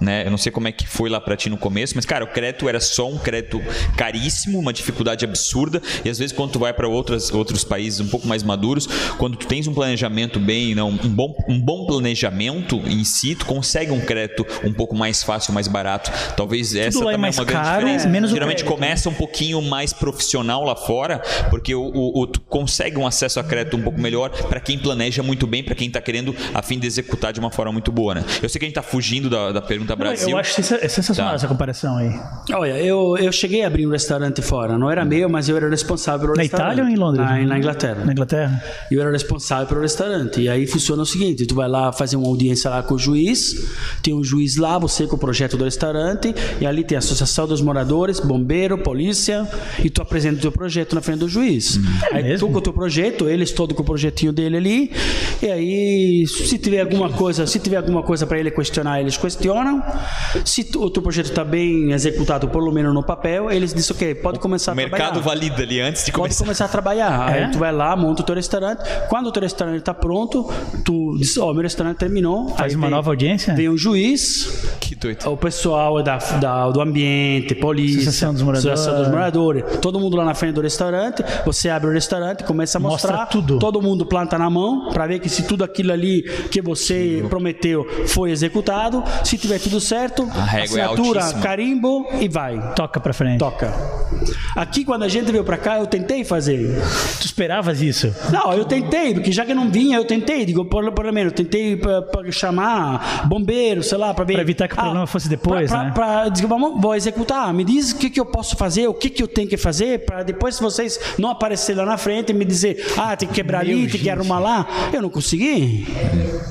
né? 0.01 0.25
Eu 0.25 0.31
não 0.31 0.37
sei 0.37 0.51
como 0.51 0.67
é 0.67 0.71
que 0.71 0.87
foi 0.87 1.09
lá 1.09 1.21
para 1.21 1.35
ti 1.35 1.49
no 1.49 1.57
começo, 1.57 1.93
mas 1.95 2.05
cara, 2.05 2.23
o 2.23 2.27
crédito 2.27 2.67
era 2.67 2.79
só 2.79 3.07
um 3.07 3.17
crédito 3.17 3.61
caríssimo, 3.95 4.59
uma 4.59 4.73
dificuldade 4.73 5.23
absurda, 5.25 5.81
e 6.03 6.09
às 6.09 6.17
vezes 6.17 6.35
quando 6.35 6.51
tu 6.51 6.59
vai 6.59 6.73
para 6.73 6.87
outros 6.87 7.31
outros 7.31 7.63
países 7.63 7.99
um 7.99 8.07
pouco 8.07 8.27
mais 8.27 8.41
maduros, 8.43 8.87
quando 9.17 9.37
tu 9.37 9.45
tens 9.45 9.67
um 9.67 9.73
planejamento 9.73 10.39
bem, 10.39 10.73
não, 10.73 10.89
um 10.89 11.09
bom 11.09 11.35
um 11.47 11.59
bom 11.59 11.85
planejamento 11.85 12.77
em 12.85 13.03
si, 13.03 13.35
tu 13.35 13.45
consegue 13.45 13.91
um 13.91 13.99
crédito 13.99 14.45
um 14.63 14.73
pouco 14.73 14.95
mais 14.95 15.23
fácil, 15.23 15.53
mais 15.53 15.67
barato. 15.67 16.11
Talvez 16.35 16.69
Tudo 16.69 16.79
essa 16.79 16.99
também 16.99 17.31
é 17.31 17.33
uma 17.33 17.45
caro, 17.45 17.45
grande 17.45 17.75
diferença. 17.75 18.07
Menos 18.07 18.31
Geralmente 18.31 18.63
começa 18.63 19.09
um 19.09 19.13
pouquinho 19.13 19.61
mais 19.61 19.93
profissional 19.93 20.63
lá 20.63 20.75
fora, 20.75 21.21
porque 21.49 21.73
o, 21.73 21.83
o, 21.83 22.21
o 22.21 22.27
tu 22.27 22.41
consegue 22.41 22.86
um 22.95 23.07
acesso 23.07 23.39
a 23.39 23.43
crédito 23.43 23.75
um 23.75 23.81
pouco 23.81 23.99
melhor 23.99 24.29
para 24.29 24.59
quem 24.59 24.77
planeja 24.77 25.21
muito 25.21 25.45
bem, 25.45 25.63
para 25.63 25.75
quem 25.75 25.87
está 25.87 25.99
querendo 25.99 26.35
a 26.53 26.61
fim 26.61 26.79
de 26.79 26.87
executar 26.87 27.33
de 27.33 27.39
uma 27.39 27.51
forma 27.51 27.71
muito 27.71 27.91
boa, 27.91 28.15
né? 28.15 28.25
Eu 28.41 28.49
sei 28.49 28.59
que 28.59 28.65
a 28.65 28.69
gente 28.69 28.77
está 28.77 28.81
fugindo 28.81 29.29
da, 29.29 29.51
da 29.51 29.61
pergunta 29.61 29.95
Brasil. 29.95 30.29
Eu 30.29 30.37
acho 30.37 30.61
sensacional 30.61 31.31
tá. 31.31 31.35
essa 31.35 31.47
comparação 31.47 31.97
aí. 31.97 32.13
Olha, 32.53 32.77
eu, 32.79 33.17
eu 33.17 33.31
cheguei 33.31 33.63
a 33.63 33.67
abrir 33.67 33.87
um 33.87 33.91
restaurante 33.91 34.41
fora. 34.41 34.77
Não 34.77 34.89
era 34.89 35.03
meu, 35.03 35.29
mas 35.29 35.49
eu 35.49 35.57
era 35.57 35.69
responsável 35.69 36.21
pelo 36.21 36.35
na 36.35 36.43
restaurante. 36.43 36.67
Na 36.67 36.73
Itália 36.73 36.89
ou 36.89 36.97
em 36.97 36.99
Londres? 36.99 37.25
Na, 37.25 37.45
na, 37.45 37.57
Inglaterra. 37.57 38.05
Na 38.05 38.11
Inglaterra? 38.11 38.63
Eu 38.91 39.01
era 39.01 39.11
responsável 39.11 39.67
pelo 39.67 39.81
restaurante. 39.81 40.41
E 40.41 40.49
aí 40.49 40.67
funciona 40.67 41.01
o 41.01 41.05
seguinte: 41.05 41.45
tu 41.45 41.55
vai 41.55 41.67
lá 41.67 41.91
fazer 41.91 42.15
uma 42.15 42.27
audiência 42.27 42.69
lá 42.69 42.83
com 42.83 42.95
o 42.95 42.99
juiz, 42.99 43.67
tem 44.01 44.13
um 44.13 44.23
juiz 44.23 44.57
lá, 44.57 44.77
você 44.77 45.07
com 45.07 45.15
o 45.15 45.19
projeto 45.19 45.57
do 45.57 45.63
restaurante, 45.63 46.33
e 46.59 46.65
ali 46.65 46.83
tem 46.83 46.95
a 46.95 46.99
associação 46.99 47.47
dos 47.47 47.61
moradores, 47.61 48.19
bombeiro, 48.19 48.77
polícia, 48.77 49.47
e 49.83 49.89
tu 49.89 50.01
apresenta 50.01 50.37
o 50.37 50.41
teu 50.41 50.51
projeto 50.51 50.95
na 50.95 51.01
frente 51.01 51.19
do 51.19 51.29
juiz. 51.29 51.79
É 52.11 52.17
aí 52.17 52.23
mesmo? 52.23 52.47
tu 52.47 52.53
com 52.53 52.59
o 52.59 52.61
teu 52.61 52.73
projeto, 52.77 53.27
eles 53.27 53.51
todo 53.51 53.73
com 53.73 53.81
o 53.81 53.85
projetinho 53.85 54.31
dele 54.31 54.57
ali, 54.57 54.91
e 55.41 55.51
aí 55.51 56.27
se 56.27 56.57
tiver 56.57 56.81
alguma 56.81 57.09
coisa, 57.09 57.47
se 57.47 57.59
tiver 57.59 57.77
alguma 57.77 58.03
coisa 58.03 58.25
para 58.25 58.39
ele 58.39 58.51
questionar, 58.51 59.01
eles 59.01 59.17
questionam. 59.17 59.83
Se 60.45 60.61
o 60.75 60.89
teu 60.89 61.01
projeto 61.01 61.27
está 61.29 61.43
bem 61.43 61.91
executado, 61.91 62.47
pelo 62.47 62.71
menos 62.71 62.93
no 62.93 63.03
papel, 63.03 63.51
eles 63.51 63.73
dizem 63.73 63.95
ok, 63.95 64.15
pode 64.15 64.39
começar 64.39 64.71
o 64.71 64.73
a 64.73 64.75
trabalhar. 64.75 64.95
O 64.95 65.13
mercado 65.13 65.21
valida 65.23 65.63
ali 65.63 65.81
antes 65.81 66.05
de 66.05 66.11
começar. 66.11 66.35
Pode 66.35 66.43
começar 66.43 66.65
a 66.65 66.67
trabalhar. 66.67 67.07
É? 67.27 67.45
Aí 67.45 67.51
tu 67.51 67.57
vai 67.57 67.71
lá, 67.71 67.95
monta 67.95 68.21
o 68.21 68.25
teu 68.25 68.35
restaurante. 68.35 68.79
Quando 69.09 69.27
o 69.27 69.31
teu 69.31 69.41
restaurante 69.41 69.79
está 69.79 69.93
pronto, 69.93 70.49
tu 70.85 71.17
diz, 71.17 71.37
ó, 71.37 71.49
oh, 71.49 71.53
meu 71.53 71.63
restaurante 71.63 71.97
terminou. 71.97 72.49
Faz 72.49 72.73
uma 72.73 72.87
vem, 72.87 72.91
nova 72.91 73.11
audiência? 73.11 73.53
Vem 73.53 73.69
o 73.69 73.77
juiz. 73.77 74.77
Que 74.79 74.95
doido. 74.95 75.29
O 75.29 75.37
pessoal 75.37 76.01
da, 76.03 76.17
da, 76.17 76.69
do 76.69 76.81
ambiente, 76.81 77.55
polícia. 77.55 78.01
Associação 78.01 78.33
dos 78.33 78.41
moradores. 78.41 78.79
Associação 78.79 79.03
dos 79.03 79.11
moradores. 79.11 79.63
Todo 79.81 79.99
mundo 79.99 80.15
lá 80.15 80.25
na 80.25 80.33
frente 80.33 80.55
do 80.55 80.61
restaurante. 80.61 81.23
Você 81.45 81.69
abre 81.69 81.89
o 81.89 81.93
restaurante, 81.93 82.43
começa 82.43 82.66
a 82.75 82.79
mostrar. 82.79 83.17
Mostra 83.17 83.25
tudo. 83.27 83.59
Todo 83.59 83.81
mundo 83.81 84.05
planta 84.05 84.37
na 84.37 84.49
mão 84.49 84.89
para 84.91 85.07
ver 85.07 85.19
que 85.19 85.29
se 85.29 85.43
tudo 85.43 85.63
aquilo 85.63 85.91
ali 85.91 86.23
que 86.51 86.61
você 86.61 87.21
Sim. 87.21 87.29
prometeu 87.29 87.85
foi 88.07 88.31
executado. 88.31 89.03
Se 89.23 89.37
tiver 89.37 89.59
tudo 89.59 89.79
certo, 89.79 90.23
a 90.23 90.43
régua 90.43 90.79
é 90.79 90.83
assinatura, 90.83 91.21
é 91.21 91.33
carimbo 91.41 92.05
e 92.19 92.27
vai. 92.27 92.73
Toca 92.73 92.99
para 92.99 93.13
frente. 93.13 93.39
Toca. 93.39 93.73
Aqui 94.57 94.83
quando 94.83 95.03
a 95.03 95.07
gente 95.07 95.31
veio 95.31 95.43
para 95.43 95.55
cá, 95.55 95.77
eu 95.77 95.85
tentei 95.85 96.23
fazer. 96.23 96.81
Tu 97.19 97.27
esperavas 97.27 97.79
isso? 97.79 98.11
Não, 98.31 98.51
eu 98.53 98.65
tentei, 98.65 99.13
porque 99.13 99.31
já 99.31 99.45
que 99.45 99.53
não 99.53 99.69
vinha, 99.69 99.97
eu 99.97 100.03
tentei. 100.03 100.45
Digo, 100.45 100.65
por, 100.65 100.91
por 100.93 101.13
menos, 101.13 101.31
tentei 101.31 101.77
para 101.77 102.01
chamar 102.31 103.27
bombeiro, 103.27 103.83
sei 103.83 103.99
lá, 103.99 104.15
para 104.15 104.25
ver. 104.25 104.33
Para 104.33 104.41
evitar 104.41 104.67
que 104.67 104.73
o 104.73 104.79
ah, 104.79 104.81
problema 104.81 105.05
fosse 105.05 105.29
depois, 105.29 105.69
pra, 105.69 105.83
né? 105.83 105.91
Para 105.93 106.29
dizer, 106.29 106.47
vamos, 106.47 106.81
vou 106.81 106.95
executar. 106.95 107.53
Me 107.53 107.63
diz 107.63 107.91
o 107.91 107.97
que, 107.97 108.09
que 108.09 108.19
eu 108.19 108.25
posso 108.25 108.57
fazer, 108.57 108.87
o 108.87 108.95
que, 108.95 109.11
que 109.11 109.21
eu 109.21 109.27
tenho 109.27 109.47
que 109.47 109.57
fazer, 109.57 110.03
para 110.03 110.23
depois 110.23 110.59
vocês 110.59 110.99
não 111.19 111.29
aparecerem 111.29 111.83
lá 111.83 111.91
na 111.91 111.97
frente 111.97 112.31
e 112.31 112.33
me 112.33 112.43
dizer, 112.43 112.83
ah, 112.97 113.15
tem 113.15 113.29
que 113.29 113.35
quebrar 113.35 113.63
Meu 113.63 113.73
ali, 113.73 113.81
gente. 113.83 113.91
tem 113.91 114.01
que 114.01 114.09
arrumar 114.09 114.39
lá. 114.39 114.67
Eu 114.91 115.03
não 115.03 115.09
consegui. 115.11 115.85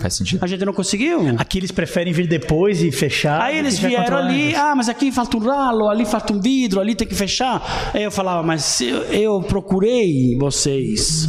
Faz 0.01 0.15
sentido. 0.15 0.45
A 0.45 0.47
gente 0.47 0.65
não 0.65 0.73
conseguiu. 0.73 1.35
Aqui 1.39 1.59
eles 1.59 1.73
preferem 1.73 2.13
vir 2.13 2.29
depois 2.29 2.81
e 2.83 2.93
fechar. 2.93 3.43
Aí 3.43 3.59
eles 3.59 3.81
vieram 3.81 4.17
ali, 4.17 4.55
ah, 4.55 4.75
mas 4.77 4.89
aqui 4.89 5.11
falta 5.11 5.37
um 5.37 5.41
ralo, 5.41 5.89
ali 5.89 6.05
falta 6.05 6.33
um 6.33 6.41
vidro, 6.41 6.81
ali 6.81 6.95
tem 6.95 7.09
que 7.09 7.15
fechar. 7.17 7.93
Aí 7.97 8.03
eu 8.03 8.11
falava, 8.11 8.43
mas 8.43 8.79
eu, 8.83 9.05
eu 9.05 9.41
procurei 9.41 10.37
vocês 10.37 11.27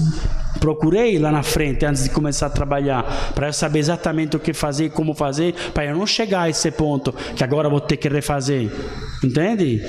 procurei 0.57 1.17
lá 1.19 1.31
na 1.31 1.43
frente 1.43 1.85
antes 1.85 2.03
de 2.03 2.09
começar 2.09 2.47
a 2.47 2.49
trabalhar 2.49 3.31
para 3.33 3.47
eu 3.47 3.53
saber 3.53 3.79
exatamente 3.79 4.35
o 4.35 4.39
que 4.39 4.53
fazer 4.53 4.85
e 4.85 4.89
como 4.89 5.13
fazer 5.13 5.53
para 5.73 5.85
eu 5.85 5.95
não 5.95 6.05
chegar 6.05 6.43
a 6.43 6.49
esse 6.49 6.71
ponto 6.71 7.13
que 7.35 7.43
agora 7.43 7.69
vou 7.69 7.79
ter 7.79 7.97
que 7.97 8.07
refazer. 8.07 8.69
Entende? 9.23 9.83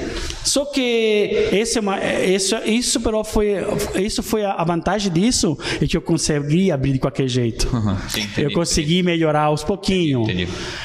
Só 0.44 0.64
que 0.64 1.48
esse 1.52 1.78
é 1.78 1.80
uma, 1.80 1.98
isso 2.02 2.56
isso 2.64 3.00
foi 3.24 3.56
isso 3.96 4.22
foi 4.22 4.44
a 4.44 4.64
vantagem 4.64 5.12
disso 5.12 5.58
é 5.80 5.86
que 5.86 5.96
eu 5.96 6.00
consegui 6.00 6.70
abrir 6.70 6.92
de 6.92 6.98
qualquer 6.98 7.28
jeito. 7.28 7.68
Uhum, 7.78 7.96
sim, 8.08 8.22
entendi, 8.22 8.42
eu 8.42 8.52
consegui 8.52 8.94
entendi. 8.94 9.02
melhorar 9.04 9.42
aos 9.42 9.62
pouquinhos 9.62 10.26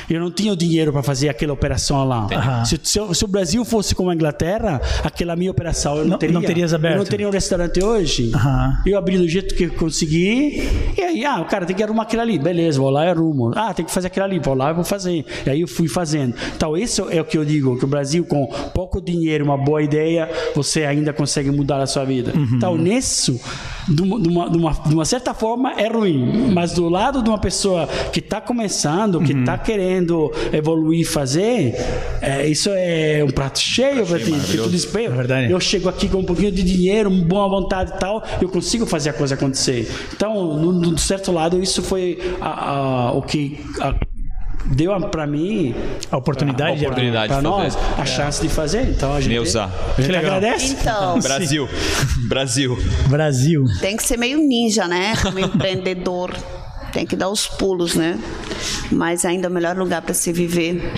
eu 0.08 0.20
não 0.20 0.30
tinha 0.30 0.54
o 0.54 0.56
dinheiro 0.56 0.92
para 0.92 1.02
fazer 1.02 1.28
aquela 1.28 1.54
operação 1.54 2.04
lá. 2.04 2.26
Uhum. 2.26 2.66
se, 2.66 2.80
se, 2.84 3.00
se, 3.14 3.26
o 3.26 3.28
Brasil 3.28 3.66
fosse 3.66 3.96
como 3.96 4.12
a 4.12 4.16
Inglaterra 4.16 4.80
aquela 5.04 5.36
minha 5.36 5.50
operação 5.50 5.98
eu 5.98 6.04
não, 6.04 6.12
não 6.12 6.18
teria. 6.18 6.34
não 6.34 6.42
terias 6.42 6.74
aberto 6.74 6.94
eu 6.94 6.98
não 7.00 7.06
teria 7.06 7.28
um 7.28 7.32
restaurante 7.32 7.84
hoje. 7.84 8.32
Uhum. 8.34 8.78
eu 8.86 8.98
abri 8.98 9.18
do 9.18 9.28
jeito 9.28 9.56
que 9.56 9.73
consegui. 9.74 10.70
E 10.98 11.02
aí, 11.02 11.26
ah, 11.26 11.42
o 11.42 11.46
cara 11.46 11.66
tem 11.66 11.76
que 11.76 11.84
arrumar 11.84 12.04
aquilo 12.04 12.22
ali. 12.22 12.40
Beleza, 12.40 12.80
vou 12.80 12.90
lá 12.90 13.06
e 13.06 13.10
arrumo. 13.10 13.52
Ah, 13.56 13.74
tem 13.74 13.86
que 13.86 13.92
fazer 13.92 14.08
aquilo 14.08 14.26
ali. 14.26 14.40
Vou 14.40 14.54
lá 14.54 14.72
e 14.72 14.74
vou 14.74 14.84
fazer. 14.84 15.26
E 15.46 15.50
aí 15.50 15.62
eu 15.62 15.68
fui 15.68 15.88
fazendo. 15.88 16.36
Então, 16.56 16.78
isso 16.78 17.08
é 17.10 17.22
o 17.22 17.26
que 17.26 17.38
eu 17.38 17.46
digo: 17.46 17.78
que 17.78 17.86
o 17.86 17.88
Brasil, 17.88 18.26
com 18.26 18.48
pouco 18.74 19.02
dinheiro, 19.02 19.44
uma 19.44 19.58
boa 19.58 19.82
ideia, 19.82 20.30
você 20.56 20.86
ainda 20.86 21.14
consegue 21.14 21.52
mudar 21.52 21.82
a 21.82 21.88
sua 21.88 22.06
vida. 22.06 22.34
Uhum. 22.36 22.48
Então, 22.56 22.78
nisso, 22.78 23.40
de 23.88 24.02
uma, 24.02 24.20
de, 24.20 24.28
uma, 24.58 24.72
de 24.72 24.94
uma, 24.94 25.06
certa 25.06 25.34
forma, 25.34 25.74
é 25.74 25.88
ruim. 25.88 26.52
Mas 26.54 26.74
do 26.74 26.88
lado 26.90 27.22
de 27.22 27.30
uma 27.30 27.40
pessoa 27.40 27.88
que 28.12 28.20
está 28.20 28.40
começando, 28.40 29.22
que 29.22 29.34
está 29.34 29.54
uhum. 29.54 29.60
querendo 29.60 30.32
evoluir, 30.52 31.08
fazer, 31.08 31.76
é, 32.22 32.48
isso 32.48 32.70
é 32.72 33.24
um 33.24 33.32
prato 33.32 33.60
cheio 33.60 34.06
para 34.06 34.20
ti. 34.20 34.32
Tu 34.32 34.70
diz, 34.70 34.88
é 34.96 35.52
eu 35.52 35.60
chego 35.60 35.90
aqui 35.90 36.08
com 36.08 36.20
um 36.20 36.26
pouquinho 36.26 36.52
de 36.52 36.64
dinheiro, 36.64 37.10
uma 37.10 37.26
boa 37.26 37.50
vontade 37.50 37.92
e 37.96 38.00
tal, 38.00 38.24
eu 38.42 38.50
consigo 38.50 38.86
fazer 38.86 39.10
a 39.10 39.14
coisa 39.14 39.36
acontecer 39.36 39.63
acontecer. 39.64 39.92
Então, 40.14 40.56
no 40.58 40.98
certo 40.98 41.32
lado, 41.32 41.62
isso 41.62 41.82
foi 41.82 42.36
a, 42.42 42.72
a, 42.72 43.12
o 43.14 43.22
que 43.22 43.60
a, 43.80 43.96
deu 44.66 45.00
para 45.10 45.26
mim 45.26 45.74
a 46.12 46.18
oportunidade, 46.18 46.86
a 46.86 46.90
oportunidade 46.90 47.28
para 47.28 47.42
nós 47.42 47.78
a 47.98 48.06
chance 48.06 48.42
de 48.42 48.50
fazer. 48.50 48.90
Então 48.90 49.14
a 49.14 49.22
gente, 49.22 49.34
Neuza. 49.34 49.70
a 49.98 50.02
gente 50.02 50.16
agradece. 50.16 50.78
Então, 50.80 51.20
Brasil, 51.22 51.70
Brasil, 52.28 52.78
Brasil. 53.08 53.66
Tem 53.80 53.96
que 53.96 54.04
ser 54.04 54.18
meio 54.18 54.38
ninja, 54.38 54.88
né? 54.88 55.16
Como 55.22 55.40
empreendedor, 55.40 56.34
tem 56.92 57.06
que 57.06 57.16
dar 57.16 57.30
os 57.30 57.48
pulos, 57.48 57.96
né? 57.96 58.20
Mas 58.92 59.26
ainda 59.26 59.48
é 59.48 59.50
o 59.50 59.54
melhor 59.54 59.78
lugar 59.78 60.02
para 60.02 60.14
se 60.14 60.32
viver 60.32 60.94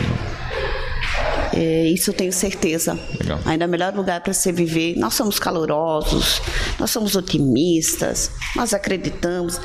é, 1.56 1.88
isso 1.88 2.10
eu 2.10 2.14
tenho 2.14 2.34
certeza. 2.34 3.00
Legal. 3.20 3.40
Ainda 3.46 3.66
é 3.66 3.68
o 3.68 3.72
melhor 3.72 3.94
lugar 3.96 4.22
para 4.22 4.34
se 4.34 4.52
viver. 4.52 4.96
Nós 4.98 5.14
somos 5.14 5.40
calorosos, 5.40 6.42
nós 6.78 6.92
somos 6.92 7.16
otimistas, 7.16 8.32
nós 8.56 8.74
acreditamos, 8.74 9.60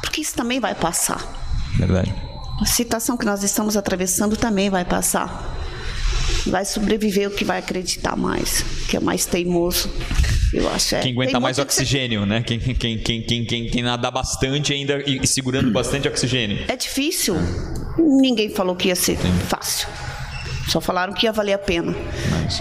porque 0.00 0.22
isso 0.22 0.34
também 0.34 0.58
vai 0.58 0.74
passar. 0.74 1.20
Verdade. 1.76 2.14
A 2.60 2.66
situação 2.66 3.16
que 3.16 3.26
nós 3.26 3.42
estamos 3.42 3.76
atravessando 3.76 4.36
também 4.36 4.70
vai 4.70 4.84
passar. 4.84 5.52
Vai 6.46 6.64
sobreviver 6.64 7.28
o 7.28 7.30
que 7.30 7.44
vai 7.44 7.58
acreditar 7.58 8.16
mais, 8.16 8.64
que 8.88 8.96
é 8.96 9.00
mais 9.00 9.26
teimoso. 9.26 9.90
Eu 10.52 10.68
acho. 10.70 10.94
É. 10.94 11.00
Quem 11.00 11.12
aguenta 11.12 11.40
mais 11.40 11.58
oxigênio, 11.58 12.20
ser... 12.20 12.26
né? 12.26 12.42
Quem, 12.42 12.58
quem, 12.58 12.74
quem, 12.74 13.22
quem, 13.22 13.44
quem, 13.44 13.66
quem 13.66 13.82
nadar 13.82 14.12
bastante 14.12 14.72
ainda 14.72 15.02
e 15.04 15.26
segurando 15.26 15.70
bastante 15.70 16.06
oxigênio. 16.06 16.64
É 16.68 16.76
difícil. 16.76 17.34
Ninguém 17.98 18.50
falou 18.50 18.76
que 18.76 18.88
ia 18.88 18.96
ser 18.96 19.18
Sim. 19.18 19.32
fácil. 19.48 19.88
Só 20.68 20.80
falaram 20.80 21.12
que 21.12 21.26
ia 21.26 21.32
valer 21.32 21.52
a 21.52 21.58
pena. 21.58 21.94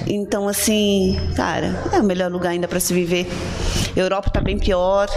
Então, 0.08 0.48
assim, 0.48 1.20
cara, 1.36 1.84
é 1.92 2.00
o 2.00 2.04
melhor 2.04 2.32
lugar 2.32 2.52
ainda 2.52 2.68
para 2.68 2.80
se 2.80 2.94
viver. 2.94 3.28
Europa 3.96 4.28
está 4.28 4.42
bem 4.42 4.58
pior, 4.58 5.08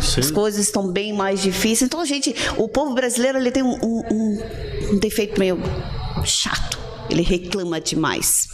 Sim. 0.00 0.20
as 0.20 0.30
coisas 0.30 0.66
estão 0.66 0.90
bem 0.92 1.12
mais 1.12 1.40
difíceis. 1.42 1.82
Então, 1.82 2.00
a 2.00 2.04
gente, 2.04 2.34
o 2.56 2.68
povo 2.68 2.94
brasileiro, 2.94 3.38
ele 3.38 3.50
tem 3.50 3.62
um, 3.62 3.76
um, 3.82 4.38
um 4.92 4.98
defeito 4.98 5.38
meio 5.38 5.58
chato. 6.24 6.85
Ele 7.08 7.22
reclama 7.22 7.80
demais. 7.80 8.48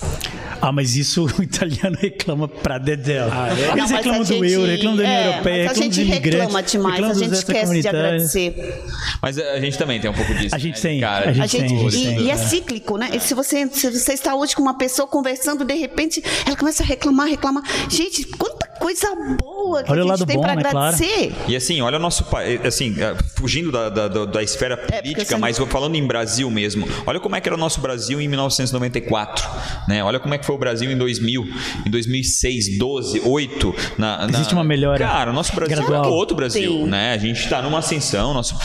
Ah, 0.60 0.70
mas 0.70 0.94
isso 0.94 1.26
o 1.26 1.42
italiano 1.42 1.96
reclama 2.00 2.46
pra 2.46 2.78
Dedel. 2.78 3.28
Ah, 3.32 3.48
é? 3.48 3.72
Eles 3.72 3.90
reclamam 3.90 4.22
do 4.22 4.44
euro, 4.44 4.70
reclamam 4.70 4.96
da 4.96 5.02
União 5.02 5.16
é, 5.16 5.26
Europeia, 5.28 5.68
reclamam 5.68 5.88
dos 5.88 5.98
imigrantes. 5.98 6.12
A 6.12 6.22
gente 6.22 6.38
reclama 6.38 6.62
demais, 6.62 7.04
a 7.04 7.14
gente 7.14 7.32
esquece 7.32 7.80
de 7.80 7.88
agradecer. 7.88 8.84
Mas 9.20 9.38
a 9.38 9.60
gente 9.60 9.76
também 9.76 10.00
tem 10.00 10.10
um 10.10 10.14
pouco 10.14 10.34
disso. 10.34 10.54
A 10.54 10.58
gente 10.58 10.76
né? 10.76 10.80
tem. 10.80 11.00
Cara, 11.00 11.30
a 11.30 11.32
gente, 11.32 11.56
a 11.56 11.66
gente 11.66 11.90
tem, 11.90 12.12
e, 12.12 12.16
tem, 12.16 12.20
e 12.26 12.30
é 12.30 12.36
cíclico, 12.36 12.96
né? 12.96 13.18
Se 13.18 13.34
você, 13.34 13.68
se 13.68 13.90
você 13.90 14.12
está 14.12 14.34
hoje 14.34 14.54
com 14.54 14.62
uma 14.62 14.74
pessoa 14.74 15.08
conversando, 15.08 15.64
de 15.64 15.74
repente 15.74 16.22
ela 16.46 16.56
começa 16.56 16.82
a 16.82 16.86
reclamar, 16.86 17.28
reclamar. 17.28 17.64
Gente, 17.88 18.24
quanta 18.24 18.71
coisa 18.82 19.14
boa 19.40 19.84
que 19.84 19.92
olha 19.92 20.02
a 20.02 20.16
gente 20.16 20.26
tem 20.26 20.40
para 20.40 20.56
né, 20.56 20.62
agradecer. 20.66 21.28
Claro. 21.28 21.50
E 21.50 21.56
assim, 21.56 21.80
olha 21.80 21.96
o 21.96 22.00
nosso 22.00 22.24
país, 22.24 22.64
assim, 22.64 22.96
é, 23.00 23.14
fugindo 23.36 23.70
da, 23.70 23.88
da, 23.88 24.08
da 24.08 24.42
esfera 24.42 24.76
política, 24.76 25.36
é, 25.36 25.38
mas 25.38 25.56
falando 25.58 25.94
em 25.94 26.04
Brasil 26.04 26.50
mesmo, 26.50 26.86
olha 27.06 27.20
como 27.20 27.36
é 27.36 27.40
que 27.40 27.48
era 27.48 27.54
o 27.54 27.58
nosso 27.58 27.80
Brasil 27.80 28.20
em 28.20 28.26
1994, 28.26 29.48
né? 29.86 30.02
Olha 30.02 30.18
como 30.18 30.34
é 30.34 30.38
que 30.38 30.44
foi 30.44 30.56
o 30.56 30.58
Brasil 30.58 30.90
em 30.90 30.98
2000, 30.98 31.46
em 31.86 31.90
2006, 31.90 32.78
12, 32.78 33.20
8. 33.24 33.74
Na, 33.96 34.26
na... 34.26 34.30
Existe 34.30 34.52
uma 34.52 34.64
melhora. 34.64 34.98
Cara, 34.98 35.30
o 35.30 35.34
nosso 35.34 35.54
Brasil 35.54 35.94
é 35.94 36.00
outro 36.08 36.36
Brasil, 36.36 36.72
Sim. 36.72 36.86
né? 36.86 37.12
A 37.12 37.18
gente 37.18 37.38
está 37.38 37.62
numa 37.62 37.78
ascensão, 37.78 38.34
nosso, 38.34 38.56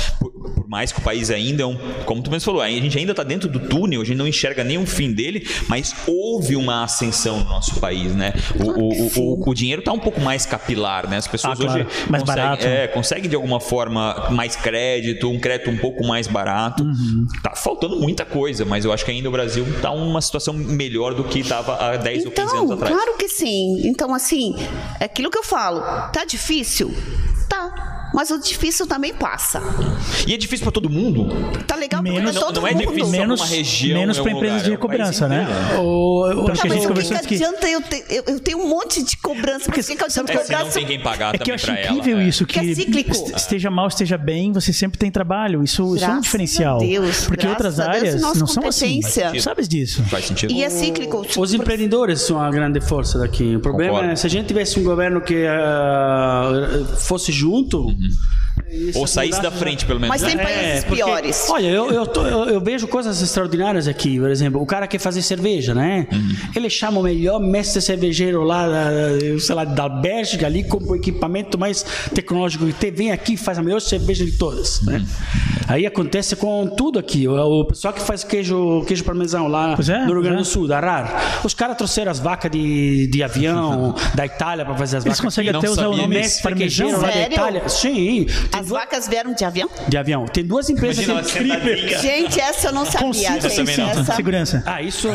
por, 0.50 0.68
mais 0.68 0.92
que 0.92 1.00
o 1.00 1.02
país 1.02 1.30
ainda 1.30 1.64
é 1.64 1.66
um, 1.66 1.78
como 2.06 2.22
tu 2.22 2.30
mesmo 2.30 2.46
falou, 2.46 2.62
a 2.62 2.70
gente 2.70 2.98
ainda 2.98 3.12
está 3.12 3.24
dentro 3.24 3.50
do 3.50 3.60
túnel, 3.60 4.02
a 4.02 4.06
gente 4.06 4.18
não 4.18 4.28
enxerga 4.28 4.64
nenhum 4.64 4.86
fim 4.86 5.12
dele, 5.12 5.48
mas 5.68 5.96
houve 6.06 6.56
uma 6.56 6.84
ascensão 6.84 7.40
no 7.40 7.46
nosso 7.46 7.80
país, 7.80 8.14
né? 8.16 8.34
O, 8.60 8.72
o, 8.72 9.42
o, 9.42 9.50
o 9.50 9.54
dinheiro 9.54 9.80
está 9.80 9.92
um 9.92 10.00
pouco 10.00 10.20
mais 10.20 10.46
capilar, 10.46 11.10
né? 11.10 11.18
As 11.18 11.28
pessoas 11.28 11.60
ah, 11.60 11.64
claro. 11.64 11.82
hoje 11.82 12.10
mais 12.10 12.24
conseguem, 12.24 12.44
barato. 12.44 12.66
É, 12.66 12.88
conseguem 12.88 13.30
de 13.30 13.36
alguma 13.36 13.60
forma 13.60 14.30
mais 14.32 14.56
crédito, 14.56 15.30
um 15.30 15.40
crédito 15.40 15.70
um 15.70 15.78
pouco 15.78 16.06
mais 16.06 16.28
barato. 16.28 16.84
Uhum. 16.84 17.28
Tá 17.42 17.56
faltando 17.56 17.96
muita 17.98 18.26
coisa, 18.26 18.66
mas 18.66 18.86
eu 18.86 18.92
acho 18.92 19.06
que 19.06 19.12
ainda 19.12 19.30
o 19.30 19.32
Brasil 19.32 19.66
está 19.68 19.92
uma 19.92 20.22
situação 20.22 20.54
melhor 20.54 21.14
do 21.14 21.24
que 21.24 21.40
estava 21.40 21.76
há 21.76 21.98
10 21.98 22.26
então, 22.26 22.44
ou 22.46 22.50
15 22.52 22.58
anos 22.58 22.72
atrás. 22.72 22.96
Claro 22.96 23.18
que 23.18 23.28
sim. 23.28 23.88
Então, 23.88 24.14
assim, 24.14 24.56
é 25.00 25.06
aquilo 25.06 25.30
que 25.30 25.38
eu 25.38 25.44
falo, 25.44 25.82
tá 26.12 26.26
difícil? 26.26 26.94
Tá 28.18 28.22
mas 28.22 28.32
o 28.32 28.40
difícil 28.40 28.88
também 28.88 29.14
passa. 29.14 29.62
E 30.26 30.34
é 30.34 30.38
difícil 30.38 30.64
para 30.64 30.72
todo 30.72 30.90
mundo? 30.90 31.28
Tá 31.68 31.76
legal 31.76 32.02
menos, 32.02 32.36
todo 32.36 32.56
não, 32.56 32.62
não 32.62 32.68
é 32.68 32.74
difícil 32.74 33.10
menos, 33.10 33.40
uma 33.40 33.46
região, 33.48 34.00
menos 34.00 34.18
para 34.18 34.32
empresas 34.32 34.64
de 34.64 34.72
recobrança, 34.72 35.28
né? 35.28 35.48
O, 35.78 36.26
o, 36.26 36.52
acho 36.52 36.64
que 36.64 36.68
a 36.68 36.72
gente 36.72 36.88
conversou 36.88 37.20
que 37.20 37.36
adianta 37.36 37.70
eu, 37.70 37.80
ter, 37.80 38.06
eu, 38.10 38.24
eu, 38.26 38.40
tenho 38.40 38.58
um 38.58 38.68
monte 38.68 39.04
de 39.04 39.18
cobrança, 39.18 39.66
porque 39.66 39.84
que 39.84 40.04
adianta 40.04 40.34
é, 40.34 40.38
cobrança? 40.38 40.64
não 40.64 40.72
tem 40.72 40.86
quem 40.88 41.00
pagar 41.00 41.36
é 41.36 41.38
que 41.38 41.52
eu 41.52 41.56
acho 41.56 41.70
incrível 41.70 42.18
ela, 42.18 42.28
isso 42.28 42.44
que, 42.48 42.60
que 42.60 42.72
é 42.72 42.74
cíclico. 42.74 43.32
esteja 43.36 43.70
mal, 43.70 43.88
esteja 43.88 44.18
bem, 44.18 44.52
você 44.52 44.74
sempre 44.74 44.98
tem 44.98 45.12
trabalho. 45.12 45.64
Isso, 45.64 45.96
isso 45.96 46.06
é 46.06 46.10
um 46.10 46.20
diferencial. 46.20 46.80
Deus, 46.80 47.26
porque 47.26 47.46
outras 47.46 47.80
áreas 47.80 48.20
não 48.20 48.48
são 48.48 48.68
assim. 48.68 49.00
Tu 49.32 49.42
sabes 49.42 49.68
disso? 49.68 50.04
Faz 50.06 50.26
sentido. 50.26 50.52
E 50.52 50.64
é 50.64 50.72
cíclico. 50.72 51.24
Os 51.38 51.54
empreendedores 51.54 52.22
são 52.22 52.42
a 52.42 52.50
grande 52.50 52.82
força 52.82 53.20
daqui. 53.20 53.56
O 53.56 53.60
problema 53.60 53.92
Concordo. 53.92 54.14
é 54.14 54.16
se 54.16 54.26
a 54.26 54.30
gente 54.30 54.48
tivesse 54.48 54.80
um 54.80 54.84
governo 54.84 55.22
que 55.22 55.46
uh, 55.46 56.96
fosse 56.96 57.32
junto. 57.32 57.82
Uhum 57.82 58.07
Mm-hmm. 58.08 58.47
Ou 58.96 59.08
saísse 59.08 59.42
da 59.42 59.52
frente, 59.52 59.86
pelo 59.86 60.00
menos. 60.00 60.22
Mas 60.22 60.22
tem 60.22 60.38
países 60.38 60.64
é, 60.64 60.82
porque, 60.82 61.04
piores. 61.04 61.48
Olha, 61.50 61.68
eu, 61.68 61.90
eu, 61.92 62.06
tô, 62.06 62.26
eu, 62.26 62.46
eu, 62.46 62.62
vejo 62.62 62.88
coisas 62.88 63.22
extraordinárias 63.22 63.88
aqui. 63.88 64.20
Por 64.20 64.30
exemplo, 64.30 64.62
o 64.62 64.66
cara 64.66 64.88
quer 64.88 65.00
fazer 65.00 65.22
cerveja, 65.22 65.74
né? 65.74 66.08
Uhum. 66.12 66.36
Ele 66.56 66.70
chama 66.70 67.00
o 67.00 67.04
melhor 67.04 67.40
mestre 67.40 67.82
cervejeiro 67.82 68.44
lá, 68.44 68.66
sei 69.40 69.56
lá, 69.56 69.64
da 69.64 69.88
Bélgica 69.88 70.46
ali, 70.46 70.64
com 70.64 70.78
o 70.78 70.96
equipamento 70.96 71.58
mais 71.58 71.84
tecnológico 72.14 72.66
que 72.66 72.74
tem. 72.74 72.92
Vem 72.92 73.12
aqui 73.12 73.34
e 73.34 73.38
faz 73.38 73.58
a 73.58 73.62
melhor 73.62 73.80
cerveja 73.80 74.26
de 74.26 74.32
todas, 74.34 74.82
né? 74.82 74.94
uhum. 74.94 75.00
né? 75.00 75.08
Aí 75.68 75.86
acontece 75.86 76.36
com 76.36 76.68
tudo 76.68 76.98
aqui. 76.98 77.28
O, 77.28 77.62
o, 77.62 77.66
pessoal 77.66 77.94
que 77.94 78.02
faz 78.02 78.24
queijo, 78.24 78.84
queijo 78.88 79.04
parmesão 79.04 79.48
lá 79.48 79.74
é, 79.74 80.06
no 80.06 80.14
Rio 80.14 80.22
Grande 80.22 80.38
do 80.38 80.42
é. 80.42 80.46
Sul, 80.46 80.68
da 80.68 80.80
RAR. 80.80 81.42
Os 81.44 81.54
caras 81.54 81.76
trouxeram 81.78 82.12
as 82.12 82.20
vacas 82.20 82.50
de, 82.50 83.08
de 83.08 83.24
avião 83.24 83.94
da 84.16 84.26
Itália 84.26 84.66
para 84.66 84.76
fazer 84.76 84.98
as 84.98 85.06
Eles 85.06 85.18
vacas. 85.18 85.38
Eles 85.38 85.52
conseguem 85.54 85.56
até 85.56 85.70
usar 85.70 85.88
o 85.88 85.98
nome 85.98 86.18
parmesão 86.42 86.92
lá 87.02 87.10
da 87.10 87.22
Itália. 87.22 87.70
Sim. 87.70 88.26
As 88.52 88.68
duas... 88.68 88.82
vacas 88.82 89.08
vieram 89.08 89.34
de 89.34 89.44
avião? 89.44 89.70
De 89.88 89.98
avião. 89.98 90.26
Tem 90.26 90.46
duas 90.46 90.70
empresas 90.70 91.06
incríveis. 91.06 92.02
Gente, 92.02 92.40
essa 92.40 92.68
eu 92.68 92.74
não 92.74 92.86
sabia. 92.86 93.08
Consiga, 93.08 93.50
gente, 93.50 93.82
essa... 93.82 94.16
Segurança. 94.16 94.64
Ah, 94.66 94.82
isso. 94.82 95.10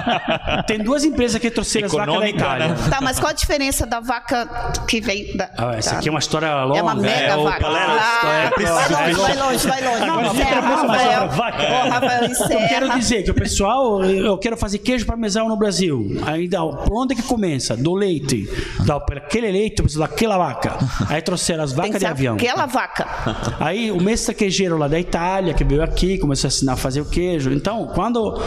Tem 0.66 0.78
duas 0.78 1.04
empresas 1.04 1.40
que 1.40 1.50
trouxeram 1.50 1.86
as 1.86 1.92
vacas 1.92 2.18
da 2.18 2.28
Itália. 2.28 2.68
Né? 2.68 2.76
Tá, 2.90 3.00
mas 3.00 3.18
qual 3.18 3.30
a 3.30 3.32
diferença 3.32 3.86
da 3.86 4.00
vaca 4.00 4.46
que 4.88 5.00
veio 5.00 5.36
da. 5.36 5.50
Ah, 5.56 5.74
essa 5.76 5.90
tá. 5.90 5.98
aqui 5.98 6.08
é 6.08 6.10
uma 6.10 6.18
história 6.18 6.64
longa. 6.64 6.78
É 6.78 6.82
uma 6.82 6.94
mega 6.94 7.32
é, 7.32 7.36
vaca. 7.36 7.66
Ah, 7.66 8.50
vai 8.56 8.64
longe, 8.64 9.14
vai 9.14 9.36
longe, 9.36 9.66
vai 9.66 9.82
longe. 9.82 10.06
Não, 10.06 10.16
Rafael. 10.22 11.28
Rafael, 11.28 11.90
Rafael 11.90 12.24
Eu 12.24 12.68
quero 12.68 12.98
dizer 12.98 13.22
que 13.22 13.30
o 13.30 13.34
pessoal, 13.34 14.04
eu 14.04 14.38
quero 14.38 14.56
fazer 14.56 14.78
queijo 14.78 15.06
parmesão 15.06 15.48
no 15.48 15.56
Brasil. 15.56 16.16
Aí 16.26 16.48
dá, 16.48 16.60
por 16.60 17.02
onde 17.02 17.14
que 17.14 17.22
começa? 17.22 17.76
Do 17.76 17.94
leite. 17.94 18.48
Dá, 18.84 18.96
aquele 18.96 19.50
leite, 19.50 19.82
precisa 19.82 20.06
daquela 20.06 20.36
vaca. 20.36 20.76
Aí 21.08 21.22
trouxeram 21.22 21.64
as 21.64 21.72
vacas 21.72 21.98
de 21.98 22.06
avião. 22.06 22.34
Aquela 22.36 22.63
vaca. 22.66 23.06
Aí 23.60 23.90
o 23.90 24.00
mestre 24.00 24.34
queijeiro 24.34 24.76
lá 24.76 24.88
da 24.88 24.98
Itália, 24.98 25.54
que 25.54 25.64
veio 25.64 25.82
aqui, 25.82 26.18
começou 26.18 26.48
a 26.48 26.50
ensinar 26.50 26.72
a 26.74 26.76
fazer 26.76 27.00
o 27.00 27.04
queijo. 27.04 27.52
Então, 27.52 27.86
quando 27.94 28.40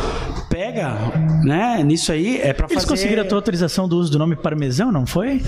pega, 0.50 0.96
né, 1.44 1.84
nisso 1.84 2.12
aí, 2.12 2.40
é 2.42 2.54
para 2.54 2.68
fazer... 2.68 2.80
Eles 2.80 2.86
conseguiram 2.86 3.24
a 3.24 3.26
tua 3.26 3.38
autorização 3.38 3.88
do 3.88 3.98
uso 3.98 4.12
do 4.12 4.18
nome 4.18 4.36
parmesão, 4.36 4.92
não 4.92 5.06
foi? 5.06 5.42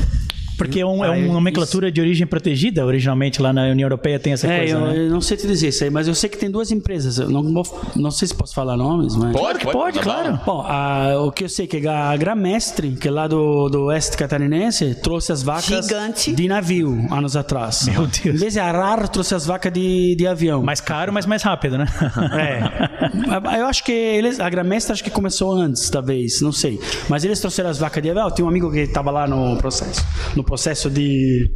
Porque 0.59 0.81
é, 0.81 0.85
um, 0.85 1.03
é 1.03 1.09
uma 1.09 1.33
nomenclatura 1.33 1.87
isso... 1.87 1.93
de 1.93 2.01
origem 2.01 2.27
protegida, 2.27 2.85
originalmente 2.85 3.41
lá 3.41 3.53
na 3.53 3.63
União 3.63 3.85
Europeia 3.85 4.19
tem 4.19 4.33
essa 4.33 4.45
é, 4.45 4.59
coisa. 4.59 4.73
Eu, 4.73 4.81
né? 4.81 4.97
eu 4.97 5.09
não 5.09 5.21
sei 5.21 5.37
te 5.37 5.47
dizer 5.47 5.69
isso 5.69 5.83
aí, 5.85 5.89
mas 5.89 6.07
eu 6.07 6.13
sei 6.13 6.29
que 6.29 6.37
tem 6.37 6.51
duas 6.51 6.69
empresas. 6.69 7.17
Eu 7.17 7.29
não, 7.29 7.63
não 7.95 8.11
sei 8.11 8.27
se 8.27 8.35
posso 8.35 8.53
falar 8.53 8.75
nomes, 8.75 9.15
mas. 9.15 9.31
Pode, 9.31 9.59
pode, 9.59 9.77
pode 9.77 9.99
claro. 9.99 10.39
Bom, 10.45 10.61
a, 10.67 11.15
o 11.21 11.31
que 11.31 11.45
eu 11.45 11.49
sei 11.49 11.65
é 11.65 11.67
que 11.67 11.87
a 11.87 12.15
Gramestre, 12.17 12.91
que 12.91 13.07
é 13.07 13.11
lá 13.11 13.27
do, 13.27 13.69
do 13.69 13.85
oeste 13.85 14.17
catarinense, 14.17 14.95
trouxe 14.95 15.31
as 15.31 15.41
vacas 15.41 15.85
Gigante. 15.87 16.33
de 16.33 16.47
navio 16.47 17.07
anos 17.09 17.37
atrás. 17.37 17.87
Meu 17.87 18.05
Deus. 18.05 18.35
Em 18.35 18.37
vez 18.37 18.53
de 18.53 18.59
Arar, 18.59 19.07
trouxe 19.07 19.33
as 19.33 19.45
vacas 19.45 19.71
de, 19.71 20.15
de 20.15 20.27
avião. 20.27 20.61
Mais 20.61 20.81
caro, 20.81 21.13
mas 21.13 21.25
mais 21.25 21.41
rápido, 21.41 21.77
né? 21.77 21.85
é. 22.33 22.88
Eu 23.57 23.65
acho 23.65 23.83
que 23.83 23.91
eles, 23.91 24.39
a 24.39 24.49
Gramestre 24.49 24.93
acho 24.93 25.03
que 25.03 25.09
começou 25.09 25.51
antes, 25.53 25.89
talvez, 25.89 26.41
não 26.41 26.51
sei. 26.51 26.79
Mas 27.07 27.23
eles 27.23 27.39
trouxeram 27.39 27.69
as 27.69 27.77
vacas 27.77 28.01
de. 28.01 28.09
Eu 28.09 28.31
tenho 28.31 28.47
um 28.47 28.49
amigo 28.49 28.71
que 28.71 28.79
estava 28.79 29.11
lá 29.11 29.27
no 29.27 29.57
processo. 29.57 30.05
No 30.35 30.43
processo 30.43 30.89
de 30.89 31.49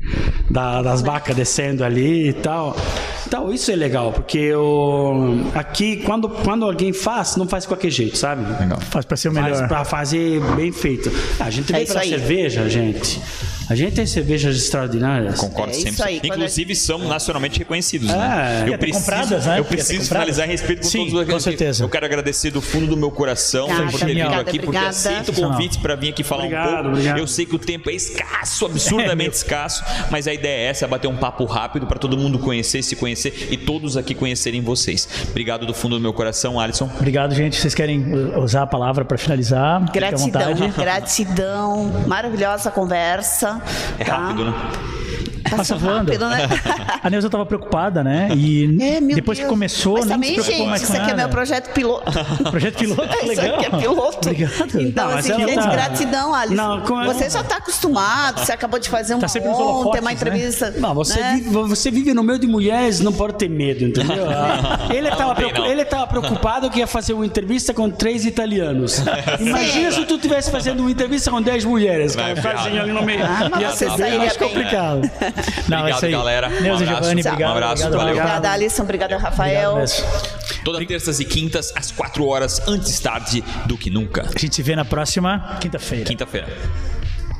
da, 0.49 0.82
das 0.82 1.01
vacas 1.01 1.36
descendo 1.36 1.84
ali 1.84 2.30
e 2.30 2.34
tal. 2.34 2.76
Então, 3.26 3.51
isso 3.51 3.72
é 3.72 3.76
legal, 3.76 4.12
porque 4.12 4.38
eu, 4.38 5.39
aqui, 5.56 5.97
quando, 5.97 6.30
quando 6.30 6.66
alguém 6.66 6.93
faz, 6.93 7.36
não 7.36 7.47
faz 7.47 7.64
de 7.64 7.70
qualquer 7.70 7.89
jeito, 7.89 8.16
sabe? 8.16 8.43
Legal. 8.62 8.80
Faz 8.80 9.06
para 9.06 9.18
ser 9.18 9.30
o 9.30 9.32
melhor. 9.32 9.56
Faz 9.56 9.68
para 9.68 9.86
fazer 9.86 10.39
bem 10.56 10.72
feito. 10.72 11.12
A 11.39 11.49
gente 11.49 11.74
é 11.74 11.78
vem 11.78 11.88
pela 11.88 12.04
cerveja, 12.04 12.70
gente. 12.70 13.20
A 13.70 13.76
gente 13.76 13.93
tem 13.93 14.05
cervejas 14.05 14.55
extraordinárias. 14.57 15.39
Concordo 15.39 15.72
é 15.72 15.76
sempre. 15.76 16.03
Aí, 16.03 16.22
Inclusive, 16.24 16.76
são 16.76 16.99
nacionalmente 16.99 17.59
reconhecidos. 17.59 18.09
É, 18.09 18.14
né? 18.14 18.66
Eu 18.68 18.78
preciso, 18.78 18.99
compradas, 18.99 19.45
né? 19.45 19.59
eu 19.59 19.66
preciso 19.66 20.07
finalizar 20.07 20.45
a 20.45 20.51
respeito 20.51 20.82
com 20.82 20.88
Sim, 20.88 20.97
todos 21.09 21.14
os 21.14 21.30
com 21.30 21.39
certeza. 21.39 21.84
Eu 21.84 21.89
quero 21.89 22.05
agradecer 22.05 22.51
do 22.51 22.61
fundo 22.61 22.88
do 22.88 22.97
meu 22.97 23.11
coração 23.11 23.66
Obrigada, 23.66 23.91
por 23.91 23.99
ter 23.99 24.05
vindo 24.14 24.22
aqui, 24.22 24.57
obrigada. 24.57 24.64
porque 24.64 24.78
aceito 24.78 25.32
o 25.32 25.34
convite 25.34 25.80
para 25.80 25.95
vir 25.95 26.09
aqui 26.09 26.24
falar 26.24 26.43
obrigado, 26.43 26.70
um 26.70 26.74
pouco. 26.74 26.89
Obrigado. 26.89 27.18
Eu 27.18 27.28
sei 27.28 27.45
que 27.45 27.55
o 27.55 27.59
tempo 27.59 27.89
é 27.89 27.93
escasso, 27.93 28.66
absurdamente 28.66 29.30
é, 29.32 29.34
escasso, 29.34 29.84
mas 30.11 30.28
a 30.28 30.34
ideia 30.34 30.68
é 30.68 30.70
essa, 30.70 30.86
é 30.86 30.88
bater 30.88 31.07
um 31.07 31.16
papo 31.16 31.45
rápido 31.45 31.88
para 31.88 31.97
todo 31.97 32.18
mundo 32.18 32.39
conhecer, 32.39 32.84
se 32.84 32.95
conhecer 32.95 33.49
e 33.51 33.57
todos 33.57 33.95
aqui 33.95 34.14
conhecerem 34.14 34.61
vocês. 34.61 35.07
Obrigado 35.30 35.66
do 35.66 35.74
fundo 35.74 35.95
do 35.95 36.01
meu 36.01 36.14
coração, 36.14 36.59
Alisson. 36.59 36.89
Obrigado, 36.95 37.34
gente. 37.34 37.59
Vocês 37.59 37.74
querem 37.74 38.14
usar 38.38 38.64
a 38.64 38.68
palavra 38.68 39.05
para 39.05 39.18
finalizar? 39.18 39.91
Gratidão, 39.91 40.53
gratidão. 40.76 42.03
Maravilhosa 42.07 42.70
conversa. 42.72 43.53
É 43.99 44.04
tá? 44.04 44.18
rápido, 44.18 44.45
né? 44.45 44.54
Passa 45.50 45.76
voando. 45.76 46.12
Rápido, 46.12 46.28
né? 46.28 46.48
A 47.04 47.10
Neuza 47.10 47.28
estava 47.28 47.46
preocupada, 47.46 48.04
né? 48.04 48.30
E 48.36 48.78
é, 48.82 49.02
depois 49.02 49.38
Deus. 49.38 49.39
que 49.39 49.46
começou, 49.46 49.98
Mas 49.98 50.06
nem 50.06 50.16
também, 50.16 50.41
se 50.41 50.52
gente, 50.52 50.68
mais 50.68 50.82
isso 50.82 50.96
aqui 50.96 51.12
é 51.12 51.14
meu 51.14 51.30
projeto 51.30 51.74
piloto. 51.74 52.12
projeto 52.50 52.78
piloto? 52.78 53.26
Legal. 53.26 53.34
Isso 53.34 53.41
aqui 53.41 53.66
é 53.66 53.80
piloto. 53.80 54.30
Obrigado. 54.30 54.82
Então, 54.82 55.10
não, 55.10 55.18
assim, 55.18 55.34
gente, 55.34 55.56
tá... 55.56 55.70
gratidão, 55.70 56.34
Alice. 56.34 56.56
Não, 56.56 57.02
é... 57.02 57.06
Você 57.06 57.30
já 57.30 57.41
está 57.41 57.58
acostumado, 57.58 58.39
você 58.39 58.52
acabou 58.52 58.80
de 58.80 58.89
fazer 58.89 59.16
uma 59.16 59.28
tá 59.28 59.39
ontem, 59.39 60.00
uma 60.00 60.10
né? 60.10 60.14
entrevista. 60.14 60.70
Né? 60.72 60.80
Não, 60.80 60.94
você, 60.94 61.20
né? 61.20 61.34
vive, 61.36 61.50
você 61.50 61.91
vive 61.91 62.14
no 62.14 62.24
meio 62.24 62.39
de 62.39 62.48
mulheres, 62.48 63.00
não 63.00 63.12
pode 63.12 63.36
ter 63.36 63.50
medo, 63.50 63.86
entendeu? 63.86 64.26
ele 64.89 65.10
estava 65.10 65.36
preocupado, 65.36 66.08
preocupado 66.08 66.70
que 66.70 66.80
ia 66.80 66.88
fazer 66.88 67.14
uma 67.14 67.26
entrevista 67.26 67.74
com 67.74 67.89
três 67.89 68.26
italianos. 68.26 69.04
Imagina 69.39 69.91
Sim. 69.91 70.02
se 70.02 70.06
tu 70.06 70.16
estivesse 70.16 70.52
fazendo 70.52 70.82
uma 70.82 70.91
entrevista 70.91 71.32
com 71.32 71.41
dez 71.41 71.66
mulheres, 71.66 72.16
cara, 72.16 72.34
ali 72.62 72.91
no 72.91 73.04
meio. 73.04 73.24
Ah, 73.24 73.50
mas 73.50 73.62
ia 73.62 73.72
ser 73.72 73.91
bem 73.98 74.18
mais 74.18 74.38
complicado. 74.38 75.10
Não, 75.68 75.80
Obrigado, 75.80 76.12
galera. 76.12 76.50
Neuza 76.50 76.84
um 76.84 76.88
Giovanni, 76.88 77.22
obrigado. 77.22 77.42
Um 77.42 77.52
abraço, 77.52 77.84
obrigado, 77.84 77.98
valeu. 77.98 78.16
Obrigada, 78.16 78.52
Alisson. 78.52 78.84
Obrigada, 78.84 79.18
Rafael. 79.18 79.84
Todas 80.64 80.88
terças 80.88 81.20
e 81.20 81.26
quintas, 81.26 81.74
às 81.76 81.92
4 81.92 82.26
horas, 82.26 82.62
antes 82.68 83.00
tarde 83.00 83.44
do 83.66 83.78
que 83.78 83.90
nunca. 83.90 84.24
A 84.34 84.40
gente 84.40 84.56
se 84.56 84.62
vê 84.64 84.76
na 84.76 84.86
próxima 84.86 85.58
quinta-feira. 85.60 86.06
Quinta-feira. 86.06 86.48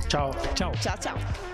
Tchau. 0.08 0.36
Tchau. 0.54 0.72
Tchau, 0.80 0.98
tchau. 1.00 1.53